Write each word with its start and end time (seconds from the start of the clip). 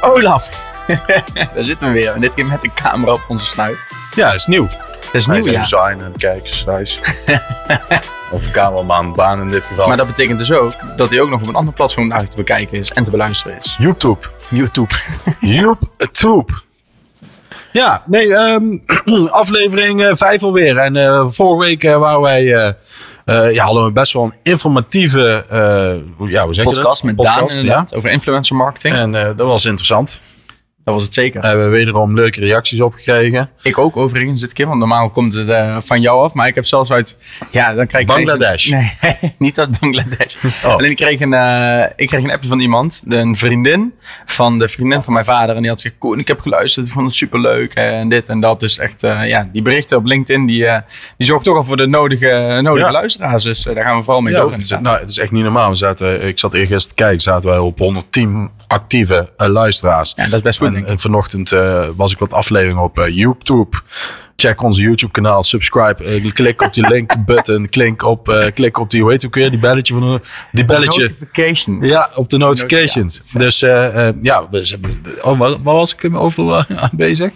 Olaf. 0.00 0.48
Daar 1.54 1.64
zitten 1.64 1.86
we 1.86 1.92
weer. 1.92 2.12
En 2.12 2.20
dit 2.20 2.34
keer 2.34 2.46
met 2.46 2.64
een 2.64 2.74
camera 2.74 3.12
op 3.12 3.24
onze 3.28 3.46
snuit. 3.46 3.76
Ja, 4.14 4.26
dat 4.26 4.34
is 4.34 4.46
nieuw. 4.46 4.66
Dat 4.66 5.14
is 5.14 5.26
nieuw, 5.26 5.44
ja. 5.44 5.60
design 5.60 6.00
en 6.00 6.12
kijkers 6.16 6.64
thuis. 6.64 7.00
of 8.30 8.46
een 8.46 8.52
cameraman, 8.52 9.12
baan 9.12 9.40
in 9.40 9.50
dit 9.50 9.66
geval. 9.66 9.88
Maar 9.88 9.96
dat 9.96 10.06
betekent 10.06 10.38
dus 10.38 10.52
ook 10.52 10.74
dat 10.96 11.10
hij 11.10 11.20
ook 11.20 11.30
nog 11.30 11.40
op 11.40 11.46
een 11.46 11.54
ander 11.54 11.74
platform 11.74 12.08
naar 12.08 12.28
te 12.28 12.36
bekijken 12.36 12.78
is 12.78 12.92
en 12.92 13.04
te 13.04 13.10
beluisteren 13.10 13.56
is. 13.56 13.76
YouTube. 13.78 14.26
YouTube. 14.50 14.94
YouTube. 15.40 16.52
Ja, 17.72 18.02
nee, 18.06 18.34
ehm, 18.34 18.78
aflevering 19.30 20.10
5 20.10 20.42
alweer. 20.42 20.78
En 20.78 20.96
eh, 20.96 21.24
vorige 21.26 21.64
week 21.66 21.84
eh, 21.84 21.98
waren 21.98 22.20
wij, 22.20 22.54
eh, 22.54 22.72
eh, 23.28 23.54
ja, 23.54 23.64
hadden 23.64 23.84
we 23.84 23.92
best 23.92 24.12
wel 24.12 24.22
een 24.22 24.34
informatieve, 24.42 25.44
eh, 25.48 26.28
ja, 26.30 26.44
hoe 26.44 26.54
zeg 26.54 26.64
je 26.64 26.72
Podcast 26.72 27.02
dat? 27.02 27.02
met 27.02 27.24
Daan 27.24 27.34
Podcast, 27.34 27.58
inderdaad, 27.58 27.94
over 27.94 28.10
influencer 28.10 28.56
marketing. 28.56 28.94
En 28.94 29.14
eh, 29.14 29.26
dat 29.36 29.46
was 29.46 29.64
interessant. 29.64 30.20
Dat 30.88 30.96
was 30.96 31.06
het 31.06 31.14
zeker. 31.14 31.40
Daar 31.40 31.50
hebben 31.50 31.70
we 31.70 31.76
wederom 31.76 32.14
leuke 32.14 32.40
reacties 32.40 32.80
op 32.80 32.94
gekregen. 32.94 33.50
ik 33.62 33.78
ook 33.78 33.96
overigens 33.96 34.40
dit 34.40 34.52
keer, 34.52 34.66
want 34.66 34.78
normaal 34.78 35.10
komt 35.10 35.32
het 35.34 35.48
eh, 35.48 35.76
van 35.80 36.00
jou 36.00 36.22
af. 36.24 36.34
Maar 36.34 36.46
ik 36.46 36.54
heb 36.54 36.64
zelfs 36.64 36.90
uit, 36.90 37.18
ja, 37.50 37.74
dan 37.74 37.86
krijg 37.86 38.02
ik 38.02 38.10
Bangladesh. 38.10 38.70
Een, 38.70 38.90
nee, 39.00 39.32
niet 39.38 39.58
uit 39.58 39.80
Bangladesh. 39.80 40.34
Oh. 40.64 40.74
Alleen 40.74 40.90
ik 40.90 40.96
kreeg, 40.96 41.20
een, 41.20 41.34
eh, 41.34 41.84
ik 41.96 42.06
kreeg 42.08 42.22
een 42.22 42.30
appje 42.30 42.48
van 42.48 42.60
iemand, 42.60 43.02
een 43.08 43.36
vriendin 43.36 43.94
van 44.26 44.58
de 44.58 44.68
vriendin 44.68 45.02
van 45.02 45.12
mijn 45.12 45.24
vader. 45.24 45.54
En 45.54 45.60
die 45.60 45.70
had 45.70 45.80
gezegd, 45.80 45.98
Koen, 45.98 46.18
ik 46.18 46.28
heb 46.28 46.40
geluisterd, 46.40 46.86
ik 46.86 46.92
vond 46.92 47.06
het 47.06 47.14
superleuk 47.16 47.74
en 47.74 48.08
dit 48.08 48.28
en 48.28 48.40
dat. 48.40 48.60
Dus 48.60 48.78
echt, 48.78 49.02
eh, 49.02 49.28
ja, 49.28 49.48
die 49.52 49.62
berichten 49.62 49.96
op 49.98 50.04
LinkedIn, 50.04 50.46
die, 50.46 50.66
eh 50.66 50.80
die 51.16 51.26
zorgt 51.26 51.44
toch 51.44 51.56
al 51.56 51.64
voor 51.64 51.76
de 51.76 51.86
nodige, 51.86 52.58
nodige 52.62 52.86
Ja. 52.86 52.92
luisteraars. 52.92 53.44
Dus 53.44 53.62
daar 53.62 53.84
gaan 53.84 53.96
we 53.96 54.02
vooral 54.02 54.22
mee 54.22 54.32
Ja, 54.32 54.40
door. 54.40 54.52
het, 54.52 54.60
is, 54.60 54.70
nou, 54.80 54.98
het 54.98 55.10
is 55.10 55.18
echt 55.18 55.30
niet 55.30 55.42
normaal. 55.42 55.68
We 55.70 55.76
zaten, 55.76 56.26
ik 56.26 56.38
zat 56.38 56.54
eergisteren 56.54 56.96
te 56.96 57.02
kijken, 57.02 57.20
zaten 57.20 57.48
wij 57.50 57.58
op 57.58 57.78
110 57.78 58.50
actieve 58.66 59.28
luisteraars. 59.36 60.12
Ja, 60.16 60.24
dat 60.24 60.32
is 60.32 60.40
best 60.40 60.58
goed, 60.58 60.74
En, 60.86 60.98
vanochtend 60.98 61.52
eh, 61.52 61.88
was 61.96 62.12
ik 62.12 62.18
wat 62.18 62.32
afleveringen 62.32 62.82
op 62.82 62.98
eh, 62.98 63.16
YouTube. 63.16 63.76
Check 64.36 64.62
onze 64.62 64.82
YouTube 64.82 65.12
kanaal, 65.12 65.42
subscribe, 65.42 66.04
eh, 66.04 66.32
klik 66.32 66.62
op 66.62 66.72
die 66.72 66.88
link 66.94 67.24
button, 67.26 67.68
klik 67.68 68.02
op, 68.02 68.50
klik 68.54 68.78
op 68.78 68.90
die, 68.90 69.00
hoe 69.00 69.10
heet 69.10 69.22
het 69.22 69.30
ook 69.30 69.36
weer, 69.36 69.50
die 69.50 69.60
belletje 69.60 69.94
van 69.94 70.02
de, 70.02 70.20
die 70.52 70.64
belletje. 70.64 71.00
Notifications. 71.00 71.88
Ja, 71.88 72.10
op 72.14 72.28
de 72.28 72.36
notifications. 72.36 73.22
Dus 73.32 73.62
eh, 73.62 74.08
ja, 74.20 74.48
we, 74.50 74.78
oh, 75.22 75.38
waar, 75.38 75.62
waar 75.62 75.74
was 75.74 75.94
ik 75.94 76.14
over 76.14 76.66
aan 76.76 76.90
bezig? 77.06 77.32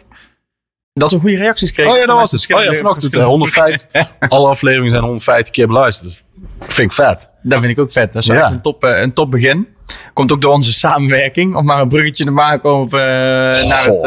Dat 0.95 1.13
we 1.13 1.19
goede 1.21 1.37
reacties 1.37 1.73
kregen. 1.73 1.93
Oh 1.93 1.99
ja, 1.99 2.07
dat 2.07 2.17
was 2.17 2.33
het. 2.33 2.55
Oh 2.55 2.63
ja, 2.63 2.73
vanochtend 2.73 3.17
eh, 3.17 3.25
150. 3.25 3.89
Alle 4.29 4.49
afleveringen 4.49 4.91
zijn 4.91 5.03
150 5.03 5.55
keer 5.55 5.67
beluisterd. 5.67 6.23
Vind 6.61 6.91
ik 6.91 6.93
vet. 6.93 7.31
Dat 7.43 7.61
vind 7.61 7.73
ik 7.73 7.79
ook 7.79 7.93
vet. 7.93 8.13
Dat 8.13 8.23
is 8.23 8.29
Ja. 8.29 8.43
echt 8.43 8.51
een 8.53 8.61
top, 8.61 8.85
eh, 8.85 9.01
een 9.01 9.13
top 9.13 9.31
begin. 9.31 9.69
Komt 10.13 10.33
ook 10.33 10.41
door 10.41 10.53
onze 10.53 10.73
samenwerking. 10.73 11.55
Om 11.57 11.65
maar 11.65 11.81
een 11.81 11.89
bruggetje 11.89 12.25
te 12.25 12.31
maken 12.31 12.75
op, 12.75 12.95
eh, 12.95 12.99
naar, 13.01 13.85
het, 13.85 14.03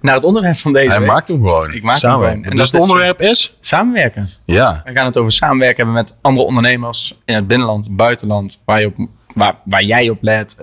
naar 0.00 0.14
het 0.14 0.24
onderwerp 0.24 0.56
van 0.56 0.72
deze 0.72 0.88
Hij 0.90 0.98
week. 0.98 1.08
maakt 1.08 1.28
hem 1.28 1.36
gewoon. 1.36 1.72
Ik 1.74 1.82
maak 1.82 2.00
hem 2.00 2.10
gewoon. 2.12 2.28
En 2.30 2.42
Dus 2.42 2.58
dat 2.58 2.70
het 2.72 2.80
onderwerp 2.80 3.20
is? 3.20 3.56
Samenwerken. 3.60 4.30
Ja. 4.44 4.80
We 4.84 4.92
gaan 4.92 5.06
het 5.06 5.16
over 5.16 5.32
samenwerken 5.32 5.76
hebben 5.84 5.94
met 6.02 6.18
andere 6.22 6.46
ondernemers 6.46 7.18
in 7.24 7.34
het 7.34 7.46
binnenland, 7.46 7.96
buitenland. 7.96 8.62
Waar, 8.64 8.80
je 8.80 8.86
op, 8.86 8.96
waar, 9.34 9.54
waar 9.64 9.82
jij 9.82 10.08
op 10.10 10.18
let. 10.20 10.56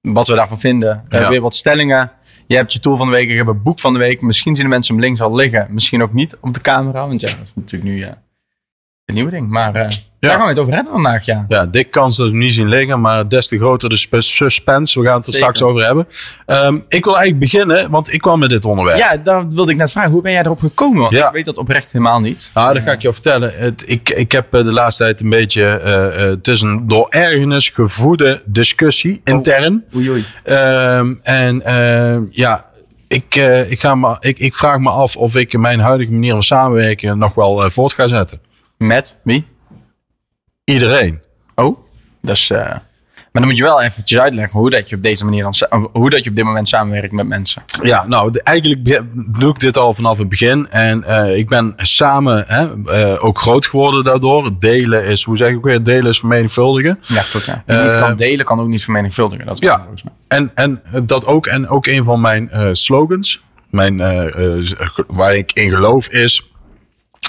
wat 0.00 0.28
we 0.28 0.34
daarvan 0.34 0.58
vinden. 0.58 1.04
Ja. 1.08 1.28
Weer 1.28 1.40
wat 1.40 1.54
stellingen. 1.54 2.12
Je 2.52 2.58
hebt 2.58 2.72
je 2.72 2.80
tool 2.80 2.96
van 2.96 3.06
de 3.06 3.12
week, 3.12 3.28
ik 3.28 3.36
heb 3.36 3.46
een 3.46 3.62
boek 3.62 3.80
van 3.80 3.92
de 3.92 3.98
week. 3.98 4.20
Misschien 4.20 4.54
zien 4.54 4.64
de 4.64 4.70
mensen 4.70 4.94
hem 4.94 5.04
links 5.04 5.20
al 5.20 5.34
liggen. 5.34 5.66
Misschien 5.70 6.02
ook 6.02 6.12
niet 6.12 6.36
op 6.40 6.54
de 6.54 6.60
camera. 6.60 7.06
Want 7.08 7.20
ja, 7.20 7.28
dat 7.28 7.42
is 7.42 7.52
natuurlijk 7.54 7.92
nu 7.92 8.02
eh 8.02 8.12
een 9.06 9.14
nieuwe 9.14 9.30
ding. 9.30 9.48
Maar 9.48 9.74
eh, 9.74 9.88
daar 10.18 10.30
gaan 10.30 10.42
we 10.42 10.48
het 10.48 10.58
over 10.58 10.74
hebben 10.74 10.92
vandaag, 10.92 11.24
ja. 11.24 11.44
Ja, 11.48 11.66
dik 11.66 11.90
kans 11.90 12.16
dat 12.16 12.26
we 12.26 12.32
hem 12.32 12.40
niet 12.42 12.54
zien 12.54 12.68
liggen, 12.68 13.00
maar 13.00 13.28
des 13.28 13.48
te 13.48 13.56
groter 13.58 13.88
de 13.88 13.96
spe- 13.96 14.20
suspense. 14.20 15.00
We 15.00 15.06
gaan 15.06 15.16
het 15.16 15.26
er 15.26 15.32
Zeker. 15.32 15.54
straks 15.54 15.70
over 15.70 15.84
hebben. 15.86 16.06
Ehm, 16.46 16.74
ik 16.88 17.04
wil 17.04 17.16
eigenlijk 17.16 17.52
beginnen, 17.52 17.90
want 17.90 18.12
ik 18.12 18.20
kwam 18.20 18.38
met 18.38 18.50
dit 18.50 18.64
onderwerp. 18.64 18.98
Ja, 18.98 19.16
daar 19.16 19.48
wilde 19.48 19.70
ik 19.72 19.76
net 19.76 19.90
vragen. 19.90 20.10
Hoe 20.10 20.22
ben 20.22 20.32
jij 20.32 20.42
erop 20.42 20.58
gekomen? 20.58 21.00
Want 21.00 21.12
Ja. 21.12 21.26
ik 21.26 21.32
weet 21.32 21.44
dat 21.44 21.56
oprecht 21.58 21.92
helemaal 21.92 22.20
niet. 22.20 22.50
Nou, 22.54 22.74
dat 22.74 22.82
ga 22.82 22.92
ik 22.92 23.02
je 23.02 23.12
vertellen. 23.12 23.52
Het, 23.54 23.84
ik, 23.86 24.08
ik 24.10 24.32
heb 24.32 24.54
eh, 24.54 24.64
de 24.64 24.72
laatste 24.72 25.02
tijd 25.02 25.20
een 25.20 25.28
beetje... 25.30 25.64
eh, 25.66 26.16
het 26.28 26.48
is 26.48 26.62
een 26.62 26.88
door 26.88 27.06
ergernis 27.10 27.68
gevoede 27.68 28.42
discussie, 28.46 29.20
intern. 29.24 29.84
Oei, 29.96 30.10
oei. 30.10 30.24
Ehm, 30.44 31.14
en 31.22 31.62
ehm, 31.62 32.22
ja, 32.30 32.64
ik, 33.08 33.34
ik, 33.68 33.80
ga 33.80 33.94
me, 33.94 34.16
ik, 34.20 34.38
ik 34.38 34.54
vraag 34.54 34.78
me 34.78 34.90
af 34.90 35.16
of 35.16 35.36
ik 35.36 35.58
mijn 35.58 35.80
huidige 35.80 36.12
manier 36.12 36.32
van 36.32 36.42
samenwerken 36.42 37.18
nog 37.18 37.34
wel 37.34 37.70
voort 37.70 37.92
ga 37.92 38.06
zetten. 38.06 38.40
Met 38.86 39.20
wie? 39.24 39.46
Iedereen. 40.64 41.22
Oh, 41.54 41.78
dat 42.22 42.36
is... 42.36 42.50
eh, 42.50 42.58
maar 42.58 43.42
dan 43.42 43.50
moet 43.50 43.56
je 43.60 43.62
wel 43.64 43.82
eventjes 43.82 44.18
uitleggen 44.18 44.58
hoe 44.60 44.70
dat 44.70 44.88
je 44.88 44.96
op 44.96 45.02
deze 45.02 45.24
manier 45.24 45.42
dan... 45.42 45.54
sa- 45.54 45.88
Hoe 45.92 46.10
dat 46.10 46.24
je 46.24 46.30
op 46.30 46.36
dit 46.36 46.44
moment 46.44 46.68
samenwerkt 46.68 47.12
met 47.12 47.26
mensen. 47.26 47.62
Ja, 47.82 48.06
nou, 48.06 48.30
de- 48.30 48.42
eigenlijk 48.42 49.02
doe 49.40 49.50
ik 49.50 49.58
dit 49.60 49.76
al 49.76 49.94
vanaf 49.94 50.18
het 50.18 50.28
begin. 50.28 50.70
En 50.70 51.04
eh, 51.04 51.36
ik 51.38 51.48
ben 51.48 51.72
samen 51.76 52.44
hè, 52.46 52.84
eh, 52.84 53.24
ook 53.24 53.38
groot 53.38 53.66
geworden 53.66 54.04
daardoor. 54.04 54.58
Delen 54.58 55.04
is, 55.04 55.22
hoe 55.24 55.36
zeg 55.36 55.50
ik 55.50 55.56
ook 55.56 55.64
weer, 55.64 55.82
delen 55.82 56.10
is 56.10 56.18
vermenigvuldigen. 56.18 56.98
Ja, 57.02 57.20
goed. 57.22 57.44
Ja. 57.44 57.62
Niet 57.84 57.92
Eh, 57.92 57.98
kan 58.00 58.16
delen, 58.16 58.44
kan 58.44 58.60
ook 58.60 58.68
niet 58.68 58.82
vermenigvuldigen. 58.84 59.46
Dat 59.46 59.54
is 59.54 59.66
ja. 59.68 59.78
volgens 59.78 60.02
mij. 60.02 60.12
En, 60.28 60.50
en 60.54 60.82
dat 61.04 61.26
ook, 61.26 61.46
en 61.46 61.68
ook 61.68 61.86
een 61.86 62.04
van 62.04 62.20
mijn 62.20 62.48
eh, 62.50 62.68
slogans, 62.72 63.42
mijn, 63.70 64.00
eh, 64.00 64.56
eh, 64.58 64.64
waar 65.06 65.34
ik 65.36 65.52
in 65.52 65.70
geloof 65.70 66.08
is... 66.08 66.46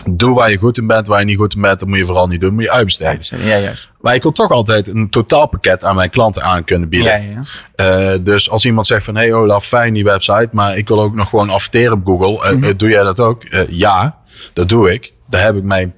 Doe 0.09 0.33
waar 0.35 0.49
je 0.51 0.57
goed 0.57 0.77
in 0.77 0.87
bent, 0.87 1.07
waar 1.07 1.19
je 1.19 1.25
niet 1.25 1.37
goed 1.37 1.55
in 1.55 1.61
bent, 1.61 1.79
dat 1.79 1.87
moet 1.89 1.97
je 1.97 2.05
vooral 2.05 2.27
niet 2.27 2.41
doen. 2.41 2.53
Moet 2.53 2.63
je 2.63 2.71
uitbesteden. 2.71 3.19
Ja, 3.45 3.57
juist. 3.57 3.91
Maar 4.01 4.15
ik 4.15 4.21
wil 4.23 4.31
toch 4.31 4.51
altijd 4.51 4.87
een 4.87 5.09
totaalpakket 5.09 5.83
aan 5.85 5.95
mijn 5.95 6.09
klanten 6.09 6.43
aan 6.43 6.63
kunnen 6.63 6.89
bieden. 6.89 7.23
Ja, 7.23 7.41
ja. 7.75 8.11
Eh, 8.11 8.17
dus 8.21 8.49
als 8.49 8.65
iemand 8.65 8.87
zegt 8.87 9.05
van, 9.05 9.15
hey 9.15 9.33
Olaf, 9.33 9.65
fijn 9.65 9.93
die 9.93 10.03
website, 10.03 10.49
maar 10.51 10.77
ik 10.77 10.87
wil 10.87 11.01
ook 11.01 11.13
nog 11.15 11.29
gewoon 11.29 11.49
adverteren 11.49 11.93
op 11.93 12.05
Google. 12.05 12.43
Eh, 12.49 12.55
Mhm. 12.55 12.63
eh, 12.63 12.69
doe 12.77 12.89
jij 12.89 13.03
dat 13.03 13.19
ook? 13.19 13.43
Ja, 13.69 14.17
dat 14.53 14.69
doe 14.69 14.91
ik. 14.93 15.13
Daar 15.29 15.43
heb 15.43 15.55
ik 15.55 15.63
mijn 15.63 15.93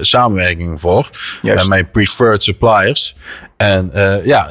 samenwerking 0.00 0.80
voor. 0.80 1.10
Juist. 1.42 1.68
Mijn 1.68 1.90
preferred 1.90 2.42
suppliers. 2.42 3.16
En 3.56 3.90
ja, 4.24 4.50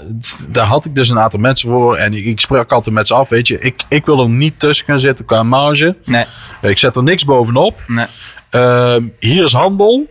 daar 0.50 0.66
had 0.66 0.86
ik 0.86 0.96
dus 0.96 1.10
een 1.10 1.20
aantal 1.20 1.40
mensen 1.40 1.70
voor. 1.70 1.96
En 1.96 2.14
ik, 2.14 2.26
ik 2.26 2.40
sprak 2.40 2.72
altijd 2.72 2.96
met 2.96 3.08
ze 3.08 3.14
af, 3.14 3.30
weet 3.30 3.48
je. 3.48 3.60
Ik, 3.60 3.82
ik 3.90 4.06
wil 4.06 4.22
er 4.22 4.30
niet 4.30 4.60
tussen 4.60 4.86
gaan 4.86 5.00
zitten 5.00 5.26
qua 5.26 5.44
marge. 5.44 5.96
Nee, 6.06 6.26
Ik 6.62 6.78
zet 6.78 6.96
er 6.96 7.04
niks 7.04 7.26
bovenop. 7.26 7.82
nee. 7.88 8.06
Ehm, 8.50 9.04
hier 9.20 9.44
is 9.44 9.54
handel. 9.54 10.08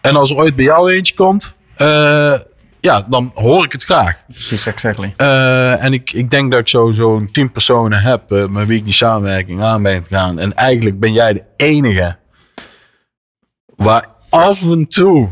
En 0.00 0.16
als 0.16 0.30
er 0.30 0.36
ooit 0.36 0.56
bij 0.56 0.64
jou 0.64 0.92
eentje 0.92 1.14
komt, 1.14 1.56
eh, 1.76 2.34
ja, 2.80 3.06
dan 3.08 3.30
hoor 3.34 3.64
ik 3.64 3.72
het 3.72 3.84
graag. 3.84 4.24
Precies, 4.26 4.66
exactly. 4.66 5.12
Eh, 5.16 5.84
en 5.84 5.92
ik, 5.92 6.12
ik 6.12 6.30
denk 6.30 6.50
dat 6.50 6.60
ik 6.60 6.68
zo 6.68 6.92
zo'n 6.92 7.30
tien 7.32 7.52
personen 7.52 8.00
heb 8.00 8.32
eh, 8.32 8.46
met 8.46 8.66
wie 8.66 8.78
ik 8.78 8.84
die 8.84 8.92
samenwerking 8.92 9.62
aan 9.62 9.82
ben 9.82 10.02
gegaan. 10.02 10.38
En 10.38 10.54
eigenlijk 10.54 11.00
ben 11.00 11.12
jij 11.12 11.32
de 11.32 11.42
enige 11.56 12.16
waar 13.76 14.06
af 14.28 14.62
en 14.62 14.86
toe 14.88 15.28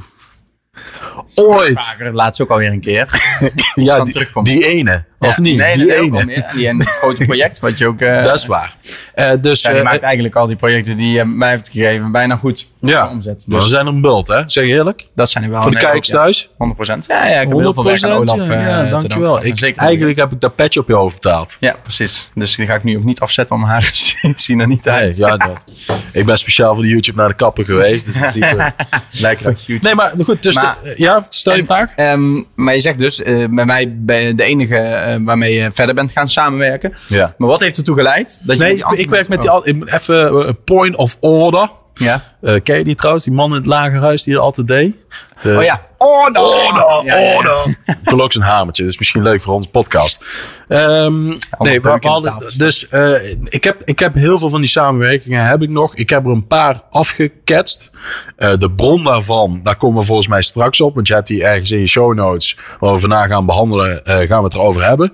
ooit 1.35 1.97
laatst 2.13 2.41
ook 2.41 2.51
alweer 2.51 2.73
een 2.73 2.81
keer. 2.81 3.09
ja, 3.75 4.05
die 4.43 4.67
ene, 4.67 5.05
of 5.23 5.37
Ja, 5.37 5.43
niet? 5.43 5.57
Nee, 5.57 5.75
die 5.75 5.87
nee, 5.87 5.97
nee, 5.97 6.07
ene. 6.11 6.25
meer. 6.25 6.51
Die 6.55 6.69
en 6.69 6.79
het 6.79 6.89
grote 6.89 7.25
project 7.25 7.61
wat 7.61 7.79
je 7.79 7.87
ook... 7.87 8.01
eh, 8.01 8.23
Dat 8.25 8.35
is 8.35 8.47
waar. 8.47 8.77
Eh, 9.15 9.31
dus 9.41 9.63
ja, 9.63 9.69
die 9.71 9.79
eh, 9.79 9.85
maakt 9.85 10.03
eigenlijk 10.03 10.37
al 10.37 10.47
die 10.47 10.57
projecten 10.57 10.97
die 10.97 11.13
je 11.13 11.25
mij 11.25 11.51
heeft 11.51 11.69
gegeven 11.69 12.13
bijna 12.13 12.37
goed 12.37 12.69
ja, 12.81 13.09
omzet. 13.09 13.45
Dus 13.49 13.63
we 13.63 13.69
zijn 13.69 13.87
een 13.87 14.01
bult, 14.01 14.29
hè? 14.29 14.43
Zeg 14.47 14.65
je 14.65 14.71
eerlijk? 14.71 15.07
dat 15.15 15.31
zijn 15.31 15.45
er 15.45 15.51
wel. 15.51 15.61
Voor 15.63 15.71
de 15.71 15.77
nee, 15.77 15.87
kijkers 15.87 16.09
thuis. 16.09 16.49
100%. 16.49 16.53
Ja, 16.57 17.27
ja, 17.27 17.41
ik 17.41 17.49
heb 17.49 17.59
heel 17.59 17.75
veel 17.75 17.85
werk 17.85 18.03
aan 18.03 18.11
Olaf 18.13 18.49
ja, 18.49 18.85
dankjewel. 18.89 19.45
Ik, 19.45 19.59
Zeker. 19.59 19.83
eigenlijk 19.83 20.19
heb 20.19 20.33
ik 20.33 20.41
dat 20.41 20.55
petje 20.57 20.81
op 20.81 20.89
je 20.89 20.95
hoofd 20.95 21.15
betaald. 21.15 21.57
Ja, 21.61 21.77
precies. 21.83 22.31
Dus 22.35 22.57
die 22.57 22.67
ga 22.67 22.75
ik 22.75 22.85
nu 22.85 22.97
ook 22.97 23.05
niet 23.05 23.21
afzetten, 23.21 23.57
om 23.57 23.63
haar 23.65 23.91
zien 24.37 24.61
er 24.61 24.67
niet 24.67 24.85
Nee, 24.85 24.95
uit. 24.95 25.17
ja, 25.17 25.37
dat. 25.37 25.65
Ik 26.13 26.27
ben 26.27 26.39
speciaal 26.39 26.75
voor 26.75 26.83
de 26.83 26.89
YouTube 26.89 27.19
naar 27.19 27.29
de 27.29 27.35
kapper 27.35 27.65
geweest. 27.65 28.07
Dus 28.07 28.21
dat 28.21 28.33
ziet 28.33 28.43
er 28.43 28.75
uit. 29.23 29.83
Nee, 29.83 29.95
maar 29.95 30.13
goed. 30.25 30.43
Dus 30.43 30.55
Maar- 30.55 30.77
de- 30.83 30.95
ja, 30.97 31.21
stel 31.29 31.55
je 31.57 31.65
vraag. 31.65 31.91
ehm, 31.97 32.43
maar 32.55 32.75
je 32.75 32.81
zegt 32.81 32.99
dus, 32.99 33.23
met 33.51 33.67
mij 33.67 33.95
ben 33.99 34.21
je 34.23 34.35
de 34.35 34.43
enige 34.45 34.75
waarmee 35.19 35.55
je 35.55 35.71
verder 35.73 35.95
bent 35.95 36.13
gaan 36.13 36.29
samenwerken. 36.29 36.93
Ja. 37.09 37.35
Maar 37.39 37.49
wat 37.49 37.61
heeft 37.61 37.77
ertoe 37.79 37.97
geleid? 37.97 38.41
Dat 38.43 38.57
je 38.57 38.63
Nee, 38.63 38.75
die 38.75 38.85
ik, 38.85 38.99
ik 38.99 39.11
werk 39.11 39.29
met 39.29 39.41
die 39.41 39.51
mensen- 39.51 39.83
al. 39.89 39.99
Even 39.99 40.47
eh, 40.47 40.53
point 40.65 40.97
of 40.97 41.17
order. 41.21 41.71
Ja. 41.95 42.23
Eh, 42.41 42.61
ken 42.63 42.79
je 42.79 42.85
die 42.85 42.95
trouwens? 42.95 43.25
Die 43.25 43.35
man 43.35 43.51
in 43.51 43.57
het 43.57 43.67
lagerhuis 43.67 44.23
die 44.23 44.35
er 44.35 44.41
altijd 44.41 44.67
deed? 44.67 44.97
De- 45.43 45.57
Oh 45.57 45.63
ja. 45.63 45.81
Order! 45.99 46.43
Order, 46.43 47.05
Ja, 47.05 47.17
ja, 47.17 47.19
ja. 47.19 47.37
order. 47.37 47.77
Ook 48.25 48.33
zo'n 48.33 48.43
hamertje, 48.43 48.85
dus 48.85 48.99
misschien 48.99 49.23
leuk 49.23 49.43
voor 49.43 49.55
onze 49.55 49.69
podcast. 49.69 50.25
Ehm, 50.69 51.27
nee, 51.59 51.81
we, 51.81 51.97
hadden, 52.01 52.35
dus 52.57 52.89
eh, 52.89 53.31
ik, 53.45 53.65
heb, 53.65 53.83
ik 53.85 53.99
heb 53.99 54.15
heel 54.15 54.39
veel 54.39 54.49
van 54.51 54.61
die 54.61 54.71
samenwerkingen, 54.71 55.47
heb 55.47 55.63
ik 55.63 55.69
nog. 55.71 55.95
Ik 55.95 56.11
heb 56.11 56.25
er 56.25 56.31
een 56.31 56.47
paar 56.47 56.81
afgeketst. 56.91 57.90
Eh, 58.37 58.53
de 58.59 58.71
bron 58.71 59.05
daarvan, 59.05 59.61
daar 59.63 59.77
komen 59.77 60.01
we 60.01 60.07
volgens 60.07 60.29
mij 60.29 60.43
straks 60.43 60.81
op. 60.81 60.95
Want 60.95 61.09
je 61.09 61.15
hebt 61.15 61.27
die 61.27 61.45
ergens 61.45 61.71
in 61.71 61.79
je 61.79 61.87
show 61.87 62.15
notes, 62.15 62.57
waar 62.81 62.93
we 62.93 62.99
vandaag 62.99 63.29
gaan 63.29 63.47
behandelen, 63.47 64.05
eh, 64.05 64.17
gaan 64.19 64.39
we 64.39 64.45
het 64.45 64.55
erover 64.55 64.85
hebben. 64.85 65.13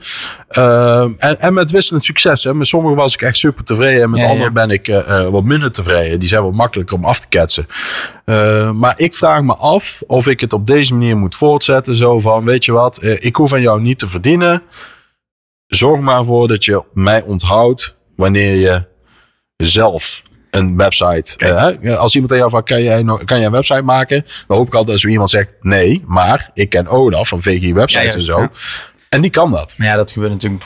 Ehm, 0.48 1.10
en, 1.18 1.40
en 1.40 1.54
met 1.54 1.70
wisselend 1.70 2.04
succes. 2.04 2.44
Hè. 2.44 2.54
Met 2.54 2.66
sommigen 2.66 2.96
was 2.96 3.14
ik 3.14 3.22
echt 3.22 3.36
super 3.36 3.64
tevreden. 3.64 4.02
En 4.02 4.10
met 4.10 4.18
Ja, 4.20 4.26
ja. 4.26 4.32
anderen 4.32 4.52
ben 4.52 4.70
ik 4.70 4.88
eh, 4.88 5.20
eh, 5.20 5.28
wat 5.28 5.44
minder 5.44 5.72
tevreden. 5.72 6.18
Die 6.20 6.28
zijn 6.28 6.42
wat 6.42 6.54
makkelijker 6.54 6.96
om 6.96 7.04
af 7.04 7.20
te 7.20 7.28
ketsen. 7.28 7.66
Eh, 8.24 8.72
maar 8.72 8.92
ik 8.96 9.14
vraag 9.14 9.42
me 9.42 9.54
af 9.56 10.02
of 10.06 10.26
ik 10.26 10.40
het 10.40 10.52
op 10.52 10.66
deze 10.66 10.94
manier 10.94 11.16
moet 11.16 11.34
voortzetten. 11.34 11.96
Zo 11.96 12.18
van, 12.18 12.44
weet 12.44 12.64
je 12.64 12.72
wat, 12.72 12.96
eh, 12.98 13.24
ik 13.24 13.36
hoef 13.36 13.52
aan 13.52 13.60
jou 13.60 13.80
niet 13.80 13.98
te 13.98 14.08
verdienen. 14.08 14.62
zorg 15.66 16.00
maar 16.00 16.24
voor 16.24 16.48
dat 16.48 16.64
je 16.64 16.82
mij 16.92 17.22
onthoudt 17.22 17.96
wanneer 18.16 18.54
je 18.54 18.86
zelf 19.56 20.22
een 20.56 20.76
website. 20.76 21.36
Eh, 21.82 21.96
als 21.98 22.14
iemand 22.14 22.32
aan 22.32 22.38
jou 22.38 22.50
vraagt, 22.50 22.66
kan 22.66 22.82
jij, 22.82 23.02
nog- 23.02 23.24
kan 23.24 23.36
jij 23.36 23.46
een 23.46 23.52
website 23.52 23.82
maken? 23.82 24.24
Dan 24.46 24.56
hoop 24.56 24.66
ik 24.66 24.72
altijd 24.72 24.90
dat 24.92 25.00
zo 25.00 25.08
iemand 25.08 25.30
zegt, 25.30 25.48
nee, 25.60 26.02
maar 26.04 26.50
ik 26.54 26.68
ken 26.70 26.86
Olaf 26.88 27.28
van 27.28 27.42
VG 27.42 27.72
Websites 27.72 28.12
Ja, 28.14 28.18
en 28.18 28.24
zo. 28.26 28.40
ja. 28.40 28.50
En 29.08 29.20
die 29.20 29.30
kan 29.30 29.50
dat. 29.50 29.74
Maar 29.78 29.86
ja, 29.86 29.96
dat 29.96 30.10
gebeurt 30.10 30.32
natuurlijk 30.32 30.62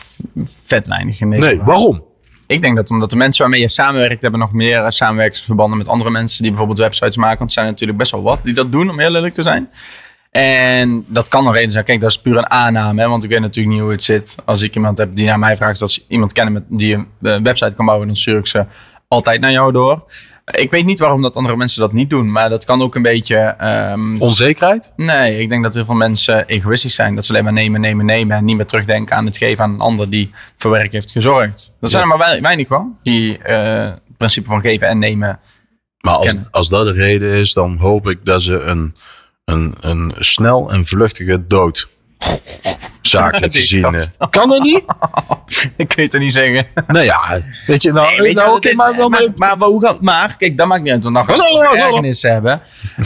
vet 0.65 0.87
weinig 0.87 1.21
in 1.21 1.29
Nee, 1.29 1.61
waarom? 1.63 2.05
Ik 2.47 2.63
denk 2.63 2.77
dat 2.77 2.91
omdat 2.91 3.11
de 3.11 3.17
mensen 3.17 3.41
waarmee 3.43 3.61
je 3.61 3.69
samenwerkt, 3.69 4.23
hebben 4.23 4.41
nog 4.41 4.53
meer 4.53 4.83
eh, 4.85 4.89
samenwerkingsverbanden 4.89 5.79
met 5.79 5.89
andere 5.89 6.11
mensen 6.11 6.39
die 6.41 6.49
bijvoorbeeld 6.51 6.79
websites 6.79 7.17
maken. 7.17 7.39
Want 7.39 7.51
er 7.51 7.57
zijn 7.57 7.67
natuurlijk 7.67 7.99
best 7.99 8.11
wel 8.13 8.23
wat 8.23 8.39
die 8.43 8.55
dat 8.55 8.73
doen, 8.73 8.91
om 8.91 8.99
heel 8.99 9.15
eerlijk 9.15 9.35
te 9.35 9.43
zijn. 9.43 9.69
En 10.31 11.05
dat 11.09 11.29
kan 11.29 11.47
een 11.47 11.53
reden 11.53 11.71
zijn. 11.71 11.85
Kijk, 11.85 12.01
dat 12.01 12.11
is 12.11 12.21
puur 12.21 12.37
een 12.37 12.51
aanname. 12.51 13.01
Hè? 13.03 13.09
Want 13.09 13.25
ik 13.25 13.31
weet 13.31 13.41
natuurlijk 13.41 13.75
niet 13.75 13.83
hoe 13.83 13.93
het 13.93 14.03
zit. 14.03 14.37
Als 14.45 14.63
ik 14.63 14.75
iemand 14.75 14.99
heb 14.99 15.17
die 15.17 15.27
naar 15.27 15.39
mij 15.39 15.57
vraagt 15.57 15.79
ze 15.79 16.03
iemand 16.09 16.33
kennen 16.33 16.53
met, 16.53 16.63
die 16.69 16.95
een 16.95 17.07
eh, 17.23 17.37
website 17.37 17.75
kan 17.75 17.85
bouwen, 17.87 18.07
dan 18.07 18.17
stuur 18.17 18.39
ik 18.39 18.47
ze 18.47 18.65
altijd 19.11 19.41
naar 19.41 19.51
jou 19.51 19.73
door. 19.73 20.05
Ik 20.51 20.71
weet 20.71 20.85
niet 20.85 20.99
waarom 20.99 21.23
dat 21.23 21.37
andere 21.37 21.57
mensen 21.57 21.81
dat 21.81 21.93
niet 21.93 22.11
doen. 22.11 22.33
Maar 22.33 22.49
dat 22.49 22.65
kan 22.65 22.83
ook 22.83 22.95
een 22.95 23.03
beetje 23.03 23.37
ehm, 23.37 24.17
Onzekerheid? 24.21 24.93
Nee, 24.97 25.39
ik 25.41 25.49
denk 25.49 25.63
dat 25.63 25.75
heel 25.75 25.85
veel 25.85 25.95
mensen 25.95 26.47
egoïstisch 26.47 26.95
zijn. 26.95 27.15
Dat 27.15 27.25
ze 27.25 27.33
alleen 27.33 27.45
maar 27.45 27.53
nemen, 27.53 27.81
nemen, 27.81 28.05
nemen. 28.07 28.37
En 28.37 28.45
niet 28.45 28.57
meer 28.57 28.67
terugdenken 28.67 29.17
aan 29.17 29.27
het 29.27 29.37
geven 29.37 29.65
aan 29.65 29.73
een 29.73 29.81
ander 29.81 30.11
die 30.11 30.31
voor 30.57 30.71
werk 30.71 30.93
heeft 30.93 31.11
gezorgd. 31.11 31.73
Dat 31.81 31.91
zijn 31.91 32.07
Ja. 32.07 32.11
er 32.13 32.19
maar 32.19 32.27
wei- 32.29 32.41
weinig 32.41 32.69
hoor. 32.69 32.87
Die 33.03 33.39
eh, 33.39 33.85
het 33.85 34.17
principe 34.17 34.49
van 34.49 34.61
geven 34.61 34.89
en 34.89 34.99
nemen. 34.99 35.39
Maar 36.01 36.15
als, 36.15 36.27
Kennen. 36.27 36.49
als 36.51 36.69
dat 36.69 36.85
de 36.87 36.93
reden 36.93 37.33
is, 37.33 37.53
dan 37.53 37.77
hoop 37.77 38.09
ik 38.09 38.25
dat 38.25 38.43
ze 38.43 38.59
een, 38.61 38.95
een, 39.45 39.75
een 39.81 40.13
snel 40.19 40.71
en 40.73 40.87
vluchtige 40.87 41.47
dood 41.47 41.89
zakelijk 43.03 43.55
gezien. 43.57 43.83
gast. 43.83 44.15
eh. 44.19 44.29
Kan 44.31 44.49
dat 44.49 44.63
niet? 44.63 44.85
ik 45.77 45.93
weet 45.93 46.13
het 46.13 46.21
niet 46.23 46.33
zeggen. 46.33 46.67
Nou 46.87 47.05
ja, 47.05 47.41
weet 47.67 47.83
je, 47.83 47.93
nou, 47.93 48.07
Nee, 48.09 48.21
weet 48.21 48.39
je 48.39 48.45
nou, 48.45 48.75
maar 48.77 48.97
dan... 48.97 49.11
maar, 49.37 49.59
maar, 49.59 49.69
hoe 49.69 49.85
gaat, 49.85 50.01
maar 50.01 50.37
kijk, 50.37 50.57
dat 50.57 50.67
maakt 50.67 50.83
niet 50.83 50.93
uit. 50.93 51.03
Want 51.03 51.15
dan 51.15 51.25
ga 51.25 51.35
je 51.35 51.41
Hallo, 51.41 51.55
hallo, 51.55 51.69
hallo. 51.69 51.85
ergernis 51.87 52.23
hebben. 52.23 52.61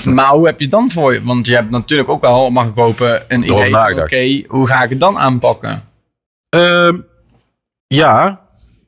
Maar 0.04 0.28
hoe 0.28 0.46
heb 0.46 0.58
je 0.58 0.62
het 0.64 0.72
dan 0.72 0.90
voor 0.90 1.12
je? 1.14 1.22
Want 1.22 1.46
je 1.46 1.54
hebt 1.54 1.70
natuurlijk 1.70 2.08
ook 2.08 2.24
al, 2.24 2.50
mag 2.50 2.66
ik 2.66 2.74
hopen, 2.74 3.22
een 3.28 3.42
idee 3.42 4.02
oké, 4.02 4.42
hoe 4.46 4.66
ga 4.66 4.82
ik 4.82 4.90
het 4.90 5.00
dan 5.00 5.18
aanpakken? 5.18 5.82
Ehm, 6.48 6.96
ja, 7.86 8.40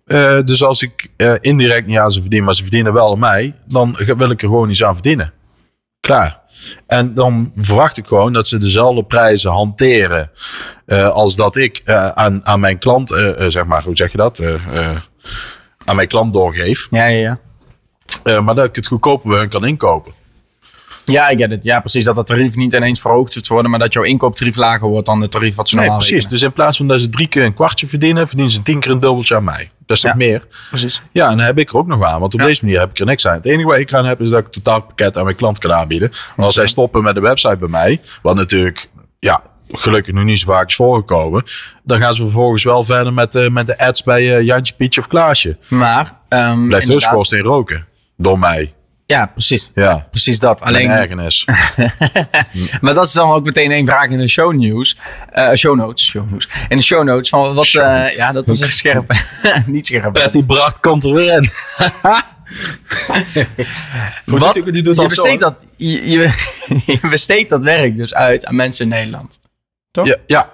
eh, 0.04 0.40
dus 0.44 0.62
als 0.64 0.82
ik 0.82 1.08
eh, 1.16 1.32
indirect 1.40 1.86
niet 1.86 1.98
aan 1.98 2.10
ze 2.10 2.20
verdien, 2.20 2.44
maar 2.44 2.54
ze 2.54 2.62
verdienen 2.62 2.92
wel 2.92 3.12
aan 3.12 3.18
mij, 3.18 3.54
dan 3.66 3.96
wil 4.16 4.30
ik 4.30 4.42
er 4.42 4.48
gewoon 4.48 4.70
iets 4.70 4.84
aan 4.84 4.94
verdienen. 4.94 5.32
Klaar. 6.00 6.40
En 6.86 7.14
dan 7.14 7.52
verwacht 7.56 7.96
ik 7.96 8.06
gewoon 8.06 8.32
dat 8.32 8.46
ze 8.46 8.58
dezelfde 8.58 9.04
prijzen 9.04 9.50
hanteren 9.50 10.30
eh, 10.86 11.10
als 11.10 11.36
dat 11.36 11.56
ik 11.56 11.82
eh, 11.84 12.08
aan, 12.08 12.46
aan 12.46 12.60
mijn 12.60 12.78
klant, 12.78 13.12
eh, 13.12 13.30
zeg 13.46 13.64
maar, 13.64 13.82
hoe 13.82 13.96
zeg 13.96 14.10
je 14.10 14.16
dat? 14.16 14.42
Aan 15.84 15.96
mijn 15.96 16.08
klant 16.08 16.32
doorgeef. 16.32 16.86
Ja, 16.90 17.06
ja, 17.06 17.38
ja. 18.24 18.40
Maar 18.40 18.54
dat 18.54 18.64
ik 18.64 18.74
het 18.74 18.86
goedkoper 18.86 19.30
bij 19.30 19.38
hun 19.38 19.48
kan 19.48 19.66
inkopen. 19.66 20.12
Ja, 21.12 21.28
ik 21.28 21.38
get 21.38 21.50
het. 21.50 21.64
Ja, 21.64 21.80
precies. 21.80 22.04
Dat 22.04 22.14
dat 22.16 22.26
tarief 22.26 22.56
niet 22.56 22.72
ineens 22.72 23.00
verhoogd 23.00 23.32
te 23.32 23.52
worden, 23.52 23.70
maar 23.70 23.80
dat 23.80 23.92
jouw 23.92 24.02
inkooptarief 24.02 24.56
lager 24.56 24.88
wordt 24.88 25.06
dan 25.06 25.20
het 25.20 25.30
tarief 25.30 25.54
wat 25.54 25.68
ze 25.68 25.74
Nee, 25.74 25.84
normaal 25.84 26.00
precies. 26.00 26.16
rekenen. 26.16 26.38
Dus 26.38 26.48
in 26.48 26.54
plaats 26.54 26.76
van 26.76 26.88
dat 26.88 27.00
ze 27.00 27.08
drie 27.08 27.26
keer 27.26 27.44
een 27.44 27.54
kwartje 27.54 27.86
verdienen, 27.86 28.26
verdienen 28.26 28.52
ze 28.54 28.62
tien 28.62 28.80
keer 28.80 28.90
een 28.90 29.00
dubbeltje 29.00 29.36
aan 29.36 29.44
mij. 29.44 29.70
Dat 29.86 29.96
is 29.96 30.02
toch 30.02 30.10
Ja. 30.12 30.16
meer? 30.16 30.46
Precies. 30.68 31.02
Ja, 31.12 31.30
en 31.30 31.36
dan 31.36 31.46
heb 31.46 31.58
ik 31.58 31.68
er 31.70 31.76
ook 31.76 31.86
nog 31.86 32.04
aan. 32.04 32.20
Want 32.20 32.34
op 32.34 32.40
Ja. 32.40 32.46
deze 32.46 32.64
manier 32.64 32.80
heb 32.80 32.90
ik 32.90 32.98
er 32.98 33.06
niks 33.06 33.26
aan. 33.26 33.34
Het 33.34 33.46
enige 33.46 33.68
waar 33.68 33.78
ik 33.78 33.94
aan 33.94 34.04
heb 34.04 34.20
is 34.20 34.28
dat 34.30 34.38
ik 34.38 34.46
een 34.46 34.50
totaalpakket 34.62 35.16
aan 35.18 35.24
mijn 35.24 35.36
klant 35.36 35.58
kan 35.58 35.72
aanbieden. 35.72 36.10
Maar 36.36 36.46
als 36.46 36.54
zij 36.54 36.66
stoppen 36.66 37.02
met 37.02 37.14
de 37.14 37.20
website 37.20 37.56
bij 37.56 37.68
mij, 37.68 38.00
wat 38.22 38.34
natuurlijk 38.34 38.88
ja, 39.18 39.42
gelukkig 39.72 40.14
nog 40.14 40.24
niet 40.24 40.38
zo 40.38 40.46
vaak 40.52 40.68
is 40.68 40.74
voorgekomen, 40.74 41.44
dan 41.84 41.98
gaan 41.98 42.12
ze 42.12 42.22
vervolgens 42.22 42.64
wel 42.64 42.84
verder 42.84 43.12
met, 43.12 43.34
eh, 43.34 43.48
met 43.48 43.66
de 43.66 43.78
ads 43.78 44.02
bij 44.02 44.36
eh, 44.36 44.42
Jantje, 44.44 44.74
Pietje 44.74 45.00
of 45.00 45.06
Klaasje. 45.06 45.56
Maar, 45.68 46.12
ehm 46.28 46.66
Blijft 46.66 46.86
dus 46.86 47.08
kosten 47.08 47.38
in 47.38 47.44
roken. 47.44 47.86
Door 48.16 48.38
mij. 48.38 48.74
Ja, 49.06 49.26
precies. 49.26 49.70
Ja. 49.74 50.06
Precies 50.10 50.38
dat. 50.38 50.60
Alleen 50.60 50.90
ergernis. 50.90 51.44
maar 52.80 52.94
dat 52.94 53.04
is 53.06 53.12
dan 53.12 53.30
ook 53.30 53.44
meteen 53.44 53.70
één 53.70 53.86
vraag 53.86 54.08
in 54.08 54.18
de 54.18 54.28
show 54.28 54.52
news. 54.54 54.98
Eh, 55.30 55.52
show 55.52 55.76
notes. 55.76 56.04
Show 56.06 56.30
news. 56.30 56.48
In 56.68 56.76
de 56.76 56.82
show 56.82 57.04
notes 57.04 57.28
van 57.28 57.40
wat. 57.54 57.54
Notes. 57.54 58.16
ja, 58.16 58.32
dat 58.32 58.46
was 58.46 58.60
echt 58.60 58.76
scherp. 58.76 59.12
niet 59.66 59.86
scherp. 59.86 60.12
Betty 60.12 60.42
Bracht 60.44 60.80
komt 60.80 61.04
er 61.04 61.12
weer 61.12 61.32
in. 61.32 61.48
Wat? 64.24 64.54
die- 64.54 64.72
die 64.72 64.82
doet 64.82 65.00
je, 65.00 65.08
zo, 65.08 65.22
besteedt 65.22 65.40
dat, 65.40 65.66
je, 65.76 66.10
je, 66.10 66.30
je 66.86 66.98
besteedt 67.10 67.50
dat 67.50 67.62
werk 67.62 67.96
dus 67.96 68.14
uit 68.14 68.46
aan 68.46 68.56
mensen 68.56 68.84
in 68.84 68.90
Nederland. 68.90 69.40
Ja, 69.90 70.16
ja. 70.26 70.50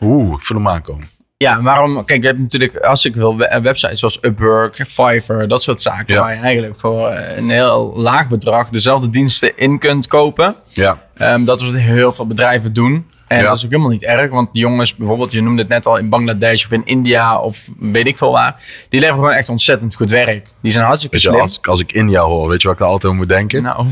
Oeh, 0.00 0.34
ik 0.38 0.44
voel 0.44 0.56
hem 0.56 0.68
aankomen. 0.68 1.08
Ja, 1.44 1.62
waarom? 1.62 2.04
Kijk, 2.04 2.20
je 2.20 2.26
hebt 2.26 2.38
natuurlijk, 2.38 2.76
als 2.76 3.04
ik 3.04 3.14
wil, 3.14 3.36
we- 3.36 3.58
websites 3.62 3.98
zoals 4.00 4.18
Upwork, 4.22 4.74
Fiverr, 4.88 5.48
dat 5.48 5.62
soort 5.62 5.80
zaken. 5.82 6.14
Ja. 6.14 6.20
Waar 6.20 6.34
je 6.34 6.40
eigenlijk 6.40 6.76
voor 6.76 7.08
eh, 7.08 7.36
een 7.36 7.50
heel 7.50 7.92
laag 7.96 8.28
bedrag 8.28 8.68
dezelfde 8.68 9.10
diensten 9.10 9.56
in 9.56 9.78
kunt 9.78 10.06
kopen. 10.06 10.54
Ja. 10.68 11.06
Ehm, 11.14 11.44
dat 11.44 11.60
is 11.60 11.70
wat 11.70 11.80
heel 11.80 12.12
veel 12.12 12.26
bedrijven 12.26 12.72
doen. 12.72 13.06
En 13.26 13.38
Ja. 13.38 13.42
dat 13.44 13.56
is 13.56 13.64
ook 13.64 13.70
helemaal 13.70 13.90
niet 13.90 14.02
erg. 14.02 14.30
Want 14.30 14.52
die 14.52 14.62
jongens, 14.62 14.96
bijvoorbeeld, 14.96 15.32
je 15.32 15.42
noemde 15.42 15.60
het 15.62 15.70
net 15.70 15.86
al 15.86 15.96
in 15.96 16.08
Bangladesh 16.08 16.64
of 16.64 16.72
in 16.72 16.82
India 16.84 17.38
of 17.40 17.64
weet 17.78 18.06
ik 18.06 18.16
veel 18.16 18.32
waar. 18.32 18.54
Die 18.88 19.00
leveren 19.00 19.20
gewoon 19.22 19.36
echt 19.36 19.48
ontzettend 19.48 19.94
goed 19.94 20.10
werk. 20.10 20.46
Die 20.62 20.72
zijn 20.72 20.84
hartstikke 20.84 21.16
Weet 21.16 21.24
je, 21.24 21.30
slim. 21.30 21.42
als, 21.42 21.58
als 21.62 21.80
ik 21.80 21.92
India 21.92 22.20
hoor, 22.20 22.48
weet 22.48 22.60
je 22.62 22.68
wat 22.68 22.76
ik 22.76 22.82
daar 22.82 22.92
altijd 22.92 23.12
moet 23.12 23.28
denken? 23.28 23.62
Nou, 23.62 23.86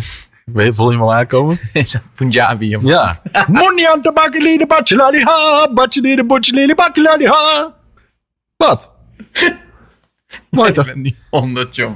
Weet 0.53 0.75
voel 0.75 0.87
je 0.91 0.97
hem 0.97 1.03
al 1.07 1.15
aankomen? 1.15 1.59
dat 1.73 2.01
Punjabi 2.15 2.77
of 2.77 2.83
Ja. 2.83 3.19
Money 3.49 3.89
aan 3.93 4.03
de 4.03 4.13
bakkelide 4.13 4.67
bachelali 4.67 5.23
ha, 5.23 5.69
bachelide 5.75 6.25
bachelide 6.25 6.75
bakkelali 6.75 7.27
ha. 7.27 7.75
Wat? 8.57 8.93
Mooi 10.51 10.69
Ik 10.69 10.75
toch? 10.75 10.85
ben 10.85 11.01
niet 11.01 11.17
honderd, 11.31 11.75
joh. 11.75 11.91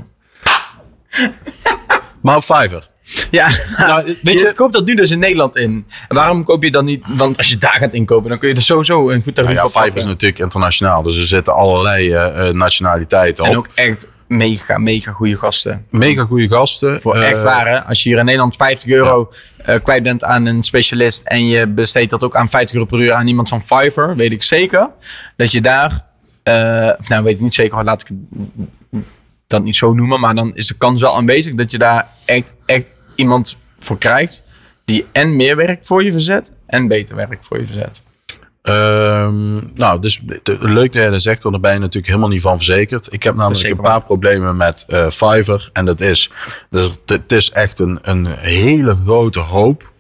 Maar 2.23 2.41
Fiverr. 2.41 2.87
Ja, 3.31 3.49
Nou, 3.77 4.17
weet 4.23 4.41
je, 4.41 4.47
je- 4.47 4.53
koopt 4.53 4.73
dat 4.73 4.85
nu 4.85 4.95
dus 4.95 5.11
in 5.11 5.19
Nederland 5.19 5.57
in. 5.57 5.87
En 6.09 6.15
waarom 6.17 6.45
koop 6.45 6.63
je 6.63 6.71
dan 6.71 6.85
niet? 6.85 7.05
Want 7.17 7.37
als 7.37 7.49
je 7.51 7.59
daar 7.59 7.77
gaat 7.79 7.93
inkopen, 7.95 8.29
dan 8.29 8.39
kun 8.39 8.49
je 8.49 8.55
er 8.55 8.63
sowieso 8.63 9.11
een 9.11 9.23
goed 9.23 9.35
tarief 9.35 9.55
Nou 9.55 9.69
ja, 9.69 9.75
op 9.75 9.83
Fiverr 9.83 9.97
is 9.97 10.05
natuurlijk 10.05 10.39
internationaal, 10.41 11.03
dus 11.03 11.17
er 11.19 11.25
zitten 11.25 11.55
allerlei 11.55 12.13
eh, 12.13 12.49
eh, 12.49 12.55
nationaliteiten 12.55 13.45
op. 13.45 13.51
En 13.51 13.57
ook 13.59 13.69
echt 13.75 14.11
mega, 14.31 14.79
mega 14.79 15.13
goede 15.13 15.37
gasten. 15.37 15.87
Mega 15.91 16.25
goede 16.25 16.49
gasten. 16.49 17.01
Voor 17.01 17.17
Eh, 17.17 17.31
echt 17.31 17.43
waar, 17.43 17.69
hè? 17.69 17.85
Als 17.85 18.03
je 18.03 18.09
hier 18.09 18.19
in 18.19 18.25
Nederland 18.25 18.57
50 18.57 18.91
euro 18.91 19.33
eh, 19.57 19.81
kwijt 19.83 20.03
bent 20.03 20.25
aan 20.25 20.47
een 20.47 20.63
specialist 20.63 21.23
en 21.25 21.47
je 21.47 21.67
besteedt 21.67 22.11
dat 22.11 22.25
ook 22.25 22.37
aan 22.37 22.49
50 22.49 22.75
euro 22.77 22.87
per 22.87 22.99
uur 22.99 23.13
aan 23.13 23.27
iemand 23.27 23.49
van 23.49 23.63
Fiverr, 23.63 24.17
weet 24.17 24.33
ik 24.33 24.43
zeker 24.43 24.91
dat 25.37 25.53
je 25.53 25.61
daar, 25.61 26.07
eh, 26.43 26.91
of 26.99 27.09
nou 27.09 27.23
weet 27.23 27.35
ik 27.35 27.41
niet 27.41 27.55
zeker, 27.55 27.85
laat 27.85 28.01
ik 28.01 28.17
dat 29.47 29.63
niet 29.63 29.77
zo 29.77 29.93
noemen, 29.93 30.21
maar 30.21 30.35
dan 30.35 30.55
is 30.55 30.67
de 30.67 30.77
kans 30.77 31.01
wel 31.01 31.17
aanwezig 31.17 31.55
dat 31.55 31.71
je 31.71 31.79
daar 31.79 32.07
echt, 32.27 32.57
echt 32.67 32.91
iemand 33.15 33.57
voor 33.81 33.99
krijgt 33.99 34.49
die 34.85 35.07
en 35.13 35.37
meer 35.37 35.57
werk 35.57 35.85
voor 35.85 36.05
je 36.05 36.13
verzet 36.13 36.53
en 36.67 36.89
beter 36.89 37.17
werk 37.17 37.39
voor 37.41 37.59
je 37.59 37.67
verzet. 37.67 38.03
Ehm, 38.71 39.55
nou, 39.75 40.01
dus 40.01 40.21
de- 40.43 40.57
leuk 40.61 40.93
dat 40.93 41.03
je 41.05 41.11
dat 41.11 41.23
zegt, 41.23 41.43
want 41.43 41.55
daar 41.55 41.63
ben 41.65 41.73
je 41.73 41.79
natuurlijk 41.79 42.07
helemaal 42.07 42.29
niet 42.29 42.41
van 42.41 42.57
verzekerd. 42.57 43.13
Ik 43.13 43.23
heb 43.23 43.35
namelijk 43.35 43.65
een 43.65 43.77
paar 43.77 44.03
problemen 44.03 44.57
met 44.57 44.85
eh 44.89 45.11
Fiverr. 45.11 45.71
En 45.73 45.85
dat 45.85 46.01
is, 46.01 46.31
dus 46.71 46.91
het, 47.07 47.33
is 47.33 47.51
echt 47.51 47.79
een, 47.79 47.99
een 48.03 48.27
hele 48.27 48.97
grote 49.05 49.41
hoop 49.41 49.93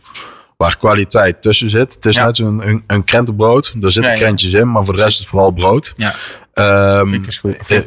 waar 0.56 0.76
kwaliteit 0.78 1.42
tussen 1.42 1.70
zit. 1.70 1.94
Het 1.94 2.06
is 2.06 2.16
Ja. 2.16 2.24
net 2.24 2.38
een, 2.38 2.82
een 2.86 3.04
krentenbrood. 3.04 3.74
Er 3.82 3.90
zitten 3.92 4.12
Ja, 4.12 4.18
ja. 4.18 4.24
krentjes 4.24 4.52
in, 4.52 4.70
maar 4.70 4.84
voor 4.84 4.94
de 4.96 5.02
rest 5.02 5.12
is 5.14 5.18
het 5.18 5.28
vooral 5.28 5.50
brood. 5.50 5.94
Ja, 5.96 6.14
Ehm, 6.52 7.14
ik 7.14 7.34
goed. 7.40 7.60
Ik 7.68 7.84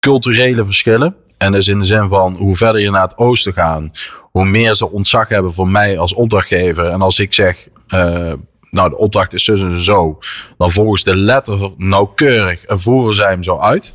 culturele 0.00 0.64
verschillen. 0.64 1.14
En 1.38 1.52
dat 1.52 1.60
is 1.60 1.68
in 1.68 1.78
de 1.78 1.84
zin 1.84 2.08
van 2.08 2.34
hoe 2.34 2.56
verder 2.56 2.80
je 2.80 2.90
naar 2.90 3.02
het 3.02 3.16
oosten 3.18 3.52
gaat, 3.52 3.82
hoe 4.20 4.44
meer 4.44 4.74
ze 4.74 4.90
ontzag 4.90 5.28
hebben 5.28 5.52
voor 5.52 5.68
mij 5.68 5.98
als 5.98 6.14
opdrachtgever. 6.14 6.84
En 6.88 7.02
als 7.02 7.18
ik 7.18 7.34
zeg, 7.34 7.68
eh, 7.88 8.32
nou 8.72 8.88
de 8.88 8.96
opdracht 8.96 9.34
is 9.34 9.48
en 9.48 9.80
zo, 9.80 10.18
dan 10.58 10.70
volgens 10.70 11.04
de 11.04 11.16
letter 11.16 11.70
nauwkeurig 11.76 12.64
en 12.64 12.80
voeren 12.80 13.14
zij 13.14 13.30
hem 13.30 13.42
zo 13.42 13.58
uit. 13.58 13.94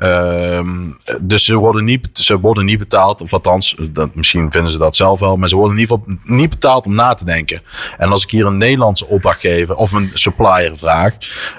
Ehm, 0.00 0.90
dus 1.20 1.44
ze 1.44 1.54
worden, 1.54 1.84
niet, 1.84 2.08
ze 2.12 2.38
worden 2.38 2.64
niet 2.64 2.78
betaald, 2.78 3.20
of 3.20 3.32
althans, 3.32 3.76
dat, 3.90 4.14
misschien 4.14 4.50
vinden 4.50 4.72
ze 4.72 4.78
dat 4.78 4.96
zelf 4.96 5.20
wel, 5.20 5.36
maar 5.36 5.48
ze 5.48 5.56
worden 5.56 5.74
in 5.74 5.80
ieder 5.80 5.96
geval 5.96 6.16
niet 6.24 6.50
betaald 6.50 6.86
om 6.86 6.94
na 6.94 7.14
te 7.14 7.24
denken. 7.24 7.62
En 7.98 8.10
als 8.10 8.22
ik 8.22 8.30
hier 8.30 8.46
een 8.46 8.56
Nederlandse 8.56 9.06
opdrachtgever 9.06 9.76
of 9.76 9.92
een 9.92 10.10
supplier 10.14 10.76
vraag, 10.76 11.14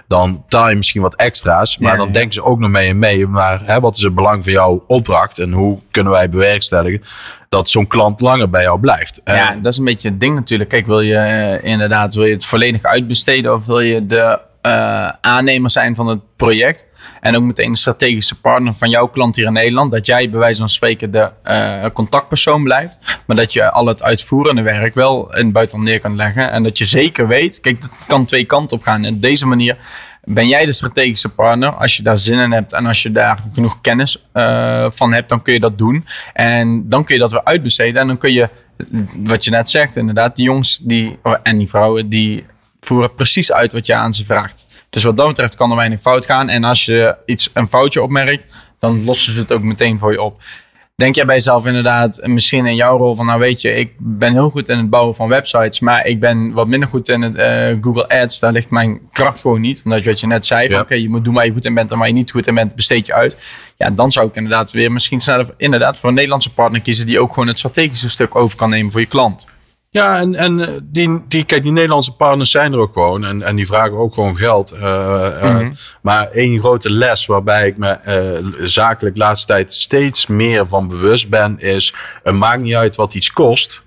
dan 0.08 0.34
betaal 0.34 0.70
je 0.70 0.76
misschien 0.76 1.02
wat 1.02 1.16
extra's, 1.16 1.78
maar 1.78 1.92
Ja, 1.92 1.98
dan 1.98 2.06
ja. 2.06 2.12
denken 2.12 2.34
ze 2.34 2.44
ook 2.44 2.60
nog 2.60 2.70
mee 2.70 2.90
en 2.90 3.00
mee. 3.00 3.28
Maar 3.28 3.62
hè, 3.64 3.80
wat 3.80 3.96
is 3.96 4.02
het 4.02 4.16
belang 4.16 4.44
van 4.44 4.54
jouw 4.54 4.84
opdracht 4.88 5.40
en 5.40 5.52
hoe 5.52 5.78
kunnen 5.92 6.12
wij 6.14 6.30
bewerkstelligen 6.30 7.02
dat 7.50 7.70
zo'n 7.70 7.88
klant 7.88 8.22
langer 8.22 8.50
bij 8.50 8.64
jou 8.64 8.80
blijft? 8.80 9.22
Ja, 9.26 9.56
dat 9.62 9.72
is 9.72 9.78
een 9.78 9.86
beetje 9.86 10.10
het 10.10 10.20
ding 10.20 10.36
natuurlijk. 10.36 10.70
Kijk, 10.70 10.86
wil 10.86 11.02
je 11.02 11.16
eh, 11.16 11.72
inderdaad 11.72 12.14
wil 12.14 12.26
je 12.26 12.34
het 12.34 12.46
volledig 12.46 12.84
uitbesteden 12.84 13.54
of 13.54 13.66
wil 13.66 13.80
je 13.80 14.06
de 14.06 14.40
eh, 14.62 15.10
aannemer 15.22 15.70
zijn 15.70 15.96
van 15.96 16.08
het 16.08 16.20
project. 16.36 16.88
En 17.22 17.36
ook 17.36 17.44
meteen 17.44 17.70
een 17.70 17.76
strategische 17.76 18.40
partner 18.40 18.74
van 18.74 18.90
jouw 18.90 19.08
klant 19.08 19.36
hier 19.36 19.46
in 19.46 19.54
Nederland. 19.54 19.92
Dat 19.92 20.06
jij 20.06 20.30
bij 20.30 20.40
wijze 20.40 20.60
van 20.60 20.70
spreken 20.70 21.12
de 21.12 21.32
eh, 21.44 21.86
contactpersoon 21.94 22.64
blijft. 22.64 23.20
Maar 23.28 23.36
dat 23.36 23.54
je 23.54 23.72
al 23.72 23.86
het 23.86 24.04
uitvoerende 24.04 24.62
werk 24.62 24.96
wel 24.96 25.36
in 25.36 25.44
het 25.44 25.54
buitenland 25.54 25.90
neer 25.90 26.00
kan 26.00 26.16
leggen. 26.16 26.52
En 26.52 26.64
dat 26.64 26.78
je 26.78 26.86
zeker 26.86 27.28
weet, 27.28 27.60
kijk, 27.60 27.82
dat 27.82 27.90
kan 28.08 28.26
twee 28.26 28.46
kanten 28.46 28.78
op 28.78 28.84
gaan. 28.84 29.04
En 29.04 29.14
op 29.14 29.22
deze 29.22 29.48
manier 29.48 29.78
ben 30.24 30.48
jij 30.48 30.66
de 30.66 30.72
strategische 30.72 31.30
partner. 31.30 31.70
Als 31.70 31.98
je 31.98 32.04
daar 32.04 32.18
zin 32.18 32.40
in 32.40 32.52
hebt 32.52 32.74
en 32.74 32.86
als 32.86 33.04
je 33.04 33.12
daar 33.12 33.40
genoeg 33.54 33.82
kennis 33.82 34.26
uh, 34.34 34.86
van 34.90 35.14
hebt, 35.14 35.30
dan 35.30 35.42
kun 35.42 35.54
je 35.54 35.60
dat 35.60 35.78
doen. 35.78 36.06
En 36.34 36.90
dan 36.90 37.04
kun 37.04 37.16
je 37.16 37.22
dat 37.22 37.32
weer 37.32 37.44
uitbesteden. 37.44 38.02
En 38.02 38.08
dan 38.08 38.18
kun 38.18 38.34
je, 38.34 38.50
wat 39.16 39.46
je 39.46 39.52
net 39.52 39.70
zegt, 39.70 39.96
inderdaad, 39.96 40.36
die 40.36 40.46
jongens 40.46 40.80
die, 40.82 41.20
en 41.44 41.58
die 41.58 41.70
vrouwen, 41.70 42.10
die 42.10 42.46
voeren 42.86 43.14
precies 43.14 43.52
uit 43.52 43.72
wat 43.72 43.86
je 43.86 43.94
aan 43.94 44.14
ze 44.14 44.26
vraagt. 44.26 44.68
Dus 44.90 45.04
wat 45.04 45.18
dat 45.18 45.28
betreft 45.28 45.56
kan 45.56 45.70
er 45.70 45.76
weinig 45.76 46.02
fout 46.02 46.26
gaan. 46.26 46.50
En 46.50 46.64
als 46.64 46.86
je 46.86 47.16
iets, 47.26 47.50
een 47.54 47.68
foutje 47.68 48.02
opmerkt, 48.02 48.54
dan 48.80 49.04
lossen 49.04 49.34
ze 49.34 49.40
het 49.40 49.52
ook 49.52 49.64
meteen 49.64 50.00
voor 50.00 50.12
je 50.12 50.22
op. 50.22 50.42
Denk 50.96 51.16
jij 51.16 51.26
bij 51.26 51.36
jezelf 51.36 51.66
inderdaad, 51.66 52.22
misschien 52.24 52.66
in 52.66 52.76
jouw 52.76 52.98
rol 52.98 53.16
van, 53.16 53.26
nou 53.26 53.40
weet 53.40 53.62
je, 53.62 53.74
ik 53.74 53.92
ben 53.98 54.32
heel 54.32 54.50
goed 54.50 54.70
in 54.70 54.78
het 54.78 54.90
bouwen 54.90 55.16
van 55.16 55.28
websites, 55.28 55.80
maar 55.80 56.06
ik 56.06 56.20
ben 56.20 56.52
wat 56.52 56.68
minder 56.68 56.90
goed 56.90 57.10
in 57.10 57.22
het 57.22 57.36
uh, 57.36 57.84
Google 57.84 58.10
Ads. 58.10 58.40
Daar 58.40 58.52
ligt 58.52 58.70
mijn 58.70 59.00
kracht 59.12 59.42
gewoon 59.42 59.62
niet. 59.62 59.82
Omdat 59.84 60.04
je 60.04 60.10
wat 60.10 60.20
je 60.20 60.28
net 60.28 60.46
zei, 60.46 60.70
ja. 60.70 60.80
oké, 60.80 60.94
je 60.94 61.10
moet 61.10 61.24
doen 61.24 61.34
waar 61.34 61.46
je 61.46 61.52
goed 61.52 61.66
in 61.66 61.74
bent 61.74 61.92
en 61.92 61.98
waar 61.98 62.08
je 62.08 62.14
niet 62.14 62.32
goed 62.32 62.48
in 62.48 62.56
bent, 62.56 62.76
besteed 62.76 63.06
je 63.06 63.14
uit. 63.14 63.38
Ja, 63.78 63.90
dan 63.90 64.12
zou 64.12 64.28
ik 64.28 64.36
inderdaad 64.36 64.72
weer 64.72 64.92
misschien 64.92 65.22
sneller 65.22 65.54
inderdaad 65.58 66.00
voor 66.00 66.10
een 66.10 66.16
Nederlandse 66.16 66.54
partner 66.54 66.82
kiezen 66.82 67.06
die 67.06 67.20
ook 67.20 67.34
gewoon 67.34 67.48
het 67.48 67.58
strategische 67.58 68.10
stuk 68.10 68.36
over 68.36 68.58
kan 68.58 68.70
nemen 68.70 68.92
voor 68.92 69.02
je 69.02 69.08
klant. 69.08 69.48
Ja, 69.94 70.20
en, 70.20 70.36
en 70.36 70.60
eh, 70.60 70.68
die, 70.84 71.22
die, 71.28 71.44
kijk, 71.44 71.64
die 71.64 71.72
Nederlandse 71.72 72.16
partners 72.16 72.52
zijn 72.52 72.74
er 72.74 72.80
ook 72.80 72.94
gewoon. 72.94 73.26
En, 73.26 73.42
en 73.42 73.56
die 73.56 73.66
vragen 73.66 73.98
ook 73.98 74.14
gewoon 74.14 74.38
geld. 74.38 74.74
Uh, 74.76 74.82
uh, 74.82 75.44
mm 75.44 75.58
-hmm. 75.58 75.74
Maar 76.02 76.28
één 76.28 76.60
grote 76.60 76.92
les 76.92 77.26
waarbij 77.26 77.68
ik 77.68 77.78
me 77.78 77.98
uh, 78.08 78.68
zakelijk 78.68 79.18
laatste 79.18 79.48
tijd 79.48 79.74
steeds 79.74 80.28
meer 80.28 80.68
van 80.68 80.88
bewust 80.88 81.30
ben, 81.30 81.60
is: 81.60 81.94
het 82.24 82.36
maakt 82.36 82.62
niet 82.62 82.76
uit 82.76 82.96
wat 82.96 83.14
iets 83.14 83.34
kost. 83.34 83.82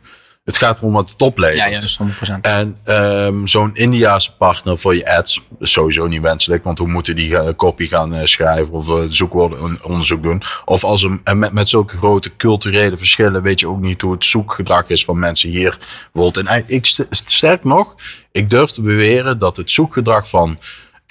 Het 0.44 0.56
gaat 0.56 0.78
erom 0.78 0.92
wat 0.92 1.10
het 1.10 1.22
oplevert. 1.22 1.58
Ja, 1.58 1.66
ja, 1.66 1.72
dat 1.72 1.82
is 1.82 1.98
100%. 2.02 2.40
En 2.40 2.76
um, 2.84 3.46
zo'n 3.46 3.70
Indiaanse 3.74 4.36
partner 4.36 4.78
voor 4.78 4.96
je 4.96 5.16
ads 5.16 5.42
is 5.58 5.72
sowieso 5.72 6.06
niet 6.06 6.20
wenselijk. 6.20 6.64
Want 6.64 6.78
hoe 6.78 6.88
moeten 6.88 7.16
die 7.16 7.30
uh, 7.30 7.48
copy 7.56 7.86
gaan 7.86 8.14
uh, 8.14 8.24
schrijven 8.24 8.72
of 8.72 8.88
uh, 8.88 9.02
zoekwoorden 9.08 9.78
onderzoek 9.82 10.22
doen? 10.22 10.42
Of 10.64 10.84
als 10.84 11.02
een, 11.02 11.20
met, 11.34 11.52
met 11.52 11.68
zulke 11.68 11.96
grote 11.96 12.36
culturele 12.36 12.96
verschillen 12.96 13.42
weet 13.42 13.60
je 13.60 13.68
ook 13.68 13.80
niet 13.80 14.00
hoe 14.00 14.12
het 14.12 14.24
zoekgedrag 14.24 14.88
is 14.88 15.04
van 15.04 15.18
mensen 15.18 15.50
hier. 15.50 15.78
Bijvoorbeeld. 16.12 16.46
En 16.46 16.64
ik, 16.66 16.86
sterk 17.10 17.64
nog, 17.64 17.94
ik 18.32 18.50
durf 18.50 18.70
te 18.70 18.82
beweren 18.82 19.38
dat 19.38 19.56
het 19.56 19.70
zoekgedrag 19.70 20.28
van 20.28 20.58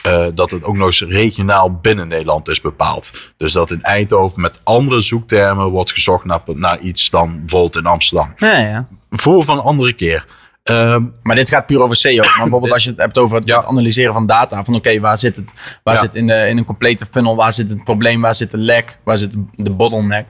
uh, 0.07 0.25
dat 0.33 0.51
het 0.51 0.63
ook 0.63 0.75
nog 0.75 0.86
eens 0.86 1.01
regionaal 1.01 1.72
binnen 1.72 2.07
Nederland 2.07 2.50
is 2.50 2.62
bepaald. 2.62 3.12
Dus 3.38 3.51
dat 3.51 3.72
in 3.72 3.81
Eindhoven 3.81 4.41
met 4.41 4.62
andere 4.63 5.01
zoektermen 5.01 5.65
wordt 5.65 5.91
gezocht 5.91 6.25
naar, 6.25 6.41
naar 6.45 6.79
iets 6.79 7.10
dan 7.10 7.39
bijvoorbeeld 7.39 7.75
in 7.75 7.86
Amsterdam. 7.86 8.33
Ja, 8.36 8.57
ja. 8.57 8.88
Voor 9.10 9.43
van 9.43 9.57
een 9.57 9.63
andere 9.63 9.93
keer. 9.93 10.25
Um, 10.63 11.13
maar 11.22 11.36
dit 11.36 11.50
gaat 11.50 11.65
puur 11.65 11.81
over 11.81 11.95
SEO. 11.95 12.15
Maar 12.15 12.38
bijvoorbeeld 12.41 12.72
als 12.72 12.83
je 12.83 12.89
het 12.89 13.00
hebt 13.00 13.17
over 13.17 13.38
het, 13.38 13.45
ja. 13.45 13.63
analyseren 13.63 14.13
van 14.13 14.25
data. 14.25 14.63
Van 14.63 14.75
oké, 14.75 14.88
okay, 14.88 15.01
waar 15.01 15.17
zit 15.17 15.36
het? 15.36 15.45
Waar 15.83 15.95
ja. 15.95 16.01
zit 16.01 16.15
in, 16.15 16.27
de, 16.27 16.48
in 16.48 16.57
een 16.57 16.65
complete 16.65 17.05
funnel? 17.05 17.36
Waar 17.36 17.53
zit 17.53 17.69
het 17.69 17.83
probleem? 17.83 18.22
Waar 18.22 18.36
zit 18.36 18.51
de 18.51 18.57
lek? 18.57 18.98
Waar 19.03 19.17
zit 19.17 19.33
de 19.55 19.72
bottleneck? 19.72 20.25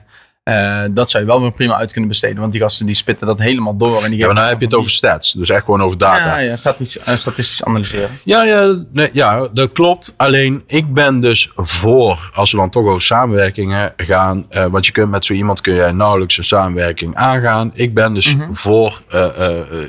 Uh, 0.50 0.82
dat 0.90 1.10
zou 1.10 1.22
je 1.24 1.28
wel 1.30 1.40
weer 1.40 1.52
prima 1.52 1.76
uit 1.76 1.92
kunnen 1.92 2.10
besteden. 2.10 2.40
Want 2.40 2.52
die 2.52 2.60
gasten 2.60 2.86
die 2.86 2.94
spitten 2.94 3.26
dat 3.26 3.38
helemaal 3.38 3.76
door. 3.76 4.02
En 4.02 4.10
die 4.10 4.18
ja, 4.18 4.26
maar 4.26 4.34
dan 4.34 4.44
heb 4.44 4.58
je 4.58 4.64
het 4.64 4.74
over 4.74 4.90
stats. 4.90 5.32
Dus 5.32 5.48
echt 5.48 5.64
gewoon 5.64 5.82
over 5.82 5.98
data. 5.98 6.38
Ja, 6.38 6.38
ja 6.38 6.56
statistisch, 6.56 7.08
uh, 7.08 7.16
statistisch 7.16 7.64
analyseren. 7.64 8.10
Ja, 8.24 8.44
ja, 8.44 8.76
nee, 8.90 9.10
ja, 9.12 9.48
dat 9.52 9.72
klopt. 9.72 10.14
Alleen 10.16 10.62
ik 10.66 10.92
ben 10.92 11.20
dus 11.20 11.52
voor, 11.56 12.30
als 12.34 12.50
we 12.50 12.56
dan 12.56 12.70
toch 12.70 12.86
over 12.86 13.02
samenwerkingen 13.02 13.92
gaan. 13.96 14.46
Uh, 14.50 14.64
want 14.64 14.86
je 14.86 14.92
kunt 14.92 15.10
met 15.10 15.24
zo 15.24 15.32
iemand 15.32 15.60
kun 15.60 15.74
je 15.74 15.92
nauwelijks 15.92 16.38
een 16.38 16.44
samenwerking 16.44 17.14
aangaan. 17.14 17.70
Ik 17.74 17.94
ben 17.94 18.14
dus 18.14 18.34
mm 18.34 18.40
-hmm. 18.40 18.54
voor 18.54 19.02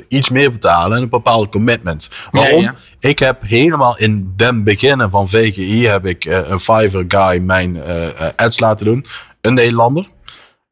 iets 0.08 0.30
meer 0.30 0.52
betalen 0.52 0.96
en 0.96 1.02
een 1.02 1.08
bepaalde 1.08 1.48
commitment. 1.48 2.10
Waarom? 2.30 2.60
Ja, 2.60 2.74
ja. 3.00 3.08
Ik 3.08 3.18
heb 3.18 3.42
helemaal 3.42 3.98
in 3.98 4.32
den 4.36 4.64
beginnen 4.64 5.10
van 5.10 5.28
VGI 5.28 5.86
heb 5.86 6.06
ik 6.06 6.24
een 6.24 6.60
Fiverr 6.60 7.04
guy 7.08 7.38
mijn 7.38 7.78
ads 8.36 8.60
laten 8.60 8.86
doen. 8.86 9.06
Een 9.40 9.54
Nederlander. 9.54 10.14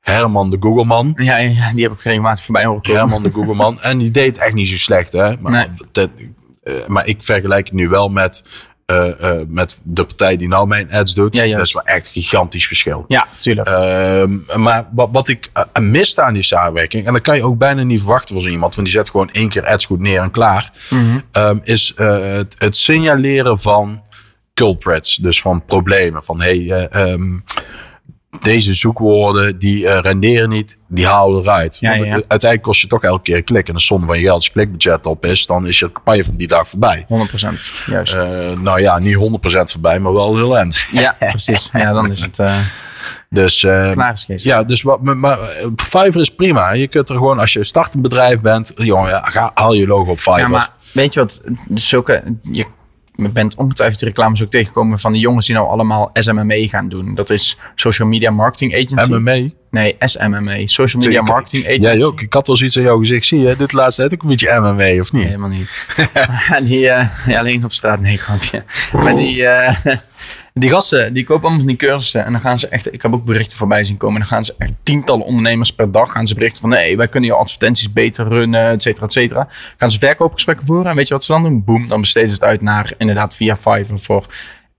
Herman 0.05 0.51
de 0.51 0.57
Googleman. 0.61 1.13
Ja, 1.17 1.37
ja, 1.37 1.73
die 1.73 1.83
heb 1.83 1.93
ik 1.93 2.01
regelmatig 2.01 2.45
voorbij 2.45 2.65
horen 2.65 2.83
komen. 2.83 3.01
Herman 3.01 3.23
de 3.23 3.31
Googleman. 3.39 3.81
en 3.81 3.99
die 3.99 4.11
deed 4.11 4.39
echt 4.39 4.55
niet 4.55 4.69
zo 4.69 4.77
slecht, 4.77 5.13
hè. 5.13 5.37
Maar, 5.37 5.53
nee. 5.53 5.89
te, 5.93 6.11
uh, 6.65 6.75
maar 6.87 7.07
ik 7.07 7.23
vergelijk 7.23 7.67
het 7.67 7.75
nu 7.75 7.89
wel 7.89 8.09
met, 8.09 8.45
uh, 8.87 9.07
uh, 9.23 9.31
met 9.49 9.77
de 9.83 10.05
partij 10.05 10.37
die 10.37 10.49
nou 10.49 10.67
mijn 10.67 10.93
ads 10.93 11.15
doet. 11.15 11.35
Ja, 11.35 11.43
ja. 11.43 11.57
Dat 11.57 11.67
is 11.67 11.73
wel 11.73 11.85
echt 11.85 12.07
een 12.07 12.13
gigantisch 12.13 12.67
verschil. 12.67 13.05
Ja, 13.09 13.27
tuurlijk. 13.39 13.69
Ehm, 13.69 14.63
maar 14.63 14.89
wat, 14.93 15.09
wat 15.13 15.29
ik 15.29 15.51
miste 15.81 16.23
aan 16.23 16.35
die 16.35 16.43
samenwerking, 16.43 17.07
en 17.07 17.13
dat 17.13 17.23
kan 17.23 17.37
je 17.37 17.43
ook 17.43 17.59
bijna 17.59 17.83
niet 17.83 18.01
verwachten 18.01 18.43
van 18.43 18.51
iemand, 18.51 18.75
want 18.75 18.87
die 18.87 18.97
zet 18.97 19.11
gewoon 19.11 19.31
één 19.31 19.49
keer 19.49 19.67
ads 19.67 19.87
goed 19.87 20.01
neer 20.01 20.21
en 20.21 20.31
klaar, 20.31 20.73
mm 20.91 20.99
-hmm. 20.99 21.43
um, 21.43 21.61
is 21.63 21.93
het, 21.97 22.55
het, 22.59 22.77
signaleren 22.77 23.59
van 23.59 24.03
culprits. 24.55 25.17
Dus 25.17 25.41
van 25.41 25.65
problemen. 25.65 26.25
Van 26.25 26.41
hey, 26.41 26.89
um, 27.13 27.45
deze 28.41 28.75
zoekwoorden 28.75 29.59
die 29.59 29.85
uh, 29.85 29.99
renderen 29.99 30.49
niet, 30.49 30.79
die 30.89 31.07
halen 31.07 31.43
eruit. 31.43 31.77
Ja, 31.81 31.91
Want 31.91 32.05
ja. 32.05 32.13
uiteindelijk 32.13 32.63
kost 32.63 32.81
je 32.81 32.87
toch 32.87 33.03
elke 33.03 33.23
keer 33.23 33.37
een 33.37 33.45
klik. 33.45 33.69
En 33.69 33.75
de 33.75 33.81
zonde 33.81 34.07
van 34.07 34.17
je 34.17 34.23
geld, 34.23 34.35
als 34.35 34.47
je 34.47 34.53
klikbudget 34.53 35.07
op 35.07 35.27
is, 35.27 35.47
dan 35.47 35.67
is 35.67 35.79
je 35.79 35.93
campagne 35.93 36.25
van 36.25 36.37
die 36.37 36.47
dag 36.47 36.69
voorbij. 36.69 37.07
100%, 37.09 37.87
juist. 37.87 38.15
Uh, 38.15 38.21
nou 38.59 38.81
ja, 38.81 38.99
niet 38.99 39.17
100% 39.17 39.19
voorbij, 39.49 39.99
maar 39.99 40.13
wel 40.13 40.37
heel 40.37 40.57
eind. 40.57 40.87
Ja, 40.93 41.17
precies. 41.31 41.71
Ja, 41.73 41.93
dan 41.93 42.11
is 42.11 42.21
het... 42.21 42.39
Uh... 42.39 42.57
Dus, 43.31 43.63
uh, 43.63 43.93
ja, 44.37 44.63
dus 44.63 44.83
wat, 44.83 45.03
maar, 45.03 45.39
Fiverr 45.77 46.21
is 46.21 46.35
prima. 46.35 46.73
Je 46.73 46.89
kunt 46.89 47.09
er 47.09 47.17
gewoon, 47.17 47.39
als 47.39 47.53
je 47.53 47.65
start 47.65 47.95
een 47.95 48.01
bedrijf 48.01 48.41
bent, 48.41 48.73
jongen, 48.77 49.11
ja, 49.11 49.23
ga, 49.25 49.51
haal 49.55 49.73
je 49.73 49.87
logo 49.87 50.11
op 50.11 50.19
Fiverr. 50.19 50.39
Ja, 50.39 50.49
maar 50.49 50.71
weet 50.93 51.15
je 51.15 51.21
wat, 51.21 51.41
zulke, 51.75 52.23
je 52.53 52.67
bent 53.17 53.57
ongetwijfeld 53.57 54.01
de 54.01 54.07
reclames 54.07 54.43
ook 54.43 54.51
tegengekomen 54.51 54.99
van 54.99 55.13
de 55.13 55.19
jongens 55.19 55.47
die 55.47 55.55
nou 55.55 55.69
allemaal 55.69 56.11
SMME 56.13 56.69
gaan 56.69 56.89
doen. 56.89 57.15
Dat 57.15 57.31
is 57.31 57.59
Social 57.75 58.09
Media 58.09 58.31
Marketing 58.31 58.75
Agency. 58.75 59.13
MME? 59.13 59.53
Nee, 59.71 59.97
SMME. 59.99 60.63
Social 60.67 61.03
Media 61.03 61.21
ik, 61.21 61.29
Marketing 61.29 61.65
Agency. 61.67 61.89
Ja, 61.89 62.05
ook. 62.05 62.21
Ik 62.21 62.33
had 62.33 62.47
wel 62.47 62.57
zoiets 62.57 62.77
aan 62.77 62.83
jouw 62.83 62.99
gezicht. 62.99 63.27
Zie 63.27 63.41
je, 63.41 63.57
dit 63.57 63.73
laatste 63.73 64.01
tijd 64.01 64.15
ook 64.15 64.23
een 64.23 64.29
beetje 64.29 64.61
MME, 64.61 65.01
of 65.01 65.13
niet? 65.13 65.23
Nee, 65.23 65.25
helemaal 65.25 65.49
niet. 65.49 65.87
die, 66.69 66.81
uh, 66.81 67.09
ja, 67.27 67.39
alleen 67.39 67.65
op 67.65 67.73
straat, 67.73 68.01
nee, 68.01 68.17
grapje. 68.17 68.65
maar 68.93 69.17
die... 69.17 69.37
Uh, 69.37 69.77
die 70.61 70.71
gasten, 70.71 71.13
die 71.13 71.25
kopen 71.25 71.43
allemaal 71.43 71.59
van 71.59 71.69
die 71.69 71.77
cursussen. 71.77 72.25
En 72.25 72.33
dan 72.33 72.41
gaan 72.41 72.59
ze 72.59 72.69
echt, 72.69 72.93
ik 72.93 73.03
heb 73.03 73.13
ook 73.13 73.25
berichten 73.25 73.59
voorbij 73.59 73.85
zien 73.85 73.97
komen. 73.97 74.15
En 74.15 74.21
dan 74.21 74.31
gaan 74.31 74.45
ze 74.45 74.55
echt 74.59 74.73
tientallen 74.83 75.27
ondernemers 75.27 75.73
per 75.73 75.93
dag 75.93 76.13
gaan 76.13 76.27
ze 76.27 76.35
berichten 76.35 76.61
van... 76.61 76.71
nee, 76.71 76.97
wij 76.97 77.09
kunnen 77.09 77.31
je 77.31 77.37
advertenties 77.37 77.93
beter 77.93 78.29
runnen, 78.29 78.69
et 78.69 78.83
cetera, 78.83 79.07
et 79.07 79.13
cetera. 79.13 79.49
Gaan 79.77 79.91
ze 79.91 79.99
verkoopgesprekken 79.99 80.67
voeren. 80.67 80.91
En 80.91 80.97
weet 80.97 81.09
je 81.09 81.15
wat 81.15 81.25
ze 81.25 81.33
dan 81.33 81.43
doen? 81.43 81.65
Boom, 81.65 81.89
dan 81.89 82.01
besteden 82.01 82.29
ze 82.29 82.35
het 82.35 82.45
uit 82.45 82.61
naar 82.61 82.93
inderdaad 82.99 83.37
via 83.37 83.57
Fiverr 83.57 83.99
voor 83.99 84.27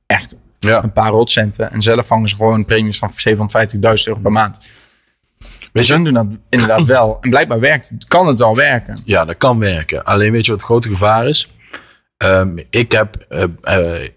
echt 0.05 0.37
ja. 0.59 0.83
een 0.83 0.93
paar 0.93 1.11
rotcenten. 1.11 1.71
En 1.71 1.81
zelf 1.81 2.07
vangen 2.07 2.29
ze 2.29 2.35
gewoon 2.35 2.65
premies 2.65 2.97
van 2.97 3.11
750.000 3.11 3.79
euro 3.79 4.19
per 4.19 4.31
maand. 4.31 4.59
Dus 5.71 5.89
hun 5.89 6.03
doen 6.03 6.13
dat 6.13 6.27
inderdaad 6.49 6.85
wel. 6.97 7.17
En 7.21 7.29
blijkbaar 7.29 7.59
werkt, 7.59 7.93
kan 8.07 8.27
het 8.27 8.39
wel 8.39 8.55
werken. 8.55 8.99
Ja, 9.05 9.25
dat 9.25 9.37
kan 9.37 9.59
werken. 9.59 10.03
Alleen 10.03 10.31
weet 10.31 10.45
je 10.45 10.51
wat 10.51 10.61
het 10.61 10.69
grote 10.69 10.89
gevaar 10.89 11.27
is? 11.27 11.53
Um, 12.17 12.59
ik 12.69 12.91
heb... 12.91 13.25
Uh, 13.29 13.43
uh, 13.63 14.07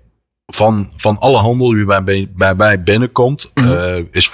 van, 0.55 0.91
van 0.97 1.19
alle 1.19 1.39
handel 1.39 1.69
die 1.69 1.85
bij, 1.85 2.29
bij 2.37 2.55
mij 2.55 2.83
binnenkomt, 2.83 3.51
mm 3.55 3.65
-hmm. 3.65 3.73
uh, 3.73 4.05
is 4.11 4.29
95% 4.29 4.31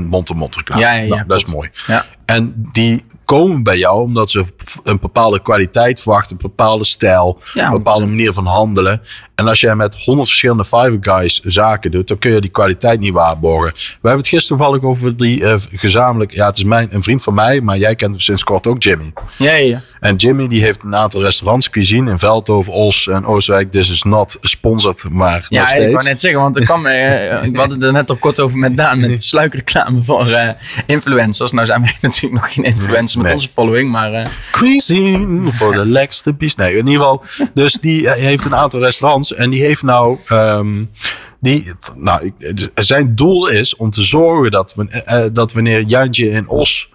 mond-to-mond 0.00 0.56
reclame. 0.56 0.80
Ja, 0.80 0.92
ja, 0.92 1.02
ja, 1.02 1.14
nou, 1.14 1.26
dat 1.26 1.36
is 1.36 1.44
mooi. 1.44 1.70
Ja. 1.86 2.04
En 2.24 2.54
die 2.72 3.04
komen 3.24 3.62
bij 3.62 3.78
jou 3.78 4.02
omdat 4.02 4.30
ze 4.30 4.44
een 4.82 5.00
bepaalde 5.00 5.42
kwaliteit 5.42 6.00
verwachten, 6.00 6.36
een 6.36 6.42
bepaalde 6.42 6.84
stijl, 6.84 7.38
ja, 7.54 7.66
een 7.66 7.72
bepaalde 7.72 8.06
manier 8.06 8.32
van 8.32 8.46
handelen. 8.46 9.02
En 9.34 9.48
als 9.48 9.60
jij 9.60 9.74
met 9.74 9.96
honderd 10.04 10.28
verschillende 10.28 10.64
Fiverr 10.64 10.96
Guys 11.00 11.40
zaken 11.40 11.90
doet, 11.90 12.08
dan 12.08 12.18
kun 12.18 12.32
je 12.32 12.40
die 12.40 12.50
kwaliteit 12.50 13.00
niet 13.00 13.12
waarborgen. 13.12 13.72
We 13.74 13.80
hebben 13.92 14.18
het 14.18 14.28
gisteren 14.28 14.58
toevallig 14.58 14.82
over 14.82 15.16
die 15.16 15.40
uh, 15.40 15.54
gezamenlijk, 15.72 16.30
ja, 16.32 16.46
het 16.46 16.56
is 16.56 16.64
mijn, 16.64 16.88
een 16.90 17.02
vriend 17.02 17.22
van 17.22 17.34
mij, 17.34 17.60
maar 17.60 17.76
jij 17.76 17.94
kent 17.94 18.10
hem 18.10 18.20
sinds 18.20 18.44
kort 18.44 18.66
ook, 18.66 18.82
Jimmy. 18.82 19.12
Ja, 19.38 19.52
ja. 19.54 19.80
En 20.00 20.16
Jimmy 20.16 20.48
die 20.48 20.62
heeft 20.62 20.82
een 20.82 20.94
aantal 20.96 21.22
restaurants 21.22 21.70
cuisine 21.70 22.10
in 22.10 22.18
Veldhoven, 22.18 22.72
Os 22.72 23.08
en 23.08 23.24
Oostwijk. 23.26 23.70
This 23.70 23.90
is 23.90 24.02
not 24.02 24.38
sponsored, 24.40 25.06
maar 25.10 25.46
ja, 25.48 25.60
nog 25.60 25.68
steeds. 25.68 25.84
ik 25.88 25.94
wou 25.94 26.08
net 26.08 26.20
zeggen, 26.20 26.40
want 26.40 26.56
ik 26.56 26.64
kwam, 26.64 26.86
uh, 26.86 27.44
ik 27.44 27.56
had 27.56 27.70
het 27.70 27.82
er 27.82 27.92
net 27.92 28.10
al 28.10 28.16
kort 28.16 28.40
over 28.40 28.58
met 28.58 28.76
Daan, 28.76 29.00
met 29.00 29.22
sluikreclame 29.22 30.02
voor 30.02 30.28
uh, 30.28 30.48
influencers. 30.86 31.52
Nou 31.52 31.66
zijn 31.66 31.80
wij 31.82 31.94
natuurlijk 32.00 32.42
nog 32.42 32.52
geen 32.54 32.64
influencers 32.64 33.16
met 33.16 33.24
Nee. 33.24 33.34
onze 33.34 33.48
following, 33.48 33.90
maar 33.90 34.30
Cuisine 34.52 35.52
voor 35.52 35.72
de 35.72 35.86
lekkerste 35.86 36.32
bies. 36.32 36.54
Nee, 36.54 36.70
in 36.76 36.86
ieder 36.86 36.92
geval. 36.92 37.22
Dus 37.54 37.72
die 37.74 38.08
eh, 38.10 38.22
heeft 38.22 38.44
een 38.44 38.54
aantal 38.54 38.80
restaurants. 38.80 39.23
En 39.32 39.50
die 39.50 39.62
heeft 39.62 39.82
nou. 39.82 40.18
Um, 40.32 40.90
die, 41.40 41.72
nou, 41.94 42.32
zijn 42.74 43.14
doel 43.14 43.48
is 43.48 43.76
om 43.76 43.90
te 43.90 44.02
zorgen 44.02 44.50
dat, 44.50 44.74
we, 44.74 45.04
uh, 45.08 45.24
dat 45.32 45.52
wanneer 45.52 45.82
Jantje 45.82 46.30
in 46.30 46.48
Os 46.48 46.92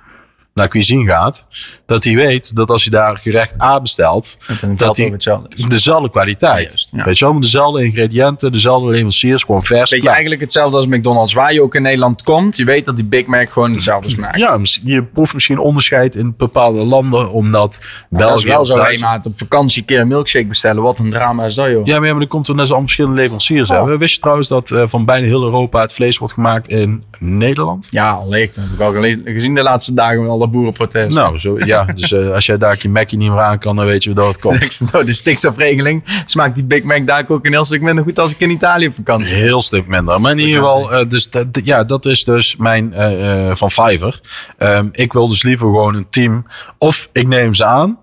naar 0.53 0.67
cuisine 0.67 1.11
gaat. 1.11 1.47
Dat 1.89 2.03
hij 2.03 2.15
weet 2.15 2.55
dat 2.55 2.69
als 2.69 2.85
hij 2.85 2.99
daar 2.99 3.17
gerecht 3.17 3.61
A 3.61 3.81
bestelt, 3.81 4.37
Dat 4.75 4.97
is. 4.97 5.65
dezelfde 5.67 6.09
kwaliteit. 6.09 6.57
Juist, 6.67 6.89
ja. 6.91 7.03
Weet 7.03 7.17
je 7.19 7.25
wel, 7.25 7.39
dezelfde 7.39 7.83
ingrediënten, 7.83 8.51
dezelfde 8.51 8.89
leveranciers, 8.89 9.43
gewoon 9.43 9.63
vers. 9.63 9.91
Weet 9.91 10.03
je, 10.03 10.09
eigenlijk 10.09 10.41
hetzelfde 10.41 10.77
als 10.77 10.85
McDonald's. 10.87 11.33
Waar 11.33 11.53
je 11.53 11.61
ook 11.63 11.75
in 11.75 11.81
Nederland 11.81 12.23
komt, 12.23 12.57
je 12.57 12.65
weet 12.65 12.85
dat 12.85 12.95
die 12.95 13.05
Big 13.05 13.25
Mac 13.25 13.49
gewoon 13.49 13.71
hetzelfde 13.71 14.09
smaakt. 14.09 14.37
Ja, 14.37 14.59
je 14.83 15.03
proeft 15.03 15.33
misschien 15.33 15.59
onderscheid 15.59 16.15
in 16.15 16.33
bepaalde 16.37 16.85
landen, 16.85 17.31
omdat 17.31 17.81
dat 18.09 18.19
is 18.19 18.43
België... 18.43 18.47
wel 18.47 18.65
zo. 18.65 18.83
Maat, 19.01 19.25
op 19.25 19.39
vakantie 19.39 19.79
een 19.81 19.85
keer 19.87 19.99
een 19.99 20.07
milkshake 20.07 20.45
bestellen. 20.45 20.83
Wat 20.83 20.99
een 20.99 21.09
drama 21.09 21.45
is 21.45 21.55
dat, 21.55 21.67
joh. 21.69 21.85
Ja, 21.85 21.95
maar, 21.97 22.05
ja, 22.05 22.11
maar 22.11 22.19
dan 22.19 22.27
komt 22.29 22.47
er 22.47 22.55
net 22.55 22.67
zo 22.67 22.79
verschillende 22.79 23.15
leveranciers 23.17 23.69
Oh. 23.69 23.77
hebben. 23.77 23.97
Wist 23.97 24.13
je 24.13 24.19
trouwens 24.19 24.47
dat 24.47 24.71
eh, 24.71 24.83
van 24.87 25.05
bijna 25.05 25.25
heel 25.27 25.43
Europa 25.43 25.81
het 25.81 25.93
vlees 25.93 26.17
wordt 26.17 26.33
gemaakt 26.33 26.67
in 26.67 27.03
Nederland? 27.19 27.87
Ja, 27.91 28.11
allicht. 28.11 28.55
Dat 28.55 28.63
heb 28.77 28.89
ik 28.89 29.25
al 29.25 29.33
gezien 29.33 29.55
de 29.55 29.61
laatste 29.61 29.93
dagen 29.93 30.21
met 30.21 30.29
al 30.29 30.37
dat 30.37 30.51
boerenprotest. 30.51 31.15
Nou, 31.15 31.37
zo, 31.39 31.57
ja. 31.59 31.78
Dus 31.85 32.11
eh, 32.11 32.33
als 32.33 32.45
jij 32.45 32.57
daar 32.57 32.77
je 32.81 32.89
Mackie 32.89 33.17
niet 33.17 33.29
meer 33.29 33.39
aan 33.39 33.59
kan, 33.59 33.75
dan 33.75 33.85
weet 33.85 34.03
je 34.03 34.13
dat 34.13 34.27
het 34.27 34.39
komt. 34.39 34.81
Door 34.91 35.05
de 35.05 35.13
stikstofregeling 35.13 36.03
smaakt 36.25 36.55
die 36.55 36.65
Big 36.65 36.83
Mac 36.83 37.07
daar 37.07 37.25
ook 37.27 37.45
een 37.45 37.51
heel 37.51 37.65
stuk 37.65 37.81
minder 37.81 38.03
goed 38.03 38.19
als 38.19 38.31
ik 38.31 38.39
in 38.39 38.49
Italië 38.49 38.87
op 38.87 38.95
vakantie. 38.95 39.33
Heel 39.35 39.61
stuk 39.61 39.87
minder. 39.87 40.21
Maar 40.21 40.31
in 40.31 40.39
ieder 40.39 40.55
geval, 40.55 40.93
eh, 40.93 41.07
dus 41.07 41.29
dat, 41.29 41.47
ja, 41.63 41.83
dat 41.83 42.05
is 42.05 42.23
dus 42.23 42.55
mijn 42.55 42.93
eh, 42.93 43.55
van 43.55 43.71
Fiverr. 43.71 44.19
Ehm, 44.57 44.87
ik 44.91 45.13
wil 45.13 45.27
dus 45.27 45.43
liever 45.43 45.65
gewoon 45.67 45.95
een 45.95 46.09
team. 46.09 46.45
Of 46.77 47.09
ik 47.11 47.27
neem 47.27 47.53
ze 47.53 47.65
aan. 47.65 47.97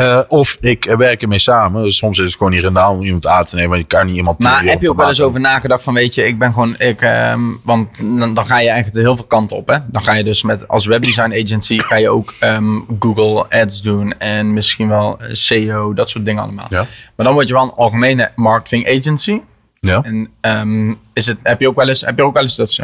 Eh, 0.00 0.20
of 0.28 0.56
ik 0.60 0.84
eh, 0.84 0.96
werk 0.96 1.22
ermee 1.22 1.38
samen. 1.38 1.90
Soms 1.90 2.18
is 2.18 2.24
het 2.24 2.36
gewoon 2.36 2.52
niet 2.52 2.60
rendaal 2.60 2.92
om 2.92 3.02
iemand 3.02 3.26
aan 3.26 3.44
te 3.44 3.54
nemen. 3.54 3.70
Want 3.70 3.80
je 3.80 3.86
kan 3.86 4.06
niet 4.06 4.16
iemand 4.16 4.42
Maar 4.42 4.62
uur 4.62 4.70
heb 4.70 4.82
je 4.82 4.90
ook 4.90 4.96
wel 4.96 5.08
eens 5.08 5.20
over 5.20 5.40
nagedacht 5.40 5.82
van, 5.82 5.94
weet 5.94 6.14
je, 6.14 6.26
ik 6.26 6.38
ben 6.38 6.52
gewoon, 6.52 6.74
ik, 6.78 7.00
ehm, 7.00 7.40
want 7.64 7.96
dan, 7.96 8.34
dan 8.34 8.46
ga 8.46 8.60
je 8.60 8.68
eigenlijk 8.68 9.06
heel 9.06 9.16
veel 9.16 9.26
kanten 9.26 9.56
op, 9.56 9.68
hè. 9.68 9.76
Dan 9.86 10.02
ga 10.02 10.12
je 10.12 10.24
dus 10.24 10.42
met, 10.42 10.68
als 10.68 10.86
webdesign 10.86 11.32
agency, 11.32 11.78
ga 11.78 11.96
je 11.96 12.10
ook 12.10 12.34
ehm, 12.38 12.80
Google 12.98 13.46
Ads 13.48 13.82
doen 13.82 14.18
en 14.18 14.52
misschien 14.52 14.88
wel 14.88 15.18
eh, 15.20 15.28
SEO, 15.32 15.94
dat 15.94 16.10
soort 16.10 16.24
dingen 16.24 16.42
allemaal. 16.42 16.66
Ja. 16.68 16.86
Maar 17.16 17.26
dan 17.26 17.34
word 17.34 17.48
je 17.48 17.54
wel 17.54 17.62
een 17.62 17.74
algemene 17.76 18.30
marketing 18.36 18.88
agency. 18.98 19.40
Ja. 19.80 20.02
En 20.02 20.28
ehm, 20.40 20.94
is 21.12 21.26
het, 21.26 21.38
heb 21.42 21.60
je 21.60 21.68
ook 21.68 21.76
wel 21.76 21.88
eens, 21.88 22.00
heb 22.00 22.16
je 22.16 22.24
ook 22.24 22.34
wel 22.34 22.42
eens, 22.42 22.56
dat 22.56 22.76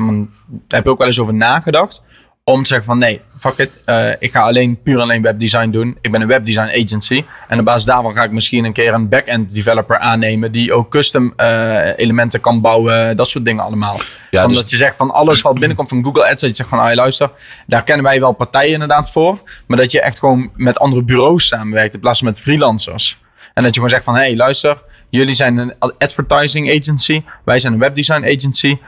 heb 0.69 0.85
je 0.85 0.91
ook 0.91 0.99
wel 0.99 1.07
eens 1.07 1.21
over 1.21 1.35
nagedacht 1.35 2.03
om 2.49 2.63
te 2.63 2.69
zeggen 2.69 2.87
van 2.87 2.99
nee, 2.99 3.21
fuck 3.39 3.59
it, 3.59 3.71
eh, 3.85 4.11
ik 4.19 4.31
ga 4.31 4.41
alleen 4.41 4.83
puur 4.83 5.01
alleen 5.01 5.23
webdesign 5.23 5.71
doen. 5.71 5.99
Ik 6.01 6.11
ben 6.11 6.21
een 6.21 6.27
webdesign 6.29 6.83
agency 6.85 7.25
en 7.49 7.59
op 7.59 7.65
basis 7.65 7.85
daarvan 7.85 8.15
ga 8.15 8.23
ik 8.23 8.31
misschien 8.31 8.65
een 8.65 8.73
keer 8.73 8.95
een 8.95 9.09
back-end 9.09 9.55
developer 9.55 9.99
aannemen 9.99 10.53
die 10.53 10.73
ook 10.73 10.91
custom 10.91 11.33
eh, 11.37 11.99
elementen 11.99 12.41
kan 12.41 12.61
bouwen, 12.61 13.17
dat 13.17 13.29
soort 13.29 13.45
dingen 13.45 13.65
allemaal. 13.65 14.01
Ja, 14.31 14.43
van 14.43 14.53
dus- 14.53 14.65
je 14.67 14.77
zegt 14.77 14.97
van 14.97 15.11
alles 15.11 15.43
wat 15.43 15.59
binnenkomt 15.59 15.89
van 15.89 16.05
Google 16.05 16.29
Ads, 16.29 16.41
dat 16.41 16.51
je 16.51 16.57
zegt 16.57 16.69
van, 16.69 16.79
ah, 16.79 16.95
luister, 16.95 17.31
daar 17.67 17.85
kennen 17.85 18.05
wij 18.05 18.21
wel 18.21 18.33
partijen 18.33 18.73
inderdaad 18.73 19.13
voor, 19.13 19.43
maar 19.67 19.77
dat 19.79 19.93
je 19.93 20.01
echt 20.01 20.19
gewoon 20.19 20.51
met 20.55 20.79
andere 20.79 21.03
bureaus 21.03 21.47
samenwerkt 21.47 21.95
in 21.95 22.01
plaats 22.01 22.19
van 22.19 22.29
met 22.29 22.41
freelancers. 22.41 23.21
En 23.55 23.63
dat 23.63 23.75
je 23.75 23.81
gewoon 23.81 23.89
zegt 23.89 24.05
van, 24.05 24.15
hé, 24.15 24.21
hey, 24.21 24.37
luister, 24.37 24.83
jullie 25.09 25.35
zijn 25.35 25.57
een 25.57 25.75
advertising 25.99 26.81
agency, 26.81 27.23
wij 27.45 27.59
zijn 27.59 27.73
een 27.73 27.79
webdesign 27.79 28.25
agency. 28.25 28.79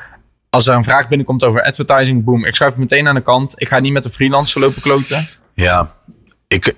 Als 0.51 0.67
er 0.67 0.75
een 0.75 0.85
vraag 0.85 1.09
binnenkomt 1.09 1.45
over 1.45 1.63
advertising, 1.63 2.25
boom, 2.25 2.45
ik 2.45 2.55
schuif 2.55 2.71
het 2.71 2.81
meteen 2.81 3.09
aan 3.09 3.15
de 3.15 3.21
kant. 3.21 3.53
Ik 3.57 3.69
ga 3.69 3.79
niet 3.79 3.93
met 3.93 4.03
de 4.03 4.11
freelancer 4.11 4.61
lopen 4.61 4.83
kloten. 4.83 5.27
Ja, 5.55 5.91
ik, 6.49 6.75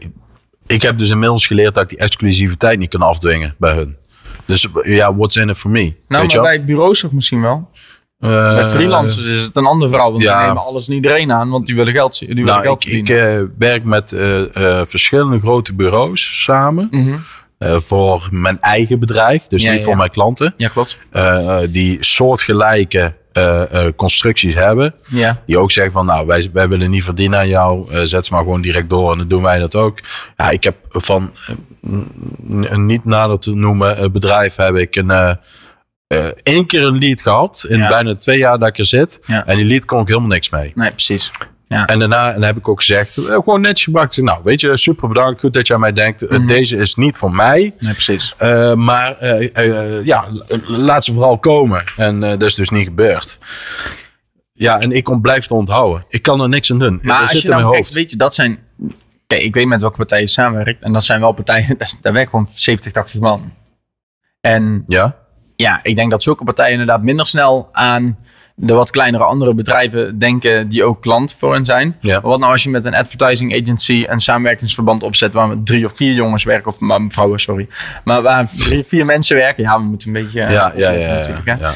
ik 0.67 0.83
heb 0.83 0.99
dus 0.99 1.11
inmiddels 1.11 1.47
geleerd 1.47 1.75
dat 1.75 1.83
ik 1.83 1.89
die 1.89 1.99
exclusiviteit 1.99 2.79
niet 2.79 2.89
kan 2.89 3.03
afdwingen 3.03 3.55
bij 3.59 3.75
hun. 3.75 3.97
Dus 4.45 4.67
ja, 4.83 5.15
what's 5.15 5.37
in 5.37 5.49
it 5.49 5.57
for 5.57 5.71
me? 5.71 5.95
Nou, 6.09 6.23
Weet 6.23 6.33
maar 6.35 6.43
bij 6.43 6.65
bureaus 6.65 7.05
ook 7.07 7.13
misschien 7.13 7.41
wel. 7.41 7.71
Eh, 8.19 8.55
Bij 8.55 8.69
freelancers 8.69 9.27
is 9.27 9.43
het 9.43 9.57
een 9.57 9.65
ander 9.67 9.89
verhaal, 9.89 10.11
want 10.13 10.23
ja. 10.23 10.39
die 10.39 10.47
nemen 10.47 10.63
alles 10.63 10.89
en 10.89 10.95
iedereen 10.95 11.33
aan, 11.33 11.49
want 11.51 11.67
die 11.67 11.75
willen 11.77 11.93
geld, 11.93 12.19
die 12.19 12.29
willen 12.29 12.45
Nou, 12.45 12.63
geld 12.63 12.87
ik, 12.87 12.93
ik 12.93 13.07
verdienen. 13.07 13.39
eh, 13.41 13.49
werk 13.59 13.85
met 13.85 14.13
eh, 14.13 14.43
verschillende 14.85 15.39
grote 15.41 15.75
bureaus 15.75 16.43
samen. 16.45 16.89
Mhm. 16.91 17.19
voor 17.79 18.29
mijn 18.31 18.61
eigen 18.61 18.99
bedrijf, 18.99 19.47
dus 19.47 19.63
Ja, 19.63 19.71
niet 19.71 19.81
ja, 19.81 19.87
voor 19.87 19.97
mijn 19.97 20.11
klanten. 20.11 20.55
Ja, 20.57 20.69
klopt. 20.69 20.99
die 21.71 21.97
soortgelijke 22.05 23.17
eh, 23.33 23.87
eh, 23.87 23.93
constructies 23.97 24.55
hebben. 24.55 24.95
Ja. 25.11 25.43
Die 25.47 25.59
ook 25.59 25.71
zeggen 25.71 25.93
van, 25.93 26.07
nou, 26.07 26.27
wij, 26.27 26.49
wij 26.53 26.69
willen 26.69 26.91
niet 26.91 27.05
verdienen 27.05 27.39
aan 27.39 27.49
jou. 27.49 27.93
eh, 27.93 28.01
zet 28.03 28.27
ze 28.27 28.33
maar 28.33 28.43
gewoon 28.43 28.61
direct 28.61 28.91
door 28.91 29.13
en 29.13 29.19
dan 29.19 29.29
doen 29.29 29.43
wij 29.43 29.59
dat 29.59 29.77
ook. 29.77 29.99
Ja, 30.37 30.51
ik 30.51 30.65
heb 30.65 30.77
van 30.89 31.33
een 32.49 32.87
niet 32.87 33.05
nader 33.05 33.39
te 33.39 33.55
noemen 33.55 34.13
bedrijf 34.13 34.57
heb 34.57 34.77
ik 34.77 34.97
een... 34.97 35.39
één 36.43 36.67
keer 36.67 36.83
een 36.83 36.99
lead 36.99 37.23
gehad 37.23 37.65
in 37.69 37.79
Ja. 37.79 37.89
bijna 37.89 38.15
twee 38.15 38.39
jaar 38.39 38.59
dat 38.59 38.69
ik 38.69 38.79
er 38.79 38.87
zit. 38.87 39.21
Ja. 39.27 39.47
En 39.47 39.57
die 39.57 39.65
lead 39.67 39.85
kon 39.85 40.01
ik 40.01 40.09
helemaal 40.09 40.29
niks 40.29 40.51
mee. 40.51 40.73
Nee, 40.75 40.91
precies. 40.91 41.31
Ja. 41.75 41.87
En 41.87 41.99
daarna 41.99 42.33
en 42.35 42.43
heb 42.43 42.57
ik 42.57 42.69
ook 42.69 42.79
gezegd, 42.79 43.17
eh, 43.17 43.25
gewoon 43.35 43.61
netjes 43.61 43.85
gebracht. 43.85 44.17
Nou, 44.23 44.41
weet 44.45 44.61
je, 44.61 44.77
super 44.77 45.09
bedankt. 45.09 45.41
Goed 45.41 45.53
dat 45.53 45.67
je 45.67 45.75
aan 45.75 45.81
mij 45.81 45.93
denkt. 45.93 46.27
Eh, 46.27 46.39
Mhm. 46.39 46.47
Deze 46.47 46.77
is 46.77 46.95
niet 46.95 47.17
voor 47.17 47.33
mij. 47.33 47.75
Nee, 47.79 47.93
precies. 47.93 48.35
Eh, 48.39 48.75
maar 48.75 49.27
ja, 50.05 50.29
laat 50.67 51.05
ze 51.05 51.13
vooral 51.13 51.39
komen. 51.39 51.85
En 51.97 52.21
dat 52.21 52.43
is 52.43 52.55
dus 52.55 52.71
niet 52.71 52.85
gebeurd. 52.85 53.39
Ja, 54.53 54.81
en 54.81 54.93
ik 54.93 55.21
blijf 55.21 55.47
te 55.47 55.55
onthouden. 55.55 56.05
Ik 56.09 56.23
kan 56.23 56.41
er 56.41 56.49
niks 56.49 56.71
aan 56.73 56.79
doen. 56.79 56.99
Maar 57.03 57.13
dat 57.13 57.21
als 57.21 57.31
zit 57.31 57.43
je 57.43 57.49
nou 57.49 57.73
kijkt, 57.73 57.93
weet 57.93 58.11
je, 58.11 58.17
dat 58.17 58.35
zijn... 58.35 58.59
Kijk, 59.27 59.43
ik 59.43 59.55
weet 59.55 59.67
met 59.67 59.81
welke 59.81 59.97
partijen 59.97 60.25
je 60.25 60.31
samenwerkt. 60.31 60.83
En 60.83 60.93
dat 60.93 61.05
zijn 61.05 61.21
wel 61.21 61.33
partijen, 61.33 61.77
daar 62.03 62.13
werken 62.13 62.31
gewoon 62.31 62.49
70, 62.55 62.93
80 62.93 63.21
man. 63.21 63.53
En 64.41 64.85
Ja? 64.87 65.17
ja, 65.57 65.81
ik 65.83 65.97
denk 65.97 66.11
dat 66.11 66.23
zulke 66.23 66.45
partijen 66.45 66.73
inderdaad 66.73 67.03
minder 67.03 67.27
snel 67.27 67.69
aan 67.73 68.19
de 68.55 68.73
wat 68.73 68.91
kleinere 68.91 69.25
andere 69.25 69.55
bedrijven 69.55 70.19
denken 70.19 70.69
die 70.69 70.85
ook 70.85 71.03
klant 71.03 71.37
voor 71.39 71.53
hen 71.55 71.65
zijn. 71.65 71.97
Ja. 72.01 72.21
Wat 72.21 72.39
nou 72.39 72.53
als 72.53 72.63
je 72.63 72.71
met 72.71 72.85
een 72.85 72.95
advertising 72.95 73.63
agency 73.63 74.05
een 74.09 74.21
samenwerkingsverband 74.21 75.03
opzet 75.03 75.33
waar 75.33 75.63
drie 75.65 75.85
of 75.85 75.93
vier 75.97 76.13
jongens 76.15 76.45
werken, 76.45 76.71
of 76.73 76.81
maar 76.81 77.01
vrouwen, 77.09 77.41
sorry. 77.41 77.69
Maar 78.05 78.23
waar 78.23 78.49
drie, 78.57 78.85
vier 78.85 79.05
mensen 79.05 79.37
werken, 79.37 79.63
ja, 79.63 79.77
we 79.77 79.83
moeten 79.85 80.09
een 80.09 80.23
beetje... 80.25 80.41
eh, 80.41 80.53
Ja, 80.53 80.73
ja, 80.77 80.91
ja. 80.91 81.23
ja. 81.59 81.73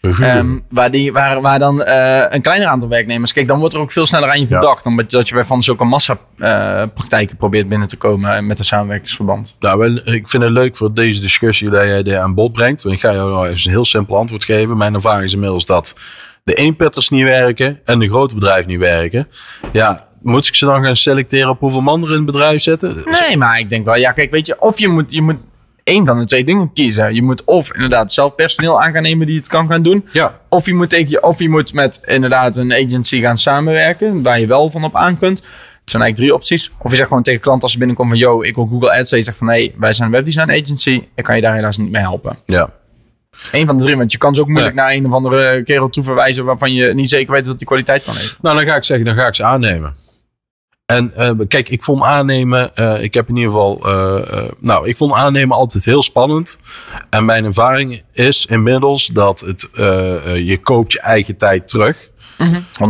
Ehm, 0.00 0.58
waar, 0.68 0.90
die, 0.90 1.12
waar, 1.12 1.40
waar 1.40 1.58
dan 1.58 1.82
eh, 1.82 2.24
een 2.28 2.42
kleiner 2.42 2.68
aantal 2.68 2.88
werknemers. 2.88 3.32
Kijk, 3.32 3.48
dan 3.48 3.58
wordt 3.58 3.74
er 3.74 3.80
ook 3.80 3.92
veel 3.92 4.06
sneller 4.06 4.28
aan 4.30 4.36
je 4.40 4.42
Ja. 4.42 4.48
verdacht. 4.48 4.86
Omdat 4.86 5.10
je, 5.10 5.16
dat 5.16 5.28
je 5.28 5.34
bij 5.34 5.44
van 5.44 5.62
zulke 5.62 5.84
massapraktijken 5.84 7.36
probeert 7.36 7.68
binnen 7.68 7.88
te 7.88 7.96
komen 7.96 8.36
eh, 8.36 8.42
met 8.42 8.58
een 8.58 8.64
samenwerkingsverband. 8.64 9.56
Nou, 9.60 9.94
ik 10.04 10.28
vind 10.28 10.42
het 10.42 10.52
leuk 10.52 10.76
voor 10.76 10.94
deze 10.94 11.20
discussie 11.20 11.70
dat 11.70 11.84
jij 11.84 12.02
dit 12.02 12.14
aan 12.14 12.34
bod 12.34 12.52
brengt. 12.52 12.82
Want 12.82 12.94
ik 12.94 13.00
ga 13.00 13.12
jou 13.12 13.30
nou 13.30 13.46
even 13.48 13.60
een 13.64 13.70
heel 13.70 13.84
simpel 13.84 14.16
antwoord 14.16 14.44
geven. 14.44 14.76
Mijn 14.76 14.94
ervaring 14.94 15.24
is 15.24 15.32
inmiddels 15.32 15.66
dat 15.66 15.94
de 16.44 16.54
eenpitters 16.54 17.08
niet 17.08 17.24
werken 17.24 17.80
en 17.84 17.98
de 17.98 18.08
grote 18.08 18.34
bedrijven 18.34 18.68
niet 18.70 18.78
werken. 18.78 19.28
Ja, 19.72 20.06
moet 20.22 20.46
ik 20.46 20.54
ze 20.54 20.64
dan 20.64 20.82
gaan 20.84 20.96
selecteren 20.96 21.48
op 21.48 21.60
hoeveel 21.60 21.80
man 21.80 22.02
er 22.02 22.08
in 22.10 22.14
het 22.16 22.24
bedrijf 22.26 22.62
zitten? 22.62 23.02
Nee, 23.20 23.36
maar 23.36 23.58
ik 23.58 23.70
denk 23.70 23.84
wel, 23.84 23.96
ja, 23.96 24.12
kijk, 24.12 24.30
weet 24.30 24.46
je, 24.46 24.60
of 24.60 24.78
je 24.78 24.88
moet, 24.88 25.12
je 25.12 25.22
moet 25.22 25.36
één 25.88 26.06
van 26.06 26.18
de 26.18 26.24
twee 26.24 26.44
dingen 26.44 26.72
kiezen. 26.72 27.14
Je 27.14 27.22
moet 27.22 27.44
of 27.44 27.72
inderdaad 27.74 28.12
zelf 28.12 28.34
personeel 28.34 28.82
aan 28.82 28.92
gaan 28.92 29.02
nemen 29.02 29.26
die 29.26 29.36
het 29.36 29.48
kan 29.48 29.68
gaan 29.68 29.82
doen. 29.82 30.06
Ja, 30.12 30.40
Of 30.48 30.66
je 30.66 30.74
moet, 30.74 30.90
tegen 30.90 31.10
je, 31.10 31.22
of 31.22 31.38
je 31.38 31.48
moet 31.48 31.72
met 31.72 32.00
inderdaad 32.06 32.56
een 32.56 32.72
agency 32.72 33.20
gaan 33.20 33.36
samenwerken, 33.38 34.22
waar 34.22 34.40
je 34.40 34.46
wel 34.46 34.70
van 34.70 34.84
op 34.84 34.96
aan 34.96 35.18
kunt. 35.18 35.38
Het 35.38 35.96
zijn 35.96 36.02
eigenlijk 36.02 36.16
drie 36.16 36.34
opties. 36.34 36.70
Of 36.78 36.90
je 36.90 36.96
zegt 36.96 37.08
gewoon 37.08 37.22
tegen 37.22 37.40
klanten 37.40 37.62
als 37.62 37.72
ze 37.72 37.78
binnenkomen 37.78 38.18
van, 38.18 38.26
yo, 38.28 38.42
ik 38.42 38.54
wil 38.54 38.66
Google 38.66 38.98
Ads. 38.98 39.12
En 39.12 39.18
je 39.18 39.24
zegt 39.24 39.36
van, 39.36 39.46
nee, 39.46 39.74
wij 39.78 39.92
zijn 39.92 40.08
een 40.08 40.14
webdesign 40.14 40.50
agency. 40.50 41.02
Ik 41.14 41.24
kan 41.24 41.36
je 41.36 41.42
daar 41.42 41.54
helaas 41.54 41.76
niet 41.76 41.90
mee 41.90 42.02
helpen. 42.02 42.38
ja. 42.44 42.70
Eén 43.52 43.66
van 43.66 43.76
de 43.76 43.82
drie, 43.82 43.96
want 43.96 44.12
je 44.12 44.18
kan 44.18 44.34
ze 44.34 44.40
ook 44.40 44.48
moeilijk 44.48 44.74
naar 44.74 44.90
een 44.92 45.06
of 45.06 45.12
andere 45.12 45.62
kerel 45.62 45.88
toe 45.88 46.04
verwijzen 46.04 46.44
waarvan 46.44 46.72
je 46.72 46.94
niet 46.94 47.08
zeker 47.08 47.32
weet 47.32 47.44
dat 47.44 47.58
die 47.58 47.66
kwaliteit 47.66 48.04
kan 48.04 48.14
heeft. 48.14 48.38
Nou, 48.42 48.56
dan 48.56 48.66
ga 48.66 48.76
ik 48.76 48.84
zeggen, 48.84 49.06
dan 49.06 49.14
ga 49.14 49.26
ik 49.26 49.34
ze 49.34 49.44
aannemen. 49.44 49.94
En 50.88 51.14
eh, 51.14 51.30
kijk, 51.48 51.68
ik 51.68 51.82
vond 51.84 52.02
aannemen, 52.02 52.74
eh, 52.74 53.02
ik 53.02 53.14
heb 53.14 53.28
in 53.28 53.36
ieder 53.36 53.50
geval, 53.50 53.80
eh, 53.86 54.48
nou, 54.58 54.88
ik 54.88 54.96
vond 54.96 55.14
aannemen 55.14 55.56
altijd 55.56 55.84
heel 55.84 56.02
spannend. 56.02 56.58
En 57.10 57.24
mijn 57.24 57.44
ervaring 57.44 58.02
is 58.12 58.46
inmiddels 58.46 59.06
dat 59.06 59.40
het, 59.40 59.68
je 60.44 60.58
koopt 60.62 60.92
je 60.92 61.00
eigen 61.00 61.36
tijd 61.36 61.68
terug. 61.68 62.08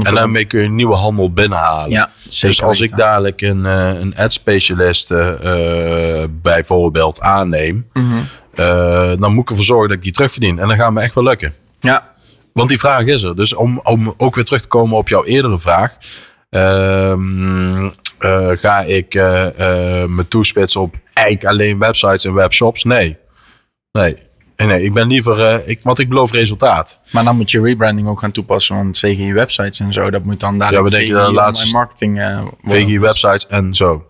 En 0.07 0.15
daarmee 0.15 0.45
kun 0.45 0.61
je 0.61 0.67
een 0.67 0.75
nieuwe 0.75 0.95
handel 0.95 1.33
binnenhalen. 1.33 1.91
ja, 1.91 2.11
dus 2.29 2.63
als 2.63 2.81
ik 2.81 2.97
dadelijk 2.97 3.41
een, 3.41 3.65
een 3.65 4.17
ad 4.17 4.33
specialist 4.33 5.11
eh, 5.11 6.25
bijvoorbeeld 6.31 7.21
aanneem, 7.21 7.87
Mhm. 7.93 9.19
dan 9.21 9.33
moet 9.33 9.43
ik 9.43 9.49
ervoor 9.49 9.65
zorgen 9.65 9.89
dat 9.89 9.97
ik 9.97 10.03
die 10.03 10.13
terugverdien. 10.13 10.59
En 10.59 10.69
dan 10.69 10.77
gaat 10.77 10.93
me 10.93 11.01
echt 11.01 11.15
wel 11.15 11.25
lukken. 11.25 11.55
Ja, 11.81 12.13
Want 12.53 12.69
die 12.69 12.79
vraag 12.79 13.05
is 13.07 13.23
er. 13.23 13.37
Dus 13.37 13.55
om, 13.55 13.81
om 13.83 14.15
ook 14.17 14.35
weer 14.35 14.45
terug 14.45 14.63
te 14.63 14.69
komen 14.69 14.97
op 14.99 15.09
jouw 15.09 15.25
eerdere 15.25 15.59
vraag. 15.59 15.97
Ehm, 16.49 17.85
eh, 18.19 18.49
ga 18.55 18.81
ik 18.81 19.15
eh, 19.15 20.03
eh, 20.03 20.09
me 20.09 20.29
toespitsen 20.29 20.81
op 20.81 20.95
eigenlijk 21.13 21.47
alleen 21.47 21.79
websites 21.79 22.25
en 22.25 22.35
webshops? 22.35 22.85
Nee. 22.85 23.17
Nee. 23.93 24.17
Nee, 24.57 24.69
nee, 24.69 24.83
ik 24.83 24.93
ben 24.93 25.07
liever, 25.07 25.69
ik, 25.69 25.83
want 25.83 25.99
ik 25.99 26.09
beloof 26.09 26.33
resultaat. 26.33 27.01
maar 27.13 27.25
dan 27.25 27.37
moet 27.37 27.51
je 27.51 27.61
rebranding 27.61 28.09
ook 28.09 28.19
gaan 28.19 28.31
toepassen, 28.31 28.77
want 28.77 28.99
VGI 28.99 29.33
websites 29.33 29.81
en 29.81 29.93
zo, 29.93 30.11
dat 30.11 30.25
moet 30.25 30.41
dan 30.41 30.59
daar 30.59 30.73
Ja, 30.73 30.83
we 30.83 30.91
denken 30.91 31.25
de 31.27 31.33
laatste- 31.33 31.73
marketing. 31.73 32.43
VGI 32.63 32.99
websites 33.01 33.47
en 33.47 33.75
zo. 33.75 34.07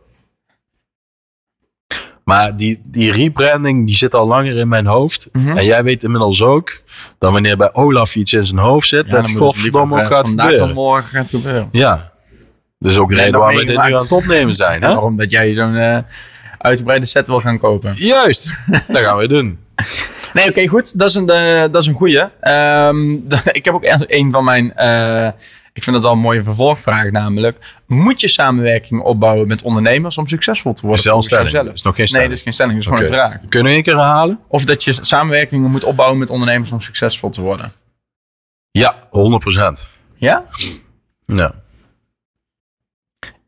Maar 2.24 2.56
die, 2.56 2.80
die 2.84 3.12
rebranding 3.12 3.86
die 3.86 3.96
zit 3.96 4.14
al 4.14 4.26
langer 4.26 4.56
in 4.56 4.68
mijn 4.68 4.86
hoofd. 4.86 5.28
Mhm. 5.32 5.56
En 5.56 5.64
jij 5.64 5.84
weet 5.84 6.02
inmiddels 6.02 6.42
ook 6.42 6.80
dat 7.18 7.32
wanneer 7.32 7.56
bij 7.56 7.74
Olaf 7.74 8.16
iets 8.16 8.32
in 8.32 8.46
zijn 8.46 8.58
hoofd 8.60 8.88
zit, 8.88 9.04
Ja, 9.06 9.10
dat 9.10 9.28
het 9.28 9.36
godverdomme 9.38 10.00
ook 10.02 10.06
gaat 10.06 10.26
vandaag 10.26 10.46
gebeuren. 10.46 10.68
of 10.68 10.74
morgen 10.74 11.08
gaat 11.10 11.30
gebeuren. 11.30 11.68
Ja. 11.70 12.12
Dat 12.78 12.90
is 12.92 12.98
ook 12.98 13.08
de 13.08 13.14
Nee, 13.14 13.24
reden 13.24 13.40
waarom 13.40 13.58
we 13.58 13.64
dit 13.64 13.76
nu 13.76 13.82
aan 13.82 13.92
het 13.92 14.12
opnemen 14.12 14.54
zijn. 14.54 14.82
Hè? 14.82 14.88
Waarom 14.88 15.16
dat 15.16 15.30
jij 15.30 15.52
zo'n 15.54 15.76
eh, 15.76 15.98
uitgebreide 16.58 17.06
set 17.06 17.26
wil 17.26 17.40
gaan 17.40 17.58
kopen. 17.58 17.92
Juist, 17.94 18.52
dat 18.86 18.96
gaan 19.02 19.16
we 19.16 19.28
doen. 19.28 19.58
Nee, 20.32 20.48
oké, 20.48 20.66
goed. 20.66 20.98
Dat 20.98 21.08
is 21.08 21.14
een, 21.14 21.30
eh, 21.30 21.60
dat 21.72 21.82
is 21.82 21.86
een 21.88 21.94
goeie. 21.94 22.24
Ehm, 22.40 23.10
ik 23.58 23.64
heb 23.64 23.74
ook 23.74 23.84
een 24.06 24.32
van 24.32 24.44
mijn... 24.44 24.74
eh, 24.74 25.26
ik 25.72 25.82
vind 25.84 25.96
dat 25.96 26.04
wel 26.04 26.12
een 26.14 26.18
mooie 26.18 26.42
vervolgvraag 26.42 27.10
namelijk. 27.10 27.58
Moet 27.86 28.20
je 28.20 28.28
samenwerking 28.28 29.00
opbouwen 29.02 29.48
met 29.48 29.62
ondernemers 29.62 30.18
om 30.18 30.26
succesvol 30.26 30.72
te 30.72 30.82
worden? 30.82 31.02
Zelfs 31.02 31.28
volgens 31.28 31.50
stelling. 31.50 31.50
jouzelf? 31.52 31.74
is 31.74 31.82
nog 31.82 31.94
geen 31.94 32.04
Nee, 32.04 32.12
stelling. 32.12 32.28
dat 32.28 32.38
is 32.38 32.44
geen 32.44 32.52
stelling. 32.52 32.74
Dat 32.74 32.82
is 32.82 32.88
gewoon 32.98 33.02
een 33.02 33.30
vraag. 33.38 33.48
Kunnen 33.48 33.68
we 33.68 33.74
één 33.74 33.82
keer 33.84 33.94
herhalen? 33.96 34.40
Of 34.48 34.64
dat 34.64 34.84
je 34.84 34.92
samenwerkingen 35.00 35.70
moet 35.70 35.84
opbouwen 35.84 36.18
met 36.18 36.30
ondernemers 36.30 36.72
om 36.72 36.80
succesvol 36.80 37.30
te 37.30 37.40
worden. 37.40 37.72
Ja, 38.70 38.94
100%. 39.04 39.88
Ja? 40.14 40.44
Ja. 41.26 41.54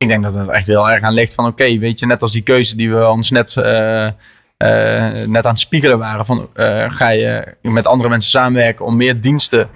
Ik 0.01 0.09
denk 0.09 0.23
dat 0.23 0.35
het 0.35 0.49
echt 0.49 0.67
heel 0.67 0.91
erg 0.91 1.03
aan 1.03 1.13
ligt 1.13 1.35
van... 1.35 1.47
Oké, 1.47 1.79
weet 1.79 2.01
je, 2.01 2.07
net 2.07 2.23
als 2.23 2.33
die 2.33 2.43
keuze 2.43 2.77
die 2.77 2.91
we 2.91 3.09
ons 3.09 3.31
net, 3.31 3.57
eh, 3.57 4.07
eh, 4.07 4.13
net 5.27 5.45
aan 5.45 5.53
het 5.53 5.61
spiegelen 5.61 5.99
waren. 5.99 6.27
Van, 6.27 6.49
eh, 6.55 6.91
ga 6.91 7.09
je 7.09 7.57
met 7.63 7.87
andere 7.87 8.09
mensen 8.09 8.31
samenwerken 8.31 8.85
om 8.85 8.97
meer 8.97 9.21
diensten 9.21 9.69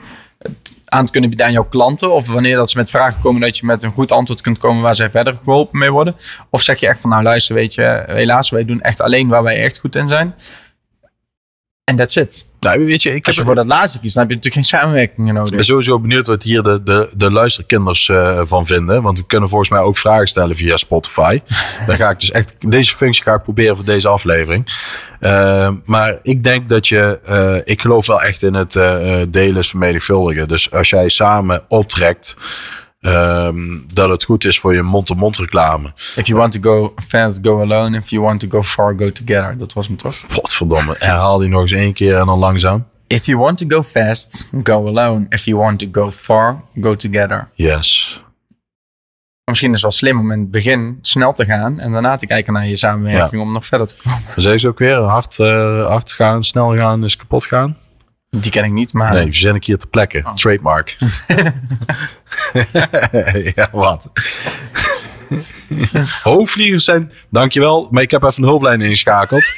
aan 0.85 1.05
te 1.05 1.11
kunnen 1.11 1.31
bieden 1.31 1.47
aan 1.47 1.53
jouw 1.53 1.69
klanten? 1.69 2.13
Of 2.13 2.29
wanneer 2.29 2.57
dat 2.57 2.71
ze 2.71 2.79
met 2.79 2.91
vragen 2.91 3.21
komen 3.21 3.41
dat 3.41 3.59
je 3.59 3.67
met 3.67 3.83
een 3.83 3.93
goed 3.93 4.13
antwoord 4.13 4.41
kunt 4.41 4.59
komen 4.59 4.83
waar 4.83 4.95
zij 4.95 5.11
verder 5.11 5.35
geholpen 5.35 5.79
mee 5.79 5.91
worden? 5.91 6.17
Of 6.51 6.63
zeg 6.63 6.81
je 6.81 6.87
echt 6.87 7.01
van 7.01 7.11
nou 7.11 7.23
luister 7.23 7.55
weet 7.55 7.75
je, 7.75 8.05
helaas 8.07 8.51
wij 8.51 8.65
doen 8.65 8.81
echt 8.81 9.01
alleen 9.01 9.29
waar 9.29 9.43
wij 9.43 9.63
echt 9.63 9.79
goed 9.79 9.97
in 9.97 10.09
zijn. 10.09 10.35
En 11.85 11.97
that's 11.97 12.17
it. 12.17 12.47
Nou, 12.61 12.85
weet 12.87 13.03
je, 13.03 13.15
ik 13.15 13.27
Als 13.27 13.37
je 13.37 13.45
voor 13.45 13.55
dat 13.55 13.67
laatste 13.67 14.01
kiest, 14.01 14.15
dan 14.15 14.23
heb 14.23 14.33
je 14.33 14.37
natuurlijk 14.37 14.67
geen 14.67 14.79
samenwerking 14.81 15.29
ik 15.29 15.35
nodig. 15.35 15.55
ben 15.55 15.65
sowieso 15.65 16.01
benieuwd 16.01 16.27
wat 16.27 16.43
hier 16.43 16.63
de, 16.63 16.83
de, 16.83 17.11
de 17.17 17.31
luisterkinders 17.31 18.09
eh, 18.09 18.41
van 18.43 18.67
vinden. 18.67 19.03
Want 19.03 19.19
we 19.19 19.27
kunnen 19.27 19.49
volgens 19.49 19.71
mij 19.71 19.81
ook 19.81 19.97
vragen 19.97 20.27
stellen 20.27 20.57
via 20.57 20.77
Spotify. 20.77 21.41
Dan 21.87 21.97
ga 21.97 22.11
ik 22.11 22.21
dus 22.21 22.31
echt, 22.31 22.55
deze 22.71 22.97
functie 22.97 23.23
ga 23.23 23.35
ik 23.35 23.43
proberen 23.43 23.77
voor 23.77 23.85
deze 23.85 24.09
aflevering. 24.09 24.67
Eh, 25.21 25.73
maar 25.85 26.19
ik 26.23 26.45
denk 26.45 26.69
dat 26.69 26.89
je, 26.89 27.21
eh, 27.25 27.57
ik 27.65 27.81
geloof 27.81 28.07
wel 28.07 28.23
echt 28.23 28.43
in 28.43 28.55
het 28.55 28.73
delen 29.29 29.57
is 29.57 29.69
vermenigvuldigen. 29.69 30.49
Dus 30.49 30.71
als 30.71 30.91
jij 30.91 31.09
samen 31.09 31.63
optrekt, 31.69 32.37
ehm, 33.05 33.79
dat 33.93 34.09
het 34.09 34.25
goed 34.25 34.45
is 34.45 34.61
voor 34.61 34.75
je 34.75 34.83
mond-to-mond 34.83 35.37
reclame. 35.37 35.93
If 36.17 36.27
you 36.27 36.39
want 36.39 36.53
to 36.53 36.61
go 36.61 36.95
fast, 37.09 37.39
go 37.43 37.61
alone. 37.61 37.97
If 37.97 38.11
you 38.11 38.23
want 38.23 38.41
to 38.41 38.49
go 38.49 38.63
far, 38.63 38.95
go 38.99 39.13
together. 39.13 39.59
Dat 39.59 39.73
was 39.73 39.87
hem 39.87 39.97
toch? 39.97 40.27
Potverdomme, 40.27 40.95
herhaal 40.99 41.39
die 41.39 41.49
nog 41.49 41.61
eens 41.61 41.73
één 41.73 41.93
keer 41.93 42.17
en 42.17 42.27
dan 42.27 42.39
langzaam. 42.39 42.87
If 43.07 43.27
you 43.27 43.39
want 43.39 43.59
to 43.59 43.67
go 43.69 43.83
fast, 43.83 44.49
go 44.63 44.87
alone. 44.87 45.27
If 45.29 45.45
you 45.45 45.57
want 45.57 45.79
to 45.79 45.87
go 45.93 46.11
far, 46.11 46.63
go 46.81 46.97
together. 46.97 47.49
Yes. 47.55 48.23
Misschien 49.45 49.73
is 49.73 49.83
het 49.83 49.91
wel 49.91 49.99
slim 49.99 50.19
om 50.19 50.33
in 50.33 50.41
het 50.41 50.51
begin 50.51 50.99
snel 51.01 51.33
te 51.33 51.45
gaan 51.45 51.81
en 51.81 51.93
daarna 51.93 52.17
te 52.17 52.27
kijken 52.27 52.53
naar 52.53 52.67
je 52.67 52.77
samenwerking 52.77 53.43
om 53.43 53.53
nog 53.53 53.67
verder 53.67 53.87
te 53.87 53.97
komen. 54.03 54.23
Zeg 54.37 54.61
ze 54.61 54.69
ook 54.69 54.79
weer, 54.79 54.97
hard, 54.97 55.39
eh, 55.39 55.87
hard 55.87 56.13
gaan, 56.13 56.43
snel 56.43 56.77
gaan 56.77 57.05
is 57.05 57.17
kapot 57.17 57.47
gaan. 57.47 57.77
Die 58.41 58.51
ken 58.51 58.65
ik 58.65 58.73
niet, 58.73 58.93
maar 58.93 59.13
Nee, 59.13 59.25
verzin 59.25 59.55
ik 59.55 59.65
hier 59.65 59.79
ter 59.79 59.89
plekke. 59.89 60.23
Oh. 60.25 60.35
Trademark. 60.35 60.97
ja, 63.55 63.69
wat? 63.73 64.13
hoofdvliegers 66.23 66.85
zijn, 66.85 67.13
dankjewel, 67.31 67.89
maar 67.91 68.03
ik 68.03 68.11
heb 68.11 68.23
even 68.23 68.43
een 68.43 68.49
hulplijn 68.49 68.81
ingeschakeld. 68.81 69.55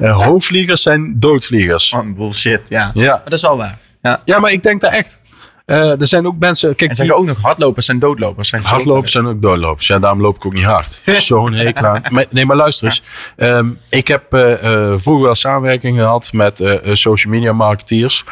Eh, 0.00 0.24
hoofdvliegers 0.24 0.82
zijn 0.82 1.14
doodvliegers. 1.20 1.92
Oh, 1.92 2.14
bullshit, 2.16 2.68
ja. 2.68 2.90
Ja. 2.94 3.12
Maar 3.12 3.20
dat 3.24 3.32
is 3.32 3.42
wel 3.42 3.56
waar. 3.56 3.78
Ja. 4.02 4.20
ja, 4.24 4.38
maar 4.38 4.52
ik 4.52 4.62
denk 4.62 4.80
dat 4.80 4.92
echt. 4.92 5.20
Eh, 5.66 6.00
er 6.00 6.06
zijn 6.06 6.26
ook 6.26 6.38
mensen, 6.38 6.68
kijk, 6.68 6.80
En 6.80 6.86
die 6.86 6.96
zeggen 6.96 7.16
ook 7.16 7.26
nog 7.26 7.42
hardlopers 7.42 7.88
en 7.88 7.98
doodlopers. 7.98 8.52
Hardlopers 8.52 9.12
zijn 9.12 9.26
ook 9.26 9.42
doodlopers. 9.42 9.86
Ja, 9.86 9.98
daarom 9.98 10.20
loop 10.20 10.36
ik 10.36 10.46
ook 10.46 10.52
niet 10.52 10.64
hard. 10.64 11.02
Zo'n 11.06 11.52
hekel 11.52 11.86
aan. 11.86 12.02
Nee, 12.30 12.46
maar 12.46 12.56
luister 12.56 12.86
eens. 12.86 13.02
Ehm, 13.36 13.66
ik 13.90 14.08
heb 14.08 14.32
eh, 14.32 14.52
eh, 14.52 14.98
vroeger 14.98 15.24
wel 15.24 15.34
samenwerking 15.34 15.98
gehad 15.98 16.32
met 16.32 16.64
social 16.92 17.32
media 17.32 17.52
marketeers. 17.52 18.24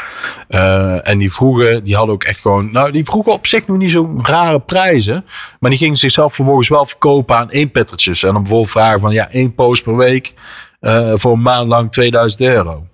En 1.02 1.18
die 1.18 1.32
vroegen, 1.32 1.84
die 1.84 1.96
hadden 1.96 2.14
ook 2.14 2.24
echt 2.24 2.40
gewoon... 2.40 2.72
Nou, 2.72 2.90
die 2.90 3.04
vroegen 3.04 3.32
op 3.32 3.46
zich 3.46 3.66
nog 3.66 3.76
niet 3.76 3.90
zo'n 3.90 4.26
rare 4.26 4.60
prijzen. 4.60 5.24
Maar 5.60 5.70
die 5.70 5.78
gingen 5.78 5.96
zichzelf 5.96 6.34
vervolgens 6.34 6.68
wel 6.68 6.86
verkopen 6.86 7.36
aan 7.36 7.48
eenpittertjes. 7.48 8.22
En 8.22 8.32
dan 8.32 8.42
bijvoorbeeld 8.42 8.70
vragen 8.70 9.00
van, 9.00 9.12
ja, 9.12 9.30
één 9.30 9.54
post 9.54 9.82
per 9.82 9.96
week... 9.96 10.34
voor 11.14 11.32
een 11.32 11.42
maand 11.42 11.68
lang 11.68 11.92
2000 11.92 12.40
euro. 12.40 12.86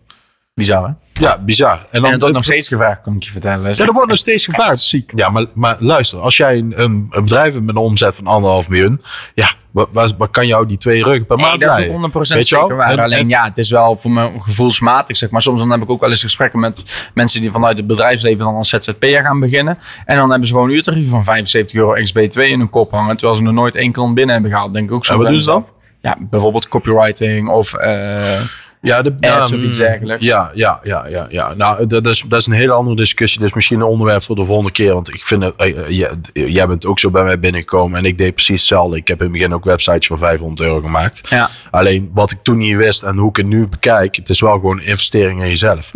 Bizar, 0.55 0.85
hè? 0.87 0.93
Ja, 1.25 1.39
bizar. 1.39 1.73
En 1.73 1.79
En 1.91 2.01
dan 2.01 2.11
dat 2.11 2.21
wordt 2.21 2.35
nog 2.35 2.45
steeds 2.45 2.69
gevraagd, 2.69 3.01
kan 3.03 3.15
ik 3.15 3.23
je 3.23 3.31
vertellen. 3.31 3.65
Dat 3.65 3.77
ja, 3.77 3.81
er 3.81 3.85
echt- 3.87 3.93
wordt 3.95 4.09
nog 4.09 4.19
steeds 4.19 4.45
gevraagd. 4.45 4.79
Ziek. 4.79 5.13
Ja, 5.15 5.29
maar, 5.29 5.47
maar 5.55 5.77
luister, 5.79 6.19
als 6.19 6.37
jij 6.37 6.59
een, 6.59 6.73
een, 6.77 7.07
een 7.11 7.23
bedrijf 7.23 7.53
hebt 7.55 7.65
met 7.67 7.75
een 7.75 7.81
omzet 7.81 8.15
van 8.15 8.27
anderhalf 8.27 8.69
miljoen, 8.69 9.01
ja, 9.35 9.51
wat, 9.71 10.29
kan 10.31 10.47
jou 10.47 10.67
die 10.67 10.77
twee 10.77 11.03
ruggen 11.03 11.27
per 11.27 11.37
Nee, 11.37 11.47
maand 11.47 11.61
dat 11.61 11.71
is 11.71 11.77
leiden? 11.77 11.97
ook 11.97 12.03
100% 12.13 12.13
Weet 12.35 12.49
je 12.49 12.55
wel? 12.57 12.63
zeker 12.65 12.77
waar. 12.77 12.91
En- 12.91 12.99
Alleen 12.99 13.19
en- 13.19 13.29
ja, 13.29 13.45
het 13.45 13.59
is 13.59 13.71
wel 13.71 13.97
voor 13.97 14.11
me 14.11 14.31
gevoelsmatig, 14.41 15.17
zeg 15.17 15.31
maar. 15.31 15.43
Soms 15.43 15.59
dan 15.61 15.71
heb 15.71 15.83
ik 15.83 15.91
ook 15.91 16.01
wel 16.01 16.11
eens 16.11 16.23
gesprekken 16.23 16.61
met 16.61 16.85
mensen 17.15 17.41
die 17.41 17.51
vanuit 17.51 17.77
het 17.77 17.87
bedrijfsleven 17.87 18.45
dan 18.45 18.55
als 18.55 18.69
ZZP'er 18.69 19.23
gaan 19.23 19.41
beginnen. 19.41 19.79
En 20.05 20.17
dan 20.17 20.31
hebben 20.31 20.49
ze 20.49 20.53
gewoon 20.55 20.69
een 20.69 20.75
uurtarief 20.75 21.09
van 21.09 21.25
75 21.25 21.77
euro 21.79 21.93
ex-BTW 21.93 22.39
in 22.41 22.59
hun 22.59 22.71
kop 22.71 22.91
hangen. 22.91 23.17
Terwijl 23.17 23.39
ze 23.39 23.43
nog 23.45 23.55
nooit 23.55 23.75
één 23.77 23.93
klant 23.93 24.15
binnen 24.15 24.33
hebben 24.35 24.53
gehaald. 24.53 24.73
Denk 24.73 24.89
ik 24.89 24.95
ook 24.95 25.05
zo. 25.05 25.13
En 25.13 25.19
wat 25.19 25.29
doen 25.29 25.41
ze 25.41 25.47
dan? 25.51 25.67
Ja, 26.01 26.17
bijvoorbeeld 26.21 26.69
copywriting 26.69 27.49
of... 27.49 27.75
eh, 27.75 28.41
Ja, 28.83 29.03
de, 29.03 29.11
ads 29.21 29.51
ja, 29.51 29.57
of 29.57 29.63
iets 29.63 29.77
dergelijks. 29.77 30.23
Ja, 30.25 30.51
ja, 30.55 30.81
ja, 30.83 31.07
ja, 31.09 31.27
ja. 31.31 31.55
Nou, 31.55 31.87
dat 31.87 32.07
is, 32.07 32.25
dat 32.29 32.41
is 32.41 32.47
een 32.47 32.53
hele 32.53 32.73
andere 32.73 32.97
discussie. 32.97 33.39
Dat 33.41 33.49
is 33.49 33.55
misschien 33.55 33.81
een 33.81 33.87
onderwerp 33.87 34.23
voor 34.23 34.37
de 34.37 34.45
volgende 34.45 34.73
keer. 34.73 34.93
Want 34.95 35.15
ik 35.15 35.25
vind 35.25 35.43
het, 35.43 35.55
eh, 35.57 35.79
eh, 35.79 35.89
jij- 35.89 36.11
jij 36.33 36.67
bent 36.67 36.87
ook 36.87 36.99
zo 36.99 37.11
bij 37.11 37.23
mij 37.25 37.39
binnengekomen. 37.39 37.99
En 37.99 38.05
ik 38.05 38.19
deed 38.19 38.35
precies 38.35 38.59
hetzelfde. 38.61 38.97
Ik 38.97 39.09
heb 39.09 39.19
in 39.19 39.25
het 39.25 39.33
begin 39.33 39.55
ook 39.55 39.65
websites 39.65 40.07
voor 40.07 40.19
500 40.19 40.61
euro 40.69 40.81
gemaakt. 40.81 41.21
ja, 41.29 41.37
100%. 41.47 41.69
Alleen 41.71 42.11
wat 42.15 42.31
ik 42.31 42.39
toen 42.43 42.59
niet 42.59 42.77
wist 42.77 43.03
en 43.03 43.17
hoe 43.17 43.29
ik 43.29 43.37
het 43.37 43.47
nu 43.47 43.69
bekijk. 43.69 44.17
Het 44.17 44.29
is 44.29 44.41
wel 44.41 44.53
gewoon 44.53 44.77
een 44.79 44.87
investering 44.87 45.43
in 45.43 45.49
jezelf. 45.49 45.91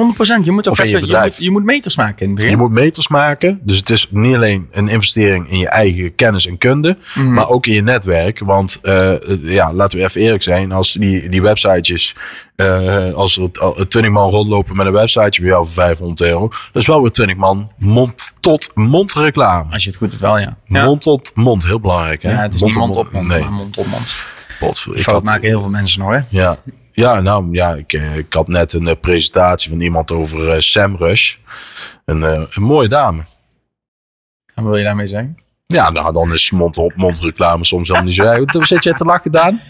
Je 0.45 0.51
moet, 0.53 0.67
ook 0.69 0.73
Of 0.73 0.79
in 0.79 0.85
echt- 0.85 1.09
je 1.09 1.19
moet, 1.21 1.37
je 1.37 1.51
moet 1.51 1.65
meters 1.65 1.97
maken 1.97 2.21
in 2.21 2.27
het 2.27 2.35
begin. 2.35 2.51
Je 2.51 2.57
moet 2.57 2.71
meters 2.71 3.09
maken. 3.09 3.61
Dus 3.63 3.77
het 3.79 3.91
is 3.91 4.09
niet 4.11 4.35
alleen 4.35 4.69
een 4.73 4.89
investering 4.89 5.51
in 5.51 5.59
je 5.59 5.69
eigen 5.69 6.15
kennis 6.15 6.47
en 6.47 6.59
kunde. 6.59 6.97
Mhm. 7.15 7.33
Maar 7.33 7.49
ook 7.49 7.67
in 7.67 7.73
je 7.75 7.83
netwerk. 7.83 8.39
Want 8.39 8.79
eh, 8.83 9.13
ja, 9.43 9.73
laten 9.73 9.99
we 9.99 10.05
even 10.05 10.21
eerlijk 10.21 10.43
zijn. 10.43 10.73
Als 10.73 10.93
die, 10.93 11.29
die 11.29 11.43
websitejes. 11.43 12.15
Eh, 12.57 13.13
als 13.13 13.39
er 13.39 13.51
al 13.61 13.75
20 13.89 14.11
man 14.13 14.31
rondlopen 14.31 14.77
met 14.77 14.87
een 14.87 14.93
websiteje 14.93 15.41
bij 15.41 15.51
jou 15.51 15.65
voor 15.65 15.75
500 15.75 16.21
euro. 16.21 16.49
Dat 16.49 16.83
is 16.83 16.87
wel 16.87 17.03
weer 17.03 17.11
20 17.11 17.37
man 17.37 17.73
mond 17.79 18.35
tot 18.41 18.71
mond 18.75 19.13
reclame. 19.13 19.73
Als 19.73 19.85
je 19.85 19.91
het 19.91 19.99
goed 19.99 20.11
doet 20.11 20.21
wel, 20.21 20.39
ja. 20.39 20.57
Ja, 20.65 20.85
Mond 20.85 21.01
tot 21.01 21.33
mond, 21.35 21.65
heel 21.67 21.81
belangrijk. 21.81 22.23
Hè? 22.23 22.31
ja 22.31 22.43
het 22.43 22.55
is 22.55 22.61
Mond 22.61 22.75
niet 22.75 22.85
tot 22.85 22.95
mond 22.95 23.07
op 23.07 23.13
mond, 23.13 23.29
Nee, 23.29 23.41
maar 23.41 23.53
mond 23.53 23.77
op 23.77 23.87
mond. 23.87 24.17
Die 24.85 24.95
ik 24.95 25.07
had, 25.07 25.25
maken 25.25 25.49
heel 25.49 25.61
veel 25.61 25.71
mensen 25.71 26.03
hè. 26.03 26.21
ja, 26.29 26.57
ja, 26.93 27.21
nou 27.21 27.53
ja, 27.53 27.75
ik, 27.75 27.93
eh, 27.93 28.17
ik 28.17 28.33
had 28.33 28.49
net 28.49 28.73
een 28.73 28.89
eh, 28.89 28.95
presentatie 29.01 29.71
van 29.71 29.81
iemand 29.81 30.13
over 30.13 30.63
Sam 30.63 30.97
Rush. 30.97 31.37
Een, 32.05 32.23
een 32.23 32.63
mooie 32.63 32.89
dame. 32.89 33.23
Wat 34.55 34.65
wil 34.65 34.77
je 34.77 34.85
daarmee 34.85 35.07
zeggen? 35.07 35.37
Ja, 35.67 35.91
nou, 35.91 36.13
dan 36.13 36.33
is 36.33 36.51
mond-op-mond 36.51 37.21
reclame 37.21 37.65
soms 37.65 37.89
helemaal 37.89 38.09
niet 38.09 38.17
zo 38.17 38.23
erg. 38.23 38.67
Zit 38.67 38.85
je 38.85 38.95
te 38.95 39.05
lachen, 39.05 39.31
Daan? 39.31 39.61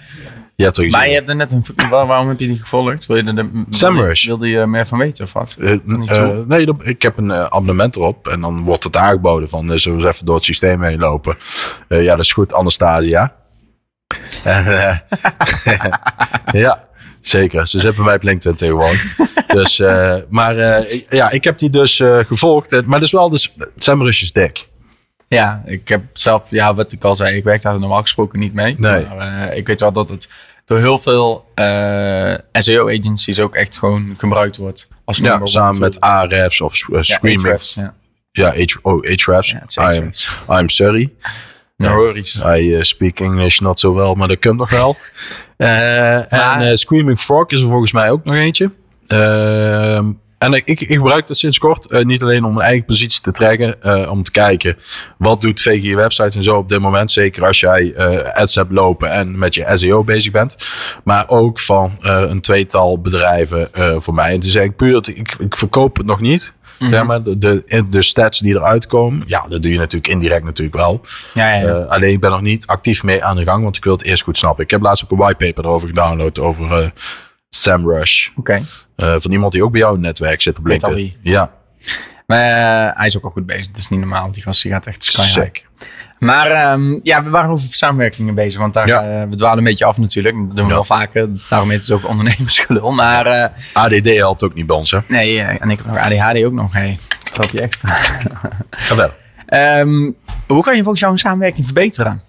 Ja, 0.56 0.70
toch 0.70 0.90
Maar 0.90 1.08
je 1.08 1.14
hebt 1.14 1.28
er 1.28 1.36
net 1.36 1.52
een... 1.52 1.64
waar- 1.90 2.06
Waarom 2.06 2.28
heb 2.28 2.38
je 2.40 2.46
die 2.46 2.58
gevolgd? 2.58 3.06
Wil 3.06 3.16
je 3.16 3.22
er 3.24 3.34
de, 3.34 3.64
Sam 3.70 3.96
wilde- 3.96 4.48
je 4.48 4.56
er 4.58 4.68
meer 4.68 4.86
van 4.86 4.98
weten 4.98 5.24
of 5.24 5.32
wat? 5.32 5.56
Eh, 5.60 5.72
eh, 5.72 6.38
nee, 6.46 6.66
dan- 6.66 6.80
ik 6.84 7.02
heb 7.02 7.16
een 7.18 7.30
eh, 7.30 7.44
abonnement 7.44 7.96
erop. 7.96 8.28
En 8.28 8.40
dan 8.40 8.62
wordt 8.62 8.84
het 8.84 8.96
aangeboden 8.96 9.48
van, 9.48 9.72
eh, 9.72 9.78
zullen 9.78 9.98
we 9.98 10.04
eens 10.06 10.14
even 10.14 10.26
door 10.26 10.34
het 10.34 10.44
systeem 10.44 10.82
heen 10.82 10.98
lopen? 10.98 11.36
Eh, 11.88 12.02
ja, 12.02 12.16
dat 12.16 12.24
is 12.24 12.32
goed, 12.32 12.54
Anastasia. 12.54 13.34
En, 14.44 14.66
eh, 14.66 14.96
ja, 16.62 16.84
zeker. 17.20 17.66
Ze 17.68 17.78
zitten 17.80 17.96
bij 17.96 18.04
mij 18.04 18.14
op 18.14 18.22
LinkedIn 18.22 18.56
tegenwoordig. 18.58 19.16
dus, 19.46 19.78
eh, 19.80 20.16
maar 20.28 20.56
eh, 20.56 20.92
ik- 20.94 21.06
ja, 21.10 21.30
ik 21.30 21.44
heb 21.44 21.58
die 21.58 21.70
dus 21.70 22.00
eh, 22.00 22.18
gevolgd. 22.18 22.72
Eh, 22.72 22.80
Maar 22.82 22.98
dat 22.98 23.06
is 23.08 23.12
wel, 23.12 23.28
dus, 23.30 23.54
Sam 23.76 24.02
Rush 24.02 24.22
is 24.22 24.32
dik. 24.32 24.68
Ja, 25.28 25.62
ik 25.64 25.88
heb 25.88 26.02
zelf, 26.12 26.50
ja, 26.50 26.74
wat 26.74 26.92
ik 26.92 27.04
al 27.04 27.16
zei, 27.16 27.36
ik 27.36 27.44
werk 27.44 27.62
daar 27.62 27.78
normaal 27.78 28.00
gesproken 28.00 28.38
niet 28.38 28.54
mee. 28.54 28.74
Nee. 28.78 29.06
Maar, 29.06 29.48
eh, 29.48 29.56
ik 29.56 29.66
weet 29.66 29.80
wel 29.80 29.92
dat 29.92 30.08
het 30.08 30.28
door 30.64 30.78
heel 30.78 30.98
veel 30.98 31.44
eh, 31.54 32.34
SEO-agencies 32.52 33.40
ook 33.40 33.54
echt 33.54 33.78
gewoon 33.78 34.14
gebruikt 34.16 34.56
wordt. 34.56 34.88
Als 35.04 35.18
Ja, 35.18 35.46
samen 35.46 35.80
met 35.80 36.00
Ahrefs 36.00 36.60
of 36.60 36.88
uh, 36.88 36.96
Ja, 36.96 37.02
Screaming. 37.02 37.60
Ja, 37.74 37.94
Ja, 38.30 38.52
H, 38.52 38.76
oh, 38.82 39.02
Ahrefs. 39.02 39.50
ja, 39.50 39.58
het 39.58 39.70
is 39.70 39.76
I, 39.76 39.80
am, 39.80 39.86
Ahrefs. 39.86 40.30
I'm 40.48 40.68
sorry. 40.68 41.12
No. 41.76 42.12
I 42.56 42.76
uh, 42.76 42.82
speak 42.82 43.20
English 43.20 43.60
not 43.60 43.78
so 43.78 43.94
well, 43.94 44.14
maar 44.14 44.28
dat 44.28 44.38
kan 44.38 44.56
nog 44.56 44.70
wel. 44.70 44.96
Eh, 45.56 46.32
en 46.32 46.68
eh, 46.68 46.74
Screaming 46.74 47.20
Frog 47.20 47.46
is 47.46 47.60
er 47.60 47.68
volgens 47.68 47.92
mij 47.92 48.10
ook 48.10 48.24
nog 48.24 48.34
eentje. 48.34 48.70
En 50.44 50.52
ik, 50.52 50.64
ik, 50.64 50.80
ik 50.80 50.88
gebruik 50.88 51.26
dat 51.26 51.36
sinds 51.36 51.58
kort. 51.58 51.86
eh, 51.90 52.04
niet 52.04 52.22
alleen 52.22 52.44
om 52.44 52.54
mijn 52.54 52.66
eigen 52.66 52.84
positie 52.84 53.20
te 53.20 53.32
trekken. 53.32 53.82
eh, 53.82 54.10
om 54.10 54.22
te 54.22 54.30
kijken 54.30 54.76
wat 55.18 55.40
doet 55.40 55.60
VG 55.60 55.94
websites 55.94 56.36
en 56.36 56.42
zo 56.42 56.56
op 56.56 56.68
dit 56.68 56.80
moment. 56.80 57.10
Zeker 57.10 57.46
als 57.46 57.60
jij 57.60 57.92
eh, 57.92 58.40
ads 58.40 58.54
hebt 58.54 58.72
lopen 58.72 59.10
en 59.10 59.38
met 59.38 59.54
je 59.54 59.70
SEO 59.74 60.04
bezig 60.04 60.32
bent. 60.32 60.56
Maar 61.04 61.28
ook 61.28 61.58
van 61.58 61.92
eh, 62.00 62.22
een 62.28 62.40
tweetal 62.40 63.00
bedrijven 63.00 63.74
eh, 63.74 63.94
voor 63.98 64.14
mij. 64.14 64.32
En 64.32 64.40
te 64.40 64.50
zeggen 64.50 64.74
puur, 64.76 65.08
ik, 65.14 65.36
ik 65.38 65.56
verkoop 65.56 65.96
het 65.96 66.06
nog 66.06 66.20
niet. 66.20 66.52
Zeg 66.78 67.04
maar, 67.04 67.22
de, 67.22 67.38
de, 67.38 67.84
de 67.90 68.02
stats 68.02 68.38
die 68.38 68.54
eruit 68.54 68.86
komen. 68.86 69.22
Ja, 69.26 69.44
dat 69.48 69.62
doe 69.62 69.72
je 69.72 69.78
natuurlijk 69.78 70.12
indirect 70.12 70.44
natuurlijk 70.44 70.76
wel. 70.76 71.00
Ja, 71.34 71.54
ja, 71.54 71.60
ja. 71.60 71.66
Eh, 71.66 71.86
alleen 71.90 72.12
ik 72.12 72.20
ben 72.20 72.30
nog 72.30 72.40
niet 72.40 72.66
actief 72.66 73.02
mee 73.02 73.24
aan 73.24 73.36
de 73.36 73.42
gang, 73.44 73.62
want 73.62 73.76
ik 73.76 73.84
wil 73.84 73.92
het 73.92 74.04
eerst 74.04 74.22
goed 74.22 74.36
snappen. 74.36 74.64
Ik 74.64 74.70
heb 74.70 74.82
laatst 74.82 75.04
ook 75.04 75.10
een 75.10 75.16
whitepaper 75.16 75.64
erover 75.64 75.88
gedownload 75.88 76.38
over 76.38 76.72
eh 76.82 76.88
SEMrush. 77.48 78.28
Oké. 78.36 78.62
Eh, 78.96 79.14
van 79.16 79.32
iemand 79.32 79.52
die 79.52 79.64
ook 79.64 79.70
bij 79.70 79.80
jou 79.80 79.96
in 79.96 80.04
het 80.04 80.06
netwerk 80.18 80.42
zit 80.42 80.58
op 80.58 80.66
LinkedIn. 80.66 81.16
Ja, 81.22 81.50
Maar 82.26 82.38
eh, 82.90 82.96
hij 82.96 83.06
is 83.06 83.16
ook 83.16 83.24
al 83.24 83.30
goed 83.30 83.46
bezig. 83.46 83.66
Het 83.66 83.76
is 83.76 83.88
niet 83.88 84.00
normaal. 84.00 84.30
Die 84.30 84.42
gast 84.42 84.62
die 84.62 84.72
gaat 84.72 84.86
echt 84.86 85.02
sky. 85.04 85.50
Maar 86.18 86.50
ehm, 86.50 86.98
ja, 87.02 87.22
we 87.22 87.30
waren 87.30 87.50
over 87.50 87.74
samenwerkingen 87.74 88.34
bezig. 88.34 88.60
Want 88.60 88.74
daar, 88.74 88.86
Ja. 88.86 89.02
eh, 89.22 89.28
we 89.28 89.36
dwalen 89.36 89.58
een 89.58 89.64
beetje 89.64 89.84
af 89.84 89.98
natuurlijk. 89.98 90.34
Dat 90.36 90.44
doen 90.46 90.54
we 90.64 90.70
Ja. 90.70 90.74
wel 90.74 90.84
vaker. 90.84 91.28
Daarom 91.48 91.70
heet 91.70 91.80
het 91.80 91.90
ook 91.92 92.08
ondernemersgelul. 92.08 92.90
Maar 92.92 93.52
ADD 93.72 94.06
helpt 94.06 94.42
ook 94.44 94.54
niet 94.54 94.66
bij 94.66 94.76
ons, 94.76 94.90
hè? 94.90 94.98
nee, 95.08 95.40
en 95.40 95.70
ik 95.70 95.76
heb 95.78 95.86
nog 95.86 95.96
ADHD 95.98 96.44
ook 96.44 96.52
nog. 96.52 96.72
Hey, 96.72 96.98
dat 97.36 97.50
die 97.50 97.60
extra. 97.60 97.94
Ga 98.70 98.94
verder. 98.94 99.14
Ehm, 99.46 100.10
hoe 100.46 100.62
kan 100.62 100.72
je 100.76 100.80
volgens 100.80 101.00
jou 101.00 101.12
een 101.12 101.18
samenwerking 101.18 101.64
verbeteren? 101.64 102.22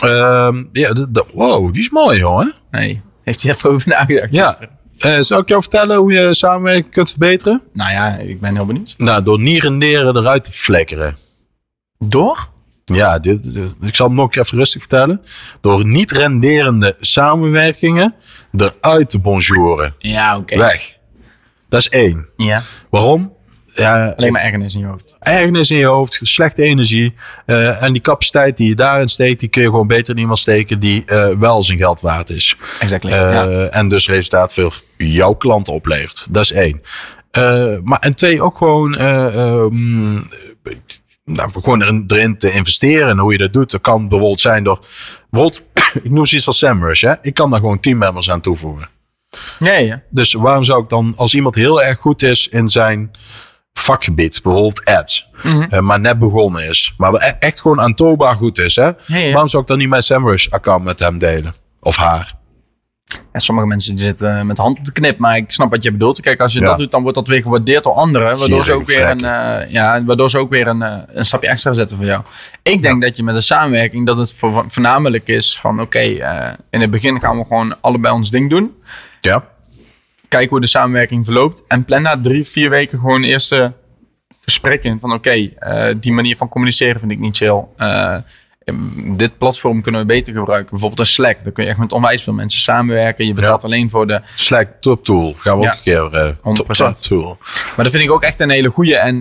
Ehm, 0.00 0.64
ja, 0.72 0.92
de, 0.92 1.10
de- 1.10 1.26
wow, 1.34 1.72
die 1.72 1.82
is 1.82 1.90
mooi, 1.90 2.18
jongen. 2.18 2.52
Nee, 2.70 3.00
heeft 3.24 3.42
hij 3.42 3.52
even 3.52 3.70
over 3.70 3.88
nagedacht? 3.88 4.32
Ja. 4.32 4.46
gisteren? 4.46 4.78
Eh 5.00 5.16
zal 5.20 5.38
ik 5.40 5.48
jou 5.48 5.60
vertellen 5.62 5.96
hoe 5.96 6.12
je 6.12 6.34
samenwerking 6.34 6.90
kunt 6.92 7.10
verbeteren? 7.10 7.62
Nou 7.72 7.90
ja, 7.92 8.16
ik 8.16 8.40
ben 8.40 8.54
heel 8.54 8.66
benieuwd. 8.66 8.94
Nou, 8.98 9.22
door 9.22 9.40
niet 9.40 9.62
renderen 9.62 10.16
eruit 10.16 10.44
te 10.44 10.52
flikkeren. 10.52 11.16
Door? 11.98 12.48
Ja, 12.84 13.18
dit, 13.18 13.54
dit- 13.54 13.72
ik 13.80 13.94
zal 13.94 14.06
hem 14.06 14.16
nog 14.16 14.34
even 14.34 14.58
rustig 14.58 14.80
vertellen. 14.80 15.20
Door 15.60 15.84
niet 15.86 16.10
renderende 16.12 16.96
samenwerkingen 17.00 18.14
eruit 18.56 19.10
te 19.10 19.18
bonjouren. 19.18 19.94
Ja, 19.98 20.36
oké. 20.36 20.56
Weg. 20.56 20.96
Dat 21.68 21.80
is 21.80 21.88
één. 21.88 22.26
Ja, 22.36 22.62
Waarom? 22.90 23.32
Ja, 23.74 24.14
alleen 24.16 24.32
maar 24.32 24.42
ergernis 24.42 24.74
in 24.74 24.80
je 24.80 24.86
hoofd. 24.86 25.16
ergernis 25.20 25.70
in 25.70 25.76
je 25.78 25.84
hoofd, 25.84 26.20
slechte 26.22 26.62
energie. 26.62 27.14
eh, 27.46 27.82
en 27.82 27.92
die 27.92 28.02
capaciteit 28.02 28.56
die 28.56 28.68
je 28.68 28.74
daarin 28.74 29.08
steekt, 29.08 29.40
die 29.40 29.48
kun 29.48 29.62
je 29.62 29.68
gewoon 29.68 29.86
beter 29.86 30.14
in 30.14 30.20
iemand 30.20 30.38
steken 30.38 30.80
die 30.80 31.04
eh, 31.04 31.28
wel 31.28 31.62
zijn 31.62 31.78
geld 31.78 32.00
waard 32.00 32.30
is. 32.30 32.56
Exactly. 32.80 33.10
Eh, 33.12 33.18
ja. 33.18 33.64
En 33.66 33.88
dus 33.88 34.08
resultaat 34.08 34.54
voor 34.54 34.80
jouw 34.96 35.32
klanten 35.32 35.72
oplevert. 35.72 36.26
Dat 36.30 36.42
is 36.44 36.52
één. 36.52 36.82
Maar 37.82 37.98
en 38.00 38.14
twee, 38.14 38.42
ook 38.42 38.58
gewoon, 38.58 38.96
eh, 38.96 39.26
ehm, 39.36 40.12
nou, 41.24 41.50
gewoon 41.52 41.82
erin, 41.82 42.04
erin 42.06 42.38
te 42.38 42.52
investeren. 42.52 43.08
En 43.08 43.18
hoe 43.18 43.32
je 43.32 43.38
dat 43.38 43.52
doet, 43.52 43.70
dat 43.70 43.80
kan 43.80 44.08
bijvoorbeeld 44.08 44.40
zijn 44.40 44.64
door, 44.64 44.80
bijvoorbeeld, 45.30 45.62
ik 46.02 46.10
noem 46.10 46.26
zoiets 46.26 46.46
als 46.46 46.58
SEMrush. 46.58 47.02
Hè? 47.02 47.14
Ik 47.22 47.34
kan 47.34 47.50
daar 47.50 47.60
gewoon 47.60 47.80
teammembers 47.80 48.30
aan 48.30 48.40
toevoegen. 48.40 48.88
Ja. 49.58 50.02
Dus 50.10 50.32
waarom 50.32 50.64
zou 50.64 50.82
ik 50.82 50.88
dan, 50.88 51.12
als 51.16 51.34
iemand 51.34 51.54
heel 51.54 51.82
erg 51.82 51.98
goed 51.98 52.22
is 52.22 52.48
in 52.48 52.68
zijn 52.68 53.10
vakgebied, 53.72 54.40
bijvoorbeeld 54.42 54.84
ads, 54.84 55.28
Mhm. 55.42 55.62
eh, 55.62 55.80
maar 55.80 56.00
net 56.00 56.18
begonnen 56.18 56.68
is, 56.68 56.94
maar 56.96 57.12
wel 57.12 57.20
e- 57.22 57.36
echt 57.38 57.60
gewoon 57.60 57.80
aantoonbaar 57.80 58.36
goed 58.36 58.58
is, 58.58 58.76
hè? 58.76 58.84
Ja, 58.84 58.94
ja. 59.06 59.30
waarom 59.30 59.48
zou 59.48 59.62
ik 59.62 59.68
dan 59.68 59.78
niet 59.78 59.88
mijn 59.88 60.02
SEMrush-account 60.02 60.84
met 60.84 60.98
hem 60.98 61.18
delen? 61.18 61.54
Of 61.80 61.96
haar? 61.96 62.38
Ja, 63.32 63.38
sommige 63.38 63.66
mensen 63.66 63.94
die 63.96 64.04
zitten 64.04 64.46
met 64.46 64.56
de 64.56 64.62
hand 64.62 64.78
op 64.78 64.84
de 64.84 64.92
knip, 64.92 65.18
maar 65.18 65.36
ik 65.36 65.50
snap 65.50 65.70
wat 65.70 65.82
je 65.82 65.92
bedoelt. 65.92 66.20
Kijk, 66.20 66.40
als 66.40 66.52
je 66.52 66.60
Ja. 66.60 66.66
dat 66.66 66.78
doet, 66.78 66.90
dan 66.90 67.02
wordt 67.02 67.16
dat 67.16 67.28
weer 67.28 67.42
gewaardeerd 67.42 67.84
door 67.84 67.92
anderen. 67.92 68.38
Waardoor 68.38 68.64
ze 68.64 68.72
ook 68.72 68.86
weer 68.86 69.08
een, 69.08 69.24
eh, 69.24 69.70
ja, 69.70 70.04
waardoor 70.04 70.30
ze 70.30 70.38
ook 70.38 70.50
weer 70.50 70.66
een, 70.66 70.82
eh, 70.82 70.96
een 71.06 71.24
stapje 71.24 71.48
extra 71.48 71.72
zetten 71.72 71.96
voor 71.96 72.06
jou. 72.06 72.22
Ik 72.62 72.82
denk 72.82 73.02
dat 73.02 73.16
je 73.16 73.22
met 73.22 73.34
een 73.34 73.42
samenwerking, 73.42 74.06
dat 74.06 74.16
het 74.16 74.34
voor, 74.34 74.64
voornamelijk 74.68 75.28
is 75.28 75.58
van 75.58 75.80
oké, 75.80 75.98
in 76.70 76.80
het 76.80 76.90
begin 76.90 77.20
gaan 77.20 77.38
we 77.38 77.44
gewoon 77.44 77.74
allebei 77.80 78.14
ons 78.14 78.30
ding 78.30 78.50
doen. 78.50 78.74
Ja. 79.20 79.44
Kijken 80.30 80.50
hoe 80.50 80.60
de 80.60 80.66
samenwerking 80.66 81.24
verloopt. 81.24 81.62
En 81.68 81.84
plan 81.84 82.02
na 82.02 82.20
drie, 82.20 82.44
vier 82.44 82.70
weken 82.70 82.98
gewoon 82.98 83.22
eerste 83.22 83.72
gesprekken 84.40 84.90
in. 84.90 85.00
Van 85.00 85.12
oké, 85.12 85.30
eh, 85.30 85.94
die 85.96 86.12
manier 86.12 86.36
van 86.36 86.48
communiceren 86.48 87.00
vind 87.00 87.12
ik 87.12 87.18
niet 87.18 87.36
chill. 87.36 87.64
Eh, 87.76 88.16
dit 89.16 89.38
platform 89.38 89.82
kunnen 89.82 90.00
we 90.00 90.06
beter 90.06 90.32
gebruiken. 90.34 90.70
Bijvoorbeeld 90.70 91.00
een 91.00 91.06
Slack. 91.14 91.44
Daar 91.44 91.52
kun 91.52 91.64
je 91.64 91.70
echt 91.70 91.78
met 91.78 91.92
onwijs 91.92 92.22
veel 92.22 92.32
mensen 92.32 92.60
samenwerken. 92.60 93.26
Je 93.26 93.32
betaalt 93.34 93.62
Ja. 93.62 93.68
alleen 93.68 93.90
voor 93.90 94.06
de... 94.06 94.20
Slack 94.34 94.68
top 94.80 95.04
tool. 95.04 95.34
Gaan 95.38 95.56
we 95.58 95.62
Ja. 95.62 95.68
ook 95.70 95.74
een 95.76 95.82
keer. 95.82 96.20
eh, 96.20 96.26
top, 96.26 96.36
100%. 96.42 96.94
top 96.94 97.02
tool. 97.20 97.38
Maar 97.76 97.84
dat 97.84 97.90
vind 97.90 98.04
ik 98.04 98.10
ook 98.10 98.22
echt 98.22 98.40
een 98.40 98.50
hele 98.50 98.68
goeie. 98.68 98.96
En 98.96 99.16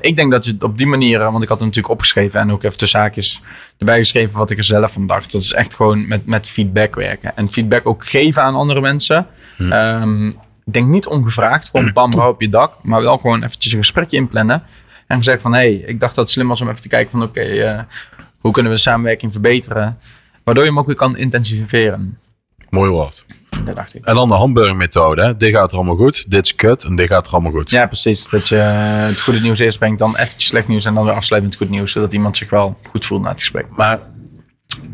ik 0.00 0.16
denk 0.16 0.30
dat 0.30 0.44
je 0.44 0.52
het 0.52 0.62
op 0.64 0.78
die 0.78 0.86
manier... 0.86 1.18
Want 1.18 1.42
ik 1.42 1.48
had 1.48 1.58
het 1.58 1.66
natuurlijk 1.66 1.94
opgeschreven 1.94 2.40
en 2.40 2.52
ook 2.52 2.62
even 2.62 2.78
de 2.78 2.86
zaakjes 2.86 3.40
erbij 3.78 3.98
geschreven 3.98 4.38
wat 4.38 4.50
ik 4.50 4.58
er 4.58 4.64
zelf 4.64 4.92
van 4.92 5.06
dacht. 5.06 5.32
Dat 5.32 5.42
is 5.42 5.52
echt 5.52 5.74
gewoon 5.74 6.08
met, 6.08 6.26
met 6.26 6.48
feedback 6.50 6.94
werken. 6.94 7.36
En 7.36 7.48
feedback 7.48 7.86
ook 7.86 8.06
geven 8.06 8.42
aan 8.42 8.54
andere 8.54 8.80
mensen. 8.80 9.26
Ehm, 9.58 10.26
ik 10.28 10.34
denk 10.72 10.88
niet 10.88 11.06
ongevraagd. 11.06 11.68
Gewoon 11.70 11.92
bam, 11.98 12.12
rauw 12.12 12.30
op 12.30 12.40
je 12.40 12.48
dak. 12.48 12.72
Maar 12.82 13.02
wel 13.02 13.18
gewoon 13.18 13.42
eventjes 13.42 13.72
een 13.72 13.78
gesprekje 13.78 14.16
inplannen. 14.16 14.62
En 15.06 15.16
gezegd 15.16 15.42
van... 15.42 15.52
Hé, 15.52 15.58
hey, 15.58 15.72
ik 15.74 16.00
dacht 16.00 16.14
dat 16.14 16.24
het 16.24 16.32
slim 16.34 16.48
was 16.48 16.60
om 16.60 16.68
even 16.68 16.80
te 16.80 16.88
kijken 16.88 17.10
van... 17.10 17.22
Oké, 17.22 17.40
eh, 17.40 17.80
hoe 18.38 18.52
kunnen 18.52 18.72
we 18.72 18.78
de 18.78 18.84
samenwerking 18.84 19.32
verbeteren? 19.32 19.98
Waardoor 20.44 20.64
je 20.64 20.70
hem 20.70 20.78
ook 20.78 20.86
weer 20.86 20.96
kan 20.96 21.16
intensiveren. 21.16 22.18
Mooi 22.70 22.90
woord. 22.90 23.24
Dat 23.64 23.76
dacht 23.76 23.94
ik. 23.94 24.04
En 24.04 24.14
dan 24.14 24.28
de 24.28 24.34
hamburgermethode. 24.34 25.22
Hè? 25.22 25.36
Dit 25.36 25.50
gaat 25.50 25.70
er 25.70 25.76
allemaal 25.76 25.96
goed. 25.96 26.30
Dit 26.30 26.44
is 26.44 26.54
kut. 26.54 26.84
En 26.84 26.96
dit 26.96 27.08
gaat 27.08 27.26
er 27.26 27.32
allemaal 27.32 27.52
goed. 27.52 27.70
Ja, 27.70 27.86
precies. 27.86 28.28
Dat 28.28 28.48
je 28.48 28.54
het 28.54 29.20
goede 29.20 29.40
nieuws 29.40 29.58
eerst 29.58 29.78
brengt, 29.78 29.98
dan 29.98 30.16
eventjes 30.16 30.46
slecht 30.46 30.68
nieuws 30.68 30.84
en 30.84 30.94
dan 30.94 31.04
weer 31.04 31.14
afsluiten 31.14 31.50
met 31.50 31.58
goed 31.58 31.70
nieuws. 31.70 31.92
Zodat 31.92 32.12
iemand 32.12 32.36
zich 32.36 32.50
wel 32.50 32.78
goed 32.90 33.04
voelt 33.04 33.22
na 33.22 33.28
het 33.28 33.38
gesprek. 33.38 33.66
Maar, 33.76 34.00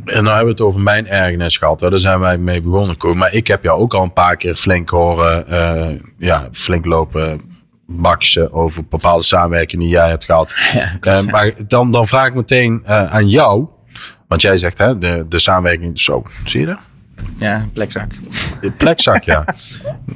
en 0.04 0.22
nou 0.22 0.26
hebben 0.36 0.44
we 0.44 0.50
het 0.50 0.60
over 0.60 0.80
mijn 0.80 1.06
ergernis 1.06 1.58
gehad. 1.58 1.80
Hè? 1.80 1.90
Daar 1.90 1.98
zijn 1.98 2.20
wij 2.20 2.38
mee 2.38 2.60
begonnen. 2.62 2.96
Koen. 2.96 3.16
Maar 3.16 3.32
ik 3.34 3.46
heb 3.46 3.64
jou 3.64 3.80
ook 3.80 3.94
al 3.94 4.02
een 4.02 4.12
paar 4.12 4.36
keer 4.36 4.54
flink 4.56 4.88
horen. 4.88 5.46
eh, 5.48 6.00
ja, 6.18 6.48
flink 6.52 6.84
lopen 6.84 7.40
baksen 7.86 8.52
over 8.52 8.84
bepaalde 8.88 9.22
samenwerkingen 9.24 9.84
die 9.84 9.94
jij 9.94 10.08
hebt 10.08 10.24
gehad. 10.24 10.56
Ja, 10.72 10.96
Eh, 11.00 11.22
maar 11.24 11.52
dan, 11.66 11.90
dan 11.90 12.06
vraag 12.06 12.26
ik 12.28 12.34
meteen 12.34 12.80
eh, 12.84 13.12
aan 13.14 13.28
jou. 13.28 13.68
Want 14.28 14.40
jij 14.42 14.56
zegt 14.56 14.78
hè, 14.78 14.98
de, 14.98 15.26
de 15.28 15.38
samenwerking. 15.38 16.00
Zo, 16.00 16.22
zie 16.44 16.60
je 16.60 16.66
dat? 16.66 16.78
Ja 17.38 17.64
plekzak. 17.72 18.10
De 18.60 18.70
plekzak, 18.70 19.22
ja. 19.24 19.44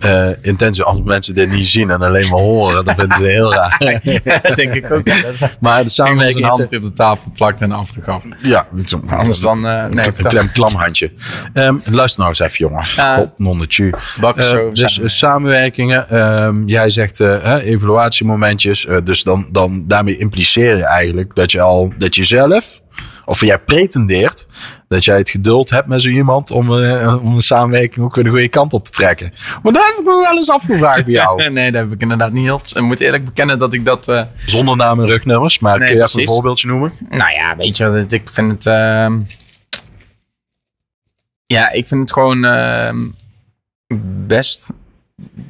Eh 0.00 0.28
intense, 0.42 0.84
als 0.84 1.00
mensen 1.04 1.34
dit 1.34 1.50
niet 1.50 1.66
zien 1.66 1.90
en 1.90 2.02
alleen 2.02 2.28
maar 2.30 2.40
horen, 2.40 2.84
dan 2.84 2.94
vinden 2.94 3.16
ze 3.16 3.22
het 3.24 3.32
heel 3.32 3.52
raar. 3.54 3.78
dat 4.42 4.54
denk 4.56 4.72
ik 4.74 4.90
ook. 4.90 5.06
Ja, 5.06 5.22
dat 5.22 5.32
is 5.32 5.40
Maar 5.60 5.82
de 5.84 5.90
Samenwerking 5.90 6.32
zijn 6.38 6.46
hand 6.48 6.72
op 6.76 6.82
de 6.82 6.92
tafel 6.92 7.30
plakt 7.34 7.60
en 7.62 7.72
afgegaf. 7.72 8.24
Ja, 8.42 8.66
een- 8.90 9.10
Anders 9.10 9.40
dan... 9.40 9.66
eh 9.66 9.84
nee, 9.84 10.06
een 10.06 10.12
klem, 10.12 10.52
klamhandje. 10.52 11.12
Ehm, 11.52 11.76
luister 11.84 12.18
nou 12.20 12.28
eens 12.28 12.38
even, 12.38 12.56
jongen. 12.68 12.86
God, 13.16 13.38
nonnetje. 13.38 13.92
Bakken 14.20 14.44
zo 14.44 14.70
dus 14.72 15.00
eh, 15.00 15.06
samenwerkingen. 15.06 16.08
ehm, 16.08 16.66
jij 16.66 16.90
zegt 16.90 17.20
eh, 17.20 17.42
hè, 17.42 17.60
evaluatiemomentjes. 17.60 18.86
eh, 18.86 18.96
dus 19.04 19.22
dan, 19.22 19.46
dan 19.52 19.84
daarmee 19.86 20.16
impliceer 20.18 20.76
je 20.76 20.84
eigenlijk 20.84 21.34
dat 21.34 21.52
je 21.52 21.60
al 21.60 21.92
dat 21.98 22.14
je 22.16 22.24
zelf, 22.24 22.80
of 23.28 23.40
jij 23.40 23.58
pretendeert 23.58 24.46
dat 24.88 25.04
jij 25.04 25.16
het 25.16 25.30
geduld 25.30 25.70
hebt 25.70 25.86
met 25.86 26.02
zo 26.02 26.08
iemand 26.08 26.50
om, 26.50 26.82
eh, 26.82 27.24
om 27.24 27.34
een 27.34 27.42
samenwerking 27.42 28.04
ook 28.04 28.14
weer 28.14 28.24
de 28.24 28.30
goede 28.30 28.48
kant 28.48 28.72
op 28.72 28.84
te 28.84 28.90
trekken. 28.90 29.32
Maar 29.62 29.72
daar 29.72 29.86
heb 29.86 29.94
ik 29.98 30.04
me 30.04 30.20
wel 30.28 30.36
eens 30.36 30.50
afgevraagd 30.50 31.04
bij 31.04 31.14
jou. 31.14 31.48
nee, 31.50 31.70
dat 31.72 31.82
heb 31.82 31.92
ik 31.92 32.00
inderdaad 32.00 32.32
niet 32.32 32.50
op. 32.50 32.62
Ik 32.66 32.80
moet 32.82 33.00
eerlijk 33.00 33.24
bekennen 33.24 33.58
dat 33.58 33.72
ik 33.72 33.84
dat... 33.84 34.08
eh, 34.08 34.22
Zonder 34.46 34.76
naam 34.76 35.00
en 35.00 35.06
rugnummers, 35.06 35.58
maar 35.58 35.78
Nee, 35.78 35.88
kun 35.88 35.96
je 35.96 36.02
even 36.04 36.20
een 36.20 36.26
voorbeeldje 36.26 36.66
noemen? 36.68 36.92
nou 37.08 37.32
ja, 37.32 37.56
weet 37.56 37.76
je 37.76 37.90
wat, 37.90 38.12
ik 38.12 38.28
vind 38.32 38.52
het... 38.52 38.66
ehm, 38.66 39.18
ja, 41.46 41.70
ik 41.70 41.86
vind 41.86 42.00
het 42.00 42.12
gewoon 42.12 42.44
ehm, 42.44 42.98
best 44.26 44.66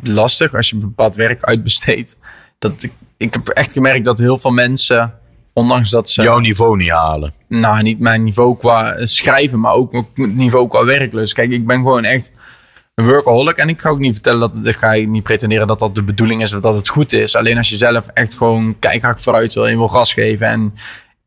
lastig 0.02 0.54
als 0.54 0.68
je 0.70 0.76
bepaald 0.76 1.16
werk 1.16 1.42
uitbesteedt. 1.42 2.18
Dat 2.58 2.72
ik, 2.82 2.92
ik 3.16 3.32
heb 3.32 3.48
echt 3.48 3.72
gemerkt 3.72 4.04
dat 4.04 4.18
heel 4.18 4.38
veel 4.38 4.50
mensen, 4.50 5.14
ondanks 5.58 5.90
dat 5.90 6.10
ze... 6.10 6.22
Jouw 6.22 6.38
niveau 6.38 6.76
niet 6.76 6.90
halen. 6.90 7.32
nou, 7.48 7.82
niet 7.82 8.00
mijn 8.00 8.24
niveau 8.24 8.56
qua 8.56 9.06
schrijven, 9.06 9.60
maar 9.60 9.72
ook 9.72 9.92
mijn 9.92 10.34
niveau 10.34 10.68
qua 10.68 10.84
werklust. 10.84 11.34
Kijk, 11.34 11.50
ik 11.50 11.66
ben 11.66 11.76
gewoon 11.76 12.04
echt 12.04 12.32
een 12.94 13.06
workaholic. 13.06 13.56
En 13.56 13.68
ik 13.68 13.80
ga 13.80 13.88
ook 13.88 13.98
niet 13.98 14.12
vertellen 14.12 14.40
dat, 14.40 14.66
ik 14.66 14.76
ga 14.76 14.92
niet 14.92 15.22
pretenderen 15.22 15.66
dat 15.66 15.78
dat 15.78 15.94
de 15.94 16.02
bedoeling 16.02 16.42
is 16.42 16.54
of 16.54 16.60
dat 16.60 16.74
het 16.74 16.88
goed 16.88 17.12
is. 17.12 17.36
Alleen 17.36 17.56
als 17.56 17.68
je 17.68 17.76
zelf 17.76 18.08
echt 18.14 18.36
gewoon 18.36 18.78
keihard 18.78 19.20
vooruit 19.20 19.54
wil 19.54 19.64
en 19.64 19.70
je 19.70 19.76
wil 19.76 19.88
gas 19.88 20.12
geven 20.12 20.46
en 20.46 20.74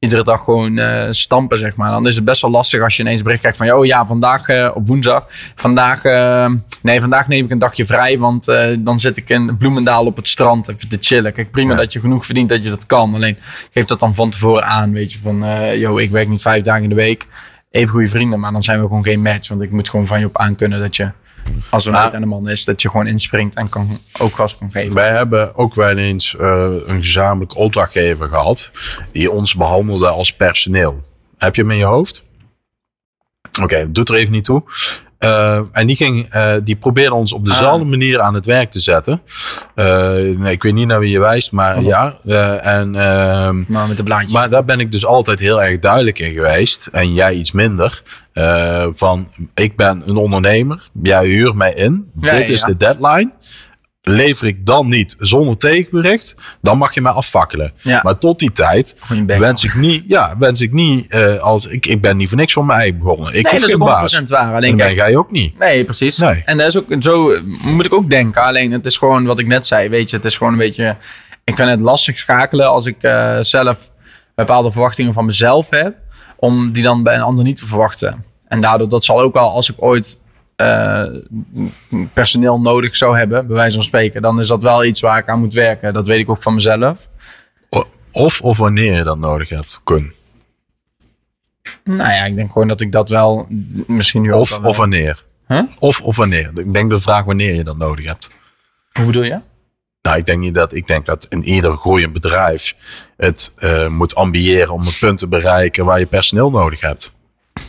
iedere 0.02 0.24
dag 0.24 0.44
gewoon 0.44 0.78
eh, 0.78 1.08
stampen, 1.12 1.58
zeg 1.58 1.76
maar. 1.76 1.92
Dan 1.92 2.08
is 2.08 2.16
het 2.16 2.24
best 2.24 2.42
wel 2.42 2.52
lastig 2.52 2.82
als 2.82 2.96
je 2.96 3.02
ineens 3.02 3.18
een 3.18 3.24
bericht 3.24 3.42
krijgt 3.42 3.58
van, 3.58 3.72
oh 3.72 3.86
ja, 3.86 4.06
vandaag 4.06 4.48
eh, 4.48 4.70
op 4.74 4.88
woensdag, 4.88 5.26
vandaag, 5.56 6.04
eh, 6.04 6.50
nee, 6.82 7.00
vandaag 7.00 7.28
neem 7.28 7.46
ik 7.46 7.52
een 7.52 7.60
dagje 7.60 7.86
vrij, 7.86 8.18
want 8.20 8.46
dan 8.80 9.00
zit 9.00 9.18
ik 9.18 9.30
in 9.30 9.58
Bloemendaal 9.58 10.06
op 10.06 10.16
het 10.16 10.28
strand 10.28 10.70
even 10.70 10.90
te 10.90 10.98
chillen. 11.00 11.34
Kijk, 11.34 11.52
prima 11.52 11.72
Ja. 11.72 11.78
dat 11.78 11.94
je 11.94 12.00
genoeg 12.00 12.26
verdient 12.26 12.50
dat 12.50 12.64
je 12.64 12.70
dat 12.70 12.86
kan. 12.86 13.14
Alleen 13.14 13.38
geef 13.72 13.86
dat 13.86 14.00
dan 14.00 14.16
van 14.16 14.30
tevoren 14.30 14.66
aan, 14.66 14.94
weet 14.94 15.14
je, 15.14 15.20
van, 15.20 15.46
yo, 15.78 15.98
ik 15.98 16.12
werk 16.12 16.28
niet 16.28 16.42
vijf 16.42 16.64
dagen 16.64 16.84
in 16.84 16.90
de 16.90 16.96
week. 16.96 17.28
Even 17.72 17.90
goede 17.90 18.08
vrienden, 18.08 18.40
maar 18.40 18.52
dan 18.52 18.64
zijn 18.64 18.82
we 18.82 18.88
gewoon 18.88 19.04
geen 19.04 19.22
match. 19.22 19.50
Want 19.50 19.62
ik 19.62 19.72
moet 19.72 19.90
gewoon 19.90 20.06
van 20.06 20.20
je 20.20 20.26
op 20.26 20.38
aankunnen 20.38 20.80
dat 20.80 20.96
je, 20.96 21.12
als 21.70 21.86
er 21.86 21.92
nooit 21.92 22.16
aan 22.16 22.22
de 22.22 22.28
man 22.28 22.50
is, 22.50 22.66
dat 22.66 22.82
je 22.82 22.90
gewoon 22.90 23.08
inspringt 23.08 23.56
en 23.56 23.70
kan, 23.70 24.00
ook 24.20 24.36
gas 24.36 24.58
kan 24.58 24.72
geven. 24.72 24.94
Wij 24.94 25.12
hebben 25.12 25.56
ook 25.56 25.76
wel 25.76 25.98
eens 25.98 26.36
eh, 26.38 26.74
een 26.86 27.02
gezamenlijk 27.02 27.56
opdrachtgever 27.56 28.28
gehad. 28.28 28.72
Die 29.12 29.32
ons 29.32 29.56
behandelde 29.56 30.08
als 30.08 30.34
personeel. 30.34 31.02
Heb 31.38 31.56
je 31.56 31.62
hem 31.62 31.72
in 31.72 31.78
je 31.78 31.84
hoofd? 31.84 32.24
Oké, 33.62 33.92
doet 33.92 34.10
er 34.10 34.16
even 34.16 34.34
niet 34.34 34.44
toe. 34.44 34.64
Eh, 35.22 35.60
en 35.72 35.88
die, 35.88 35.96
ging, 35.96 36.26
eh, 36.30 36.54
die 36.64 36.76
probeerde 36.76 37.14
ons 37.16 37.34
op 37.34 37.46
dezelfde 37.46 37.84
Ah. 37.84 37.90
manier 37.90 38.20
aan 38.20 38.34
het 38.34 38.46
werk 38.46 38.72
te 38.72 38.80
zetten. 38.80 39.22
Nee, 39.76 40.52
ik 40.52 40.64
weet 40.64 40.74
niet 40.74 40.88
naar 40.88 41.00
wie 41.00 41.12
je 41.12 41.20
wijst, 41.20 41.52
maar 41.52 41.78
Oh. 41.78 41.84
ja. 41.84 42.14
En, 42.62 42.96
ehm, 42.96 43.64
Maar 43.68 43.88
met 43.88 43.98
de 43.98 44.04
blaadjes. 44.04 44.32
maar 44.34 44.50
daar 44.50 44.64
ben 44.64 44.80
ik 44.80 44.92
dus 44.92 45.06
altijd 45.06 45.40
heel 45.40 45.64
erg 45.64 45.80
duidelijk 45.80 46.20
in 46.20 46.34
geweest. 46.34 46.90
En 46.92 47.14
jij 47.14 47.34
iets 47.34 47.52
minder. 47.52 48.02
Van, 48.94 49.28
ik 49.54 49.76
ben 49.76 50.04
een 50.06 50.16
ondernemer. 50.16 50.90
Jij 51.04 51.26
huurt 51.28 51.56
mij 51.56 51.74
in. 51.74 52.12
Ja, 52.20 52.36
Dit 52.38 52.50
is 52.50 52.62
ja. 52.62 52.68
de 52.68 52.78
deadline. 52.78 53.32
Lever 54.04 54.48
ik 54.48 54.66
dan 54.66 54.88
niet 54.88 55.16
zonder 55.20 55.58
tegenbericht, 55.58 56.36
dan 56.62 56.78
mag 56.78 56.94
je 56.94 57.02
mij 57.02 57.12
afvakkelen. 57.12 57.72
Ja. 57.82 58.00
Maar 58.04 58.18
tot 58.18 58.40
die 58.40 58.52
tijd 58.52 58.98
je 59.10 59.26
wens 59.26 59.64
ik 59.64 59.76
niet, 59.76 60.04
ja, 60.08 60.36
wens 60.38 60.62
ik 60.62 60.74
niet 60.74 61.12
eh, 61.12 61.38
als 61.38 61.68
ik, 61.68 61.86
ik 61.86 62.02
ben 62.02 62.18
niet 62.18 62.30
voor 62.30 62.38
niks 62.38 62.54
voor 62.54 62.66
mij 62.66 62.98
begonnen. 62.98 63.28
Ik 63.28 63.44
nee, 63.44 63.52
hoef 63.52 63.64
geen 63.64 63.80
baas. 63.80 64.20
100% 64.22 64.24
waar. 64.24 64.56
Alleen 64.56 64.70
En 64.72 64.78
ben 64.78 64.86
kijk, 64.86 64.98
jij 64.98 65.16
ook 65.16 65.32
niet. 65.32 65.60
Nee, 65.60 65.84
precies. 65.84 66.18
Nee. 66.18 66.42
En 66.46 66.58
dat 66.58 66.68
is 66.68 66.78
ook, 66.78 66.86
zo 67.00 67.38
moet 67.64 67.86
ik 67.86 67.94
ook 67.94 68.10
denken. 68.10 68.42
Alleen 68.42 68.72
het 68.72 68.86
is 68.86 68.98
gewoon 68.98 69.26
wat 69.26 69.40
ik 69.40 69.48
net 69.48 69.66
zei. 69.66 69.90
Weet 69.90 70.10
je, 70.10 70.16
het 70.16 70.26
is 70.26 70.38
gewoon 70.38 70.54
een 70.54 70.60
beetje. 70.60 70.96
Ik 71.44 71.56
vind 71.56 71.70
het 71.70 71.82
lastig 71.82 72.18
schakelen 72.18 72.70
als 72.70 72.86
ik 72.86 73.04
eh, 73.04 73.38
zelf 73.40 73.92
bepaalde 74.36 74.72
verwachtingen 74.72 75.14
van 75.14 75.26
mezelf 75.26 75.70
heb. 75.70 75.96
Om 76.36 76.72
die 76.72 76.84
dan 76.84 77.04
bij 77.04 77.16
een 77.16 77.22
ander 77.22 77.44
niet 77.44 77.58
te 77.58 77.66
verwachten. 77.66 78.26
En 78.48 78.62
daardoor, 78.62 78.90
dat 78.90 79.04
zal 79.04 79.22
ook 79.22 79.34
wel 79.34 79.52
als 79.52 79.70
ik 79.70 79.76
ooit 79.80 80.20
eh, 80.62 82.04
personeel 82.14 82.60
nodig 82.60 82.96
zou 82.96 83.18
hebben, 83.18 83.48
bij 83.48 83.56
wijze 83.56 83.76
van 83.76 83.84
spreken, 83.84 84.22
dan 84.22 84.40
is 84.40 84.48
dat 84.48 84.62
wel 84.62 84.86
iets 84.86 85.02
waar 85.02 85.18
ik 85.18 85.30
aan 85.30 85.40
moet 85.40 85.54
werken. 85.54 85.94
Dat 85.94 86.08
weet 86.08 86.20
ik 86.20 86.30
ook 86.30 86.42
van 86.42 86.54
mezelf. 86.54 87.10
Of, 88.12 88.42
of 88.42 88.58
wanneer 88.58 88.96
je 88.96 89.04
dat 89.04 89.18
nodig 89.18 89.50
hebt, 89.50 89.82
kun. 89.84 90.14
Nou 91.84 92.14
ja, 92.14 92.26
ik 92.26 92.36
denk 92.36 92.52
gewoon 92.52 92.68
dat 92.68 92.82
ik 92.82 92.92
dat 92.92 93.10
wel 93.10 93.48
misschien 93.88 94.22
nu 94.22 94.32
Of, 94.32 94.58
of 94.58 94.78
wanneer. 94.78 95.26
Huh? 95.48 95.62
Of, 95.80 96.02
of 96.02 96.16
wanneer. 96.16 96.52
Ik 96.56 96.74
denk 96.74 96.90
de 96.90 97.00
vraag 97.00 97.26
wanneer 97.26 97.56
je 97.56 97.64
dat 97.64 97.78
nodig 97.78 98.06
hebt. 98.06 98.32
Hoe 98.92 99.06
bedoel 99.06 99.24
je? 99.24 99.40
Nou, 100.02 100.18
ik 100.18 100.26
denk 100.26 100.40
niet 100.40 100.54
dat. 100.54 100.74
Ik 100.74 100.88
denk 100.88 101.06
dat 101.06 101.26
in 101.30 101.44
ieder 101.44 101.78
groeiend 101.78 102.14
bedrijf 102.14 102.76
het 103.18 103.54
eh, 103.56 103.88
moet 103.88 104.16
ambiëren 104.16 104.74
om 104.74 104.82
een 104.82 104.98
punt 105.00 105.18
te 105.18 105.28
bereiken 105.28 105.86
waar 105.86 106.00
je 106.00 106.06
personeel 106.06 106.50
nodig 106.50 106.82
hebt. 106.82 107.14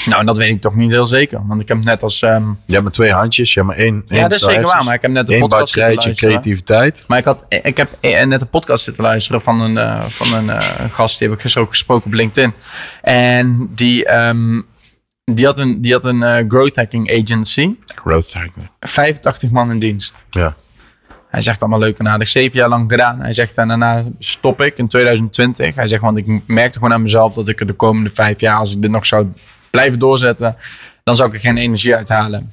Nou, 0.07 0.21
en 0.21 0.27
dat 0.27 0.37
weet 0.37 0.55
ik 0.55 0.61
toch 0.61 0.75
niet 0.75 0.91
heel 0.91 1.07
zeker. 1.07 1.47
Want 1.47 1.61
ik 1.61 1.69
heb 1.69 1.85
net 1.85 2.03
als. 2.03 2.23
ehm, 2.23 2.49
Je 2.65 2.73
hebt 2.73 2.83
maar 2.83 2.93
twee 2.93 3.13
handjes, 3.13 3.55
je 3.55 3.61
hebt 3.61 3.73
maar 3.73 3.83
één. 3.85 4.03
ja, 4.07 4.23
dat 4.23 4.33
is 4.33 4.41
zeker 4.41 4.63
waar. 4.63 4.85
Maar 4.85 4.95
ik 4.95 5.03
heb 5.03 5.11
net 5.11 5.27
de 5.27 5.35
Eén 5.35 5.41
podcast 5.41 5.73
zitten 5.73 5.95
luisteren. 5.95 6.31
creativiteit. 6.31 7.05
Maar 7.09 7.19
ik, 7.19 7.25
had, 7.25 7.45
ik 7.49 7.77
heb 7.77 7.89
eh, 8.01 8.25
net 8.25 8.41
een 8.41 8.49
podcast 8.49 8.85
zitten 8.85 9.03
luisteren 9.03 9.43
van 9.43 9.61
een, 9.61 9.79
eh, 9.79 10.01
van 10.05 10.33
een 10.35 10.51
eh, 10.51 10.69
gast. 10.93 11.19
Die 11.19 11.29
heb 11.29 11.37
ik 11.37 11.43
gisteren 11.43 11.67
ook 11.69 11.73
gesproken 11.75 12.07
op 12.07 12.13
LinkedIn. 12.13 12.53
En 13.03 13.71
die, 13.75 14.05
ehm, 14.07 14.61
die 15.25 15.47
had 15.47 15.59
een, 15.59 15.81
die 15.81 15.93
had 15.93 16.05
een 16.05 16.23
eh, 16.23 16.45
growth 16.49 16.77
hacking 16.77 17.21
agency. 17.23 17.71
Growth 17.95 18.33
hacking. 18.33 18.71
85 18.81 19.51
man 19.51 19.71
in 19.71 19.79
dienst. 19.79 20.15
Ja. 20.31 20.55
Hij 21.29 21.41
zegt 21.41 21.61
allemaal 21.61 21.79
leuk 21.79 21.99
en 21.99 22.09
aardig. 22.09 22.29
Zeven 22.29 22.59
jaar 22.59 22.69
lang 22.69 22.91
gedaan. 22.91 23.21
Hij 23.21 23.33
zegt 23.33 23.57
en 23.57 23.69
daarna 23.69 24.05
stop 24.19 24.61
ik 24.61 24.79
in 24.79 24.89
2020. 24.89 25.75
Hij 25.75 25.87
zegt, 25.87 26.03
want 26.03 26.17
ik 26.19 26.41
merkte 26.47 26.79
gewoon 26.79 26.95
aan 26.95 27.03
mezelf 27.03 27.35
dat 27.35 27.49
ik 27.49 27.61
er 27.61 27.67
de 27.67 27.73
komende 27.73 28.11
vijf 28.15 28.41
jaar, 28.41 28.57
als 28.57 28.75
ik 28.75 28.83
dit 28.83 28.91
nog 28.91 29.07
zou 29.07 29.27
blijven 29.73 29.99
doorzetten, 29.99 30.57
dan 31.03 31.17
zou 31.17 31.29
ik 31.29 31.35
er 31.35 31.41
geen 31.41 31.57
energie 31.57 31.97
uithalen. 31.97 32.51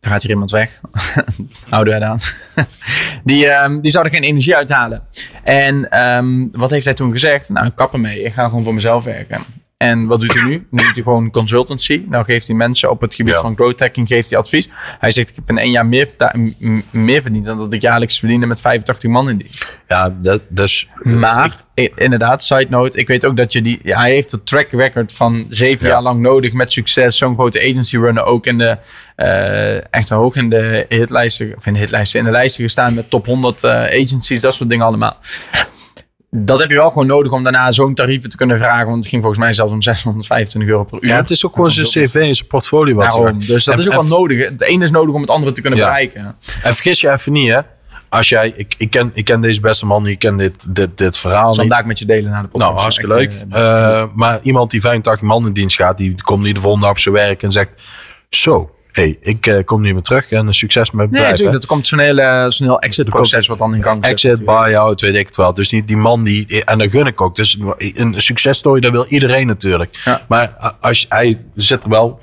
Dan 0.00 0.10
gaat 0.10 0.22
hier 0.22 0.30
iemand 0.30 0.50
weg. 0.50 0.80
Houden 1.68 1.98
wij 1.98 2.08
aan. 2.08 2.18
die, 3.24 3.46
ehm, 3.46 3.80
die 3.80 3.90
zou 3.90 4.04
er 4.04 4.10
geen 4.10 4.22
energie 4.22 4.56
uithalen. 4.56 5.02
En 5.42 5.90
ehm, 5.90 6.48
wat 6.52 6.70
heeft 6.70 6.84
hij 6.84 6.94
toen 6.94 7.12
gezegd? 7.12 7.48
Nou, 7.48 7.66
ik 7.66 7.74
kap 7.74 7.92
ermee. 7.92 8.22
Ik 8.22 8.32
ga 8.32 8.44
gewoon 8.44 8.64
voor 8.64 8.74
mezelf 8.74 9.04
werken. 9.04 9.44
En 9.82 10.06
wat 10.06 10.20
doet 10.20 10.34
hij 10.34 10.44
nu? 10.48 10.50
Nu 10.70 10.82
doet 10.84 10.94
hij 10.94 11.02
gewoon 11.02 11.30
consultancy. 11.30 12.02
Nou 12.08 12.24
geeft 12.24 12.46
hij 12.46 12.56
mensen 12.56 12.90
op 12.90 13.00
het 13.00 13.14
gebied 13.14 13.34
Ja. 13.34 13.40
van 13.40 13.54
growth 13.54 13.80
hacking 13.80 14.08
geeft 14.08 14.30
hij 14.30 14.38
advies. 14.38 14.68
Hij 14.98 15.10
zegt, 15.10 15.28
ik 15.28 15.34
heb 15.34 15.48
in 15.48 15.58
één 15.58 15.70
jaar 15.70 15.86
meer, 15.86 16.08
meer 16.90 17.22
verdiend 17.22 17.44
dan 17.44 17.58
dat 17.58 17.72
ik 17.72 17.82
jaarlijks 17.82 18.18
verdiende 18.18 18.46
met 18.46 18.60
85 18.60 19.10
man 19.10 19.28
in 19.28 19.36
dienst. 19.36 19.78
Ja, 19.88 20.16
dat, 20.22 20.42
dus. 20.48 20.88
Maar 21.02 21.60
i- 21.80 21.92
inderdaad, 21.96 22.42
side 22.42 22.66
note, 22.68 22.98
ik 22.98 23.08
weet 23.08 23.24
ook 23.26 23.36
dat 23.36 23.52
je 23.52 23.62
die. 23.62 23.80
ja, 23.82 23.98
hij 24.00 24.10
heeft 24.10 24.32
een 24.32 24.42
track 24.44 24.70
record 24.70 25.12
van 25.12 25.46
zeven 25.48 25.86
Ja. 25.86 25.92
jaar 25.92 26.02
lang 26.02 26.20
nodig 26.20 26.52
met 26.52 26.72
succes. 26.72 27.16
Zo'n 27.18 27.34
grote 27.34 27.60
agency 27.60 27.96
runner 27.96 28.24
ook 28.24 28.46
in 28.46 28.58
de 28.58 28.78
eh, 29.16 29.92
echt 29.94 30.08
hoog 30.08 30.36
in 30.36 30.50
de 30.50 30.86
hitlijsten, 30.88 31.54
of 31.56 31.66
in 31.66 31.72
de 31.72 31.78
hitlijsten, 31.78 32.18
in 32.18 32.24
de 32.24 32.30
lijsten 32.32 32.64
gestaan 32.64 32.94
met 32.94 33.10
top 33.10 33.26
100 33.26 33.64
eh, 33.64 33.70
agencies, 33.70 34.40
dat 34.40 34.54
soort 34.54 34.68
dingen 34.68 34.86
allemaal. 34.86 35.16
Dat 36.36 36.58
heb 36.58 36.70
je 36.70 36.76
wel 36.76 36.88
gewoon 36.88 37.06
nodig 37.06 37.32
om 37.32 37.42
daarna 37.42 37.72
zo'n 37.72 37.94
tarieven 37.94 38.30
te 38.30 38.36
kunnen 38.36 38.58
vragen. 38.58 38.84
Want 38.86 38.96
het 38.98 39.06
ging 39.06 39.22
volgens 39.22 39.42
mij 39.42 39.52
zelfs 39.52 39.72
om 39.72 39.82
625 39.82 40.70
euro 40.70 40.84
per 40.84 40.98
uur. 41.02 41.08
Ja, 41.08 41.16
het 41.16 41.30
is 41.30 41.46
ook 41.46 41.54
gewoon 41.54 41.70
zijn 41.70 41.86
cv 41.86 42.14
en 42.14 42.34
zijn 42.34 42.48
portfolio 42.48 42.94
wat 42.94 43.10
Daarom. 43.10 43.38
Dus 43.46 43.64
dat 43.64 43.74
En- 43.74 43.80
is 43.80 43.86
ook 43.86 43.92
en- 44.02 44.08
wel 44.08 44.18
nodig. 44.18 44.48
Het 44.48 44.62
ene 44.62 44.84
is 44.84 44.90
nodig 44.90 45.14
om 45.14 45.20
het 45.20 45.30
andere 45.30 45.52
te 45.52 45.60
kunnen 45.60 45.78
Ja. 45.78 45.84
bereiken. 45.84 46.36
En 46.62 46.74
vergis 46.74 47.00
je 47.00 47.10
even 47.12 47.32
niet, 47.32 47.48
hè. 47.50 47.58
Als 48.08 48.28
jij, 48.28 48.52
ik, 48.56 48.74
ik, 48.78 48.90
ken, 48.90 49.10
ik 49.14 49.24
ken 49.24 49.40
deze 49.40 49.60
beste 49.60 49.86
man, 49.86 50.06
ik 50.06 50.18
ken 50.18 50.36
dit, 50.36 50.74
dit, 50.74 50.98
dit 50.98 51.18
verhaal 51.18 51.48
niet. 51.48 51.56
Vandaag 51.56 51.84
met 51.84 51.98
je 51.98 52.04
delen 52.06 52.30
naar 52.30 52.42
de 52.42 52.48
podcast. 52.48 52.70
Nou, 52.70 52.82
hartstikke 52.82 53.14
leuk. 53.14 53.32
Eh, 53.50 54.00
Eh, 54.00 54.04
maar 54.14 54.40
iemand 54.42 54.70
die 54.70 54.80
85 54.80 55.26
man 55.26 55.46
in 55.46 55.52
dienst 55.52 55.76
gaat, 55.76 55.96
die 55.98 56.22
komt 56.22 56.42
niet 56.42 56.54
de 56.54 56.60
volgende 56.60 56.86
dag 56.86 56.94
op 56.94 57.00
zijn 57.02 57.14
werk 57.14 57.42
en 57.42 57.50
zegt: 57.50 57.70
Zo, 58.30 58.70
hey, 58.92 59.16
ik 59.20 59.46
eh, 59.46 59.64
kom 59.64 59.80
nu 59.82 59.92
weer 59.92 60.02
terug 60.02 60.30
en 60.30 60.46
een 60.46 60.54
succes 60.54 60.90
met 60.90 61.00
het 61.00 61.10
Nee, 61.10 61.20
bedrijf. 61.20 61.30
natuurlijk. 61.30 61.60
Dat 61.60 61.70
komt 61.70 61.86
zo'n 61.86 61.98
hele, 61.98 62.46
zo'n 62.48 62.66
heel 62.66 62.78
exit-proces 62.80 63.46
wat 63.46 63.58
dan 63.58 63.74
in 63.74 63.82
gang 63.82 64.04
zit. 64.04 64.12
Exit, 64.12 64.44
buy-out, 64.44 65.00
weet 65.00 65.14
ik 65.14 65.26
het 65.26 65.36
wel. 65.36 65.52
Dus 65.54 65.68
die, 65.68 65.84
die 65.84 65.96
man, 65.96 66.22
die, 66.22 66.64
en 66.64 66.78
dat 66.78 66.90
gun 66.90 67.06
ik 67.06 67.20
ook. 67.20 67.34
Dus 67.36 67.58
een 67.94 68.14
successtory, 68.16 68.80
dat 68.80 68.92
wil 68.92 69.06
iedereen 69.08 69.46
natuurlijk. 69.46 69.96
Ja. 70.04 70.24
Maar 70.28 70.74
als 70.80 71.06
hij 71.08 71.40
zit 71.54 71.82
er 71.82 71.88
wel. 71.88 72.18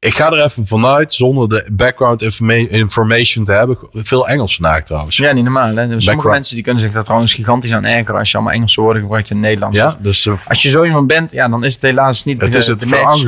Ik 0.00 0.14
ga 0.14 0.30
er 0.30 0.44
even 0.44 0.66
vanuit, 0.66 1.12
zonder 1.12 1.48
de 1.48 1.66
background 1.72 2.22
informa- 2.22 2.68
information 2.68 3.44
te 3.44 3.52
hebben. 3.52 3.78
Veel 3.92 4.28
Engels 4.28 4.54
vandaag 4.54 4.82
trouwens. 4.84 5.16
Ja, 5.16 5.32
niet 5.32 5.44
normaal. 5.44 5.66
Hè? 5.66 5.72
Sommige 5.82 6.04
Background. 6.06 6.24
mensen 6.34 6.54
die 6.54 6.64
kunnen 6.64 6.82
zich 6.82 6.92
daar 6.92 7.04
trouwens 7.04 7.34
gigantisch 7.34 7.72
aan 7.72 7.84
ergeren 7.84 8.18
als 8.18 8.30
je 8.30 8.36
allemaal 8.36 8.54
Engelse 8.54 8.80
woorden 8.80 9.02
gebruikt 9.02 9.30
in 9.30 9.36
het 9.36 9.44
Nederlands. 9.44 9.76
Ja, 9.76 9.86
Dus 9.86 10.22
dus 10.22 10.26
eh, 10.26 10.48
als 10.48 10.62
je 10.62 10.68
zo 10.68 10.84
iemand 10.84 11.06
bent, 11.06 11.32
ja, 11.32 11.48
dan 11.48 11.64
is 11.64 11.72
het 11.74 11.82
helaas 11.82 12.24
niet 12.24 12.40
het 12.40 12.52
de, 12.52 12.58
is 12.58 12.66
het 12.66 12.80
de 12.80 12.86
match. 12.86 13.24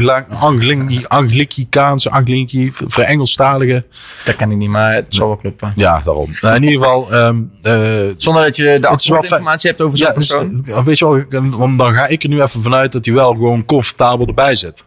Anglikaanse, 1.09 2.11
Anglinki, 2.11 2.73
voor 2.73 3.03
Engelstalige. 3.03 3.85
Dat 4.25 4.37
ken 4.37 4.51
ik 4.51 4.57
niet, 4.57 4.69
maar 4.71 4.93
het 4.95 5.07
zal 5.15 5.27
wel 5.27 5.37
kloppen. 5.37 5.73
Ja, 5.77 6.01
daarom. 6.05 6.35
Nou, 6.41 6.55
in 6.57 6.63
ieder 6.63 6.79
geval. 6.79 7.13
ehm, 7.13 7.41
eh, 7.63 8.15
Zonder 8.17 8.43
dat 8.45 8.57
je 8.57 8.79
de 8.81 8.87
achtergrondinformatie 8.87 9.71
hebt 9.71 9.83
over 9.83 9.99
zo'n 9.99 10.07
ja, 10.09 10.13
dus, 10.15 10.27
persoon. 10.29 10.65
eh, 10.67 10.85
weet 10.85 10.99
je 10.99 11.25
wel, 11.29 11.51
want 11.59 11.79
dan 11.79 11.93
ga 11.95 12.07
ik 12.07 12.23
er 12.23 12.29
nu 12.29 12.41
even 12.43 12.63
vanuit 12.63 12.93
dat 12.93 13.05
hij 13.05 13.15
wel 13.15 13.33
gewoon 13.33 13.65
comfortabel 13.65 14.27
erbij 14.27 14.55
zit. 14.55 14.85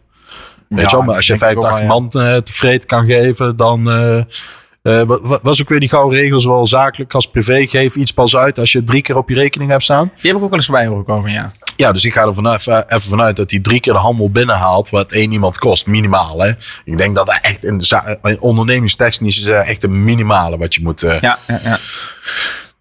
Weet 0.75 0.91
Ja, 0.91 0.97
je 0.97 1.03
maar 1.03 1.15
als 1.15 1.27
je 1.27 1.38
denk 1.38 1.51
ik 1.51 1.57
ook 1.57 1.63
85 1.63 1.88
wel, 1.88 2.21
ja. 2.21 2.21
man 2.23 2.36
eh, 2.36 2.41
tevreden 2.41 2.88
kan 2.88 3.05
geven, 3.05 3.55
dan. 3.55 3.89
eh 3.89 4.21
eh, 4.83 5.01
was 5.41 5.62
ook 5.62 5.69
weer 5.69 5.79
die 5.79 5.89
gouden 5.89 6.19
regel, 6.19 6.39
zowel 6.39 6.65
zakelijk 6.65 7.13
als 7.13 7.29
privé. 7.29 7.67
Geef 7.67 7.95
iets 7.95 8.12
pas 8.13 8.36
uit 8.36 8.59
als 8.59 8.71
je 8.71 8.83
drie 8.83 9.01
keer 9.01 9.17
op 9.17 9.29
je 9.29 9.36
rekening 9.36 9.69
hebt 9.69 9.83
staan. 9.83 10.12
Die 10.21 10.31
heb 10.31 10.36
ik 10.39 10.43
ook 10.43 10.49
wel 10.49 10.57
eens 10.57 10.65
voorbij 10.67 10.88
horen 10.88 11.03
komen, 11.03 11.31
ja. 11.31 11.51
Ja, 11.75 11.91
dus 11.91 12.05
ik 12.05 12.13
ga 12.13 12.21
er 12.21 12.33
vanuit, 12.33 12.67
even 12.67 13.01
vanuit 13.01 13.36
dat 13.36 13.51
hij 13.51 13.59
drie 13.59 13.79
keer 13.79 13.93
de 13.93 13.99
handel 13.99 14.29
binnenhaalt. 14.29 14.89
wat 14.89 15.12
één 15.12 15.31
iemand 15.31 15.57
kost. 15.59 15.88
Minimaal, 15.88 16.41
hè? 16.41 16.49
Ik 16.86 16.97
denk 16.97 17.15
dat 17.15 17.25
dat 17.25 17.39
echt 17.41 17.65
in, 17.65 17.77
de 17.77 18.17
in 18.23 18.41
ondernemingstechnisch 18.41 19.39
is 19.39 19.47
echt 19.47 19.83
een 19.83 20.03
minimale 20.03 20.57
wat 20.57 20.75
je 20.75 20.81
moet. 20.83 21.01
Ja, 21.01 21.19
ja, 21.21 21.38
ja. 21.63 21.77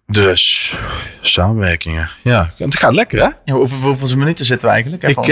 Dus 0.07 0.77
samenwerkingen. 1.21 2.09
Ja, 2.21 2.49
het 2.57 2.77
gaat 2.77 2.93
lekker, 2.93 3.19
hè? 3.19 3.29
ja 3.45 3.53
hoeveel, 3.53 3.77
hoeveel 3.79 4.17
minuten 4.17 4.45
zitten 4.45 4.67
we 4.67 4.73
eigenlijk? 4.73 5.03
Ik, 5.03 5.25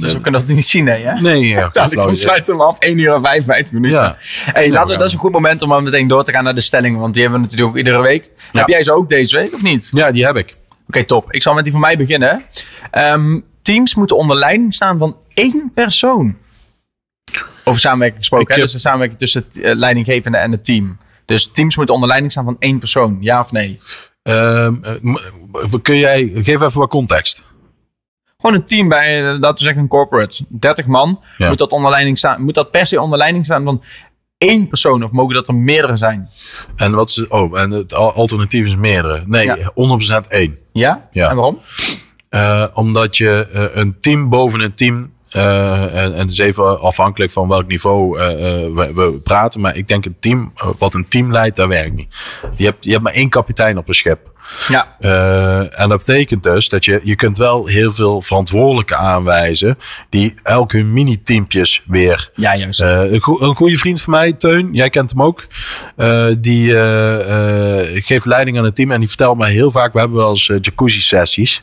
dus 0.00 0.12
we 0.12 0.20
kunnen 0.20 0.40
dat 0.40 0.48
niet 0.48 0.66
zien, 0.66 0.86
hè? 0.86 1.20
Nee, 1.20 1.48
ja, 1.48 1.70
geen 1.72 2.08
ik 2.10 2.16
sluit 2.16 2.46
hem 2.46 2.60
af. 2.60 2.78
1 2.78 2.98
uur 2.98 3.14
en 3.14 3.20
55 3.20 3.72
minuten. 3.72 3.98
Ja. 3.98 4.16
Hey, 4.52 4.70
laten 4.70 4.92
we, 4.92 4.98
dat 4.98 5.06
is 5.06 5.12
een 5.12 5.18
goed 5.18 5.32
moment 5.32 5.62
om 5.62 5.84
meteen 5.84 6.08
door 6.08 6.24
te 6.24 6.32
gaan 6.32 6.44
naar 6.44 6.54
de 6.54 6.60
stellingen. 6.60 7.00
Want 7.00 7.14
die 7.14 7.22
hebben 7.22 7.40
we 7.40 7.46
natuurlijk 7.46 7.76
ook 7.76 7.84
iedere 7.84 8.02
week. 8.02 8.30
Heb 8.52 8.68
jij 8.68 8.82
ze 8.82 8.92
ook 8.92 9.08
deze 9.08 9.36
week 9.36 9.54
of 9.54 9.62
niet? 9.62 9.90
Ja, 9.92 10.10
die 10.10 10.24
heb 10.24 10.36
ik. 10.36 10.56
Oké, 10.88 11.04
top. 11.04 11.32
Ik 11.32 11.42
zal 11.42 11.54
met 11.54 11.62
die 11.62 11.72
van 11.72 11.80
mij 11.82 11.96
beginnen. 11.96 12.42
Ehm, 12.90 13.40
teams 13.62 13.94
moeten 13.94 14.16
onder 14.16 14.36
leiding 14.36 14.74
staan 14.74 14.98
van 14.98 15.16
één 15.34 15.70
persoon. 15.74 16.36
Over 17.64 17.80
samenwerking 17.80 18.18
gesproken. 18.18 18.54
Hè? 18.54 18.60
Dus 18.60 18.72
de 18.72 18.78
samenwerking 18.78 19.18
tussen 19.18 19.44
het 19.48 19.60
eh, 19.60 19.74
leidinggevende 19.74 20.38
en 20.38 20.50
het 20.52 20.64
team. 20.64 20.98
Dus 21.26 21.50
teams 21.52 21.76
moeten 21.76 21.94
onder 21.94 22.08
leiding 22.08 22.32
staan 22.32 22.44
van 22.44 22.56
één 22.58 22.78
persoon. 22.78 23.16
Ja 23.20 23.40
of 23.40 23.52
nee? 23.52 23.78
Ehm, 24.22 24.74
eh, 24.82 25.72
kun 25.82 25.98
jij, 25.98 26.30
geef 26.34 26.60
even 26.60 26.78
wat 26.78 26.88
context. 26.88 27.42
Gewoon 28.36 28.56
een 28.56 28.66
team 28.66 28.88
bij, 28.88 29.22
laten 29.22 29.56
we 29.58 29.62
zeggen, 29.62 29.82
een 29.82 29.88
corporate. 29.88 30.44
30 30.48 30.86
man. 30.86 31.22
Ja. 31.36 31.48
Moet, 31.48 31.58
dat 31.58 31.70
onder 31.70 31.90
leiding 31.90 32.18
staan, 32.18 32.42
moet 32.42 32.54
dat 32.54 32.70
per 32.70 32.86
se 32.86 33.00
onder 33.00 33.18
leiding 33.18 33.44
staan 33.44 33.64
van 33.64 33.82
één 34.38 34.68
persoon? 34.68 35.02
Of 35.04 35.10
mogen 35.10 35.34
dat 35.34 35.48
er 35.48 35.54
meerdere 35.54 35.96
zijn? 35.96 36.28
En 36.76 36.92
wat 36.92 37.08
is, 37.08 37.28
oh, 37.28 37.58
en 37.60 37.70
het 37.70 37.94
al- 37.94 38.12
alternatief 38.12 38.64
is 38.64 38.76
meerdere. 38.76 39.22
Nee, 39.26 39.46
Ja. 39.46 39.70
100% 39.74 40.28
één. 40.28 40.58
Ja? 40.72 41.08
Ja. 41.10 41.28
En 41.30 41.36
waarom? 41.36 41.58
Eh, 42.28 42.64
omdat 42.74 43.16
je 43.16 43.46
eh, 43.52 43.64
een 43.82 43.96
team 44.00 44.28
boven 44.28 44.60
een 44.60 44.74
team. 44.74 45.14
Eh, 45.30 46.02
en, 46.02 46.14
en 46.14 46.26
is 46.26 46.38
even 46.38 46.80
afhankelijk 46.80 47.30
van 47.32 47.48
welk 47.48 47.66
niveau 47.66 48.18
eh, 48.18 48.32
eh, 48.32 48.74
we, 48.74 48.92
we 48.94 49.18
praten. 49.22 49.60
Maar 49.60 49.76
ik 49.76 49.88
denk 49.88 50.04
een 50.04 50.16
team, 50.20 50.52
wat 50.78 50.94
een 50.94 51.08
team 51.08 51.32
leidt, 51.32 51.56
dat 51.56 51.68
werkt 51.68 51.94
niet. 51.94 52.16
Je 52.56 52.64
hebt, 52.64 52.84
je 52.84 52.90
hebt 52.90 53.02
maar 53.02 53.12
één 53.12 53.28
kapitein 53.28 53.78
op 53.78 53.88
een 53.88 53.94
schip. 53.94 54.34
Ja. 54.68 54.96
Uh, 55.00 55.80
en 55.80 55.88
dat 55.88 55.98
betekent 55.98 56.42
dus 56.42 56.68
dat 56.68 56.84
je, 56.84 57.00
je 57.02 57.14
kunt 57.14 57.38
wel 57.38 57.66
heel 57.66 57.92
veel 57.92 58.22
verantwoordelijke 58.22 58.96
aanwijzen 58.96 59.78
die 60.08 60.34
elke 60.42 60.76
hun 60.76 60.92
mini-teampjes 60.92 61.82
weer. 61.86 62.30
Ja, 62.34 62.56
juist. 62.56 62.82
Uh, 62.82 63.12
een, 63.12 63.20
go 63.20 63.40
een 63.40 63.54
goede 63.54 63.76
vriend 63.76 64.02
van 64.02 64.12
mij, 64.12 64.32
Teun, 64.32 64.68
jij 64.72 64.90
kent 64.90 65.10
hem 65.10 65.22
ook. 65.22 65.46
Uh, 65.96 66.26
die 66.38 66.70
geeft 68.00 68.24
leiding 68.24 68.58
aan 68.58 68.64
het 68.64 68.74
team 68.74 68.90
en 68.90 68.98
die 68.98 69.08
vertelt 69.08 69.38
mij 69.38 69.50
heel 69.50 69.70
vaak, 69.70 69.92
we 69.92 69.98
hebben 69.98 70.16
wel 70.16 70.30
eens 70.30 70.46
jacuzzi-sessies. 70.60 71.62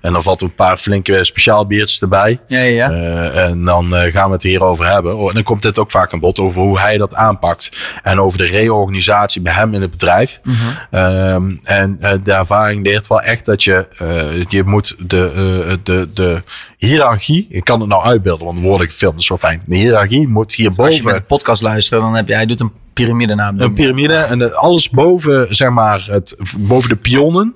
En 0.00 0.12
dan 0.12 0.22
valt 0.22 0.40
een 0.40 0.54
paar 0.54 0.76
flinke 0.76 1.24
speciaal 1.24 1.66
biertjes 1.66 2.00
erbij. 2.00 2.40
Ja, 2.46 2.60
ja. 2.60 2.90
en 3.30 3.64
dan 3.64 3.92
gaan 3.92 4.26
we 4.26 4.32
het 4.32 4.42
hierover 4.42 4.86
hebben. 4.86 5.16
Oh, 5.16 5.28
en 5.28 5.34
dan 5.34 5.42
komt 5.42 5.62
dit 5.62 5.78
ook 5.78 5.90
vaak 5.90 6.12
aan 6.12 6.20
bod 6.20 6.38
over 6.38 6.60
hoe 6.60 6.78
hij 6.78 6.98
dat 6.98 7.14
aanpakt. 7.14 7.72
En 8.02 8.20
over 8.20 8.38
de 8.38 8.46
reorganisatie 8.46 9.42
bij 9.42 9.52
hem 9.52 9.74
in 9.74 9.80
het 9.80 9.90
bedrijf. 9.90 10.40
Mm 10.42 10.54
-hmm. 10.54 11.60
en 11.64 11.96
de 12.22 12.32
ervaring 12.32 12.84
leert 12.84 13.06
wel 13.06 13.20
echt 13.20 13.46
dat 13.46 13.64
je, 13.64 13.86
uh, 14.02 14.44
je 14.48 14.62
moet 14.64 14.96
de, 14.98 15.32
uh, 15.66 15.76
de, 15.82 16.08
de 16.12 16.42
hiërarchie, 16.76 17.46
ik 17.50 17.64
kan 17.64 17.80
het 17.80 17.88
nou 17.88 18.04
uitbeelden, 18.04 18.46
want 18.46 18.58
woorden 18.58 18.86
gefilmd 18.86 19.20
is 19.20 19.26
zo 19.26 19.36
fijn. 19.36 19.62
De 19.66 19.76
hiërarchie 19.76 20.28
moet 20.28 20.54
hierboven. 20.54 20.84
Als 20.84 20.96
je 20.96 21.12
de 21.12 21.20
podcast 21.20 21.62
luistert, 21.62 22.00
dan 22.00 22.14
heb 22.14 22.28
je, 22.28 22.34
hij 22.34 22.46
doet 22.46 22.60
een 22.60 22.72
piramide 22.92 23.34
naam. 23.34 23.60
Een 23.60 23.74
piramide 23.74 24.14
en 24.14 24.38
de, 24.38 24.54
alles 24.54 24.90
boven, 24.90 25.46
zeg 25.54 25.70
maar, 25.70 26.06
het, 26.10 26.36
boven 26.58 26.88
de 26.88 26.96
pionnen. 26.96 27.54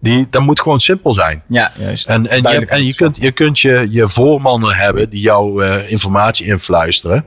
Die, 0.00 0.26
dat 0.30 0.42
moet 0.42 0.60
gewoon 0.60 0.80
simpel 0.80 1.12
zijn. 1.12 1.42
Ja, 1.48 1.72
juist. 1.78 2.06
En, 2.06 2.30
en, 2.30 2.42
je, 2.42 2.66
en 2.66 2.84
je, 2.84 2.94
kunt, 2.94 3.16
je 3.16 3.32
kunt 3.32 3.60
je, 3.60 3.86
je 3.90 4.08
voormannen 4.08 4.74
hebben 4.74 5.10
die 5.10 5.20
jou 5.20 5.64
uh, 5.64 5.90
informatie 5.90 6.46
influisteren. 6.46 7.24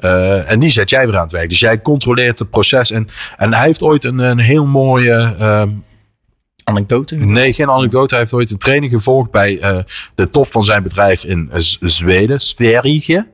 Uh, 0.00 0.50
en 0.50 0.58
die 0.58 0.70
zet 0.70 0.90
jij 0.90 1.06
weer 1.06 1.16
aan 1.16 1.22
het 1.22 1.32
werk. 1.32 1.48
Dus 1.48 1.60
jij 1.60 1.80
controleert 1.80 2.38
het 2.38 2.50
proces. 2.50 2.90
En, 2.90 3.08
en 3.36 3.54
hij 3.54 3.66
heeft 3.66 3.82
ooit 3.82 4.04
een, 4.04 4.18
een 4.18 4.38
heel 4.38 4.66
mooie. 4.66 5.34
Uh, 5.40 5.62
anekdote? 6.68 7.16
Nee, 7.16 7.52
geen 7.52 7.70
anekdote. 7.70 8.14
Hij 8.14 8.22
heeft 8.22 8.34
ooit 8.34 8.50
een 8.50 8.58
training 8.58 8.92
gevolgd 8.92 9.30
bij 9.30 9.58
uh, 9.60 9.78
de 10.14 10.30
top 10.30 10.46
van 10.52 10.64
zijn 10.64 10.82
bedrijf 10.82 11.24
in 11.24 11.50
Zweden, 11.80 12.40
Sverige. 12.40 13.26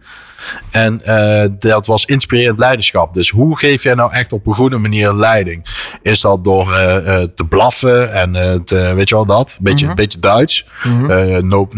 En 0.71 1.01
uh, 1.07 1.45
dat 1.59 1.87
was 1.87 2.05
inspirerend 2.05 2.59
leiderschap. 2.59 3.15
Dus 3.15 3.31
hoe 3.31 3.59
geef 3.59 3.83
jij 3.83 3.95
nou 3.95 4.13
echt 4.13 4.33
op 4.33 4.47
een 4.47 4.55
goede 4.55 4.79
manier 4.79 5.13
leiding? 5.13 5.67
Is 6.03 6.21
dat 6.21 6.45
door 6.45 6.69
uh, 6.69 6.97
uh, 7.07 7.23
te 7.35 7.45
blaffen 7.49 8.13
en 8.13 8.33
te, 8.65 8.93
weet 8.95 9.09
je 9.09 9.15
wel 9.15 9.27
dat? 9.27 9.59
Beetje, 9.61 9.85
mm 9.85 9.87
-hmm. 9.87 9.97
beetje 9.97 10.19
Duits. 10.19 10.67
Mm 10.83 11.11
-hmm. 11.11 11.49
no, 11.49 11.69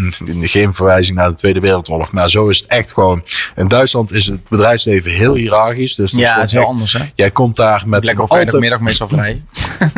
geen 0.41 0.75
verwijzing 0.75 1.17
naar 1.17 1.29
de 1.29 1.35
Tweede 1.35 1.61
Wereldoorlog. 1.61 2.13
Maar 2.13 2.31
zo 2.31 2.49
is 2.49 2.59
het 2.59 2.67
echt 2.67 2.93
gewoon. 2.93 3.23
In 3.57 3.69
Duitsland 3.69 4.13
is 4.13 4.27
het 4.27 4.49
bedrijfsleven 4.49 5.11
heel 5.11 5.35
hiërarchisch. 5.35 5.95
Dus 5.95 6.13
ja, 6.13 6.35
het 6.35 6.45
is 6.45 6.53
heel 6.53 6.67
anders 6.67 6.93
hè? 6.93 7.05
Jij 7.15 7.31
komt 7.31 7.57
daar 7.57 7.83
met... 7.87 8.05
Lekker 8.05 8.25
op 8.25 8.31
vrijdagmiddag 8.31 8.81
meestal 8.81 9.09
vrij. 9.09 9.43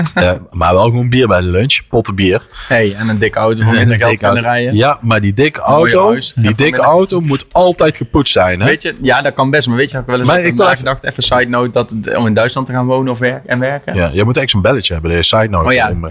maar 0.50 0.72
wel 0.72 0.84
gewoon 0.84 1.08
bier 1.08 1.26
bij 1.26 1.40
de 1.40 1.46
lunch. 1.46 1.80
Potten 1.88 2.14
bier. 2.14 2.46
hey, 2.68 2.94
en 2.94 3.08
een 3.08 3.18
dikke 3.18 3.38
auto 3.38 3.64
voor 3.64 3.74
minder 3.82 3.98
geld 3.98 4.18
kunnen 4.18 4.42
rijden. 4.42 4.76
Ja, 4.76 4.98
maar 5.00 5.20
die 5.20 5.32
dikke 5.32 5.60
auto, 5.60 6.16
die 6.34 6.54
dikke 6.54 6.80
auto 6.80 7.20
moet 7.20 7.46
altijd 7.52 7.96
gepoetst 7.96 8.32
zijn. 8.32 8.57
Hè? 8.60 8.66
Weet 8.66 8.82
je, 8.82 8.96
ja, 9.02 9.22
dat 9.22 9.34
kan 9.34 9.50
best. 9.50 9.68
Maar 9.68 9.76
weet 9.76 9.90
je, 9.90 9.98
ik 9.98 10.06
wel 10.06 10.18
eens 10.18 10.26
maar 10.26 10.40
ik 10.40 10.56
wel 10.56 10.74
gedacht, 10.74 11.04
even 11.04 11.22
side 11.22 11.44
note, 11.48 11.70
dat 11.70 11.90
het, 11.90 12.16
om 12.16 12.26
in 12.26 12.34
Duitsland 12.34 12.66
te 12.66 12.72
gaan 12.72 12.86
wonen 12.86 13.12
of 13.12 13.18
werken 13.18 13.48
en 13.48 13.58
werken. 13.58 13.94
Ja, 13.94 14.10
je 14.12 14.24
moet 14.24 14.36
echt 14.36 14.50
zo'n 14.50 14.62
belletje 14.62 14.92
hebben, 14.92 15.10
de 15.10 15.22
side 15.22 15.48
note. 15.48 15.66
Oh 15.66 15.72
ja. 15.72 15.90
Om, 15.90 16.08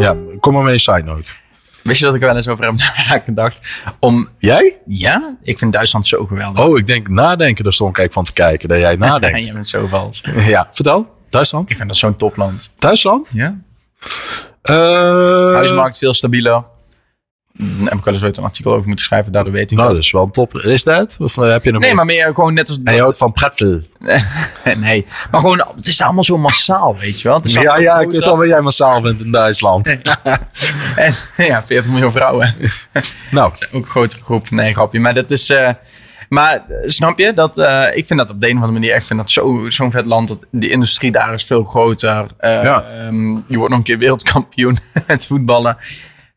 ja, 0.00 0.16
kom 0.40 0.54
maar 0.54 0.62
mee, 0.62 0.78
side 0.78 1.02
note. 1.02 1.32
Wist 1.82 2.00
je 2.00 2.06
dat 2.06 2.14
ik 2.14 2.20
wel 2.20 2.36
eens 2.36 2.48
over 2.48 2.64
heb 2.94 3.24
gedacht? 3.24 3.82
Om, 3.98 4.28
jij? 4.38 4.78
Ja, 4.86 5.36
ik 5.42 5.58
vind 5.58 5.72
Duitsland 5.72 6.06
zo 6.06 6.26
geweldig. 6.26 6.64
Oh, 6.64 6.78
ik 6.78 6.86
denk 6.86 7.08
nadenken, 7.08 7.64
daar 7.64 7.72
stond 7.72 7.98
ik 7.98 8.12
van 8.12 8.24
te 8.24 8.32
kijken, 8.32 8.68
dat 8.68 8.78
jij 8.78 8.96
nadenkt. 8.96 9.46
je 9.46 9.52
bent 9.52 9.66
zo 9.66 9.86
vals. 9.86 10.24
Ja, 10.46 10.68
vertel. 10.72 11.18
Duitsland? 11.30 11.70
Ik 11.70 11.76
vind 11.76 11.88
dat 11.88 11.96
zo'n 11.96 12.16
topland. 12.16 12.72
Duitsland? 12.78 13.32
Ja. 13.34 13.56
Uh, 14.64 15.54
Huismarkt 15.54 15.98
veel 15.98 16.14
stabieler. 16.14 16.64
Daar 17.60 17.88
heb 17.88 17.98
ik 17.98 18.04
wel 18.04 18.14
eens 18.14 18.24
ooit 18.24 18.36
een 18.36 18.44
artikel 18.44 18.72
over 18.72 18.86
moeten 18.86 19.04
schrijven, 19.04 19.32
daardoor 19.32 19.52
weet 19.52 19.70
ik 19.70 19.76
Nou, 19.76 19.90
dat 19.90 20.00
is 20.00 20.10
wel 20.10 20.22
een 20.22 20.30
top. 20.30 20.54
Is 20.54 20.84
dat? 20.84 21.16
Of 21.20 21.36
heb 21.36 21.64
je 21.64 21.70
nog 21.70 21.80
Nee, 21.80 21.94
maar 21.94 22.04
meer 22.04 22.34
gewoon 22.34 22.54
net 22.54 22.68
als... 22.68 22.78
Je 22.84 23.00
houdt 23.00 23.18
van 23.18 23.32
pretzel. 23.32 23.80
nee, 24.76 25.06
maar 25.30 25.40
gewoon, 25.40 25.64
het 25.76 25.86
is 25.86 26.02
allemaal 26.02 26.24
zo 26.24 26.38
massaal, 26.38 26.96
weet 26.98 27.20
je 27.20 27.28
wel. 27.28 27.40
Het 27.40 27.52
ja, 27.52 27.76
ja, 27.76 27.98
ik 27.98 28.10
weet 28.10 28.24
wel 28.24 28.36
wat 28.36 28.48
jij 28.48 28.60
massaal 28.60 29.02
vindt 29.02 29.24
in 29.24 29.30
Duitsland. 29.30 29.88
en, 30.96 31.14
ja, 31.36 31.62
40 31.62 31.90
miljoen 31.90 32.12
vrouwen. 32.12 32.54
nou. 33.30 33.52
Ook 33.52 33.82
een 33.82 33.84
grotere 33.84 34.22
groep. 34.22 34.50
Nee, 34.50 34.74
grapje. 34.74 35.00
Maar 35.00 35.14
dat 35.14 35.30
is... 35.30 35.50
Uh, 35.50 35.70
maar 36.30 36.64
snap 36.84 37.18
je 37.18 37.32
dat? 37.34 37.58
Uh, 37.58 37.86
ik 37.94 38.06
vind 38.06 38.18
dat 38.18 38.30
op 38.30 38.40
de 38.40 38.46
een 38.48 38.56
of 38.56 38.62
andere 38.62 38.80
manier. 38.80 38.94
Ik 38.94 39.02
vind 39.02 39.18
dat 39.18 39.30
zo'n 39.30 39.72
zo 39.72 39.90
vet 39.90 40.06
land. 40.06 40.28
Dat 40.28 40.44
die 40.50 40.70
industrie 40.70 41.12
daar 41.12 41.34
is 41.34 41.44
veel 41.44 41.64
groter. 41.64 42.26
Uh, 42.40 42.62
ja. 42.62 42.84
um, 43.06 43.44
je 43.48 43.56
wordt 43.56 43.70
nog 43.70 43.78
een 43.78 43.84
keer 43.84 43.98
wereldkampioen 43.98 44.78
met 45.06 45.26
voetballen. 45.26 45.76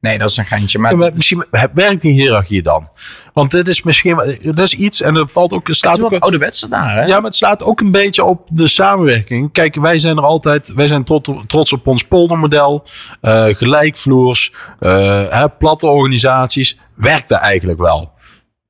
Nee, 0.04 0.18
dat 0.18 0.30
is 0.30 0.38
een 0.38 0.46
geintje. 0.46 0.80
Maar, 0.80 0.92
ja, 0.92 0.98
maar 0.98 1.12
misschien 1.14 1.46
werkt 1.74 2.02
die 2.02 2.14
hiërarchie 2.14 2.62
dan. 2.62 2.90
Want 3.34 3.52
dit 3.52 3.68
is 3.68 3.84
misschien 3.84 4.16
dat 4.42 4.60
is 4.60 4.74
iets 4.74 5.02
en 5.02 5.16
er 5.16 5.28
valt 5.28 5.54
ook. 5.54 5.68
Staat 5.72 5.92
het 5.92 6.02
is 6.02 6.06
ook 6.08 6.22
ouderwetse 6.22 6.68
daar, 6.68 6.96
hè? 6.96 7.06
Ja, 7.06 7.16
maar 7.16 7.24
het 7.24 7.36
slaat 7.36 7.64
ook 7.64 7.80
een 7.80 7.92
beetje 7.92 8.24
op 8.24 8.48
de 8.50 8.68
samenwerking. 8.68 9.52
Kijk, 9.52 9.76
wij 9.76 9.98
zijn 9.98 10.18
er 10.18 10.24
altijd. 10.24 10.74
Wij 10.74 10.88
zijn 10.88 11.04
trots, 11.04 11.30
trots 11.48 11.74
op 11.74 11.88
ons 11.88 12.04
poldermodel. 12.04 12.86
Uh, 13.22 13.46
gelijkvloers. 13.46 14.54
Uh, 14.80 14.90
hè, 15.30 15.50
platte 15.50 15.88
organisaties. 15.88 16.80
Werkt 16.96 17.32
er 17.32 17.38
eigenlijk 17.38 17.80
wel. 17.80 18.12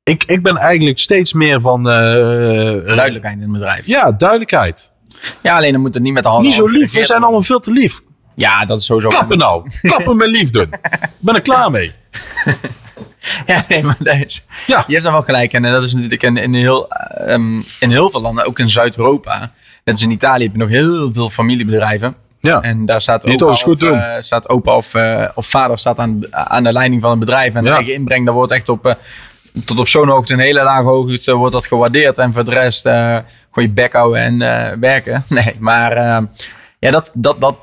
Ik, 0.04 0.24
ik 0.24 0.44
ben 0.44 0.58
eigenlijk 0.58 1.00
steeds 1.00 1.34
meer 1.34 1.62
van. 1.62 1.80
Uh, 1.80 1.94
duidelijkheid 1.94 3.36
in 3.36 3.42
het 3.42 3.52
bedrijf. 3.52 3.86
Ja, 3.86 4.12
duidelijkheid. 4.12 4.92
Ja, 5.42 5.56
alleen 5.56 5.72
dan 5.72 5.82
moet 5.82 5.94
het 5.94 6.04
niet 6.04 6.14
met 6.14 6.24
de 6.24 6.30
handen. 6.30 6.48
Niet 6.48 6.56
zo 6.56 6.68
lief. 6.68 6.94
We 6.94 7.04
zijn 7.04 7.24
allemaal 7.24 7.42
veel 7.42 7.60
te 7.60 7.72
lief. 7.72 8.02
Ja, 8.36 8.66
dat 8.66 8.80
is 8.80 8.86
sowieso. 8.86 9.10
Kappen 9.10 9.38
nou. 9.38 9.70
Kappen 9.82 10.18
met 10.18 10.30
liefde. 10.30 10.62
Ik 10.62 11.10
ben 11.20 11.36
er 11.36 11.42
klaar 11.42 11.72
mee. 11.72 11.92
ja, 13.46 13.66
nee, 13.68 13.84
maar 13.84 13.96
dat 14.00 14.16
is, 14.16 14.46
ja. 14.68 14.84
je 14.88 14.92
hebt 14.92 15.04
dan 15.04 15.14
wel 15.14 15.22
gelijk. 15.22 15.54
En 15.54 15.62
dat 15.62 15.84
is 15.84 15.94
natuurlijk 15.94 16.24
in, 16.24 16.38
in, 16.38 16.54
heel, 16.54 16.88
um, 17.28 17.64
in 17.80 17.90
heel 17.90 18.10
veel 18.10 18.22
landen, 18.22 18.46
ook 18.46 18.60
in 18.60 18.70
Zuid-Europa. 18.70 19.40
Net 19.84 19.96
als 19.96 20.04
in 20.04 20.12
Italië 20.12 20.44
heb 20.44 20.52
je 20.52 20.58
nog 20.58 20.70
heel 20.70 21.14
veel 21.14 21.30
familiebedrijven. 21.30 22.16
Ja. 22.40 22.62
En 22.62 22.86
daar 22.86 23.02
staat 23.02 23.26
opa, 23.26 23.56
goed 23.56 23.74
of, 23.74 23.80
doen. 23.80 23.98
uh, 23.98 24.16
staat 24.20 24.50
opa 24.50 24.76
of, 24.76 24.94
uh, 24.94 25.30
of 25.36 25.48
vader 25.48 25.78
staat 25.78 25.98
aan, 25.98 26.22
aan 26.32 26.64
de 26.64 26.72
leiding 26.72 27.02
van 27.02 27.12
een 27.12 27.20
bedrijf. 27.20 27.56
En 27.56 27.64
de 27.64 27.70
eigen 27.70 27.94
inbreng, 27.94 28.26
daar 28.26 28.34
wordt 28.34 28.52
echt 28.52 28.70
op, 28.70 28.86
uh, 28.86 28.94
tot 29.66 29.80
op 29.80 29.88
zo'n 29.88 30.08
hoogte, 30.08 30.34
een 30.34 30.40
hele 30.40 30.64
lage 30.64 30.84
hoogte, 30.84 31.34
wordt 31.34 31.54
dat 31.54 31.66
gewaardeerd. 31.66 32.18
En 32.18 32.34
voor 32.34 32.46
de 32.46 32.52
rest 32.52 32.82
gewoon 32.82 33.24
je 33.54 33.70
bek 33.70 33.94
houden 33.94 34.42
en 34.42 34.80
werken. 34.80 35.24
Nee, 35.30 35.56
maar 35.60 35.96
ja, 36.80 36.92
dat, 36.92 37.12
dat, 37.14 37.42
dat, 37.42 37.56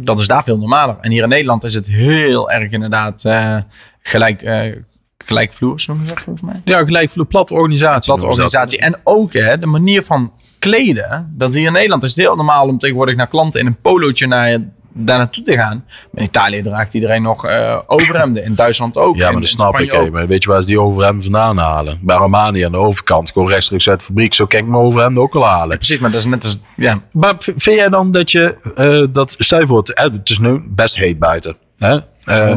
dat 0.00 0.18
is 0.18 0.26
daar 0.26 0.42
veel 0.42 0.58
normaler. 0.58 0.96
En 1.00 1.10
hier 1.10 1.22
in 1.22 1.28
Nederland 1.28 1.64
is 1.64 1.74
het 1.74 1.86
heel 1.86 2.50
erg 2.50 2.70
inderdaad 2.70 3.24
uh, 3.24 3.56
gelijk, 4.02 4.42
uh, 4.42 4.76
gelijkvloers, 5.24 5.86
noem 5.86 6.00
je 6.02 6.08
dat 6.08 6.20
volgens 6.20 6.44
mij? 6.44 6.60
Ja, 6.64 6.84
gelijk 6.84 7.10
voor 7.10 7.22
de 7.22 7.28
platte 7.28 7.54
organisatie. 7.54 8.12
Platte 8.12 8.26
organisatie. 8.26 8.78
En 8.78 9.00
ook 9.04 9.32
hè, 9.32 9.58
de 9.58 9.66
manier 9.66 10.02
van 10.02 10.32
kleden. 10.58 11.32
Dat 11.36 11.54
hier 11.54 11.66
in 11.66 11.72
Nederland 11.72 12.02
is 12.02 12.10
het 12.10 12.18
heel 12.18 12.36
normaal 12.36 12.66
om 12.68 12.78
tegenwoordig 12.78 13.16
naar 13.16 13.28
klanten 13.28 13.60
in 13.60 13.66
een 13.66 13.80
polootje 13.80 14.26
naar, 14.26 14.58
daar 14.92 15.18
naartoe 15.18 15.44
te 15.44 15.56
gaan. 15.56 15.84
Maar 15.86 16.22
in 16.22 16.22
Italië 16.22 16.62
draagt 16.62 16.94
iedereen 16.94 17.22
nog 17.22 17.46
uh, 17.46 17.78
overhemden. 17.86 18.44
In 18.44 18.54
Duitsland 18.54 18.96
ook. 18.96 19.16
Ja, 19.16 19.24
maar 19.24 19.32
in, 19.32 19.40
dat 19.40 19.48
snap 19.48 19.78
ik. 19.78 19.92
Hey, 19.92 20.10
maar 20.10 20.26
weet 20.26 20.42
je 20.42 20.50
waar 20.50 20.60
ze 20.60 20.66
die 20.66 20.80
overhemden 20.80 21.22
vandaan 21.22 21.58
halen? 21.58 21.98
Bij 22.02 22.16
Armani 22.16 22.62
aan 22.62 22.72
de 22.72 22.78
overkant. 22.78 23.30
Gewoon 23.30 23.48
rechtstreeks 23.48 23.88
uit 23.88 23.98
de 23.98 24.04
fabriek. 24.04 24.34
Zo 24.34 24.46
kan 24.46 24.58
ik 24.58 24.66
mijn 24.66 24.82
overhemden 24.82 25.22
ook 25.22 25.34
al 25.34 25.46
halen. 25.46 25.76
Precies, 25.76 25.98
maar 25.98 26.10
dat 26.10 26.20
is 26.20 26.26
net 26.26 26.44
als... 26.44 26.58
Ja. 26.76 26.96
Maar 27.12 27.34
vind 27.38 27.76
jij 27.76 27.88
dan 27.88 28.12
dat 28.12 28.30
je... 28.30 28.56
Uh, 28.78 29.06
dat, 29.12 29.34
stel 29.38 29.60
je 29.60 29.66
voor, 29.66 29.78
het, 29.78 29.92
het 30.12 30.30
is 30.30 30.38
nu 30.38 30.62
best 30.66 30.96
heet 30.96 31.18
buiten. 31.18 31.56
Hè? 31.78 31.94
Uh, 31.94 32.00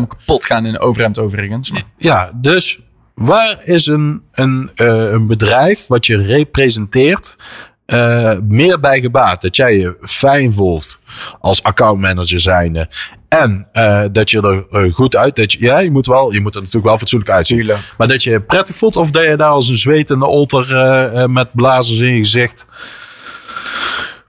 kapot 0.08 0.46
gaan 0.46 0.66
in 0.66 0.74
een 0.74 0.80
overhemd 0.80 1.20
overigens. 1.20 1.72
Maar. 1.72 1.84
Ja, 1.98 2.32
dus 2.36 2.80
waar 3.14 3.64
is 3.64 3.88
een, 3.88 4.22
een, 4.32 4.70
een 4.76 5.28
bedrijf 5.28 5.88
wat 5.88 6.06
je 6.06 6.18
representeert... 6.18 7.38
Uh, 7.88 8.34
meer 8.48 8.80
bij 8.80 9.02
gebaat. 9.02 9.42
Dat 9.42 9.56
jij 9.56 9.78
je 9.78 9.98
fijn 10.02 10.54
voelt 10.54 11.00
als 11.40 11.64
accountmanager 11.64 12.40
zijnde. 12.40 12.90
En 13.28 13.68
uh, 13.74 14.04
dat 14.12 14.30
je 14.30 14.42
er 14.42 14.84
uh, 14.84 14.94
goed 14.94 15.16
uit... 15.16 15.36
Dat 15.36 15.52
je, 15.52 15.60
ja, 15.60 15.80
je 15.80 15.92
moet, 15.92 16.06
wel, 16.06 16.34
je 16.34 16.42
moet 16.42 16.56
er 16.56 16.60
natuurlijk 16.60 16.88
wel 16.88 16.98
fatsoenlijk 16.98 17.32
uitzien. 17.32 17.58
Tuurlijk. 17.58 17.94
Maar 17.98 18.08
dat 18.08 18.24
je 18.24 18.30
je 18.30 18.42
prettig 18.42 18.76
voelt... 18.76 18.96
of 18.96 19.12
dat 19.12 19.24
je 19.24 19.36
daar 19.36 19.50
als 19.50 19.70
een 19.70 19.78
zwetende 19.78 20.26
olter 20.26 21.30
met 21.30 21.54
blazers 21.54 22.00
in 22.00 22.14
je 22.14 22.18
gezicht... 22.18 22.68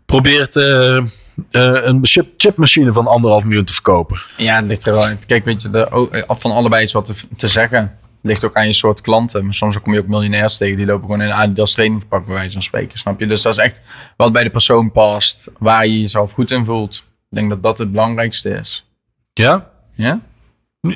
probeert 0.07 0.55
een 0.55 1.99
chip, 2.03 2.27
chipmachine 2.37 2.93
van 2.93 3.07
anderhalf 3.07 3.45
miljoen 3.45 3.65
te 3.65 3.73
verkopen. 3.73 4.23
Ja, 4.37 4.61
dat 4.61 4.69
ligt 4.69 4.87
er 4.87 4.93
wel 4.93 5.09
in. 5.09 5.19
Kijk, 5.27 5.45
weet 5.45 5.63
je, 5.63 5.71
de, 5.71 6.25
af 6.27 6.41
van 6.41 6.53
allebei 6.53 6.83
is 6.83 6.93
wat 6.93 7.05
te, 7.05 7.15
te 7.37 7.49
zeggen 7.49 7.93
ligt 8.23 8.45
ook 8.45 8.55
aan 8.55 8.67
je 8.67 8.73
soort 8.73 9.01
klanten. 9.01 9.45
Maar 9.45 9.55
soms 9.55 9.81
kom 9.81 9.93
je 9.93 10.01
ook 10.01 10.07
miljonairs 10.07 10.57
tegen. 10.57 10.77
Die 10.77 10.87
lopen 10.87 11.05
gewoon 11.05 11.23
in 11.23 11.29
een 11.29 11.35
Adidas 11.35 11.73
trainingpak 11.73 12.27
bij 12.27 12.35
wijze 12.35 12.53
van 12.53 12.63
spreken. 12.63 12.99
Snap 12.99 13.21
je? 13.21 13.27
Dus 13.27 13.43
dat 13.43 13.53
is 13.53 13.59
echt 13.59 13.83
wat 14.17 14.33
bij 14.33 14.43
de 14.43 14.51
persoon 14.51 14.93
past. 14.93 15.45
Waar 15.59 15.87
je 15.87 16.01
jezelf 16.01 16.33
goed 16.33 16.51
in 16.51 16.65
voelt. 16.65 17.05
Ik 17.31 17.37
denk 17.39 17.49
dat 17.49 17.63
dat 17.63 17.79
het 17.79 17.91
belangrijkste 17.91 18.51
is. 18.51 18.87
Ja? 19.33 19.71
Ja? 19.95 20.21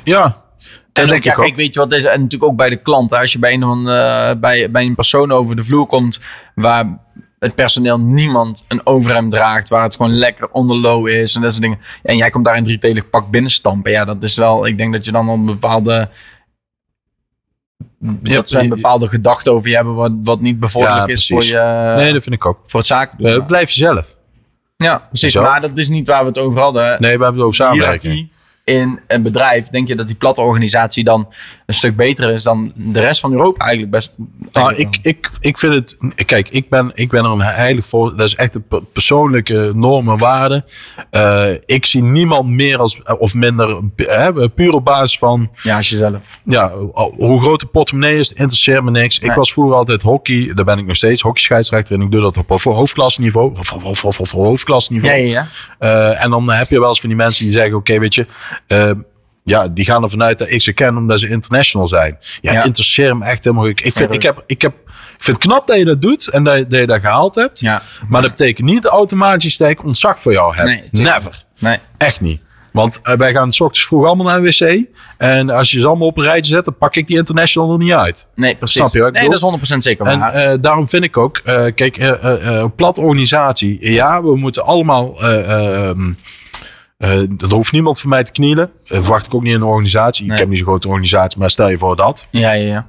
Ja. 0.03 0.35
En 0.93 1.07
ja, 1.07 1.19
kijk, 1.19 1.55
weet 1.55 1.73
je 1.73 1.79
wat 1.79 1.93
is? 1.93 2.03
En 2.03 2.21
natuurlijk 2.21 2.51
ook 2.51 2.57
bij 2.57 2.69
de 2.69 2.81
klant. 2.81 3.13
Als 3.13 3.31
je 3.31 3.39
bij 3.39 3.53
een, 3.53 3.79
uh, 3.79 4.31
bij, 4.39 4.71
bij 4.71 4.85
een 4.85 4.95
persoon 4.95 5.31
over 5.31 5.55
de 5.55 5.63
vloer 5.63 5.85
komt 5.85 6.21
waar 6.55 6.99
het 7.39 7.55
personeel 7.55 7.99
niemand 7.99 8.65
een 8.67 8.81
overhemd 8.83 9.31
draagt. 9.31 9.69
Waar 9.69 9.83
het 9.83 9.95
gewoon 9.95 10.13
lekker 10.13 10.49
onder 10.49 10.77
low 10.77 11.07
is 11.07 11.35
en 11.35 11.41
dat 11.41 11.51
soort 11.51 11.63
dingen. 11.63 11.79
En 12.03 12.17
jij 12.17 12.29
komt 12.29 12.45
daar 12.45 12.57
in 12.57 12.63
drietelig 12.63 13.09
pak 13.09 13.29
binnenstampen. 13.29 13.91
Ja, 13.91 14.05
dat 14.05 14.23
is 14.23 14.35
wel... 14.35 14.67
Ik 14.67 14.77
denk 14.77 14.93
dat 14.93 15.05
je 15.05 15.11
dan 15.11 15.29
een 15.29 15.45
bepaalde... 15.45 16.09
dat 18.21 18.49
zijn 18.49 18.69
bepaalde 18.69 19.07
gedachten 19.07 19.53
over 19.53 19.69
je 19.69 19.75
hebben 19.75 19.95
wat, 19.95 20.11
wat 20.23 20.39
niet 20.41 20.59
bevorderlijk 20.59 21.07
Ja, 21.07 21.13
is 21.13 21.27
voor 21.27 21.43
je... 21.43 21.93
nee, 21.97 22.13
dat 22.13 22.23
vind 22.23 22.35
ik 22.35 22.45
ook. 22.45 22.59
Voor 22.63 22.79
het 22.79 22.89
zaken. 22.89 23.25
Eh, 23.25 23.45
blijf 23.45 23.69
jezelf. 23.69 24.17
ja, 24.77 25.07
precies. 25.09 25.35
Maar 25.35 25.61
dat 25.61 25.77
is 25.77 25.89
niet 25.89 26.07
waar 26.07 26.21
we 26.21 26.27
het 26.27 26.37
over 26.37 26.59
hadden. 26.59 26.83
Nee, 26.83 27.17
we 27.17 27.23
hebben 27.23 27.33
het 27.33 27.41
over 27.41 27.55
samenwerking. 27.55 28.29
In 28.67 28.99
een 29.07 29.23
bedrijf, 29.23 29.67
denk 29.67 29.87
je 29.87 29.95
dat 29.95 30.07
die 30.07 30.15
platte 30.15 30.41
organisatie 30.41 31.03
dan 31.03 31.27
een 31.65 31.73
stuk 31.73 31.95
beter 31.95 32.31
is 32.31 32.43
dan 32.43 32.71
de 32.75 32.99
rest 32.99 33.19
van 33.19 33.31
Europa 33.31 33.65
eigenlijk 33.65 33.91
best. 33.91 34.13
Nou, 34.51 34.75
ik, 34.75 34.97
ik, 35.01 35.29
ik 35.39 35.57
vind 35.57 35.73
het. 35.73 35.97
Kijk, 36.25 36.49
ik 36.49 36.69
ben, 36.69 36.91
ik 36.93 37.09
ben 37.09 37.23
er 37.23 37.31
een 37.31 37.41
heilig 37.41 37.85
voor. 37.85 38.15
Dat 38.15 38.27
is 38.27 38.35
echt 38.35 38.55
een 38.55 38.67
per- 38.67 38.83
persoonlijke 38.83 39.71
norm 39.75 40.09
en 40.09 40.17
waarde. 40.17 40.65
Eh, 41.09 41.45
ik 41.65 41.85
zie 41.85 42.03
niemand 42.03 42.49
meer 42.49 42.77
als, 42.77 43.01
of 43.19 43.33
minder. 43.33 43.81
Hè, 43.95 44.49
puur 44.49 44.73
op 44.73 44.85
basis 44.85 45.17
van. 45.17 45.49
Ja, 45.63 45.77
als 45.77 45.89
jezelf. 45.89 46.39
Ja, 46.43 46.71
hoe 47.17 47.41
groot 47.41 47.59
de 47.59 47.65
portemonnee 47.65 48.19
is, 48.19 48.33
interesseert 48.33 48.83
me 48.83 48.91
niks. 48.91 49.19
Ik 49.19 49.31
was 49.31 49.51
vroeger 49.51 49.75
altijd 49.75 50.01
hockey. 50.01 50.51
Daar 50.55 50.65
ben 50.65 50.77
ik 50.77 50.85
nog 50.85 50.95
steeds. 50.95 51.21
Hockeyscheidsrechter. 51.21 51.95
En 51.95 52.01
ik 52.01 52.11
doe 52.11 52.21
dat 52.21 52.37
op, 52.37 52.61
hoofdklasniveau. 52.61 53.51
Of, 53.59 53.71
of, 53.73 53.83
of, 53.83 54.03
of, 54.05 54.19
of 54.19 54.31
hoofdklasniveau. 54.31 55.15
Ja, 55.15 55.21
ja, 55.21 55.29
ja. 55.29 55.45
Eh, 56.09 56.23
en 56.23 56.29
dan 56.29 56.49
heb 56.49 56.69
je 56.69 56.79
wel 56.79 56.89
eens 56.89 56.99
van 56.99 57.09
die 57.09 57.17
mensen 57.17 57.43
die 57.43 57.53
zeggen: 57.53 57.75
Oké, 57.75 57.99
weet 57.99 58.15
je, 58.15 58.27
eh, 58.67 58.91
ja, 59.43 59.67
die 59.67 59.85
gaan 59.85 60.03
ervan 60.03 60.23
uit 60.23 60.37
dat 60.37 60.49
ik 60.51 60.61
ze 60.61 60.73
ken 60.73 60.97
omdat 60.97 61.19
ze 61.19 61.27
international 61.29 61.87
zijn. 61.87 62.17
Ja, 62.41 62.51
Ja. 62.53 62.63
interesseer 62.63 63.17
me 63.17 63.25
echt 63.25 63.43
helemaal. 63.43 63.67
Ik, 63.67 63.81
ik, 63.81 63.93
vind, 63.93 64.13
ik, 64.13 64.21
heb, 64.21 64.43
ik, 64.45 64.61
heb, 64.61 64.73
ik 64.85 65.23
vind 65.23 65.37
het 65.37 65.45
knap 65.45 65.67
dat 65.67 65.77
je 65.77 65.85
dat 65.85 66.01
doet 66.01 66.27
en 66.29 66.43
dat 66.43 66.57
je 66.57 66.67
dat, 66.67 66.79
je 66.79 66.87
dat 66.87 66.99
gehaald 66.99 67.35
hebt. 67.35 67.59
Ja. 67.59 67.81
Maar 68.07 68.21
dat 68.21 68.29
betekent 68.31 68.67
niet 68.67 68.85
automatisch 68.85 69.57
dat 69.57 69.69
ik 69.69 69.83
ontzag 69.83 70.21
voor 70.21 70.31
jou 70.31 70.55
heb. 70.55 70.65
Nee, 70.65 70.83
Never. 70.91 71.43
Nee. 71.59 71.77
Echt 71.97 72.21
niet. 72.21 72.41
Want 72.71 72.99
eh, 73.03 73.15
wij 73.17 73.31
gaan 73.33 73.53
s 73.53 73.59
ochtends 73.61 73.85
vroeg 73.87 74.05
allemaal 74.05 74.25
naar 74.25 74.41
de 74.41 74.47
wc. 74.59 74.85
En 75.17 75.49
als 75.49 75.71
je 75.71 75.79
ze 75.79 75.87
allemaal 75.87 76.07
op 76.07 76.17
een 76.17 76.23
rijtje 76.23 76.51
zet, 76.55 76.65
dan 76.65 76.77
pak 76.77 76.95
ik 76.95 77.07
die 77.07 77.17
international 77.17 77.71
er 77.71 77.77
niet 77.77 77.91
uit. 77.93 78.27
Nee, 78.35 78.55
precies. 78.55 78.75
Snap 78.77 78.93
je 78.93 78.99
wat 78.99 79.07
ik 79.07 79.13
nee, 79.13 79.29
bedoel? 79.29 79.51
dat 79.51 79.61
is 79.61 79.73
100% 79.73 79.77
zeker 79.77 80.05
En 80.05 80.21
eh, 80.21 80.57
daarom 80.61 80.87
vind 80.87 81.03
ik 81.03 81.17
ook, 81.17 81.37
eh, 81.37 81.65
kijk, 81.75 81.97
eh, 81.97 82.65
plat 82.75 82.97
organisatie. 82.97 83.91
Ja, 83.91 84.23
we 84.23 84.35
moeten 84.37 84.65
allemaal. 84.65 85.21
eh, 85.21 85.89
eh, 86.97 87.41
er 87.41 87.49
hoeft 87.49 87.71
niemand 87.71 87.99
van 87.99 88.09
mij 88.09 88.23
te 88.23 88.31
knielen. 88.31 88.71
Dat 88.87 89.03
verwacht 89.03 89.25
ik 89.25 89.33
ook 89.33 89.41
niet 89.41 89.53
in 89.53 89.61
een 89.61 89.67
organisatie. 89.67 90.25
Nee. 90.25 90.33
Ik 90.33 90.39
heb 90.39 90.49
niet 90.49 90.57
zo'n 90.57 90.67
grote 90.67 90.87
organisatie, 90.87 91.39
maar 91.39 91.49
stel 91.49 91.69
je 91.69 91.77
voor 91.77 91.95
dat. 91.95 92.27
ja, 92.31 92.51
ja, 92.51 92.65
ja. 92.65 92.87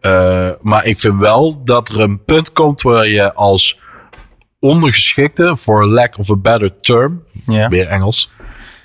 Eh, 0.00 0.50
maar 0.60 0.84
ik 0.84 0.98
vind 0.98 1.18
wel 1.18 1.60
dat 1.64 1.88
er 1.88 2.00
een 2.00 2.24
punt 2.24 2.52
komt 2.52 2.82
waar 2.82 3.08
je 3.08 3.34
als 3.34 3.78
ondergeschikte, 4.58 5.56
for 5.56 5.86
lack 5.86 6.18
of 6.18 6.30
a 6.30 6.36
better 6.36 6.76
term, 6.76 7.22
ja. 7.44 7.68
weer 7.68 7.86
Engels, 7.86 8.30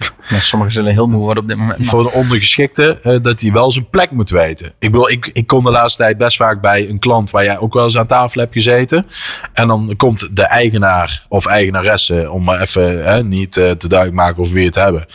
Sommigen 0.39 0.73
zullen 0.73 0.93
heel 0.93 1.07
moe 1.07 1.19
worden 1.21 1.43
op 1.43 1.49
dit 1.49 1.57
moment. 1.57 1.77
maar- 1.77 1.87
voor 1.87 2.03
de 2.03 2.11
ondergeschikte, 2.11 2.99
eh, 3.03 3.15
dat 3.21 3.41
hij 3.41 3.51
wel 3.51 3.71
zijn 3.71 3.89
plek 3.89 4.11
moet 4.11 4.29
weten. 4.29 4.67
Ik, 4.67 4.91
bedoel, 4.91 5.09
ik, 5.09 5.29
ik 5.33 5.47
kom 5.47 5.63
de 5.63 5.71
laatste 5.71 6.03
tijd 6.03 6.17
best 6.17 6.37
vaak 6.37 6.61
bij 6.61 6.89
een 6.89 6.99
klant 6.99 7.29
waar 7.31 7.43
jij 7.43 7.57
ook 7.59 7.73
wel 7.73 7.83
eens 7.83 7.97
aan 7.97 8.07
tafel 8.07 8.41
hebt 8.41 8.53
gezeten. 8.53 9.07
En 9.53 9.67
dan 9.67 9.93
komt 9.97 10.35
de 10.35 10.43
eigenaar 10.43 11.25
of 11.29 11.45
eigenaresse, 11.45 12.31
om 12.31 12.43
maar 12.43 12.61
even 12.61 13.03
hè, 13.05 13.23
niet 13.23 13.57
eh, 13.57 13.71
te 13.71 13.87
duidelijk 13.87 14.19
maken 14.19 14.37
over 14.41 14.53
wie 14.53 14.65
het 14.65 14.75
hebben. 14.75 15.05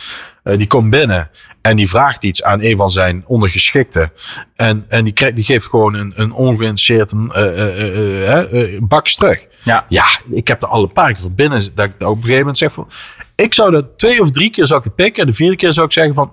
eh, 0.43 0.57
die 0.57 0.67
komt 0.67 0.89
binnen 0.89 1.29
en 1.61 1.75
die 1.75 1.89
vraagt 1.89 2.23
iets 2.23 2.43
aan 2.43 2.61
een 2.61 2.77
van 2.77 2.89
zijn 2.89 3.23
ondergeschikten. 3.25 4.11
En, 4.55 4.85
en 4.87 5.03
die, 5.03 5.13
krijgt, 5.13 5.35
die 5.35 5.45
geeft 5.45 5.69
gewoon 5.69 5.93
een, 5.93 6.13
een 6.15 6.31
ongeïnteresseerd 6.31 7.11
een, 7.11 7.31
bakjes 8.81 9.15
terug. 9.15 9.45
Ja. 9.63 9.85
Ja, 9.89 10.05
ik 10.31 10.47
heb 10.47 10.61
er 10.61 10.67
al 10.67 10.83
een 10.83 10.91
paar 10.93 11.11
keer 11.11 11.21
van 11.21 11.35
binnen. 11.35 11.61
Dat 11.75 11.85
ik 11.85 11.91
op 12.01 12.15
een 12.15 12.15
gegeven 12.15 12.37
moment 12.39 12.57
zeg 12.57 12.71
van. 12.73 12.87
Ik 13.43 13.53
zou 13.53 13.71
dat 13.71 13.85
twee 13.97 14.21
of 14.21 14.29
drie 14.31 14.49
keer 14.49 14.67
zou 14.67 14.79
ik 14.79 14.85
het 14.85 14.95
pikken. 14.95 15.21
En 15.21 15.27
de 15.29 15.35
vierde 15.35 15.55
keer 15.55 15.73
zou 15.73 15.85
ik 15.85 15.93
zeggen 15.93 16.13
van. 16.13 16.31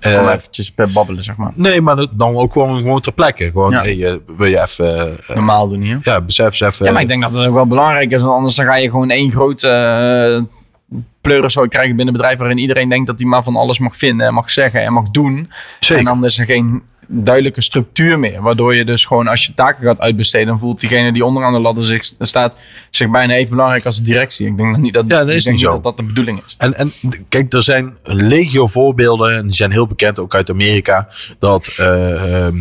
eh, 0.00 0.20
Om 0.22 0.28
eventjes 0.28 0.70
per 0.72 0.90
babbelen, 0.90 1.24
zeg 1.24 1.36
maar. 1.36 1.52
nee, 1.54 1.80
maar 1.80 1.96
dat- 1.96 2.10
dan 2.12 2.36
ook 2.36 2.52
gewoon, 2.52 2.80
gewoon 2.80 3.00
ter 3.00 3.12
plekke. 3.12 3.44
Gewoon, 3.44 3.70
Ja. 3.70 3.80
hey, 3.80 4.04
eh, 4.04 4.14
wil 4.36 4.46
je 4.46 4.60
even. 4.62 5.18
eh, 5.28 5.34
Normaal 5.36 5.68
doen 5.68 5.80
hier. 5.80 5.98
ja, 6.02 6.20
besef 6.20 6.46
eens 6.46 6.60
even. 6.60 6.86
Ja, 6.86 6.92
maar 6.92 7.02
ik 7.02 7.08
denk 7.08 7.22
dat 7.22 7.34
het 7.34 7.46
ook 7.46 7.54
wel 7.54 7.66
belangrijk 7.66 8.10
is. 8.12 8.20
Want 8.22 8.34
anders 8.34 8.54
dan 8.54 8.66
ga 8.66 8.76
je 8.76 8.90
gewoon 8.90 9.10
één 9.10 9.30
grote 9.30 9.68
uh, 10.90 11.00
pleurenzooi 11.20 11.68
krijgen 11.68 11.96
binnen 11.96 12.14
een 12.14 12.20
bedrijf... 12.20 12.38
waarin 12.38 12.58
iedereen 12.58 12.88
denkt 12.88 13.06
dat 13.06 13.18
hij 13.20 13.28
maar 13.28 13.42
van 13.42 13.56
alles 13.56 13.78
mag 13.78 13.96
vinden 13.96 14.26
en 14.26 14.34
mag 14.34 14.50
zeggen 14.50 14.80
en 14.80 14.92
mag 14.92 15.10
doen. 15.10 15.50
Zeker. 15.80 15.98
En 15.98 16.04
dan 16.04 16.24
is 16.24 16.38
er 16.38 16.44
geen 16.44 16.82
duidelijke 17.06 17.60
structuur 17.60 18.18
meer. 18.18 18.42
Waardoor 18.42 18.74
je 18.74 18.84
dus 18.84 19.04
gewoon 19.06 19.26
als 19.26 19.46
je 19.46 19.54
taken 19.54 19.82
gaat 19.82 19.98
uitbesteden... 20.00 20.46
dan 20.46 20.58
voelt 20.58 20.80
diegene 20.80 21.12
die 21.12 21.24
onderaan 21.24 21.52
de 21.52 21.58
ladder 21.58 21.84
zich, 21.84 22.12
staat 22.20 22.56
zich 22.90 23.10
bijna 23.10 23.34
even 23.34 23.50
belangrijk 23.50 23.84
als 23.84 23.96
de 23.96 24.02
directie. 24.02 24.46
Ik 24.46 24.56
denk 24.56 24.72
dat 24.72 24.80
niet 24.80 24.94
dat, 24.94 25.04
Ja, 25.08 25.24
dat 25.24 25.34
is 25.34 25.46
niet 25.46 25.60
dat 25.60 25.82
dat 25.82 25.96
de 25.96 26.02
bedoeling 26.02 26.42
is. 26.46 26.54
En, 26.58 26.74
en 26.74 26.90
kijk, 27.28 27.52
er 27.52 27.62
zijn 27.62 27.96
legio 28.02 28.66
voorbeelden. 28.66 29.34
En 29.36 29.46
die 29.46 29.56
zijn 29.56 29.70
heel 29.72 29.86
bekend, 29.86 30.20
ook 30.20 30.34
uit 30.34 30.50
Amerika. 30.50 31.08
Dat. 31.38 31.74
eh, 31.76 32.44
ehm, 32.46 32.56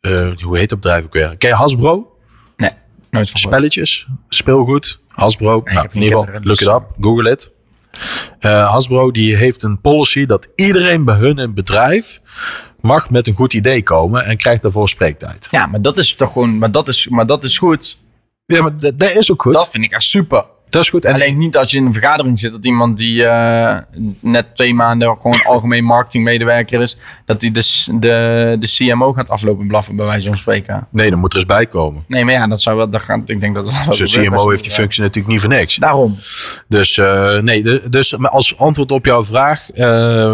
eh, 0.00 0.28
hoe 0.42 0.58
heet 0.58 0.68
dat 0.68 0.80
bedrijf 0.80 1.04
ook 1.04 1.12
weer? 1.12 1.36
Ken 1.38 1.48
je 1.48 1.54
Hasbro? 1.54 2.16
Nee, 2.56 2.70
nooit 3.10 3.30
van. 3.30 3.40
Spelletjes, 3.40 4.06
speelgoed, 4.28 5.00
Hasbro. 5.08 5.62
nou, 5.64 5.88
in 5.92 6.02
ieder 6.02 6.18
geval, 6.18 6.34
look 6.34 6.44
dus- 6.44 6.60
it 6.60 6.68
up, 6.68 6.82
google 7.00 7.30
it. 7.30 7.52
Eh, 8.38 8.70
Hasbro 8.72 9.10
die 9.10 9.36
heeft 9.36 9.62
een 9.62 9.80
policy 9.80 10.26
dat 10.26 10.48
iedereen 10.54 11.04
bij 11.04 11.16
hun 11.16 11.38
in 11.38 11.54
bedrijf 11.54 12.20
mag 12.84 13.10
met 13.10 13.26
een 13.26 13.34
goed 13.34 13.54
idee 13.54 13.82
komen 13.82 14.24
en 14.24 14.36
krijgt 14.36 14.62
daarvoor 14.62 14.88
spreektijd. 14.88 15.48
Ja, 15.50 15.66
maar 15.66 15.82
dat 15.82 15.98
is 15.98 16.14
toch 16.14 16.32
gewoon... 16.32 16.58
Maar 16.58 16.70
dat 16.70 16.88
is, 16.88 17.08
maar 17.08 17.26
dat 17.26 17.44
is 17.44 17.58
goed. 17.58 17.98
Ja, 18.46 18.62
maar 18.62 18.78
dat, 18.78 18.98
dat 18.98 19.10
is 19.10 19.32
ook 19.32 19.42
goed. 19.42 19.52
Dat 19.52 19.70
vind 19.70 19.84
ik 19.84 19.92
echt 19.92 20.02
super. 20.02 20.44
Dat 20.74 20.82
is 20.82 20.90
goed. 20.90 21.04
En 21.04 21.14
Alleen 21.14 21.38
niet 21.38 21.56
als 21.56 21.70
je 21.70 21.76
in 21.78 21.86
een 21.86 21.92
vergadering 21.92 22.38
zit 22.38 22.52
dat 22.52 22.64
iemand 22.64 22.96
die 22.96 23.24
eh, 23.26 23.76
net 24.20 24.46
twee 24.56 24.74
maanden 24.74 25.16
gewoon 25.20 25.42
algemeen 25.44 25.84
marketingmedewerker 25.84 26.80
is, 26.80 26.98
dat 27.26 27.42
hij 27.42 27.50
dus 27.50 27.88
de, 27.92 28.56
de 28.58 28.66
CMO 28.76 29.12
gaat 29.12 29.30
aflopen 29.30 29.66
blaffen, 29.66 29.96
bij 29.96 30.06
wijze 30.06 30.28
van 30.28 30.36
spreken. 30.36 30.86
nee, 30.90 31.10
dan 31.10 31.18
moet 31.18 31.32
er 31.32 31.38
eens 31.38 31.46
bij 31.46 31.66
komen. 31.66 32.04
Nee, 32.08 32.24
maar 32.24 32.34
ja, 32.34 32.46
dat 32.46 32.60
zou 32.60 32.76
wel. 32.76 32.90
Dat 32.90 33.02
gaat, 33.02 33.28
ik 33.28 33.40
denk 33.40 33.54
dat. 33.54 33.72
Zo'n 33.90 34.24
CMO 34.24 34.50
heeft 34.50 34.62
die 34.62 34.72
functie 34.72 35.02
natuurlijk 35.02 35.32
niet 35.32 35.40
voor 35.42 35.50
niks. 35.50 35.76
Daarom. 35.76 36.16
Dus 36.68 36.98
eh, 36.98 37.38
nee, 37.38 37.62
de- 37.62 37.82
dus 37.90 38.18
als 38.22 38.58
antwoord 38.58 38.90
op 38.90 39.04
jouw 39.04 39.22
vraag. 39.24 39.70
eh, 39.70 40.32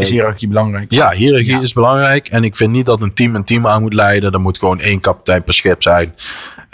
Is 0.00 0.10
hiërarchie 0.10 0.48
belangrijk? 0.48 0.90
Ja, 0.90 1.10
hiërarchie 1.10 1.52
Ja. 1.54 1.60
is 1.60 1.72
belangrijk. 1.72 2.28
En 2.28 2.44
ik 2.44 2.56
vind 2.56 2.70
niet 2.70 2.86
dat 2.86 3.02
een 3.02 3.14
team 3.14 3.34
een 3.34 3.44
team 3.44 3.66
aan 3.66 3.82
moet 3.82 3.94
leiden. 3.94 4.32
Er 4.32 4.40
moet 4.40 4.58
gewoon 4.58 4.80
één 4.80 5.00
kapitein 5.00 5.44
per 5.44 5.54
schip 5.54 5.82
zijn. 5.82 6.14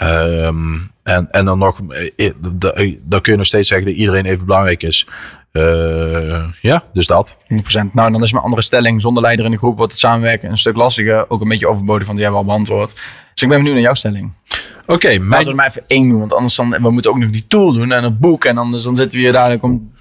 Ehm, 0.01 0.73
en, 1.03 1.29
en 1.29 1.45
dan 1.45 1.57
nog, 1.57 1.79
eh, 1.89 2.09
eh, 2.27 2.33
da- 2.53 2.73
dan 3.05 3.21
kun 3.21 3.31
je 3.31 3.37
nog 3.37 3.47
steeds 3.47 3.67
zeggen 3.67 3.87
dat 3.87 3.95
iedereen 3.95 4.25
even 4.25 4.45
belangrijk 4.45 4.83
is. 4.83 5.07
Eh, 5.51 6.43
ja, 6.61 6.83
dus 6.93 7.07
dat. 7.07 7.37
100%. 7.47 7.93
Nou, 7.93 8.11
dan 8.11 8.23
is 8.23 8.31
mijn 8.31 8.43
andere 8.43 8.61
stelling. 8.61 9.01
Zonder 9.01 9.23
leider 9.23 9.45
in 9.45 9.51
de 9.51 9.57
groep 9.57 9.77
wordt 9.77 9.91
het 9.91 10.01
samenwerken 10.01 10.49
een 10.49 10.57
stuk 10.57 10.75
lastiger. 10.75 11.29
Ook 11.29 11.41
een 11.41 11.47
beetje 11.47 11.67
overbodig, 11.67 12.05
want 12.05 12.17
die 12.17 12.25
hebben 12.27 12.45
we 12.45 12.49
al 12.49 12.55
beantwoord. 12.55 12.93
Dus 13.33 13.43
ik 13.43 13.47
ben 13.49 13.57
benieuwd 13.57 13.73
naar 13.73 13.83
jouw 13.83 13.93
stelling. 13.93 14.31
Oké, 14.85 15.07
Maar 15.17 15.19
mijn- 15.21 15.33
als 15.33 15.47
we 15.47 15.53
maar 15.53 15.67
even 15.67 15.83
één 15.87 16.09
doen, 16.09 16.19
want 16.19 16.33
anders 16.33 16.55
dan, 16.55 16.69
we 16.69 16.89
moeten 16.91 17.11
ook 17.11 17.17
nog 17.17 17.29
die 17.29 17.47
tool 17.47 17.73
doen 17.73 17.91
en 17.91 18.03
het 18.03 18.19
boek. 18.19 18.45
En 18.45 18.57
anders 18.57 18.83
dan 18.83 18.95
zitten 18.95 19.17
we 19.19 19.23
hier 19.23 19.33
dadelijk 19.33 19.63
om. 19.63 19.91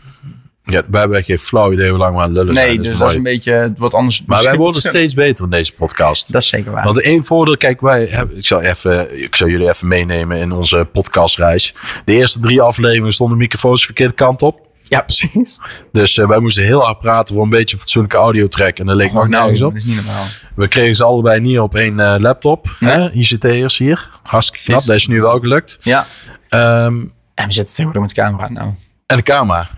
Ja, 0.71 0.83
wij 0.91 1.01
hebben 1.01 1.25
geen 1.25 1.39
flauw 1.39 1.73
idee 1.73 1.89
hoe 1.89 1.99
lang 1.99 2.15
we 2.15 2.21
aan 2.21 2.29
het 2.29 2.37
lullen 2.37 2.55
zijn. 2.55 2.67
Nee, 2.67 2.77
dus 2.77 2.99
dat 2.99 3.11
is 3.11 3.17
een 3.17 3.23
beetje 3.23 3.53
het 3.53 3.79
wordt 3.79 3.95
anders. 3.95 4.23
Maar 4.27 4.43
wij 4.43 4.57
worden 4.57 4.83
steeds 4.83 5.15
beter 5.15 5.45
in 5.45 5.51
deze 5.51 5.75
podcast. 5.75 6.33
Dat 6.33 6.43
is 6.43 6.49
zeker 6.49 6.73
waar. 6.73 6.85
Want 6.85 7.01
één 7.01 7.25
voordeel, 7.25 7.57
kijk, 7.57 7.81
wij 7.81 8.07
hebben, 8.11 8.37
ik, 8.37 8.47
zal 8.47 8.61
even, 8.61 9.23
ik 9.23 9.37
zal 9.37 9.49
jullie 9.49 9.69
even 9.69 9.89
meenemen 9.89 10.37
in 10.37 10.53
onze 10.53 10.89
podcastreis. 10.93 11.75
De 12.05 12.13
eerste 12.13 12.41
drie 12.41 12.61
afleveringen 12.61 13.13
stonden 13.13 13.39
microfoons 13.39 13.81
de 13.81 13.87
verkeerde 13.87 14.13
kant 14.15 14.43
op. 14.43 14.69
Ja, 14.83 15.01
precies. 15.01 15.59
Dus 15.93 16.19
eh, 16.19 16.29
wij 16.29 16.39
moesten 16.39 16.65
heel 16.65 16.81
hard 16.81 16.99
praten 16.99 17.35
voor 17.35 17.45
een 17.45 17.51
beetje 17.51 17.79
fatsoenlijke 17.79 18.17
audiotrack. 18.17 18.79
En 18.79 18.87
dat 18.87 18.97
leek 18.97 19.13
nog 19.13 19.29
nergens 19.29 19.63
op. 19.63 19.73
Dat 19.73 19.83
is 19.83 19.89
niet 19.89 19.97
normaal. 20.05 20.25
We 20.55 20.69
kregen 20.69 20.95
ze 20.95 21.05
allebei 21.05 21.41
niet 21.41 21.59
op 21.59 21.75
één 21.75 22.01
eh, 22.01 22.15
laptop. 22.19 22.77
Nee. 22.81 22.93
Hè? 22.93 23.11
ICT'ers 23.13 23.79
hier. 23.79 24.11
Hartstikke 24.23 24.65
knap. 24.65 24.85
Dat 24.85 24.97
is 24.97 25.07
nu 25.07 25.21
wel 25.21 25.39
gelukt. 25.39 25.79
Ja. 25.83 26.05
Ehm, 26.49 26.95
En 27.35 27.47
we 27.47 27.53
zitten 27.53 27.75
tegenwoordig 27.75 28.01
met 28.01 28.11
de 28.15 28.23
camera 28.23 28.49
nou. 28.49 28.71
en 29.07 29.17
de 29.17 29.23
camera. 29.23 29.69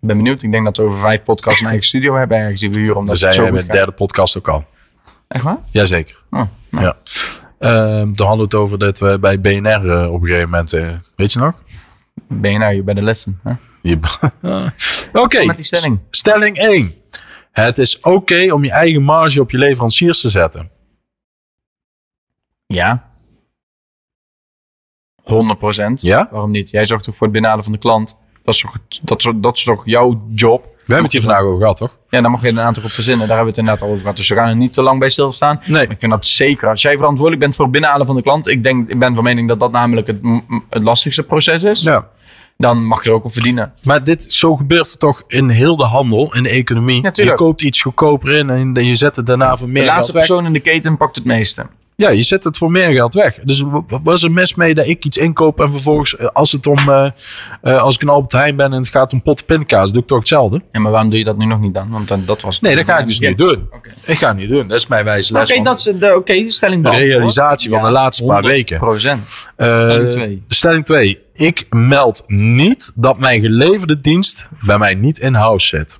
Ik 0.00 0.08
ben 0.08 0.16
benieuwd. 0.16 0.42
Ik 0.42 0.50
denk 0.50 0.64
dat 0.64 0.76
we 0.76 0.82
over 0.82 0.98
vijf 0.98 1.22
podcasts 1.22 1.60
een 1.60 1.66
eigen 1.66 1.86
studio 1.86 2.14
hebben 2.16 2.38
ergens 2.38 2.60
die 2.60 2.70
we 2.70 2.78
huren. 2.78 2.96
Omdat 2.96 3.36
goed 3.36 3.50
met 3.50 3.66
de 3.66 3.72
derde 3.72 3.92
podcast 3.92 4.38
ook 4.38 4.48
al. 4.48 4.64
Echt 5.28 5.44
waar? 5.44 5.58
Jazeker. 5.70 6.22
Oh, 6.30 6.42
nou. 6.70 6.84
Ja. 6.84 6.96
Ehm, 7.58 8.12
toen 8.12 8.26
hadden 8.26 8.36
we 8.36 8.42
het 8.42 8.54
over 8.54 8.78
dat 8.78 8.98
we 8.98 9.18
bij 9.20 9.40
BNR 9.40 9.90
eh, 9.90 10.12
op 10.12 10.20
een 10.20 10.26
gegeven 10.26 10.50
moment... 10.50 10.72
eh, 10.72 10.88
weet 11.16 11.32
je 11.32 11.38
nog? 11.38 11.62
Ben 12.28 12.74
je 12.74 12.82
bij 12.82 12.94
de 12.94 13.02
lessen? 13.02 13.40
Oké. 15.12 15.44
Met 15.44 15.56
die 15.56 15.64
stelling. 15.64 16.00
Stelling 16.10 16.56
1. 16.56 16.94
Het 17.52 17.78
is 17.78 18.00
oké 18.00 18.52
om 18.52 18.64
je 18.64 18.70
eigen 18.70 19.02
marge 19.02 19.40
op 19.40 19.50
je 19.50 19.58
leveranciers 19.58 20.20
te 20.20 20.28
zetten. 20.28 20.70
Ja. 22.66 23.10
100 25.22 25.58
procent. 25.58 26.00
Ja? 26.00 26.28
Waarom 26.30 26.50
niet? 26.50 26.70
Jij 26.70 26.84
zorgt 26.84 27.04
toch 27.04 27.14
voor 27.14 27.22
het 27.22 27.32
binnenhalen 27.32 27.64
van 27.64 27.72
de 27.74 27.78
klant. 27.78 28.18
Dat 28.48 28.56
is 28.56 28.62
toch, 28.62 28.76
dat 29.02 29.18
is, 29.18 29.32
dat 29.36 29.56
is 29.56 29.64
toch 29.64 29.82
jouw 29.84 30.22
job? 30.34 30.62
We 30.62 30.94
hebben 30.94 31.02
het 31.02 31.12
hier 31.12 31.20
vandaag 31.20 31.42
over 31.42 31.60
gehad, 31.60 31.76
toch? 31.76 31.90
Ja, 32.10 32.20
daar 32.20 32.30
mag 32.30 32.42
je 32.42 32.48
een 32.48 32.60
aantal 32.60 32.82
op 32.82 32.90
verzinnen. 32.90 33.28
Daar 33.28 33.36
hebben 33.36 33.54
we 33.54 33.60
het 33.60 33.68
inderdaad 33.68 33.82
al 33.82 33.88
over 33.88 34.00
gehad. 34.00 34.16
Dus 34.16 34.28
we 34.28 34.34
gaan 34.34 34.48
er 34.48 34.56
niet 34.56 34.72
te 34.72 34.82
lang 34.82 34.98
bij 34.98 35.08
stilstaan. 35.08 35.60
Nee. 35.64 35.72
Maar 35.72 35.90
ik 35.90 36.00
vind 36.00 36.12
dat 36.12 36.26
zeker. 36.26 36.68
Als 36.68 36.82
jij 36.82 36.96
verantwoordelijk 36.96 37.40
bent 37.40 37.54
voor 37.54 37.64
het 37.64 37.72
binnenhalen 37.72 38.06
van 38.06 38.16
de 38.16 38.22
klant. 38.22 38.46
Ik, 38.46 38.62
denk, 38.62 38.88
ik 38.88 38.98
ben 38.98 39.14
van 39.14 39.24
mening 39.24 39.48
dat 39.48 39.60
dat 39.60 39.72
namelijk 39.72 40.06
het, 40.06 40.20
het 40.70 40.82
lastigste 40.82 41.22
proces 41.22 41.62
is. 41.62 41.82
Ja. 41.82 42.08
Dan 42.56 42.84
mag 42.84 43.02
je 43.02 43.08
er 43.08 43.14
ook 43.14 43.24
op 43.24 43.32
verdienen. 43.32 43.72
Maar 43.82 44.04
dit, 44.04 44.24
zo 44.32 44.56
gebeurt 44.56 44.90
het 44.90 44.98
toch 44.98 45.22
in 45.26 45.48
heel 45.48 45.76
de 45.76 45.84
handel, 45.84 46.34
in 46.34 46.42
de 46.42 46.48
economie. 46.48 47.02
Ja, 47.02 47.10
je 47.12 47.34
koopt 47.34 47.62
iets 47.62 47.82
goedkoper 47.82 48.30
in 48.30 48.50
en 48.50 48.84
je 48.84 48.94
zet 48.94 49.16
het 49.16 49.26
daarna 49.26 49.56
voor 49.56 49.68
meer 49.68 49.82
De 49.82 49.88
laatste 49.88 50.12
persoon 50.12 50.46
in 50.46 50.52
de 50.52 50.60
keten 50.60 50.96
pakt 50.96 51.16
het 51.16 51.24
meeste. 51.24 51.66
Ja, 52.02 52.10
je 52.10 52.22
zet 52.22 52.44
het 52.44 52.56
voor 52.56 52.70
meer 52.70 52.92
geld 52.92 53.14
weg. 53.14 53.34
Dus 53.34 53.60
w- 53.60 53.78
w- 53.86 53.96
wat 54.02 54.14
is 54.16 54.22
er 54.22 54.30
mis 54.30 54.54
mee 54.54 54.74
dat 54.74 54.86
ik 54.86 55.04
iets 55.04 55.16
inkoop 55.16 55.60
en 55.60 55.70
vervolgens, 55.72 56.16
eh, 56.16 56.26
als 56.32 56.52
het 56.52 56.66
om, 56.66 56.78
eh, 56.78 57.10
eh, 57.62 57.82
als 57.82 57.94
ik 57.94 58.02
een 58.02 58.08
Albert 58.08 58.32
Heijn 58.32 58.56
ben 58.56 58.72
en 58.72 58.78
het 58.78 58.88
gaat 58.88 59.12
om 59.12 59.22
pot 59.22 59.46
pindkaas, 59.46 59.92
doe 59.92 60.02
ik 60.02 60.08
toch 60.08 60.18
hetzelfde? 60.18 60.62
Ja, 60.72 60.80
maar 60.80 60.92
waarom 60.92 61.10
doe 61.10 61.18
je 61.18 61.24
dat 61.24 61.36
nu 61.36 61.44
nog 61.46 61.60
niet 61.60 61.74
dan? 61.74 61.88
Want 61.90 62.08
dan, 62.08 62.22
dat 62.26 62.42
was 62.42 62.60
Nee, 62.60 62.76
dat 62.76 62.84
ga 62.84 62.98
ik 62.98 63.06
dus 63.06 63.18
niet 63.20 63.38
doen. 63.38 63.68
Ik 64.04 64.18
ga 64.18 64.28
het 64.28 64.36
niet 64.36 64.48
doen. 64.48 64.66
Dat 64.68 64.78
is 64.78 64.86
mijn 64.86 65.04
wijze 65.04 65.32
les 65.32 65.50
Oké, 65.52 65.62
dat 65.62 65.78
is 65.78 65.84
de 65.84 66.14
oké, 66.16 66.50
stelling 66.50 66.82
de 66.82 66.90
realisatie 66.90 67.70
van 67.70 67.82
de 67.82 67.90
laatste 67.90 68.24
paar 68.24 68.42
weken. 68.42 68.78
procent. 68.78 69.28
Stelling 69.56 70.10
twee. 70.10 70.42
Stelling 70.48 70.84
2. 70.84 71.22
Ik 71.32 71.66
meld 71.70 72.24
niet 72.26 72.92
dat 72.94 73.18
mijn 73.18 73.40
geleverde 73.40 74.00
dienst 74.00 74.48
bij 74.60 74.78
mij 74.78 74.94
niet 74.94 75.18
in-house 75.18 75.66
zit. 75.66 75.98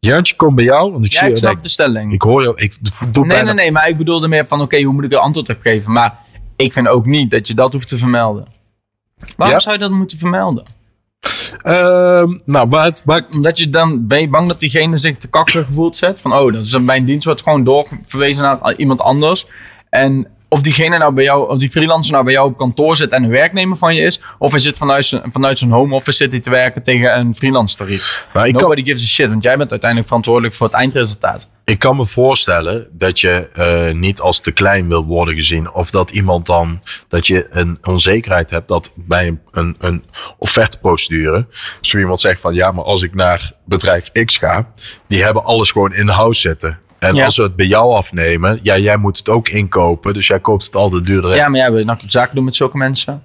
Jantje, 0.00 0.36
kom 0.36 0.54
bij 0.54 0.64
jou. 0.64 0.92
Want 0.92 1.04
ik 1.04 1.12
Ja, 1.12 1.18
zie 1.18 1.28
ik 1.28 1.36
snap 1.36 1.62
de 1.62 1.68
stelling. 1.68 2.12
ik 2.12 2.22
hoor 2.22 2.42
jou. 2.42 2.54
Ik 2.56 2.76
doe 3.12 3.26
nee, 3.26 3.36
bijna 3.36 3.44
nee, 3.52 3.54
nee, 3.54 3.72
maar 3.72 3.88
ik 3.88 3.96
bedoelde 3.96 4.28
meer 4.28 4.46
van, 4.46 4.60
oké, 4.60 4.82
hoe 4.82 4.94
moet 4.94 5.04
ik 5.04 5.12
een 5.12 5.18
antwoord 5.18 5.48
op 5.48 5.60
geven? 5.60 5.92
Maar 5.92 6.18
ik 6.56 6.72
vind 6.72 6.88
ook 6.88 7.06
niet 7.06 7.30
dat 7.30 7.48
je 7.48 7.54
dat 7.54 7.72
hoeft 7.72 7.88
te 7.88 7.98
vermelden. 7.98 8.46
Waarom 9.36 9.56
Ja? 9.56 9.62
zou 9.62 9.74
je 9.74 9.80
dat 9.82 9.90
moeten 9.90 10.18
vermelden? 10.18 10.64
Ehm, 11.62 12.38
nou, 12.44 12.68
waar 12.68 12.84
het, 12.84 13.02
waar, 13.04 13.26
Omdat 13.30 13.58
je 13.58 13.70
dan, 13.70 14.06
ben 14.06 14.20
je 14.20 14.28
bang 14.28 14.48
dat 14.48 14.60
diegene 14.60 14.96
zich 14.96 15.16
te 15.18 15.28
kakker 15.28 15.64
gevoeld 15.64 15.96
zet? 15.96 16.20
Van, 16.20 16.32
oh, 16.34 16.52
dat 16.52 16.62
is 16.62 16.78
mijn 16.78 17.04
dienst 17.04 17.24
wordt 17.24 17.42
gewoon 17.42 17.64
doorverwezen 17.64 18.42
naar 18.42 18.74
iemand 18.76 19.00
anders. 19.00 19.46
En 19.90 20.26
of 20.48 20.60
diegene 20.60 20.98
nou 20.98 21.12
bij 21.12 21.24
jou, 21.24 21.50
of 21.50 21.58
die 21.58 21.70
freelancer 21.70 22.12
nou 22.12 22.24
bij 22.24 22.32
jou 22.32 22.48
op 22.50 22.58
kantoor 22.58 22.96
zit 22.96 23.12
en 23.12 23.22
een 23.22 23.30
werknemer 23.30 23.76
van 23.76 23.94
je 23.94 24.00
is, 24.00 24.22
of 24.38 24.50
hij 24.50 24.60
zit 24.60 24.76
vanuit 24.76 25.04
zijn, 25.04 25.22
vanuit 25.32 25.58
zijn 25.58 25.70
home 25.70 25.94
office 25.94 26.16
zit 26.16 26.30
hij 26.30 26.40
te 26.40 26.50
werken 26.50 26.82
tegen 26.82 27.18
een 27.18 27.34
freelance 27.34 27.76
tarief. 27.76 28.26
kan, 28.32 28.52
Nobody 28.52 28.84
gives 28.84 29.02
a 29.02 29.06
shit, 29.06 29.28
want 29.28 29.42
jij 29.42 29.56
bent 29.56 29.70
uiteindelijk 29.70 30.08
verantwoordelijk 30.08 30.54
voor 30.54 30.66
het 30.66 30.76
eindresultaat. 30.76 31.50
ik 31.64 31.78
kan 31.78 31.96
me 31.96 32.04
voorstellen 32.04 32.88
dat 32.92 33.20
je 33.20 33.48
eh, 33.52 33.94
niet 33.94 34.20
als 34.20 34.40
te 34.40 34.50
klein 34.50 34.88
wil 34.88 35.04
worden 35.04 35.34
gezien. 35.34 35.72
Of 35.72 35.90
dat 35.90 36.10
iemand 36.10 36.46
dan, 36.46 36.82
dat 37.08 37.26
je 37.26 37.46
een 37.50 37.78
onzekerheid 37.82 38.50
hebt 38.50 38.68
dat 38.68 38.92
bij 38.94 39.26
een, 39.26 39.40
een, 39.50 39.76
een 39.78 40.04
offerteprocedure. 40.38 41.46
Zo 41.80 41.98
iemand 41.98 42.20
zegt 42.20 42.40
van 42.40 42.54
ja, 42.54 42.70
maar 42.70 42.84
als 42.84 43.02
ik 43.02 43.14
naar 43.14 43.52
bedrijf 43.64 44.10
X 44.24 44.36
ga, 44.36 44.72
die 45.08 45.22
hebben 45.22 45.44
alles 45.44 45.70
gewoon 45.70 45.94
in-house 45.94 46.40
zitten. 46.40 46.78
En 46.98 47.14
Ja. 47.14 47.24
als 47.24 47.36
we 47.36 47.42
het 47.42 47.56
bij 47.56 47.66
jou 47.66 47.92
afnemen, 47.94 48.60
ja, 48.62 48.78
jij 48.78 48.96
moet 48.96 49.18
het 49.18 49.28
ook 49.28 49.48
inkopen. 49.48 50.14
Dus 50.14 50.26
jij 50.26 50.40
koopt 50.40 50.64
het 50.64 50.74
altijd 50.76 51.06
duurder. 51.06 51.34
Ja, 51.34 51.48
maar 51.48 51.58
jij 51.60 51.72
wil 51.72 51.84
nou 51.84 51.98
zaken 52.06 52.34
doen 52.34 52.44
met 52.44 52.54
zulke 52.54 52.76
mensen? 52.76 53.22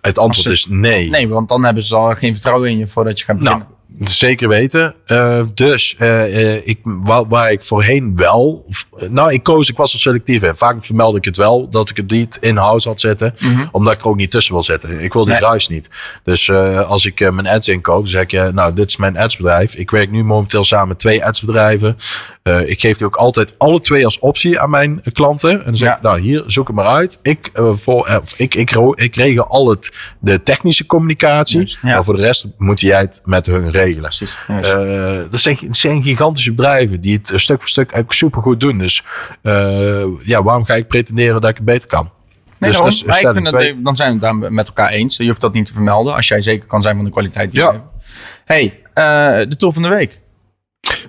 Het 0.00 0.18
antwoord 0.18 0.48
is 0.48 0.66
nee. 0.68 1.08
Nee, 1.10 1.28
want 1.28 1.48
dan 1.48 1.64
hebben 1.64 1.82
ze 1.82 1.96
al 1.96 2.14
geen 2.14 2.32
vertrouwen 2.32 2.70
in 2.70 2.78
je 2.78 2.86
voordat 2.86 3.18
je 3.18 3.24
gaat 3.24 3.38
beginnen. 3.38 3.66
Nou, 3.68 3.75
zeker 4.00 4.48
weten. 4.48 4.94
Eh, 5.06 5.42
dus 5.54 5.96
eh, 5.98 6.54
eh, 6.54 6.60
ik, 6.64 6.78
waar, 6.82 7.28
waar 7.28 7.52
ik 7.52 7.62
voorheen 7.62 8.16
wel. 8.16 8.66
Nou, 9.08 9.32
ik 9.32 9.42
koos, 9.42 9.68
ik 9.68 9.76
was 9.76 9.92
er 9.92 9.98
selectief 9.98 10.42
in. 10.42 10.54
Vaak 10.54 10.84
vermeldde 10.84 11.18
ik 11.18 11.24
het 11.24 11.36
wel 11.36 11.68
dat 11.68 11.90
ik 11.90 11.96
het 11.96 12.10
niet 12.10 12.38
in-house 12.40 12.88
had 12.88 13.00
zitten. 13.00 13.34
Omdat 13.72 13.92
ik 13.92 14.00
er 14.00 14.06
ook 14.08 14.16
niet 14.16 14.30
tussen 14.30 14.52
wil 14.54 14.62
zitten. 14.62 15.00
Ik 15.00 15.12
wil 15.12 15.24
die 15.24 15.32
Mhm. 15.32 15.40
Nee. 15.42 15.50
ruis 15.50 15.68
niet. 15.68 15.88
Dus 16.24 16.50
als 16.86 17.06
ik 17.06 17.20
mijn 17.20 17.46
ads 17.46 17.68
inkoop, 17.68 18.08
zeg 18.08 18.26
eh, 18.26 18.48
nou, 18.48 18.74
dit 18.74 18.88
is 18.88 18.96
mijn 18.96 19.16
adsbedrijf. 19.16 19.74
Ik 19.74 19.90
werk 19.90 20.10
nu 20.10 20.22
momenteel 20.24 20.64
samen 20.64 20.88
met 20.88 20.98
twee 20.98 21.24
adsbedrijven. 21.24 21.96
Ik 22.64 22.80
geef 22.80 22.96
die 22.96 23.06
ook 23.06 23.16
altijd 23.16 23.54
alle 23.58 23.80
twee 23.80 24.04
als 24.04 24.18
optie 24.18 24.60
aan 24.60 24.70
mijn 24.70 25.00
klanten. 25.12 25.50
En 25.50 25.64
dan 25.64 25.76
zeg 25.76 25.88
Ja. 25.88 25.96
ik, 25.96 26.02
nou, 26.02 26.20
hier, 26.20 26.44
zoek 26.46 26.66
het 26.66 26.76
maar 26.76 26.86
uit. 26.86 27.18
Ik, 27.22 27.50
voor, 27.54 28.22
ik, 28.36 28.54
ik, 28.54 28.70
ik 28.94 29.14
regel 29.16 29.46
al 29.46 29.68
het, 29.68 29.92
de 30.20 30.42
technische 30.42 30.86
communicatie. 30.86 31.60
Ja. 31.66 31.76
Maar 31.82 32.04
voor 32.04 32.16
de 32.16 32.22
rest 32.22 32.48
moet 32.58 32.80
jij 32.80 33.00
het 33.00 33.20
met 33.24 33.46
hun 33.46 33.62
regelen. 33.70 33.85
Juist. 33.94 34.36
Eh, 34.48 35.30
dat, 35.30 35.40
zijn, 35.40 35.58
dat 35.60 35.76
zijn 35.76 36.02
gigantische 36.02 36.52
bedrijven 36.54 37.00
die 37.00 37.16
het 37.16 37.32
stuk 37.40 37.58
voor 37.60 37.68
stuk 37.68 37.84
eigenlijk 37.90 38.12
supergoed 38.12 38.60
doen. 38.60 38.78
Dus 38.78 39.02
eh, 39.42 40.04
ja, 40.24 40.42
waarom 40.42 40.64
ga 40.64 40.74
ik 40.74 40.86
pretenderen 40.88 41.40
dat 41.40 41.50
ik 41.50 41.56
het 41.56 41.64
beter 41.64 41.88
kan? 41.88 42.10
Nee, 42.58 42.70
dus 42.70 42.78
daarom. 42.78 42.84
dat 42.84 42.92
is 42.92 43.04
Maar 43.04 43.14
ik 43.14 43.20
stelling 43.20 43.38
vind 43.38 43.50
dat, 43.50 43.60
twee. 43.60 43.82
dan 43.82 43.96
zijn 43.96 44.08
we 44.18 44.26
het 44.26 44.40
daar 44.40 44.52
met 44.52 44.66
elkaar 44.66 44.88
eens. 44.90 45.16
Je 45.16 45.26
hoeft 45.26 45.40
dat 45.40 45.52
niet 45.52 45.66
te 45.66 45.72
vermelden 45.72 46.14
als 46.14 46.28
jij 46.28 46.40
zeker 46.40 46.68
kan 46.68 46.82
zijn 46.82 46.96
van 46.96 47.04
de 47.04 47.10
kwaliteit 47.10 47.50
die 47.52 47.60
Ja. 47.60 47.66
je 47.66 47.72
hebt. 47.72 47.84
hey, 48.44 48.80
eh, 48.94 49.48
de 49.48 49.56
tool 49.56 49.72
van 49.72 49.82
de 49.82 49.88
week. 49.88 50.20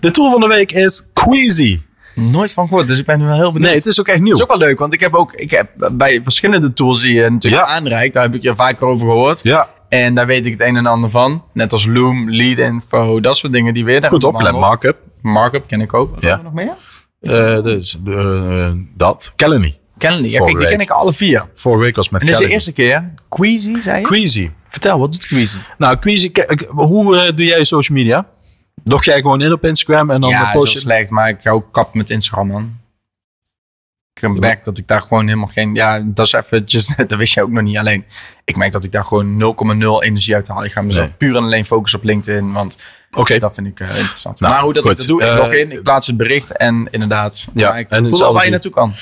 De 0.00 0.10
tool 0.10 0.30
van 0.30 0.40
de 0.40 0.46
week 0.46 0.72
is 0.72 1.02
Queasy. 1.12 1.80
Nooit 2.20 2.52
van 2.52 2.68
gehoord, 2.68 2.86
dus 2.86 2.98
ik 2.98 3.04
ben 3.04 3.18
nu 3.18 3.24
wel 3.24 3.34
heel 3.34 3.52
benieuwd. 3.52 3.68
Nee, 3.68 3.78
het 3.78 3.86
is 3.86 4.00
ook 4.00 4.08
echt 4.08 4.20
nieuw. 4.20 4.26
Dat 4.32 4.36
is 4.36 4.42
ook 4.42 4.58
wel 4.58 4.66
leuk, 4.68 4.78
want 4.78 4.94
ik 4.94 5.00
heb 5.00 5.14
ook 5.14 5.32
ik 5.32 5.50
heb 5.50 5.68
bij 5.92 6.20
verschillende 6.22 6.72
tools 6.72 7.00
die 7.02 7.12
je 7.14 7.30
natuurlijk 7.30 7.64
Ja. 7.66 7.70
aanreikt, 7.72 8.14
daar 8.14 8.22
heb 8.22 8.34
ik 8.34 8.42
je 8.42 8.54
vaker 8.54 8.86
over 8.86 9.06
gehoord. 9.08 9.42
Ja, 9.42 9.68
En 9.88 10.14
daar 10.14 10.26
weet 10.26 10.46
ik 10.46 10.52
het 10.52 10.60
een 10.60 10.76
en 10.76 10.86
ander 10.86 11.10
van. 11.10 11.44
Net 11.52 11.72
als 11.72 11.86
Loom, 11.86 12.30
Lead 12.30 12.58
Info, 12.58 13.20
dat 13.20 13.36
soort 13.36 13.52
dingen 13.52 13.74
die 13.74 13.84
weer 13.84 14.00
daar 14.00 14.10
goed 14.10 14.24
opgelet. 14.24 14.52
Markup. 14.52 14.98
Markup 15.22 15.66
ken 15.66 15.80
ik 15.80 15.94
ook. 15.94 16.10
Wat 16.14 16.22
Ja. 16.22 16.28
hebben 16.28 16.52
we 16.54 16.64
nog 16.64 16.64
meer? 16.64 17.56
Eh, 17.56 17.62
dus, 17.62 17.96
eh, 18.06 18.70
dat. 18.96 19.32
Calendly. 19.36 19.78
Calendly. 19.98 20.30
Ja, 20.30 20.44
kijk, 20.44 20.58
die 20.58 20.66
ken 20.66 20.80
ik 20.80 20.90
alle 20.90 21.12
vier. 21.12 21.44
Vorige 21.54 21.82
week 21.82 21.96
was 21.96 22.08
met 22.08 22.20
En 22.20 22.26
dit 22.26 22.36
is 22.36 22.42
de 22.46 22.52
eerste 22.52 22.72
keer. 22.72 23.12
Queasy, 23.28 23.80
zei 23.80 23.98
je? 24.00 24.04
Queasy. 24.06 24.50
Vertel, 24.68 24.98
wat 24.98 25.12
doet 25.12 25.26
Queasy? 25.26 25.56
Nou, 25.78 25.96
Queasy, 25.96 26.32
hoe 26.68 27.16
eh, 27.18 27.34
doe 27.36 27.46
jij 27.46 27.64
social 27.64 27.98
media? 27.98 28.26
Log 28.84 29.04
jij 29.04 29.20
gewoon 29.20 29.42
in 29.42 29.52
op 29.52 29.64
Instagram 29.64 30.10
en 30.10 30.20
dan 30.20 30.30
ja, 30.30 30.52
post 30.52 30.72
je... 30.72 30.78
slecht, 30.78 31.10
maar 31.10 31.28
ik 31.28 31.42
ga 31.42 31.50
ook 31.50 31.72
kap 31.72 31.94
met 31.94 32.10
Instagram, 32.10 32.46
man. 32.46 32.76
Ik 34.20 34.38
merk 34.40 34.64
dat 34.64 34.78
ik 34.78 34.86
daar 34.86 35.02
gewoon 35.02 35.24
helemaal 35.26 35.46
geen... 35.46 35.74
Ja, 35.74 36.00
dat 36.00 36.26
is 36.26 36.32
eventjes... 36.32 36.92
Dat 37.08 37.18
wist 37.18 37.34
jij 37.34 37.42
ook 37.44 37.50
nog 37.50 37.62
niet. 37.62 37.78
Alleen, 37.78 38.04
ik 38.44 38.56
merk 38.56 38.72
dat 38.72 38.84
ik 38.84 38.92
daar 38.92 39.04
gewoon 39.04 39.54
0,0 40.00 40.04
energie 40.04 40.34
uit 40.34 40.48
haal. 40.48 40.64
Ik 40.64 40.72
ga 40.72 40.82
mezelf 40.82 41.06
Nee. 41.06 41.16
puur 41.16 41.36
en 41.36 41.42
alleen 41.42 41.64
focussen 41.64 41.98
op 41.98 42.04
LinkedIn, 42.04 42.52
want 42.52 42.78
Oké. 43.12 43.38
dat 43.38 43.54
vind 43.54 43.66
ik 43.66 43.80
eh, 43.80 43.98
interessant. 43.98 44.40
Nou, 44.40 44.52
maar 44.52 44.62
hoe 44.62 44.72
dat 44.72 44.82
goed. 44.82 44.92
ik 44.92 44.98
dat 44.98 45.06
doe, 45.06 45.22
ik 45.22 45.28
Eh, 45.30 45.36
log 45.36 45.52
in, 45.52 45.72
ik 45.72 45.82
plaats 45.82 46.06
het 46.06 46.16
bericht 46.16 46.56
en 46.56 46.88
inderdaad... 46.90 47.48
Ja, 47.54 47.76
ik 47.76 47.90
en 47.90 48.08
voel 48.08 48.24
al 48.24 48.32
waar 48.32 48.44
je 48.44 48.50
naartoe 48.50 48.70
kan. 48.70 48.94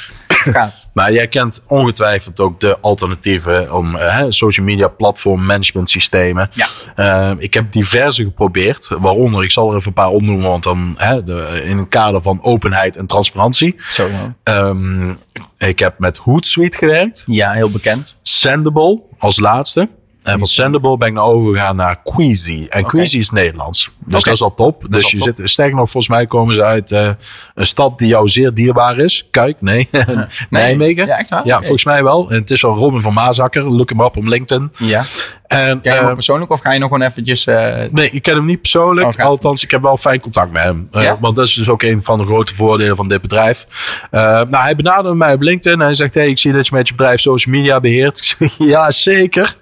Gaat. 0.53 0.83
Maar 0.93 1.13
jij 1.13 1.29
kent 1.29 1.65
ongetwijfeld 1.67 2.41
ook 2.41 2.61
de 2.61 2.79
alternatieven 2.81 3.75
om 3.75 3.97
eh, 3.97 4.19
hè, 4.19 4.33
social 4.33 4.67
media 4.67 4.89
platform 4.89 5.47
management 5.47 5.91
systemen. 5.91 6.51
Ja. 6.53 6.67
Eh, 6.95 7.31
ik 7.39 7.55
heb 7.55 7.73
diverse 7.73 8.23
geprobeerd, 8.23 8.89
waaronder, 8.99 9.43
ik 9.43 9.51
zal 9.51 9.71
er 9.71 9.77
even 9.77 9.89
een 9.89 9.95
paar 9.95 10.09
opnoemen, 10.09 10.49
want 10.49 10.63
dan 10.63 10.95
hè, 10.97 11.25
de, 11.25 11.63
in 11.65 11.79
het 11.79 11.89
kader 11.89 12.23
van 12.23 12.43
openheid 12.43 12.97
en 12.97 13.07
transparantie. 13.07 13.77
Zo, 13.79 14.09
ja. 14.09 14.35
Ehm, 14.43 15.15
ik 15.59 15.79
heb 15.79 15.99
met 15.99 16.17
Hootsuite 16.17 16.79
gewerkt, 16.79 17.25
Ja, 17.27 17.51
heel 17.51 17.71
bekend. 17.71 18.19
Sendable 18.23 19.03
als 19.19 19.41
laatste. 19.41 19.89
En 20.25 20.39
van 20.39 20.47
Sendable 20.49 20.97
ben 20.97 21.09
ik 21.09 21.15
nou 21.15 21.35
overgegaan 21.35 21.77
naar 21.77 22.03
Queasy. 22.03 22.67
En 22.69 22.87
Queasy 22.87 23.19
is 23.19 23.31
Nederlands. 23.31 23.91
Dus 24.05 24.23
dat 24.23 24.33
is 24.33 24.43
al 24.43 24.55
top. 24.55 24.85
Dus 24.89 25.05
al 25.05 25.11
je 25.11 25.19
top. 25.19 25.37
zit, 25.37 25.51
sterker 25.51 25.77
nog, 25.77 25.91
volgens 25.91 26.13
mij 26.13 26.27
komen 26.27 26.55
ze 26.55 26.65
uit 26.65 26.93
eh, 26.93 27.09
een 27.55 27.67
stad 27.67 27.99
die 27.99 28.09
jou 28.09 28.29
zeer 28.29 28.55
dierbaar 28.55 28.99
is. 28.99 29.29
Kuik, 29.31 29.57
nee. 29.61 29.89
Nijmegen. 30.51 31.07
Ja, 31.07 31.19
echt 31.19 31.31
waar? 31.31 31.47
Ja, 31.47 31.59
volgens 31.59 31.85
mij 31.85 32.03
wel. 32.03 32.31
En 32.31 32.41
het 32.41 32.51
is 32.51 32.63
wel 32.63 32.75
Robin 32.75 33.01
van 33.01 33.13
Maasakker. 33.13 33.71
Look 33.71 33.89
hem 33.89 34.01
op 34.01 34.17
op 34.17 34.25
LinkedIn. 34.25 34.73
Ja. 34.79 35.03
En, 35.47 35.81
Ken 35.81 35.93
je 35.93 35.99
hem 35.99 36.09
eh, 36.09 36.15
persoonlijk 36.15 36.51
of 36.51 36.61
ga 36.61 36.73
je 36.73 36.79
nog 36.79 36.89
gewoon 36.93 37.07
eventjes... 37.07 37.47
eh, 37.47 37.83
nee, 37.91 38.11
ik 38.11 38.23
ken 38.23 38.35
hem 38.35 38.45
niet 38.45 38.61
persoonlijk. 38.61 39.19
Oh. 39.19 39.25
Althans, 39.25 39.63
ik 39.63 39.71
heb 39.71 39.83
wel 39.83 39.97
fijn 39.97 40.21
contact 40.21 40.53
met 40.53 40.63
hem. 40.63 40.89
Ja? 40.91 41.17
want 41.21 41.37
dat 41.37 41.47
is 41.47 41.55
dus 41.55 41.69
ook 41.69 41.83
een 41.83 42.03
van 42.03 42.19
de 42.19 42.25
grote 42.25 42.55
voordelen 42.55 42.97
van 42.97 43.09
dit 43.09 43.21
bedrijf. 43.23 43.67
Nou, 44.11 44.57
hij 44.57 44.77
benaderde 44.77 45.17
mij 45.17 45.35
op 45.35 45.41
LinkedIn. 45.41 45.81
En 45.81 45.87
hij 45.87 45.95
zegt, 45.95 46.15
hey, 46.15 46.29
ik 46.29 46.39
zie 46.39 46.53
dat 46.53 46.67
je 46.67 46.75
met 46.75 46.89
je 46.89 46.95
bedrijf 46.95 47.21
social 47.21 47.55
media 47.55 47.81
beheert. 47.81 48.37
Ik 48.39 48.51
zeg, 48.59 48.69
ja, 48.69 48.91
zeker. 48.91 49.57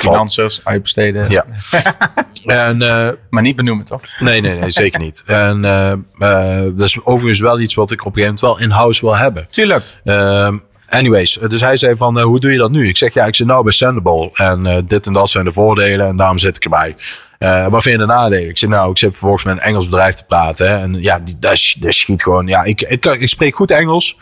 Financiers 0.00 0.60
uitbesteden. 0.64 1.30
Ja. 1.30 1.44
en 2.68 2.82
eh, 2.82 3.08
Maar 3.30 3.42
niet 3.42 3.56
benoemen, 3.56 3.84
toch? 3.84 4.00
Nee, 4.18 4.40
nee, 4.40 4.54
nee, 4.58 4.70
zeker 4.70 5.00
niet. 5.00 5.22
En 5.26 5.64
eh, 5.64 5.90
eh, 6.18 6.62
dat 6.74 6.86
is 6.86 7.04
overigens 7.04 7.40
wel 7.40 7.60
iets 7.60 7.74
wat 7.74 7.90
ik 7.90 8.00
op 8.00 8.16
een 8.16 8.22
gegeven 8.22 8.38
moment 8.46 8.58
wel 8.60 8.68
in-house 8.68 9.00
wil 9.00 9.16
hebben. 9.16 9.46
Tuurlijk. 9.50 9.84
Ehm, 10.04 10.58
anyways, 10.88 11.38
dus 11.48 11.60
hij 11.60 11.76
zei 11.76 11.96
van, 11.96 12.20
hoe 12.20 12.40
doe 12.40 12.52
je 12.52 12.58
dat 12.58 12.70
nu? 12.70 12.88
Ik 12.88 12.96
zeg, 12.96 13.14
ja, 13.14 13.24
ik 13.24 13.34
zit 13.34 13.46
nou 13.46 13.62
bij 13.62 13.72
Sendable. 13.72 14.30
En 14.34 14.84
dit 14.86 15.06
en 15.06 15.12
dat 15.12 15.30
zijn 15.30 15.44
de 15.44 15.52
voordelen 15.52 16.06
en 16.06 16.16
daarom 16.16 16.38
zit 16.38 16.56
ik 16.56 16.64
erbij. 16.64 16.96
Eh, 17.38 17.66
wat 17.66 17.82
vind 17.82 18.00
je 18.00 18.06
de 18.06 18.12
nadelen? 18.12 18.48
Ik 18.48 18.58
zeg, 18.58 18.70
nou, 18.70 18.90
ik 18.90 18.98
zit 18.98 19.10
vervolgens 19.10 19.44
met 19.44 19.56
een 19.56 19.62
Engels 19.62 19.84
bedrijf 19.88 20.14
te 20.14 20.24
praten. 20.26 20.68
Hè, 20.70 20.76
en 20.76 20.94
ja, 21.02 21.18
die, 21.18 21.34
dat, 21.38 21.56
sch- 21.58 21.74
dat 21.78 21.94
schiet 21.94 22.22
gewoon. 22.22 22.46
Ja, 22.46 22.62
ik, 22.62 22.80
ik, 22.82 23.04
ik 23.06 23.28
spreek 23.28 23.54
goed 23.56 23.70
Engels. 23.70 24.16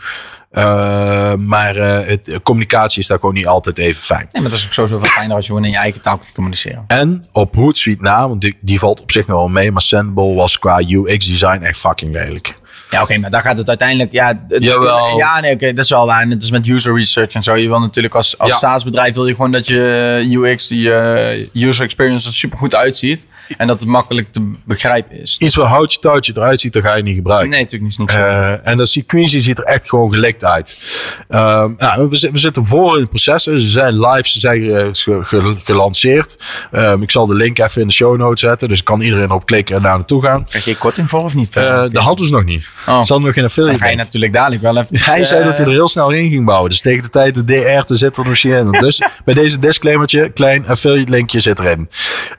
Eh, 0.49 1.33
maar 1.35 1.75
eh, 1.75 2.07
het, 2.07 2.39
communicatie 2.43 3.01
is 3.01 3.07
daar 3.07 3.19
gewoon 3.19 3.33
niet 3.33 3.47
altijd 3.47 3.77
even 3.77 4.03
fijn. 4.03 4.27
Nee, 4.31 4.41
maar 4.41 4.51
dat 4.51 4.59
is 4.59 4.65
ook 4.65 4.73
sowieso 4.73 4.97
veel 4.97 5.09
fijner 5.09 5.35
als 5.35 5.45
je 5.45 5.51
gewoon 5.51 5.67
in 5.67 5.71
je 5.71 5.77
eigen 5.77 6.01
taal 6.01 6.17
kunt 6.17 6.31
communiceren. 6.31 6.83
En 6.87 7.25
op 7.31 7.55
Hootsuite 7.55 8.01
na, 8.01 8.27
want 8.27 8.41
die, 8.41 8.57
die 8.61 8.79
valt 8.79 9.01
op 9.01 9.11
zich 9.11 9.27
nog 9.27 9.37
wel 9.37 9.47
mee. 9.47 9.71
Maar 9.71 9.81
Sendable 9.81 10.33
was 10.33 10.59
qua 10.59 10.79
UX 10.79 11.27
design 11.27 11.61
echt 11.61 11.79
fucking 11.79 12.11
lelijk. 12.11 12.58
Ja, 12.89 13.01
oké, 13.01 13.17
maar 13.17 13.29
daar 13.29 13.41
gaat 13.41 13.57
het 13.57 13.67
uiteindelijk. 13.67 14.11
Ja, 14.11 14.45
het- 14.47 14.63
Jawel. 14.63 15.17
ja 15.17 15.39
nee, 15.39 15.53
oké, 15.53 15.73
dat 15.73 15.83
is 15.83 15.89
wel 15.89 16.05
waar. 16.05 16.27
Net 16.27 16.41
als 16.41 16.51
met 16.51 16.67
user 16.67 16.95
research 16.95 17.33
en 17.33 17.43
zo. 17.43 17.55
Je 17.55 17.67
wil 17.67 17.79
natuurlijk 17.79 18.15
als, 18.15 18.37
als 18.37 18.49
Ja. 18.51 18.57
SaaS-bedrijf 18.57 19.13
wil 19.15 19.27
je 19.27 19.35
gewoon 19.35 19.51
dat 19.51 19.67
je 19.67 20.27
UX, 20.31 20.67
die 20.67 20.91
eh, 20.93 21.47
user 21.67 21.83
experience, 21.83 22.27
er 22.27 22.33
super 22.33 22.57
goed 22.57 22.75
uitziet. 22.75 23.27
En 23.57 23.67
dat 23.67 23.79
het 23.79 23.89
makkelijk 23.89 24.31
te 24.31 24.51
begrijpen 24.65 25.21
is. 25.21 25.37
Iets 25.39 25.55
waar 25.55 25.67
houtje 25.67 25.99
touwtje 25.99 26.33
eruit 26.35 26.61
ziet, 26.61 26.73
dan 26.73 26.81
ga 26.81 26.95
je 26.95 27.03
niet 27.03 27.15
gebruiken. 27.15 27.49
Nee, 27.49 27.61
natuurlijk 27.61 27.97
niet. 27.97 28.09
Eh, 28.09 28.67
en 28.67 28.77
dat 28.77 28.97
Queasy 29.07 29.39
ziet 29.39 29.57
er 29.57 29.63
echt 29.63 29.89
gewoon 29.89 30.13
gelikt 30.13 30.45
uit. 30.45 30.81
Ehm, 31.29 31.71
nou, 31.77 32.09
we, 32.09 32.29
we 32.31 32.37
zitten 32.39 32.65
voor 32.65 32.93
in 32.95 32.99
het 33.01 33.09
proces. 33.09 33.43
Ze 33.43 33.59
zijn 33.59 33.99
live, 33.99 34.29
ze 34.29 34.39
zijn 34.39 34.63
eh, 34.75 34.85
ge- 34.91 35.19
ge- 35.23 35.55
gelanceerd. 35.63 36.39
Ehm, 36.71 37.01
ik 37.01 37.11
zal 37.11 37.25
de 37.27 37.33
link 37.35 37.59
even 37.59 37.81
in 37.81 37.87
de 37.87 37.93
show 37.93 38.17
notes 38.17 38.39
zetten. 38.39 38.69
Dus 38.69 38.83
kan 38.83 39.01
iedereen 39.01 39.31
op 39.31 39.45
klikken 39.45 39.75
en 39.75 39.81
daar 39.81 39.95
naartoe 39.97 40.21
gaan. 40.23 40.45
Krijg 40.45 40.65
je 40.65 40.75
korting 40.75 41.09
voor 41.09 41.23
of 41.23 41.35
niet? 41.35 41.55
Eh 41.55 41.83
de 41.89 41.99
hadden 41.99 42.27
ze 42.27 42.33
nog 42.33 42.43
niet. 42.45 42.69
Oh. 42.87 43.01
Ze 43.01 43.13
hadden 43.13 43.21
nog 43.21 43.33
geen 43.33 43.33
dan 43.33 43.43
affiliate. 43.43 43.79
ga 43.79 43.89
je 43.89 43.95
natuurlijk 43.95 44.33
dadelijk 44.33 44.61
wel 44.61 44.77
even. 44.77 44.99
Hij 44.99 45.23
zei 45.23 45.39
eh, 45.39 45.47
dat 45.47 45.57
hij 45.57 45.65
er 45.65 45.71
heel 45.71 45.87
snel 45.87 46.11
in 46.11 46.29
ging 46.29 46.45
bouwen. 46.45 46.69
Dus 46.69 46.81
tegen 46.81 47.03
de 47.03 47.09
tijd 47.09 47.35
de 47.35 47.43
DR 47.43 47.83
te 47.83 47.95
zit 47.95 48.17
er 48.17 48.25
nog 48.25 48.43
in. 48.43 48.71
Dus 48.71 49.01
bij 49.25 49.33
deze 49.33 49.59
disclaimertje, 49.59 50.29
klein 50.29 50.67
affiliate 50.67 51.11
linkje 51.11 51.39
zit 51.39 51.59
erin. 51.59 51.89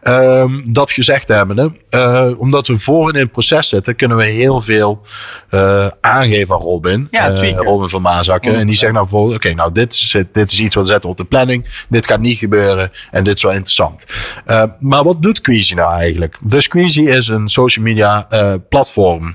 Ehm, 0.03 0.51
dat 0.64 0.91
gezegd 0.91 1.28
hebbende, 1.28 1.72
eh, 1.91 2.30
omdat 2.36 2.66
we 2.66 2.78
voor 2.78 3.14
in 3.14 3.20
het 3.20 3.32
proces 3.32 3.68
zitten, 3.68 3.97
kunnen 3.97 4.16
we 4.16 4.26
heel 4.26 4.61
veel 4.61 5.01
eh, 5.49 5.86
aangeven 6.01 6.55
aan 6.55 6.61
Robin. 6.61 7.09
Ja, 7.11 7.32
tweaken. 7.32 7.64
Robin 7.64 7.88
van 7.88 8.03
Maasakker. 8.03 8.55
En 8.55 8.66
die 8.66 8.76
zegt 8.76 8.93
nou 8.93 9.05
bijvoorbeeld, 9.05 9.36
oké, 9.36 9.55
nou 9.55 9.72
dit 9.72 9.93
is, 9.93 10.16
dit 10.32 10.53
is 10.53 10.61
iets 10.61 10.74
wat 10.74 10.84
we 10.84 10.91
zetten 10.91 11.11
op 11.11 11.16
de 11.16 11.24
planning. 11.24 11.84
Dit 11.88 12.07
gaat 12.07 12.20
niet 12.20 12.38
gebeuren 12.38 12.91
en 13.11 13.24
dit 13.24 13.36
is 13.36 13.43
wel 13.43 13.53
interessant. 13.53 14.05
Maar 14.78 15.05
wat 15.05 15.22
doet 15.22 15.41
Queasy 15.41 15.74
nou 15.74 15.93
eigenlijk? 15.93 16.36
Dus 16.41 16.68
Queasy 16.68 17.03
is 17.03 17.28
een 17.28 17.49
social 17.49 17.84
media 17.84 18.28
platform. 18.68 19.34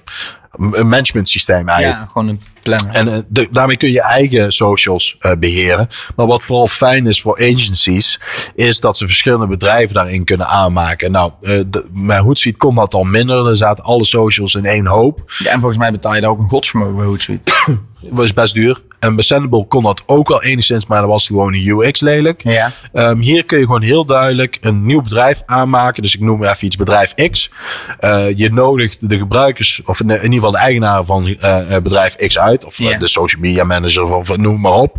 Een 0.58 0.88
management 0.88 1.30
systeem 1.30 1.70
eigenlijk. 1.70 2.00
Ja, 2.00 2.10
gewoon 2.12 2.28
een 2.28 2.40
planner. 2.64 2.94
En 2.96 3.08
eh, 3.08 3.20
de- 3.28 3.48
daarmee 3.52 3.78
kun 3.78 3.92
je 3.92 4.02
eigen 4.02 4.52
socials 4.52 5.16
eh, 5.20 5.32
beheren. 5.40 5.88
Maar 6.16 6.26
wat 6.26 6.44
vooral 6.46 6.68
fijn 6.68 7.08
is 7.08 7.22
voor 7.22 7.36
agencies, 7.38 8.20
is 8.56 8.80
dat 8.80 8.98
ze 8.98 9.06
verschillende 9.06 9.48
bedrijven 9.48 9.94
daarin 9.96 10.24
kunnen 10.26 10.48
aanmaken. 10.48 11.12
Nou, 11.12 11.32
de, 11.42 11.86
bij 11.92 12.20
Hootsuite 12.20 12.60
kon 12.60 12.76
dat 12.76 12.94
al 12.94 13.04
minder. 13.04 13.48
Er 13.48 13.56
zaten 13.56 13.84
alle 13.84 14.06
socials 14.06 14.56
in 14.56 14.66
één 14.66 14.86
hoop. 14.86 15.32
Ja, 15.38 15.52
en 15.52 15.58
volgens 15.60 15.78
mij 15.80 15.92
betaal 15.92 16.16
je 16.16 16.22
daar 16.22 16.30
ook 16.30 16.40
een 16.40 16.48
godsvermogen 16.50 16.96
bij 16.96 17.06
Hootsuite. 17.06 17.52
Dat 18.02 18.14
was 18.14 18.34
best 18.34 18.54
duur. 18.54 18.82
En 19.06 19.16
bij 19.16 19.24
Sendable 19.24 19.66
kon 19.68 19.84
dat 19.84 20.04
ook 20.06 20.28
wel 20.28 20.44
enigszins, 20.44 20.86
maar 20.86 21.00
dan 21.00 21.10
was 21.10 21.26
gewoon 21.28 21.54
een 21.54 21.68
UX 21.68 22.02
lelijk. 22.02 22.42
Ja. 22.44 22.72
Ehm, 22.94 23.18
hier 23.18 23.46
kun 23.46 23.60
je 23.60 23.66
gewoon 23.66 23.82
heel 23.82 24.06
duidelijk 24.06 24.58
een 24.62 24.86
nieuw 24.86 25.02
bedrijf 25.02 25.42
aanmaken. 25.46 26.02
Dus 26.04 26.14
ik 26.16 26.22
noem 26.22 26.44
even 26.44 26.66
iets 26.66 26.76
bedrijf 26.76 27.14
X. 27.32 27.50
Eh, 28.00 28.26
je 28.36 28.50
nodigt 28.54 29.10
de 29.10 29.18
gebruikers, 29.18 29.82
of 29.86 30.00
in, 30.02 30.10
in 30.10 30.16
ieder 30.16 30.34
geval 30.34 30.52
de 30.52 30.58
eigenaar 30.58 31.04
van 31.04 31.28
eh, 31.28 31.76
eh, 31.76 31.84
bedrijf 31.84 32.16
X 32.16 32.40
uit. 32.40 32.66
Of 32.66 32.78
Ja. 32.78 32.98
de 32.98 33.08
social 33.08 33.42
media 33.42 33.64
manager, 33.64 34.04
of 34.16 34.38
noem 34.38 34.62
maar 34.62 34.74
op. 34.74 34.98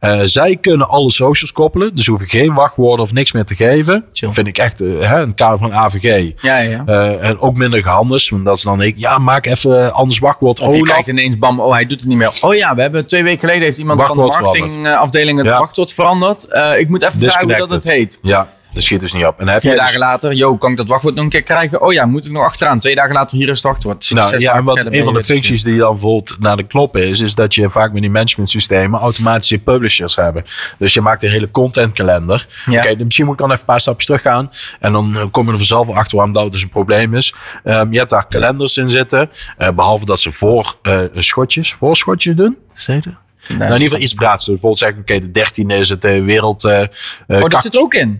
Mhm. 0.00 0.26
Zij 0.26 0.56
kunnen 0.60 0.88
alle 0.88 1.10
socials 1.10 1.52
koppelen. 1.52 1.94
Dus 1.94 2.06
hoeven 2.06 2.28
geen 2.28 2.54
wachtwoorden 2.54 3.04
of 3.04 3.12
niks 3.12 3.32
meer 3.32 3.44
te 3.44 3.54
geven. 3.54 4.04
Chill. 4.12 4.32
Vind 4.32 4.46
ik 4.46 4.58
echt 4.58 4.78
hè, 4.78 5.20
een 5.20 5.34
kader 5.34 5.58
van 5.58 5.72
AVG. 5.72 6.30
Ja, 6.42 6.58
ja. 6.58 6.84
En 7.20 7.38
ook 7.38 7.56
minder 7.56 7.82
gehandels. 7.82 8.28
Want 8.28 8.44
dat 8.44 8.56
is 8.56 8.62
dan 8.62 8.82
ik, 8.82 8.94
ja, 8.98 9.18
maak 9.18 9.46
even 9.46 9.92
anders 9.92 10.18
wachtwoord. 10.18 10.60
Of 10.60 10.68
je 10.74 10.74
Olaf. 10.80 10.88
kijkt 10.88 11.08
ineens, 11.08 11.38
bam, 11.38 11.60
oh, 11.60 11.72
hij 11.72 11.86
doet 11.86 12.00
het 12.00 12.08
niet 12.08 12.18
meer. 12.18 12.32
Oh 12.40 12.54
ja, 12.54 12.74
we 12.74 12.80
hebben 12.80 13.06
twee 13.06 13.22
weken 13.22 13.39
geleden 13.40 13.62
heeft 13.62 13.78
iemand 13.78 14.02
van 14.02 14.16
de 14.16 14.22
marketingafdeling 14.22 15.38
het 15.38 15.46
Ja. 15.46 15.58
wachtwoord 15.58 15.94
veranderd. 15.94 16.44
Eh, 16.48 16.78
ik 16.78 16.88
moet 16.88 17.02
even 17.02 17.20
vragen 17.20 17.44
hoe 17.48 17.56
dat 17.56 17.70
het 17.70 17.90
heet. 17.90 18.18
Ja, 18.22 18.48
dat 18.72 18.82
schiet 18.82 19.00
dus 19.00 19.12
niet 19.12 19.24
op. 19.26 19.40
En 19.40 19.48
heb 19.48 19.60
Vier 19.60 19.70
je 19.70 19.76
dagen 19.76 19.92
dus- 19.92 20.00
later, 20.02 20.32
yo, 20.34 20.56
kan 20.56 20.70
ik 20.70 20.76
dat 20.76 20.86
wachtwoord 20.88 21.14
nog 21.14 21.24
een 21.24 21.30
keer 21.30 21.42
krijgen? 21.42 21.80
Oh 21.80 21.92
ja, 21.92 22.06
moet 22.06 22.26
ik 22.26 22.32
nog 22.32 22.44
achteraan. 22.44 22.78
Twee 22.78 22.94
dagen 22.94 23.14
later, 23.14 23.38
hier 23.38 23.48
is 23.48 23.56
het 23.56 23.66
wachtwoord. 23.66 24.04
Zit 24.04 24.16
Nou, 24.16 24.38
ja, 24.38 24.54
en 24.54 24.64
wat 24.64 24.84
een 24.84 25.04
van 25.04 25.12
de 25.12 25.18
je 25.18 25.24
functies 25.24 25.62
die 25.62 25.78
dan 25.78 25.90
bijvoorbeeld 25.90 26.36
naar 26.40 26.56
de 26.56 26.62
knop 26.66 26.96
is, 26.96 27.20
is 27.20 27.34
dat 27.34 27.54
je 27.54 27.70
vaak 27.70 27.92
met 27.92 28.02
die 28.02 28.10
management 28.10 28.50
systemen 28.50 29.00
automatische 29.00 29.58
publishers 29.58 30.16
hebben. 30.16 30.44
Dus 30.78 30.94
je 30.94 31.00
maakt 31.00 31.22
een 31.22 31.30
hele 31.30 31.50
contentkalender. 31.50 32.46
Ja. 32.66 32.78
Oké, 32.78 33.04
misschien 33.04 33.24
moet 33.24 33.34
ik 33.34 33.40
dan 33.40 33.48
even 33.50 33.60
een 33.60 33.66
paar 33.66 33.80
stapjes 33.80 34.06
terug 34.06 34.22
gaan. 34.22 34.50
En 34.80 34.92
dan 34.92 35.16
eh, 35.16 35.24
kom 35.30 35.46
je 35.46 35.50
er 35.50 35.56
vanzelf 35.56 35.86
wel 35.86 35.96
achter 35.96 36.16
waarom 36.16 36.34
dat 36.34 36.52
dus 36.52 36.62
een 36.62 36.68
probleem 36.68 37.14
is. 37.14 37.34
Ehm, 37.64 37.92
je 37.92 37.98
hebt 37.98 38.10
daar 38.10 38.26
kalenders 38.26 38.76
in 38.76 38.88
zitten. 38.88 39.30
eh, 39.56 39.70
behalve 39.70 40.04
dat 40.04 40.20
ze 40.20 40.32
voor 40.32 40.74
eh, 40.82 40.98
schotjes, 41.14 41.72
voor 41.72 41.96
schotjes 41.96 42.34
doen. 42.34 42.56
Zeg 42.74 43.04
nou, 43.48 43.60
in 43.60 43.72
ieder 43.72 43.80
geval 43.80 44.00
iets. 44.00 44.14
Bijvoorbeeld 44.14 44.78
zeggen, 44.78 45.00
oké, 45.00 45.20
de 45.30 45.40
13e 45.40 45.78
is 45.78 45.88
het 45.88 46.04
eh, 46.04 46.24
wereld... 46.24 46.64
eh, 46.64 46.82
Oh, 47.28 47.48
dat 47.48 47.62
zit 47.62 47.74
er 47.74 47.80
ook 47.80 47.94
in. 47.94 48.16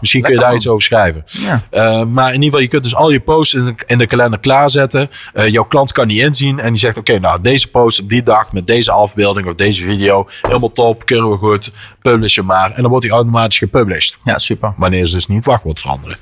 Misschien 0.00 0.22
kun 0.22 0.32
je 0.32 0.38
daar 0.38 0.54
iets 0.54 0.68
over 0.68 0.82
schrijven. 0.82 1.22
Ja. 1.24 1.62
Uh, 1.72 2.04
maar 2.06 2.26
in 2.28 2.32
ieder 2.34 2.44
geval, 2.44 2.60
je 2.60 2.68
kunt 2.68 2.82
dus 2.82 2.94
al 2.94 3.10
je 3.10 3.20
posts 3.20 3.54
in 3.54 3.64
de, 3.64 3.74
in 3.86 3.98
de 3.98 4.06
kalender 4.06 4.38
klaarzetten. 4.38 5.10
Uh, 5.34 5.48
jouw 5.48 5.64
klant 5.64 5.92
kan 5.92 6.08
die 6.08 6.20
inzien. 6.22 6.60
En 6.60 6.68
die 6.68 6.76
zegt, 6.80 6.96
oké, 6.96 7.18
nou 7.18 7.40
deze 7.40 7.68
post 7.68 8.00
op 8.00 8.08
die 8.08 8.22
dag 8.22 8.52
met 8.52 8.66
deze 8.66 8.90
afbeelding 8.92 9.46
of 9.46 9.54
deze 9.54 9.84
video. 9.84 10.28
Helemaal 10.42 10.70
top, 10.72 11.06
keuren 11.06 11.30
we 11.30 11.36
goed. 11.36 11.72
Publish 12.02 12.36
hem 12.36 12.44
maar. 12.44 12.70
En 12.72 12.80
dan 12.80 12.90
wordt 12.90 13.04
die 13.04 13.14
automatisch 13.14 13.58
gepublished. 13.58 14.18
Ja, 14.24 14.38
super. 14.38 14.72
Wanneer 14.76 15.06
ze 15.06 15.12
dus 15.14 15.26
niet 15.26 15.44
wachtwoord 15.44 15.80
veranderen. 15.80 16.16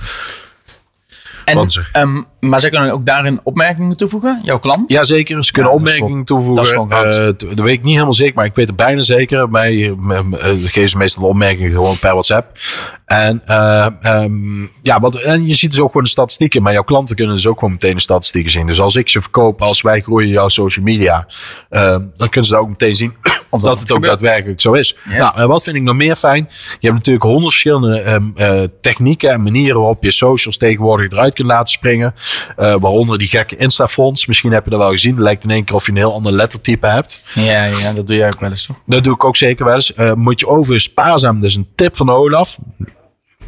En, 1.44 1.54
Want 1.56 1.80
ehm, 1.92 2.22
maar 2.48 2.60
zij 2.60 2.70
kunnen 2.70 2.92
ook 2.92 3.06
daarin 3.06 3.40
opmerkingen 3.42 3.96
toevoegen, 3.96 4.40
jouw 4.42 4.58
klant? 4.58 4.90
Jazeker, 4.90 5.44
ze 5.44 5.52
kunnen 5.52 5.72
Ja, 5.72 5.78
dat 5.78 5.86
opmerkingen 5.86 6.18
dat 6.18 6.26
toevoegen. 6.26 6.66
goud. 6.88 7.16
Eh, 7.16 7.28
t- 7.28 7.40
dat 7.56 7.64
weet 7.64 7.74
ik 7.76 7.82
niet 7.82 7.92
helemaal 7.92 8.12
zeker, 8.12 8.34
maar 8.34 8.44
ik 8.44 8.54
weet 8.54 8.66
het 8.66 8.76
bijna 8.76 9.00
zeker. 9.02 9.48
Bij 9.50 9.74
uh, 9.74 10.18
geven 10.64 10.88
ze 10.88 10.96
meestal 10.98 11.24
opmerkingen 11.24 11.70
gewoon 11.72 11.98
per 11.98 12.10
WhatsApp. 12.10 12.58
En, 13.04 13.42
eh, 13.44 13.86
ehm, 14.00 14.62
ja, 14.82 15.00
en 15.24 15.46
je 15.46 15.54
ziet 15.54 15.70
dus 15.70 15.80
ook 15.80 15.86
gewoon 15.86 16.02
de 16.02 16.08
statistieken. 16.08 16.62
Maar 16.62 16.72
jouw 16.72 16.82
klanten 16.82 17.16
kunnen 17.16 17.34
dus 17.34 17.46
ook 17.46 17.58
gewoon 17.58 17.72
meteen 17.74 17.94
de 17.94 18.00
statistieken 18.00 18.50
zien. 18.50 18.66
Dus 18.66 18.80
als 18.80 18.96
ik 18.96 19.08
ze 19.08 19.20
verkoop, 19.20 19.62
als 19.62 19.82
wij 19.82 20.00
groeien 20.00 20.28
jouw 20.28 20.48
social 20.48 20.84
media, 20.84 21.26
ehm, 21.70 22.00
dan 22.16 22.28
kunnen 22.28 22.44
ze 22.44 22.50
daar 22.50 22.60
ook 22.60 22.68
meteen 22.68 22.94
zien 22.94 23.12
of 23.50 23.60
dat, 23.60 23.70
dat 23.70 23.80
het 23.80 23.90
ook 23.90 23.96
gebeurt. 23.96 24.20
daadwerkelijk 24.20 24.60
zo 24.60 24.72
is. 24.72 24.96
Nou, 25.04 25.36
en 25.38 25.48
wat 25.48 25.62
vind 25.62 25.76
ik 25.76 25.82
nog 25.82 25.96
meer 25.96 26.16
fijn? 26.16 26.46
Je 26.78 26.86
hebt 26.86 26.94
natuurlijk 26.94 27.24
honderd 27.24 27.50
verschillende 27.50 28.00
ehm, 28.00 28.22
eh, 28.34 28.62
technieken 28.80 29.30
en 29.30 29.42
manieren 29.42 29.76
waarop 29.76 30.02
je 30.04 30.10
socials 30.10 30.56
tegenwoordig 30.56 31.10
eruit 31.10 31.34
kunt 31.34 31.48
laten 31.48 31.72
springen. 31.72 32.14
Eh, 32.56 32.74
waaronder 32.80 33.18
die 33.18 33.28
gekke 33.28 33.56
Insta-fonts. 33.56 34.26
Misschien 34.26 34.52
heb 34.52 34.64
je 34.64 34.70
dat 34.70 34.78
wel 34.78 34.90
gezien. 34.90 35.14
Het 35.14 35.22
lijkt 35.22 35.44
in 35.44 35.50
één 35.50 35.64
keer 35.64 35.74
of 35.74 35.86
je 35.86 35.90
een 35.92 35.96
heel 35.98 36.14
ander 36.14 36.32
lettertype 36.32 36.86
hebt. 36.86 37.22
Ja, 37.34 37.64
ja, 37.64 37.92
dat 37.92 38.06
doe 38.06 38.16
jij 38.16 38.26
ook 38.26 38.40
wel 38.40 38.50
eens, 38.50 38.66
toch? 38.66 38.76
Dat 38.86 39.04
doe 39.04 39.14
ik 39.14 39.24
ook 39.24 39.36
zeker 39.36 39.64
wel 39.64 39.74
eens. 39.74 39.94
Eh, 39.94 40.12
moet 40.12 40.40
je 40.40 40.48
overigens 40.48 40.84
spaarzaam, 40.84 41.40
dus 41.40 41.56
een 41.56 41.68
tip 41.74 41.96
van 41.96 42.10
Olaf. 42.10 42.58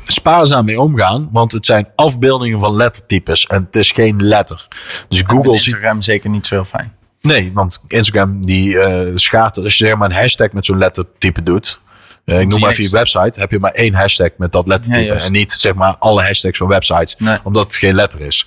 Spaarzaam 0.06 0.64
mee 0.64 0.80
omgaan, 0.80 1.28
want 1.32 1.52
het 1.52 1.66
zijn 1.66 1.88
afbeeldingen 1.94 2.60
van 2.60 2.76
lettertypes 2.76 3.46
en 3.46 3.64
het 3.64 3.76
is 3.76 3.90
geen 3.90 4.22
letter. 4.22 4.68
Dus 5.08 5.22
Google. 5.26 5.52
Instagram 5.52 6.02
zeker 6.02 6.30
niet 6.30 6.46
zo 6.46 6.54
heel 6.54 6.64
fijn. 6.64 6.94
Nee, 7.20 7.50
want 7.54 7.84
Instagram 7.88 8.46
die 8.46 8.78
eh 8.78 9.12
schaart. 9.14 9.56
Als 9.58 9.78
je 9.78 9.86
zeg 9.86 9.96
maar 9.96 10.10
een 10.10 10.16
hashtag 10.16 10.52
met 10.52 10.64
zo'n 10.64 10.78
lettertype 10.78 11.42
doet. 11.42 11.80
Eh, 12.26 12.40
ik 12.40 12.48
noem 12.48 12.60
maar 12.60 12.70
even 12.70 12.84
je 12.84 12.90
website. 12.90 13.40
Heb 13.40 13.50
je 13.50 13.58
maar 13.58 13.70
één 13.70 13.94
hashtag 13.94 14.28
met 14.36 14.52
dat 14.52 14.66
lettertype. 14.66 15.04
Ja, 15.04 15.14
en 15.14 15.32
niet 15.32 15.50
zeg 15.52 15.74
maar 15.74 15.96
alle 15.98 16.22
hashtags 16.22 16.58
van 16.58 16.68
websites. 16.68 17.14
Nee. 17.18 17.38
Omdat 17.42 17.64
het 17.64 17.76
geen 17.76 17.94
letter 17.94 18.20
is. 18.20 18.46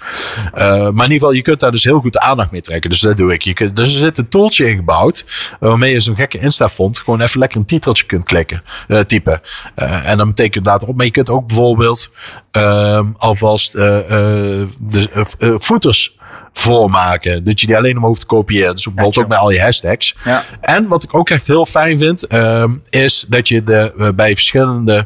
Eh, 0.53 0.67
maar 0.69 0.79
in 0.87 0.87
ieder 0.95 1.05
geval, 1.07 1.31
je 1.31 1.41
kunt 1.41 1.59
daar 1.59 1.71
dus 1.71 1.83
heel 1.83 1.99
goed 1.99 2.13
de 2.13 2.19
aandacht 2.19 2.51
mee 2.51 2.61
trekken. 2.61 2.89
Dus 2.89 2.99
dat 2.99 3.17
doe 3.17 3.33
ik. 3.33 3.41
Je 3.41 3.53
kunt, 3.53 3.75
dus 3.75 3.93
er 3.93 3.99
zit 3.99 4.17
een 4.17 4.29
tooltje 4.29 4.67
ingebouwd. 4.69 5.25
waarmee 5.59 5.91
je 5.93 5.99
zo'n 5.99 6.15
gekke 6.15 6.39
Insta-font 6.39 6.99
gewoon 6.99 7.21
even 7.21 7.39
lekker 7.39 7.57
een 7.57 7.65
titeltje 7.65 8.05
kunt 8.05 8.23
klikken. 8.23 8.63
eh, 8.87 8.99
typen. 8.99 9.41
Eh, 9.75 10.09
en 10.09 10.17
dan 10.17 10.27
betekent 10.27 10.65
later 10.65 10.87
op. 10.87 10.95
Maar 10.95 11.05
je 11.05 11.11
kunt 11.11 11.29
ook 11.29 11.47
bijvoorbeeld 11.47 12.11
ehm, 12.51 13.05
alvast 13.17 13.75
eh, 13.75 13.97
eh, 13.97 14.67
de 14.79 15.09
eh, 15.13 15.23
eh, 15.39 15.55
footers 15.59 16.17
voormaken. 16.53 17.43
Dat 17.43 17.59
je 17.59 17.67
die 17.67 17.77
alleen 17.77 17.95
maar 17.95 18.07
hoeft 18.07 18.19
te 18.19 18.25
kopiëren. 18.25 18.75
Dus 18.75 18.83
bijvoorbeeld 18.83 19.17
ook 19.17 19.27
met 19.27 19.37
al 19.37 19.51
je 19.51 19.61
hashtags. 19.61 20.15
Ja. 20.23 20.43
En 20.61 20.87
wat 20.87 21.03
ik 21.03 21.15
ook 21.15 21.29
echt 21.29 21.47
heel 21.47 21.65
fijn 21.65 21.97
vind, 21.97 22.27
ehm, 22.27 22.71
is 22.89 23.25
dat 23.27 23.47
je 23.47 23.63
de, 23.63 23.93
eh, 23.97 24.09
bij 24.15 24.33
verschillende 24.33 25.05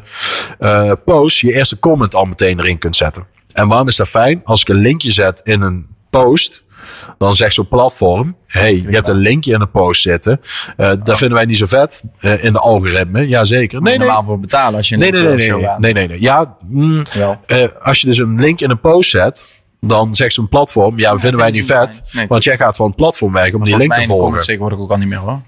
eh, 0.58 0.92
posts 1.04 1.40
je 1.40 1.52
eerste 1.52 1.78
comment 1.78 2.14
al 2.14 2.24
meteen 2.24 2.58
erin 2.58 2.78
kunt 2.78 2.96
zetten. 2.96 3.26
En 3.52 3.68
waarom 3.68 3.88
is 3.88 3.96
dat 3.96 4.08
fijn? 4.08 4.40
Als 4.44 4.60
ik 4.60 4.68
een 4.68 4.80
linkje 4.80 5.10
zet 5.10 5.40
in 5.44 5.60
een 5.60 5.86
post, 6.10 6.62
dan 7.18 7.34
zegt 7.34 7.54
zo'n 7.54 7.68
platform: 7.68 8.36
hey, 8.46 8.74
je 8.74 8.90
hebt 8.90 9.08
een 9.08 9.16
linkje 9.16 9.52
in 9.52 9.60
een 9.60 9.70
post 9.70 10.02
zitten. 10.02 10.40
Dat 10.76 11.18
vinden 11.18 11.32
wij 11.32 11.44
niet 11.44 11.56
zo 11.56 11.66
vet 11.66 12.04
in 12.20 12.52
de 12.52 12.58
algoritme. 12.58 13.28
Jazeker. 13.28 13.82
Nee, 13.82 13.98
nee. 13.98 14.06
normaal 14.06 14.24
voor 14.24 14.40
betalen 14.40 14.74
als 14.74 14.88
je 14.88 14.96
Nee, 14.96 15.14
een 15.14 15.22
nee, 15.22 15.36
nee, 15.36 15.50
nee, 15.50 15.78
nee, 15.78 15.92
nee, 15.92 16.08
nee. 16.08 16.20
Ja, 16.20 16.56
mm, 16.60 17.02
als 17.82 18.00
je 18.00 18.06
dus 18.06 18.18
een 18.18 18.40
link 18.40 18.60
in 18.60 18.70
een 18.70 18.80
post 18.80 19.10
zet, 19.10 19.46
dan 19.88 20.14
zegt 20.14 20.34
zo'n 20.34 20.48
platform: 20.48 20.98
ja, 20.98 21.18
vinden 21.18 21.40
wij 21.40 21.50
niet 21.50 21.66
vet. 21.66 22.02
Nee, 22.12 22.26
want 22.26 22.44
jij 22.44 22.56
gaat 22.56 22.76
van 22.76 22.86
het 22.86 22.96
platform 22.96 23.32
werken 23.32 23.58
om 23.58 23.64
die 23.64 23.76
link 23.76 23.94
te 23.94 24.04
volgen. 24.06 24.38
tegenwoordig 24.44 24.78
ook 24.78 24.90
al 24.90 24.96
niet 24.96 25.08
meer 25.08 25.18
hoor. 25.18 25.40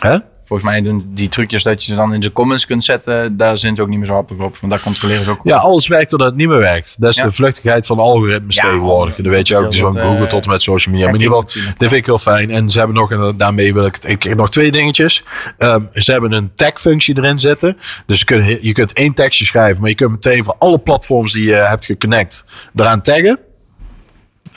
Hè? 0.00 0.18
Volgens 0.42 0.68
mij 0.70 0.82
doen 0.82 1.04
die 1.08 1.28
trucjes 1.28 1.62
dat 1.62 1.84
je 1.84 1.90
ze 1.90 1.96
dan 1.96 2.14
in 2.14 2.20
de 2.20 2.32
comments 2.32 2.66
kunt 2.66 2.84
zetten, 2.84 3.36
daar 3.36 3.56
zijn 3.56 3.76
ze 3.76 3.82
ook 3.82 3.88
niet 3.88 3.98
meer 3.98 4.06
zo 4.06 4.12
happig 4.14 4.36
op. 4.38 4.56
Want 4.56 4.72
daar 4.72 4.82
controleren 4.82 5.24
ze 5.24 5.30
ook. 5.30 5.40
Ja, 5.42 5.56
alles 5.56 5.86
werkt 5.88 6.10
totdat 6.10 6.28
het 6.28 6.36
niet 6.36 6.48
meer 6.48 6.58
werkt. 6.58 6.96
Dat 7.00 7.10
is 7.10 7.16
Ja. 7.16 7.24
de 7.24 7.32
vluchtigheid 7.32 7.86
van 7.86 7.98
algoritmes 7.98 8.56
Ja, 8.56 8.62
tegenwoordig. 8.62 9.16
En 9.16 9.22
dat 9.22 9.32
weet 9.32 9.48
je 9.48 9.56
ook. 9.56 9.62
dat 9.62 9.70
Dus 9.70 9.80
van 9.80 9.92
Google 9.92 10.18
eh, 10.18 10.26
tot 10.26 10.44
en 10.44 10.50
met 10.50 10.62
social 10.62 10.94
media. 10.94 11.10
Maar 11.10 11.20
in 11.20 11.22
ieder 11.22 11.36
geval, 11.38 11.62
dit 11.62 11.88
vind 11.88 11.92
ik 11.92 12.06
heel 12.06 12.18
fijn. 12.18 12.50
En 12.50 12.70
ze 12.70 12.78
hebben 12.78 12.96
nog, 12.96 13.10
en 13.12 13.34
daarmee 13.36 13.74
wil 13.74 13.84
ik 13.86 13.96
ik 14.04 14.36
nog 14.36 14.50
twee 14.50 14.72
dingetjes. 14.72 15.24
Ehm, 15.58 15.82
ze 15.92 16.12
hebben 16.12 16.32
een 16.32 16.50
tag-functie 16.54 17.16
erin 17.16 17.38
zitten. 17.38 17.76
Dus 18.06 18.18
je 18.18 18.24
kunt, 18.24 18.58
je 18.62 18.72
kunt 18.72 18.92
één 18.92 19.14
tekstje 19.14 19.44
schrijven, 19.44 19.80
maar 19.80 19.90
je 19.90 19.96
kunt 19.96 20.10
meteen 20.10 20.44
voor 20.44 20.54
alle 20.58 20.78
platforms 20.78 21.32
die 21.32 21.44
je 21.46 21.54
hebt 21.54 21.84
geconnect 21.84 22.44
eraan 22.74 23.02
taggen. 23.02 23.38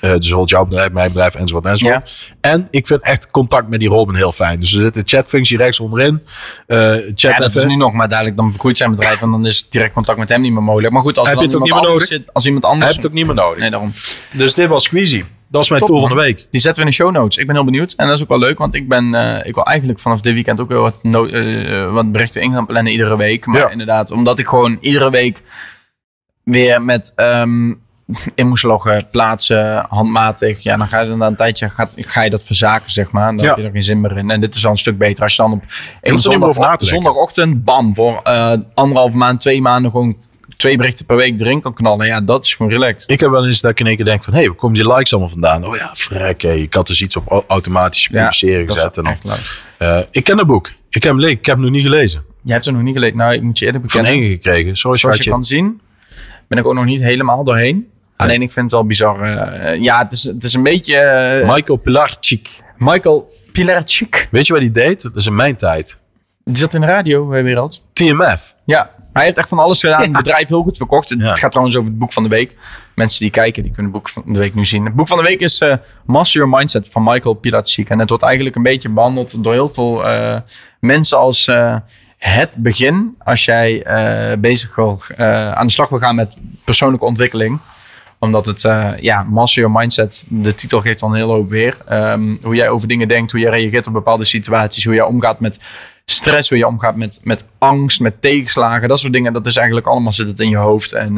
Eh, 0.01 0.09
dus 0.09 0.17
bijvoorbeeld 0.19 0.49
jouw 0.49 0.65
bedrijf, 0.65 0.91
mijn 0.91 1.07
bedrijf, 1.07 1.35
enzovoort, 1.35 1.65
enzovoort. 1.65 2.33
En 2.41 2.67
ik 2.69 2.87
vind 2.87 3.01
echt 3.01 3.31
contact 3.31 3.69
met 3.69 3.79
die 3.79 3.89
Robin 3.89 4.15
heel 4.15 4.31
fijn. 4.31 4.59
Dus 4.59 4.73
er 4.73 4.81
zit 4.81 4.97
een 4.97 5.03
chatfunctie 5.05 5.57
rechts 5.57 5.79
onderin. 5.79 6.21
Eh, 6.67 6.77
chat 6.93 7.19
Ja, 7.21 7.37
dat 7.37 7.55
is 7.55 7.63
nu 7.65 7.75
nog, 7.75 7.93
maar 7.93 8.07
dadelijk 8.09 8.35
dan 8.37 8.51
vergroeit 8.51 8.77
zijn 8.77 8.91
bedrijf 8.91 9.21
en 9.21 9.31
dan 9.31 9.45
is 9.45 9.69
direct 9.69 9.93
contact 9.93 10.17
met 10.19 10.29
hem 10.29 10.41
niet 10.41 10.53
meer 10.53 10.63
mogelijk. 10.63 10.93
Maar 10.93 11.01
goed, 11.01 11.17
als, 11.17 11.27
Heb 11.27 11.37
je 11.37 11.43
het 11.43 11.55
ook 11.55 11.63
niet 11.63 11.73
meer 11.73 12.01
zit, 12.01 12.33
als 12.33 12.45
iemand 12.45 12.65
anders... 12.65 12.83
heeft 12.85 12.95
het 12.95 13.05
ook 13.05 13.13
niet 13.13 13.25
meer 13.25 13.35
nodig. 13.35 13.59
Nee, 13.59 13.69
daarom. 13.69 13.91
Dus 14.31 14.53
dit 14.53 14.67
was 14.67 14.83
Squeezie. 14.83 15.25
Dat 15.51 15.63
is 15.63 15.69
mijn 15.69 15.81
Top, 15.81 15.89
tour 15.89 16.07
van 16.07 16.17
de 16.17 16.23
week. 16.23 16.47
Die 16.51 16.61
zetten 16.61 16.73
we 16.83 16.89
in 16.89 16.95
de 16.97 17.03
show 17.03 17.11
notes. 17.11 17.37
Ik 17.37 17.45
ben 17.45 17.55
heel 17.55 17.65
benieuwd. 17.65 17.93
En 17.97 18.07
dat 18.07 18.15
is 18.15 18.21
ook 18.23 18.29
wel 18.29 18.39
leuk, 18.39 18.57
want 18.57 18.75
ik 18.75 18.87
ben, 18.87 19.15
eh, 19.15 19.47
ik 19.47 19.55
wil 19.55 19.63
eigenlijk 19.63 19.99
vanaf 19.99 20.21
dit 20.21 20.33
weekend 20.33 20.59
ook 20.61 20.69
weer 20.69 20.79
wat, 20.79 20.99
no- 21.03 21.25
eh, 21.27 21.91
wat 21.91 22.11
berichten 22.11 22.41
in 22.41 22.53
gaan 22.53 22.65
plannen 22.65 22.91
iedere 22.91 23.17
week. 23.17 23.45
Maar 23.45 23.57
Ja. 23.59 23.69
inderdaad, 23.69 24.11
omdat 24.11 24.39
ik 24.39 24.47
gewoon 24.47 24.77
iedere 24.81 25.09
week 25.09 25.41
weer 26.43 26.81
met 26.81 27.13
ehm, 27.15 27.73
in 28.35 28.47
moest 28.47 28.63
loggen, 28.63 29.07
plaatsen, 29.11 29.85
handmatig. 29.89 30.59
Ja, 30.63 30.77
dan 30.77 30.87
ga 30.87 31.01
je 31.01 31.09
dan 31.09 31.21
een 31.21 31.35
tijdje 31.35 31.69
gaat, 31.69 31.91
ga 31.95 32.21
je 32.21 32.29
dat 32.29 32.43
verzaken, 32.43 32.91
zeg 32.91 33.11
maar. 33.11 33.27
En 33.29 33.35
dan 33.35 33.45
Ja. 33.45 33.51
heb 33.51 33.59
je 33.59 33.65
er 33.65 33.71
geen 33.71 33.83
zin 33.83 34.01
meer 34.01 34.17
in. 34.17 34.29
En 34.31 34.39
dit 34.41 34.55
is 34.55 34.65
al 34.65 34.71
een 34.71 34.77
stuk 34.77 34.97
beter. 34.97 35.23
Als 35.23 35.35
je 35.35 35.41
dan 35.41 35.51
op 35.51 35.63
zondagochtend, 36.77 37.63
bam, 37.63 37.95
voor 37.95 38.19
eh 38.23 38.53
anderhalve 38.73 39.17
maand, 39.17 39.41
twee 39.41 39.61
maanden 39.61 39.91
gewoon 39.91 40.15
twee 40.57 40.77
berichten 40.77 41.05
per 41.05 41.15
week 41.15 41.39
erin 41.39 41.61
kan 41.61 41.73
knallen. 41.73 42.07
Ja, 42.07 42.21
dat 42.21 42.43
is 42.43 42.55
gewoon 42.55 42.71
relaxed. 42.71 43.11
Ik 43.11 43.19
heb 43.19 43.29
wel 43.29 43.45
eens 43.47 43.61
dat 43.61 43.71
ik 43.71 43.79
in 43.79 43.87
één 43.87 43.95
keer 43.95 44.05
denk 44.05 44.23
van... 44.23 44.33
hé, 44.33 44.39
hey, 44.39 44.47
waar 44.47 44.57
komen 44.57 44.75
die 44.77 44.93
likes 44.93 45.11
allemaal 45.11 45.29
vandaan? 45.31 45.65
Oh 45.65 45.75
ja, 45.75 45.89
frek, 45.93 46.41
hé. 46.41 46.51
Ik 46.53 46.73
had 46.73 46.87
dus 46.87 47.01
iets 47.01 47.15
op 47.15 47.27
au- 47.31 47.43
automatische 47.47 48.09
publiceren 48.09 48.65
dat 48.65 48.75
gezet. 48.75 48.97
En 48.97 49.03
dan. 49.03 49.15
Eh, 49.77 49.99
ik 50.11 50.23
ken 50.23 50.37
het 50.37 50.47
boek. 50.47 50.67
Ik 50.89 51.03
heb 51.03 51.11
hem 51.11 51.19
leeg. 51.19 51.31
Ik 51.31 51.45
heb 51.45 51.55
hem 51.55 51.63
nog 51.65 51.73
niet 51.73 51.83
gelezen. 51.83 52.23
Je 52.43 52.51
hebt 52.51 52.65
er 52.65 52.73
nog 52.73 52.81
niet 52.81 52.93
gelezen. 52.93 53.17
Nou, 53.17 53.33
ik 53.33 53.41
moet 53.41 53.59
je 53.59 53.65
eerlijk 53.65 53.89
Van 53.91 54.01
bekennen. 54.01 54.23
Inge 54.23 54.33
gekregen. 54.35 54.75
Sorry, 54.75 54.97
Zoals 54.97 55.01
je 55.01 55.23
schatje. 55.23 55.29
kan 55.31 55.43
zien, 55.43 55.81
ben 56.47 56.57
ik 56.57 56.65
ook 56.65 56.73
nog 56.73 56.85
niet 56.85 57.01
helemaal 57.01 57.43
doorheen. 57.43 57.87
Alleen 58.19 58.41
ik 58.41 58.51
vind 58.51 58.65
het 58.65 58.71
wel 58.73 58.85
bizar. 58.85 59.21
eh, 59.21 59.81
ja, 59.81 59.99
het 60.03 60.11
is, 60.11 60.23
het 60.23 60.43
is 60.43 60.53
een 60.53 60.63
beetje... 60.63 60.95
eh, 60.97 61.53
Michael 61.53 61.77
Pilarczyk. 61.77 62.49
Michael 62.77 63.31
Pilarczyk. 63.51 64.27
Weet 64.31 64.47
je 64.47 64.53
wat 64.53 64.61
hij 64.61 64.71
deed? 64.71 65.01
Dat 65.01 65.15
is 65.15 65.25
in 65.25 65.35
mijn 65.35 65.55
tijd. 65.55 65.97
Die 66.43 66.57
zat 66.57 66.73
in 66.73 66.81
de 66.81 66.87
radiowereld. 66.87 67.83
TMF. 67.93 68.55
Ja, 68.65 68.89
hij 69.13 69.23
heeft 69.23 69.37
echt 69.37 69.49
van 69.49 69.59
alles 69.59 69.79
gedaan. 69.79 70.01
Het 70.01 70.11
bedrijf 70.11 70.47
heel 70.47 70.63
goed 70.63 70.77
verkocht. 70.77 71.09
Het 71.09 71.39
gaat 71.39 71.49
trouwens 71.51 71.77
over 71.77 71.89
het 71.89 71.99
boek 71.99 72.11
van 72.13 72.23
de 72.23 72.29
week. 72.29 72.57
Mensen 72.95 73.19
die 73.19 73.29
kijken, 73.31 73.63
die 73.63 73.71
kunnen 73.73 73.91
het 73.91 74.01
boek 74.01 74.09
van 74.11 74.23
de 74.25 74.39
week 74.39 74.55
nu 74.55 74.65
zien. 74.65 74.85
Het 74.85 74.95
boek 74.95 75.07
van 75.07 75.17
de 75.17 75.23
week 75.23 75.39
is 75.41 75.59
eh, 75.59 75.73
Master 76.05 76.41
Your 76.41 76.57
Mindset 76.57 76.87
van 76.89 77.03
Michael 77.03 77.33
Pilarczyk. 77.35 77.89
En 77.89 77.99
het 77.99 78.09
wordt 78.09 78.23
eigenlijk 78.23 78.55
een 78.55 78.63
beetje 78.63 78.89
behandeld 78.89 79.43
door 79.43 79.53
heel 79.53 79.67
veel 79.67 80.07
eh, 80.07 80.35
mensen 80.79 81.17
als 81.17 81.47
eh, 81.47 81.75
het 82.17 82.55
begin. 82.57 83.15
Als 83.23 83.45
jij 83.45 83.83
eh, 83.83 84.37
bezig 84.37 84.75
wil, 84.75 85.01
eh, 85.17 85.51
aan 85.51 85.65
de 85.65 85.71
slag 85.73 85.89
wil 85.89 85.99
gaan 85.99 86.15
met 86.15 86.37
persoonlijke 86.63 87.05
ontwikkeling 87.05 87.59
omdat 88.19 88.45
het, 88.45 88.63
eh, 88.65 88.91
ja, 88.99 89.23
Master 89.23 89.61
Your 89.61 89.79
Mindset, 89.79 90.25
de 90.29 90.55
titel 90.55 90.81
geeft 90.81 90.99
dan 90.99 91.15
heel 91.15 91.31
hoop 91.31 91.49
weer. 91.49 91.77
Ehm, 91.87 92.35
hoe 92.41 92.55
jij 92.55 92.69
over 92.69 92.87
dingen 92.87 93.07
denkt, 93.07 93.31
hoe 93.31 93.39
jij 93.41 93.49
reageert 93.51 93.87
op 93.87 93.93
bepaalde 93.93 94.25
situaties, 94.25 94.85
hoe 94.85 94.93
jij 94.93 95.03
omgaat 95.03 95.39
met 95.39 95.59
stress, 96.05 96.49
hoe 96.49 96.57
je 96.57 96.67
omgaat 96.67 96.95
met, 96.95 97.19
met 97.23 97.45
angst, 97.57 97.99
met 97.99 98.21
tegenslagen, 98.21 98.87
dat 98.89 98.99
soort 98.99 99.13
dingen. 99.13 99.33
Dat 99.33 99.45
is 99.45 99.55
eigenlijk 99.55 99.87
allemaal 99.87 100.11
zit 100.11 100.27
het 100.27 100.39
in 100.39 100.49
je 100.49 100.57
hoofd. 100.57 100.91
En 100.93 101.15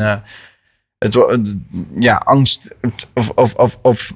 het, 0.98 1.14
wo- 1.14 1.30
het- 1.30 1.56
ja, 1.96 2.16
angst 2.26 2.76
of, 3.14 3.30
of, 3.36 3.54
of, 3.54 3.78
of 3.82 4.14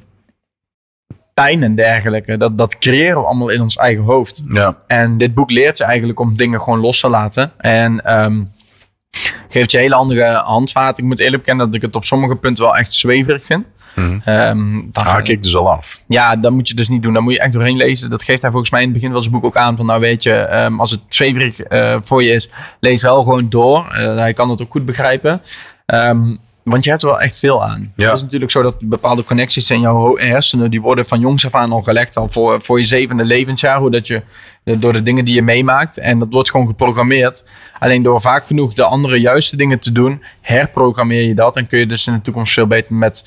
pijn 1.34 1.64
en 1.64 1.76
dergelijke, 1.76 2.38
dat, 2.38 2.58
dat 2.58 2.78
creëren 2.78 3.20
we 3.22 3.28
allemaal 3.28 3.50
in 3.50 3.62
ons 3.62 3.76
eigen 3.78 4.04
hoofd. 4.04 4.44
Ja. 4.50 4.78
En 4.88 5.18
dit 5.18 5.34
boek 5.34 5.52
leert 5.52 5.78
je 5.78 5.84
eigenlijk 5.84 6.20
om 6.20 6.36
dingen 6.38 6.62
gewoon 6.62 6.80
los 6.80 7.00
te 7.00 7.10
laten. 7.10 7.52
En 7.58 8.06
ehm, 8.06 8.42
geeft 9.50 9.72
je 9.72 9.78
hele 9.78 9.96
andere 9.96 10.34
handvaten. 10.46 11.04
Ik 11.04 11.10
moet 11.10 11.20
eerlijk 11.20 11.38
bekennen 11.44 11.66
dat 11.66 11.76
ik 11.76 11.82
het 11.82 11.96
op 11.96 12.06
sommige 12.06 12.36
punten 12.36 12.64
wel 12.64 12.76
echt 12.78 12.94
zweverig 12.94 13.46
vind. 13.46 13.66
Ehm, 14.24 14.82
dan- 14.92 15.04
Haak 15.06 15.28
ik 15.28 15.44
dus 15.44 15.56
al 15.56 15.70
af. 15.72 16.02
ja, 16.08 16.36
dat 16.36 16.52
moet 16.52 16.68
je 16.68 16.74
dus 16.76 16.90
niet 16.90 17.04
doen. 17.04 17.14
Dan 17.14 17.24
moet 17.24 17.34
je 17.34 17.40
echt 17.40 17.54
doorheen 17.54 17.78
lezen. 17.78 18.10
Dat 18.10 18.24
geeft 18.24 18.42
hij 18.42 18.52
volgens 18.52 18.72
mij 18.72 18.82
in 18.82 18.88
het 18.88 18.96
begin 18.96 19.12
van 19.12 19.22
zijn 19.22 19.34
boek 19.34 19.46
ook 19.46 19.56
aan. 19.58 19.78
Van 19.78 19.86
nou 19.86 20.00
weet 20.00 20.24
je, 20.24 20.34
ehm, 20.34 20.80
als 20.80 20.92
het 20.92 21.00
zweverig 21.08 21.60
eh, 21.60 21.96
voor 22.02 22.24
je 22.24 22.32
is, 22.32 22.50
lees 22.80 23.02
wel 23.02 23.24
gewoon 23.24 23.50
door. 23.50 23.88
Eh, 23.92 24.16
hij 24.16 24.34
kan 24.34 24.50
het 24.50 24.62
ook 24.62 24.72
goed 24.72 24.86
begrijpen. 24.86 25.42
Ehm, 25.86 26.20
want 26.70 26.84
je 26.84 26.90
hebt 26.90 27.04
er 27.04 27.10
wel 27.10 27.20
echt 27.20 27.40
veel 27.40 27.64
aan. 27.64 27.92
Ja. 27.96 28.06
Het 28.06 28.16
is 28.16 28.22
natuurlijk 28.22 28.52
zo 28.52 28.62
dat 28.62 28.76
bepaalde 28.80 29.24
connecties 29.24 29.70
in 29.70 29.80
jouw 29.80 30.18
hersenen, 30.18 30.72
die 30.72 30.82
worden 30.82 31.08
van 31.08 31.20
jongs 31.20 31.46
af 31.46 31.54
aan 31.54 31.72
al 31.72 31.82
gelegd. 31.82 32.18
Al 32.18 32.28
voor, 32.32 32.62
voor 32.62 32.80
je 32.80 32.86
zevende 32.86 33.26
levensjaar. 33.26 33.80
Hoe 33.80 33.92
dat 33.92 34.08
je, 34.08 34.22
door 34.64 34.94
de 34.94 35.02
dingen 35.02 35.26
die 35.26 35.36
je 35.36 35.42
meemaakt. 35.42 35.98
En 35.98 36.20
dat 36.20 36.28
wordt 36.34 36.50
gewoon 36.50 36.68
geprogrammeerd. 36.68 37.46
Alleen 37.80 38.04
door 38.04 38.22
vaak 38.22 38.46
genoeg 38.46 38.74
de 38.74 38.84
andere 38.84 39.20
juiste 39.20 39.56
dingen 39.58 39.80
te 39.80 39.92
doen, 39.92 40.24
herprogrammeer 40.42 41.22
je 41.22 41.36
dat. 41.36 41.56
En 41.56 41.68
kun 41.68 41.80
je 41.80 41.86
dus 41.86 42.08
in 42.08 42.14
de 42.14 42.22
toekomst 42.22 42.54
veel 42.54 42.68
beter 42.68 42.96
met 42.96 43.26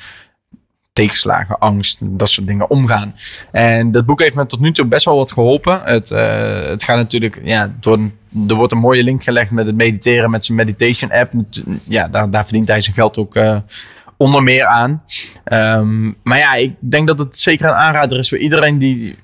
tegenslagen, 0.92 1.58
angst, 1.58 1.98
dat 2.02 2.30
soort 2.30 2.46
dingen 2.46 2.70
omgaan. 2.70 3.14
En 3.52 3.90
dat 3.90 4.06
boek 4.06 4.20
heeft 4.20 4.34
me 4.34 4.46
tot 4.46 4.60
nu 4.60 4.72
toe 4.72 4.86
best 4.86 5.04
wel 5.04 5.16
wat 5.16 5.32
geholpen. 5.32 5.80
Het, 5.84 6.10
eh, 6.10 6.68
het 6.68 6.82
gaat 6.82 6.96
natuurlijk, 6.96 7.40
ja, 7.42 7.72
het 7.76 7.84
wordt 7.84 8.02
er 8.48 8.54
wordt 8.54 8.72
een 8.72 8.78
mooie 8.78 9.02
link 9.02 9.22
gelegd 9.22 9.50
met 9.50 9.66
het 9.66 9.76
mediteren, 9.76 10.30
met 10.30 10.44
zijn 10.44 10.58
meditation 10.58 11.10
app. 11.10 11.32
Ja, 11.84 12.08
daar, 12.08 12.30
daar 12.30 12.44
verdient 12.44 12.68
hij 12.68 12.80
zijn 12.80 12.94
geld 12.94 13.18
ook 13.18 13.34
eh, 13.34 13.56
onder 14.16 14.42
meer 14.42 14.66
aan. 14.66 15.02
Ehm, 15.44 16.12
maar 16.22 16.38
ja, 16.38 16.54
ik 16.54 16.74
denk 16.78 17.06
dat 17.06 17.18
het 17.18 17.38
zeker 17.38 17.66
een 17.66 17.74
aanrader 17.74 18.18
is 18.18 18.28
voor 18.28 18.38
iedereen 18.38 18.78
die 18.78 19.16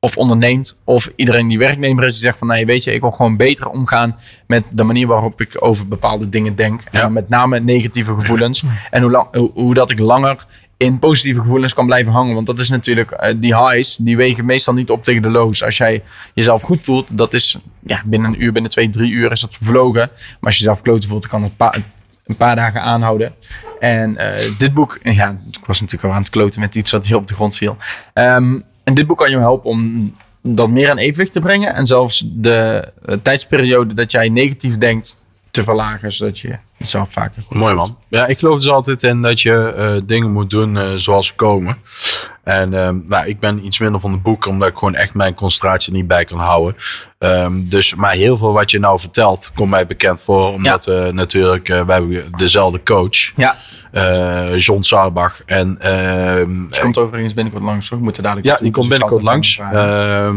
of 0.00 0.16
onderneemt, 0.16 0.78
of 0.84 1.10
iedereen 1.16 1.48
die 1.48 1.58
werknemer 1.58 2.04
is, 2.04 2.12
die 2.12 2.22
zegt 2.22 2.38
van, 2.38 2.46
nee, 2.46 2.66
weet 2.66 2.84
je, 2.84 2.92
ik 2.92 3.00
wil 3.00 3.10
gewoon 3.10 3.36
beter 3.36 3.68
omgaan 3.68 4.16
met 4.46 4.64
de 4.70 4.84
manier 4.84 5.06
waarop 5.06 5.40
ik 5.40 5.56
over 5.58 5.88
bepaalde 5.88 6.28
dingen 6.28 6.56
denk. 6.56 6.80
Ja. 6.90 7.02
En 7.02 7.12
met 7.12 7.28
name 7.28 7.60
negatieve 7.60 8.14
gevoelens. 8.14 8.64
En 8.90 9.02
hoe, 9.02 9.10
lang, 9.10 9.36
hoe, 9.36 9.50
hoe 9.54 9.74
dat 9.74 9.90
ik 9.90 9.98
langer 9.98 10.44
in 10.76 10.98
positieve 10.98 11.40
gevoelens 11.40 11.74
kan 11.74 11.86
blijven 11.86 12.12
hangen. 12.12 12.34
Want 12.34 12.46
dat 12.46 12.58
is 12.58 12.68
natuurlijk, 12.68 13.10
eh, 13.10 13.34
die 13.36 13.56
highs, 13.56 13.96
die 13.96 14.16
wegen 14.16 14.44
meestal 14.44 14.74
niet 14.74 14.90
op 14.90 15.04
tegen 15.04 15.22
de 15.22 15.30
lows. 15.30 15.64
Als 15.64 15.76
jij 15.76 16.02
jezelf 16.34 16.62
goed 16.62 16.84
voelt, 16.84 17.18
dat 17.18 17.32
is 17.32 17.58
ja, 17.86 18.02
binnen 18.04 18.32
een 18.32 18.42
uur, 18.42 18.52
binnen 18.52 18.70
twee, 18.70 18.88
drie 18.88 19.12
uur 19.12 19.32
is 19.32 19.40
dat 19.40 19.54
vervlogen. 19.54 20.10
Maar 20.10 20.36
als 20.40 20.54
je 20.54 20.64
jezelf 20.64 20.82
kloten 20.82 21.08
voelt, 21.08 21.26
kan 21.26 21.42
het 21.42 21.52
een 22.26 22.36
paar 22.36 22.56
dagen 22.56 22.82
aanhouden. 22.82 23.34
En 23.78 24.16
eh, 24.16 24.58
dit 24.58 24.74
boek, 24.74 24.98
ja, 25.02 25.38
ik 25.50 25.66
was 25.66 25.80
natuurlijk 25.80 26.08
al 26.08 26.16
aan 26.16 26.22
het 26.22 26.30
kloten 26.30 26.60
met 26.60 26.74
iets 26.74 26.90
wat 26.90 27.06
hier 27.06 27.16
op 27.16 27.26
de 27.26 27.34
grond 27.34 27.56
viel. 27.56 27.76
Ehm, 28.12 28.60
en 28.84 28.94
dit 28.94 29.06
boek 29.06 29.18
kan 29.18 29.30
je 29.30 29.38
helpen 29.38 29.70
om 29.70 30.12
dat 30.42 30.70
meer 30.70 30.90
aan 30.90 30.98
evenwicht 30.98 31.32
te 31.32 31.40
brengen. 31.40 31.74
En 31.74 31.86
zelfs 31.86 32.24
de 32.26 32.92
eh, 33.04 33.16
tijdsperiode 33.22 33.94
dat 33.94 34.10
jij 34.10 34.28
negatief 34.28 34.78
denkt 34.78 35.20
te 35.50 35.64
verlagen, 35.64 36.12
zodat 36.12 36.38
je 36.38 36.58
jezelf 36.76 37.12
vaker 37.12 37.42
goed 37.42 37.56
Mooi 37.56 37.74
man. 37.74 37.98
Ja, 38.08 38.26
ik 38.26 38.38
geloof 38.38 38.56
dus 38.56 38.68
altijd 38.68 39.02
in 39.02 39.22
dat 39.22 39.40
je 39.40 39.72
eh, 39.76 39.96
dingen 40.04 40.30
moet 40.30 40.50
doen 40.50 40.76
eh, 40.76 40.84
zoals 40.94 41.26
ze 41.26 41.34
komen. 41.34 41.78
En 42.46 42.74
ehm, 42.74 42.98
nou, 43.04 43.26
ik 43.26 43.38
ben 43.38 43.64
iets 43.66 43.78
minder 43.78 44.00
van 44.00 44.12
de 44.12 44.18
boek, 44.18 44.46
omdat 44.46 44.68
ik 44.68 44.76
gewoon 44.76 44.94
echt 44.94 45.14
mijn 45.14 45.34
concentratie 45.34 45.92
niet 45.92 46.06
bij 46.06 46.24
kan 46.24 46.38
houden. 46.38 46.76
Ehm, 47.18 47.52
dus, 47.64 47.94
maar 47.94 48.12
heel 48.12 48.36
veel 48.36 48.52
wat 48.52 48.70
je 48.70 48.78
nou 48.78 48.98
vertelt, 48.98 49.50
komt 49.54 49.70
mij 49.70 49.86
bekend 49.86 50.20
voor. 50.20 50.52
Omdat 50.52 50.84
we 50.84 51.10
natuurlijk, 51.12 51.68
eh, 51.68 51.80
we 51.80 51.92
hebben 51.92 52.24
dezelfde 52.36 52.82
coach, 52.82 53.32
Ja, 53.36 53.56
eh, 53.92 54.58
John 54.58 54.82
Sarbach. 54.82 55.42
En 55.46 55.76
ehm, 55.80 56.68
die 56.68 56.80
komt 56.80 56.96
overigens 56.96 57.34
binnenkort 57.34 57.64
langs. 57.64 57.88
hoor. 57.88 57.98
We 57.98 58.04
moeten 58.04 58.22
dadelijk 58.22 58.46
ja, 58.46 58.56
die 58.56 58.70
komt 58.70 58.88
binnenkort 58.88 59.22
langs. 59.22 59.58
Ehm, 59.58 60.36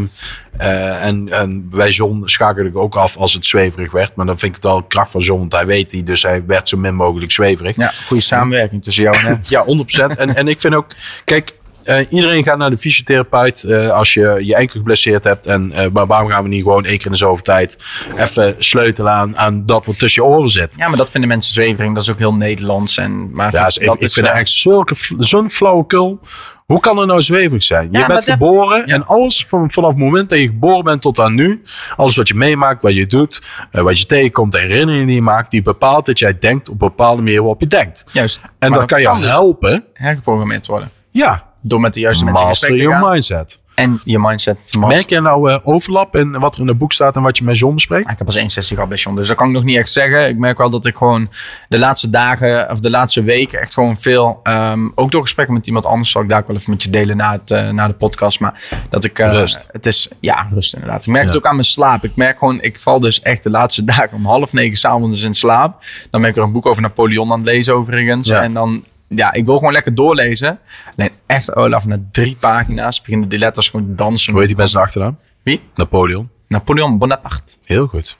eh, 0.57 1.05
en, 1.05 1.29
en 1.29 1.69
bij 1.69 1.89
John 1.89 2.21
schakelde 2.25 2.69
ik 2.69 2.77
ook 2.77 2.95
af 2.95 3.17
als 3.17 3.33
het 3.33 3.45
zweverig 3.45 3.91
werd. 3.91 4.15
Maar 4.15 4.25
dan 4.25 4.39
vind 4.39 4.55
ik 4.55 4.61
het 4.63 4.71
wel 4.71 4.83
kracht 4.83 5.11
van 5.11 5.21
John, 5.21 5.39
want 5.39 5.53
hij 5.53 5.65
weet 5.65 5.89
die. 5.89 6.03
Dus 6.03 6.23
hij 6.23 6.45
werd 6.45 6.69
zo 6.69 6.77
min 6.77 6.95
mogelijk 6.95 7.31
zweverig. 7.31 7.75
ja, 7.75 7.91
goede 8.05 8.23
samenwerking 8.23 8.83
tussen 8.83 9.03
jou 9.03 9.17
en 9.17 9.23
hem. 9.23 9.39
Ja, 9.43 9.65
100%. 9.65 10.17
en, 10.17 10.35
en 10.35 10.47
ik 10.47 10.59
vind 10.59 10.73
ook, 10.73 10.87
kijk, 11.25 11.57
eh, 11.89 12.05
iedereen 12.11 12.43
gaat 12.43 12.57
naar 12.57 12.69
de 12.69 12.77
fysiotherapeut 12.77 13.63
eh, 13.63 13.89
als 13.89 14.13
je 14.13 14.37
je 14.41 14.55
enkel 14.55 14.77
geblesseerd 14.79 15.23
hebt. 15.23 15.45
En, 15.45 15.71
eh, 15.71 15.85
maar 15.93 16.07
waarom 16.07 16.29
gaan 16.29 16.43
we 16.43 16.49
niet 16.49 16.63
gewoon 16.63 16.85
één 16.85 16.97
keer 16.97 17.05
in 17.05 17.11
de 17.11 17.17
zoveel 17.17 17.43
tijd 17.43 17.77
even 18.17 18.55
sleutelen 18.57 19.11
aan, 19.11 19.37
aan 19.37 19.65
dat 19.65 19.85
wat 19.85 19.99
tussen 19.99 20.23
je 20.23 20.29
oren 20.29 20.49
zit? 20.49 20.75
Ja, 20.77 20.87
maar 20.87 20.97
dat 20.97 21.09
vinden 21.09 21.29
mensen 21.29 21.53
zwevering. 21.53 21.93
Dat 21.93 22.03
is 22.03 22.11
ook 22.11 22.19
heel 22.19 22.33
Nederlands. 22.33 22.97
En, 22.97 23.31
maar 23.31 23.51
Ja, 23.53 23.67
ik, 23.67 23.85
dat 23.85 23.95
ik 23.95 24.01
is, 24.01 24.13
vind 24.13 24.27
het 24.27 24.35
echt 24.35 24.49
zulke, 24.49 24.95
zo'n 25.17 25.49
flauwekul. 25.49 26.19
Hoe 26.65 26.79
kan 26.79 26.97
het 26.97 27.07
nou 27.07 27.21
zweverig 27.21 27.63
zijn? 27.63 27.87
Je 27.91 27.97
Ja, 27.97 28.05
bent 28.07 28.25
dat- 28.25 28.33
geboren 28.33 28.77
ja. 28.85 28.93
en 28.93 29.05
alles 29.05 29.45
van, 29.47 29.71
vanaf 29.71 29.89
het 29.89 29.99
moment 29.99 30.29
dat 30.29 30.39
je 30.39 30.45
geboren 30.45 30.83
bent 30.83 31.01
tot 31.01 31.19
aan 31.19 31.33
nu, 31.33 31.61
alles 31.95 32.15
wat 32.15 32.27
je 32.27 32.33
meemaakt, 32.35 32.83
wat 32.83 32.95
je 32.95 33.05
doet, 33.05 33.43
wat 33.71 33.99
je 33.99 34.05
tegenkomt, 34.05 34.51
de 34.51 34.59
herinneringen 34.59 35.05
die 35.05 35.15
je 35.15 35.21
maakt, 35.21 35.51
die 35.51 35.61
bepaalt 35.61 36.05
dat 36.05 36.19
jij 36.19 36.37
denkt 36.39 36.67
op 36.69 36.81
een 36.81 36.87
bepaalde 36.87 37.21
manier 37.21 37.37
waarop 37.39 37.59
je 37.61 37.67
denkt. 37.67 38.05
Juist. 38.11 38.41
En 38.59 38.71
dat 38.71 38.85
kan 38.85 39.01
je 39.01 39.07
dus 39.19 39.29
helpen. 39.29 39.85
hergeprogrammeerd 39.93 40.67
worden. 40.67 40.91
Ja, 41.11 41.43
Door 41.61 41.79
met 41.79 41.93
de 41.93 41.99
juiste 41.99 42.25
mensen 42.25 42.43
in 42.43 42.49
gesprek 42.49 42.71
te 42.71 42.81
your 42.81 42.99
gaan. 42.99 43.09
mindset. 43.09 43.59
En 43.79 43.99
je 44.03 44.19
mindset 44.19 44.55
te 44.71 44.79
masteren. 44.79 44.87
Merk 44.87 45.09
je 45.09 45.19
nou 45.21 45.51
eh, 45.51 45.57
overlap 45.63 46.15
in 46.15 46.39
wat 46.39 46.55
er 46.55 46.61
in 46.61 46.67
het 46.67 46.77
boek 46.77 46.93
staat 46.93 47.15
en 47.15 47.21
wat 47.21 47.37
je 47.37 47.43
met 47.43 47.57
John 47.57 47.73
bespreekt? 47.73 48.11
Ik 48.11 48.17
heb 48.17 48.25
pas 48.25 48.35
één 48.35 48.49
sessie 48.49 48.75
gehad 48.75 48.89
bij 48.89 48.99
John, 48.99 49.15
dus 49.15 49.27
dat 49.27 49.37
kan 49.37 49.47
ik 49.47 49.53
nog 49.53 49.63
niet 49.63 49.77
echt 49.77 49.91
zeggen. 49.91 50.27
Ik 50.27 50.37
merk 50.37 50.57
wel 50.57 50.69
dat 50.69 50.85
ik 50.85 50.95
gewoon 50.95 51.29
de 51.67 51.79
laatste 51.79 52.09
dagen 52.09 52.69
of 52.69 52.79
de 52.79 52.89
laatste 52.89 53.23
weken 53.23 53.59
echt 53.59 53.73
gewoon 53.73 53.99
veel, 53.99 54.39
ehm, 54.43 54.89
ook 54.95 55.11
door 55.11 55.21
gesprekken 55.21 55.55
met 55.55 55.67
iemand 55.67 55.85
anders, 55.85 56.11
zal 56.11 56.21
ik 56.21 56.29
daar 56.29 56.39
ook 56.39 56.47
wel 56.47 56.55
even 56.55 56.71
met 56.71 56.83
je 56.83 56.89
delen 56.89 57.17
na, 57.17 57.31
het, 57.31 57.51
eh, 57.51 57.69
na 57.69 57.87
de 57.87 57.93
podcast. 57.93 58.39
Maar 58.39 58.63
dat 58.89 59.03
ik, 59.03 59.19
eh, 59.19 59.31
Rust. 59.31 59.67
het 59.71 59.85
is, 59.85 60.07
ja, 60.19 60.47
rust 60.53 60.73
inderdaad. 60.73 61.05
Ik 61.05 61.11
merk 61.11 61.25
het 61.25 61.35
ook 61.35 61.45
aan 61.45 61.55
mijn 61.55 61.65
slaap. 61.65 62.03
Ik 62.03 62.15
merk 62.15 62.37
gewoon, 62.37 62.61
ik 62.61 62.79
val 62.79 62.99
dus 62.99 63.21
echt 63.21 63.43
de 63.43 63.49
laatste 63.49 63.83
dagen 63.93 64.13
om 64.13 64.25
half 64.25 64.53
negen 64.53 64.77
s'avonds 64.77 65.21
in 65.21 65.33
slaap. 65.33 65.83
Dan 66.09 66.21
ben 66.21 66.29
ik 66.29 66.35
er 66.35 66.43
een 66.43 66.51
boek 66.51 66.65
over 66.65 66.81
Napoleon 66.81 67.31
aan 67.31 67.39
het 67.39 67.47
lezen 67.47 67.75
overigens. 67.75 68.27
Ja. 68.27 68.41
En 68.41 68.53
dan 68.53 68.83
ja, 69.09 69.33
ik 69.33 69.45
wil 69.45 69.57
gewoon 69.57 69.73
lekker 69.73 69.95
doorlezen. 69.95 70.59
Alleen 70.97 71.11
echt, 71.25 71.55
Olaf, 71.55 71.85
na 71.85 71.97
drie 72.11 72.35
pagina's 72.35 73.01
beginnen 73.01 73.29
die 73.29 73.39
letters 73.39 73.69
gewoon 73.69 73.85
te 73.85 73.95
dansen. 73.95 74.31
Hoe 74.31 74.39
heet 74.39 74.49
die 74.49 74.57
mensen 74.57 74.81
achternaam? 74.81 75.17
Wie? 75.43 75.61
Napoleon. 75.73 76.29
Napoleon 76.47 76.97
Bonaparte. 76.97 77.57
Heel 77.63 77.87
goed. 77.87 78.17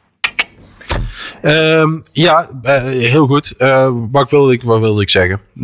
Ehm, 1.42 2.00
ja, 2.12 2.50
eh, 2.62 2.84
heel 2.84 3.28
goed. 3.28 3.56
Eh, 3.58 3.90
wat, 4.12 4.32
wilde 4.32 4.54
ik, 4.54 4.64
wat 4.64 4.80
wilde 4.80 5.02
ik 5.02 5.10
zeggen? 5.10 5.42
Eh, 5.56 5.64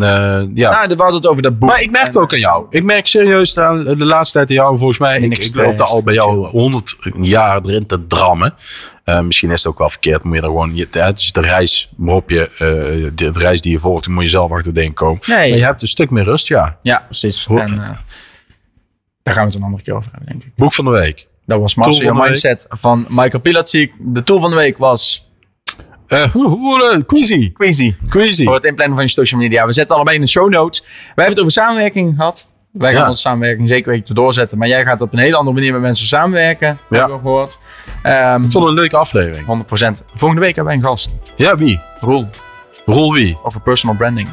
ja. 0.53 0.69
Nou, 0.69 0.87
we 0.87 0.95
hadden 0.95 1.15
het 1.15 1.27
over 1.27 1.41
dat 1.41 1.59
boek. 1.59 1.69
maar 1.69 1.81
ik 1.81 1.91
merk 1.91 2.05
het 2.05 2.17
ook 2.17 2.33
aan 2.33 2.39
jou. 2.39 2.65
Ik 2.69 2.83
merk 2.83 3.07
serieus 3.07 3.57
aan 3.57 3.83
de 3.83 4.05
laatste 4.05 4.37
tijd 4.37 4.49
aan 4.49 4.55
jou. 4.55 4.77
Volgens 4.77 4.99
mij, 4.99 5.19
ik, 5.19 5.37
ik 5.37 5.55
loop 5.55 5.79
er 5.79 5.85
al 5.85 6.03
bij 6.03 6.13
jou 6.13 6.47
honderd 6.47 6.97
jaar 7.21 7.61
erin 7.65 7.85
te 7.85 8.07
drammen. 8.07 8.53
Misschien 9.23 9.51
is 9.51 9.63
het 9.63 9.71
ook 9.71 9.77
wel 9.77 9.89
verkeerd. 9.89 10.23
Moet 10.23 10.35
je 10.35 10.41
er 10.41 10.47
gewoon, 10.47 10.75
je, 10.75 10.87
het 10.91 11.19
is 11.19 11.31
de 11.31 11.41
reis 11.41 11.89
waarop 11.97 12.29
je, 12.29 12.49
de, 13.15 13.31
de 13.31 13.39
reis 13.39 13.61
die 13.61 13.71
je 13.71 13.79
volgt, 13.79 14.07
moet 14.07 14.23
je 14.23 14.29
zelf 14.29 14.51
achter 14.51 14.73
denken 14.73 14.93
komen. 14.93 15.19
Nee. 15.25 15.37
Maar 15.37 15.57
je 15.57 15.63
hebt 15.63 15.81
een 15.81 15.87
stuk 15.87 16.09
meer 16.09 16.23
rust, 16.23 16.47
ja. 16.47 16.77
Ja, 16.81 17.03
precies. 17.05 17.47
En 17.47 17.97
daar 19.23 19.33
gaan 19.33 19.43
we 19.43 19.49
het 19.49 19.55
een 19.55 19.63
andere 19.63 19.83
keer 19.83 19.95
over 19.95 20.11
hebben, 20.11 20.29
denk 20.29 20.43
ik. 20.43 20.55
Boek 20.55 20.73
van 20.73 20.85
de 20.85 20.91
week. 20.91 21.27
Dat 21.45 21.59
was 21.59 21.75
Master 21.75 22.05
Your 22.05 22.21
de 22.21 22.27
Mindset 22.27 22.65
van 22.69 23.05
Michael 23.09 23.41
Pilatschik. 23.41 23.93
De 23.99 24.23
tool 24.23 24.39
van 24.39 24.49
de 24.49 24.55
week 24.55 24.77
was 24.77 25.29
eh, 26.07 26.35
quizzy. 27.05 27.51
Queasy. 27.53 27.95
Quizzy. 28.09 28.43
Voor 28.43 28.55
het 28.55 28.63
inplannen 28.63 28.95
van 28.95 29.05
je 29.05 29.11
social 29.11 29.39
media. 29.41 29.65
We 29.65 29.73
zetten 29.73 29.95
allebei 29.95 30.15
in 30.15 30.21
de 30.21 30.29
show 30.29 30.49
notes. 30.49 30.81
Wij 30.81 30.89
hebben 31.15 31.29
het 31.29 31.39
over 31.39 31.51
samenwerking 31.51 32.15
gehad. 32.15 32.47
Wij 32.71 32.91
gaan 32.93 33.01
Ja. 33.01 33.07
onze 33.09 33.21
samenwerking 33.21 33.67
zeker 33.67 33.89
weten 33.91 34.05
te 34.05 34.13
doorzetten. 34.13 34.57
Maar 34.57 34.67
jij 34.67 34.83
gaat 34.83 35.01
op 35.01 35.13
een 35.13 35.19
hele 35.19 35.35
andere 35.35 35.55
manier 35.55 35.71
met 35.73 35.81
mensen 35.81 36.07
samenwerken. 36.07 36.67
Ja. 36.89 36.97
Hebben 36.97 37.15
we 37.15 37.21
gehoord. 37.21 37.59
Ehm 38.03 38.43
Ik 38.43 38.51
vond 38.51 38.67
een 38.67 38.73
leuke 38.73 38.97
aflevering. 38.97 39.45
100%. 39.45 40.03
Volgende 40.13 40.43
week 40.43 40.55
hebben 40.55 40.73
wij 40.73 40.83
een 40.83 40.89
gast. 40.89 41.09
Ja, 41.35 41.57
wie? 41.57 41.81
Roel. 41.99 42.29
Rol 42.85 43.13
wie? 43.13 43.37
Over 43.43 43.61
personal 43.61 43.95
branding. 43.95 44.29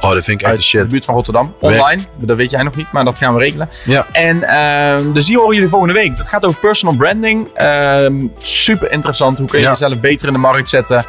Oh, 0.00 0.10
dat 0.12 0.24
vind 0.24 0.40
ik 0.40 0.46
echt 0.46 0.56
de 0.56 0.62
de 0.62 0.66
shit. 0.66 0.88
buurt 0.88 1.04
van 1.04 1.14
Rotterdam. 1.14 1.54
Online. 1.60 2.02
Dat 2.18 2.36
weet 2.36 2.50
jij 2.50 2.62
nog 2.62 2.76
niet, 2.76 2.92
maar 2.92 3.04
dat 3.04 3.18
gaan 3.18 3.34
we 3.34 3.40
regelen. 3.40 3.68
Ja. 3.84 4.06
En 4.12 4.44
ehm, 4.48 5.12
dus 5.12 5.26
die 5.26 5.36
horen 5.36 5.54
jullie 5.54 5.68
volgende 5.68 5.94
week. 5.94 6.16
Dat 6.16 6.28
gaat 6.28 6.44
over 6.44 6.60
personal 6.60 6.96
branding. 6.96 7.48
Ehm, 7.54 8.14
super 8.38 8.90
interessant. 8.92 9.38
Hoe 9.38 9.48
kun 9.48 9.58
je 9.58 9.64
Ja. 9.64 9.70
jezelf 9.70 10.00
beter 10.00 10.26
in 10.26 10.32
de 10.32 10.38
markt 10.38 10.68
zetten? 10.68 11.04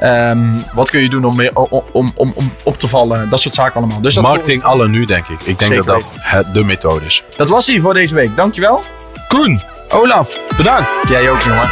Ehm, 0.00 0.38
wat 0.74 0.90
kun 0.90 1.02
je 1.02 1.08
doen 1.08 1.24
om, 1.24 1.36
meer- 1.36 1.54
om, 1.56 1.82
om, 1.92 2.12
om, 2.14 2.32
om 2.36 2.52
op 2.64 2.78
te 2.78 2.88
vallen? 2.88 3.28
Dat 3.28 3.40
soort 3.40 3.54
zaken 3.54 3.74
allemaal. 3.76 4.00
Dus 4.00 4.14
dat, 4.14 4.24
Marketing 4.24 4.62
alle 4.62 4.88
nu, 4.88 5.04
denk 5.04 5.28
ik. 5.28 5.40
Ik 5.40 5.46
denk 5.46 5.60
Zeker 5.60 5.76
dat 5.84 5.86
dat 5.86 6.12
het, 6.16 6.54
de 6.54 6.64
methode 6.64 7.04
is. 7.04 7.22
dat 7.36 7.48
was 7.48 7.66
hij 7.66 7.80
voor 7.80 7.94
deze 7.94 8.14
week. 8.14 8.36
Dankjewel. 8.36 8.82
Koen, 9.28 9.60
Olaf. 9.88 10.38
bedankt. 10.56 11.00
Jij 11.08 11.30
ook, 11.30 11.40
jongen. 11.40 11.70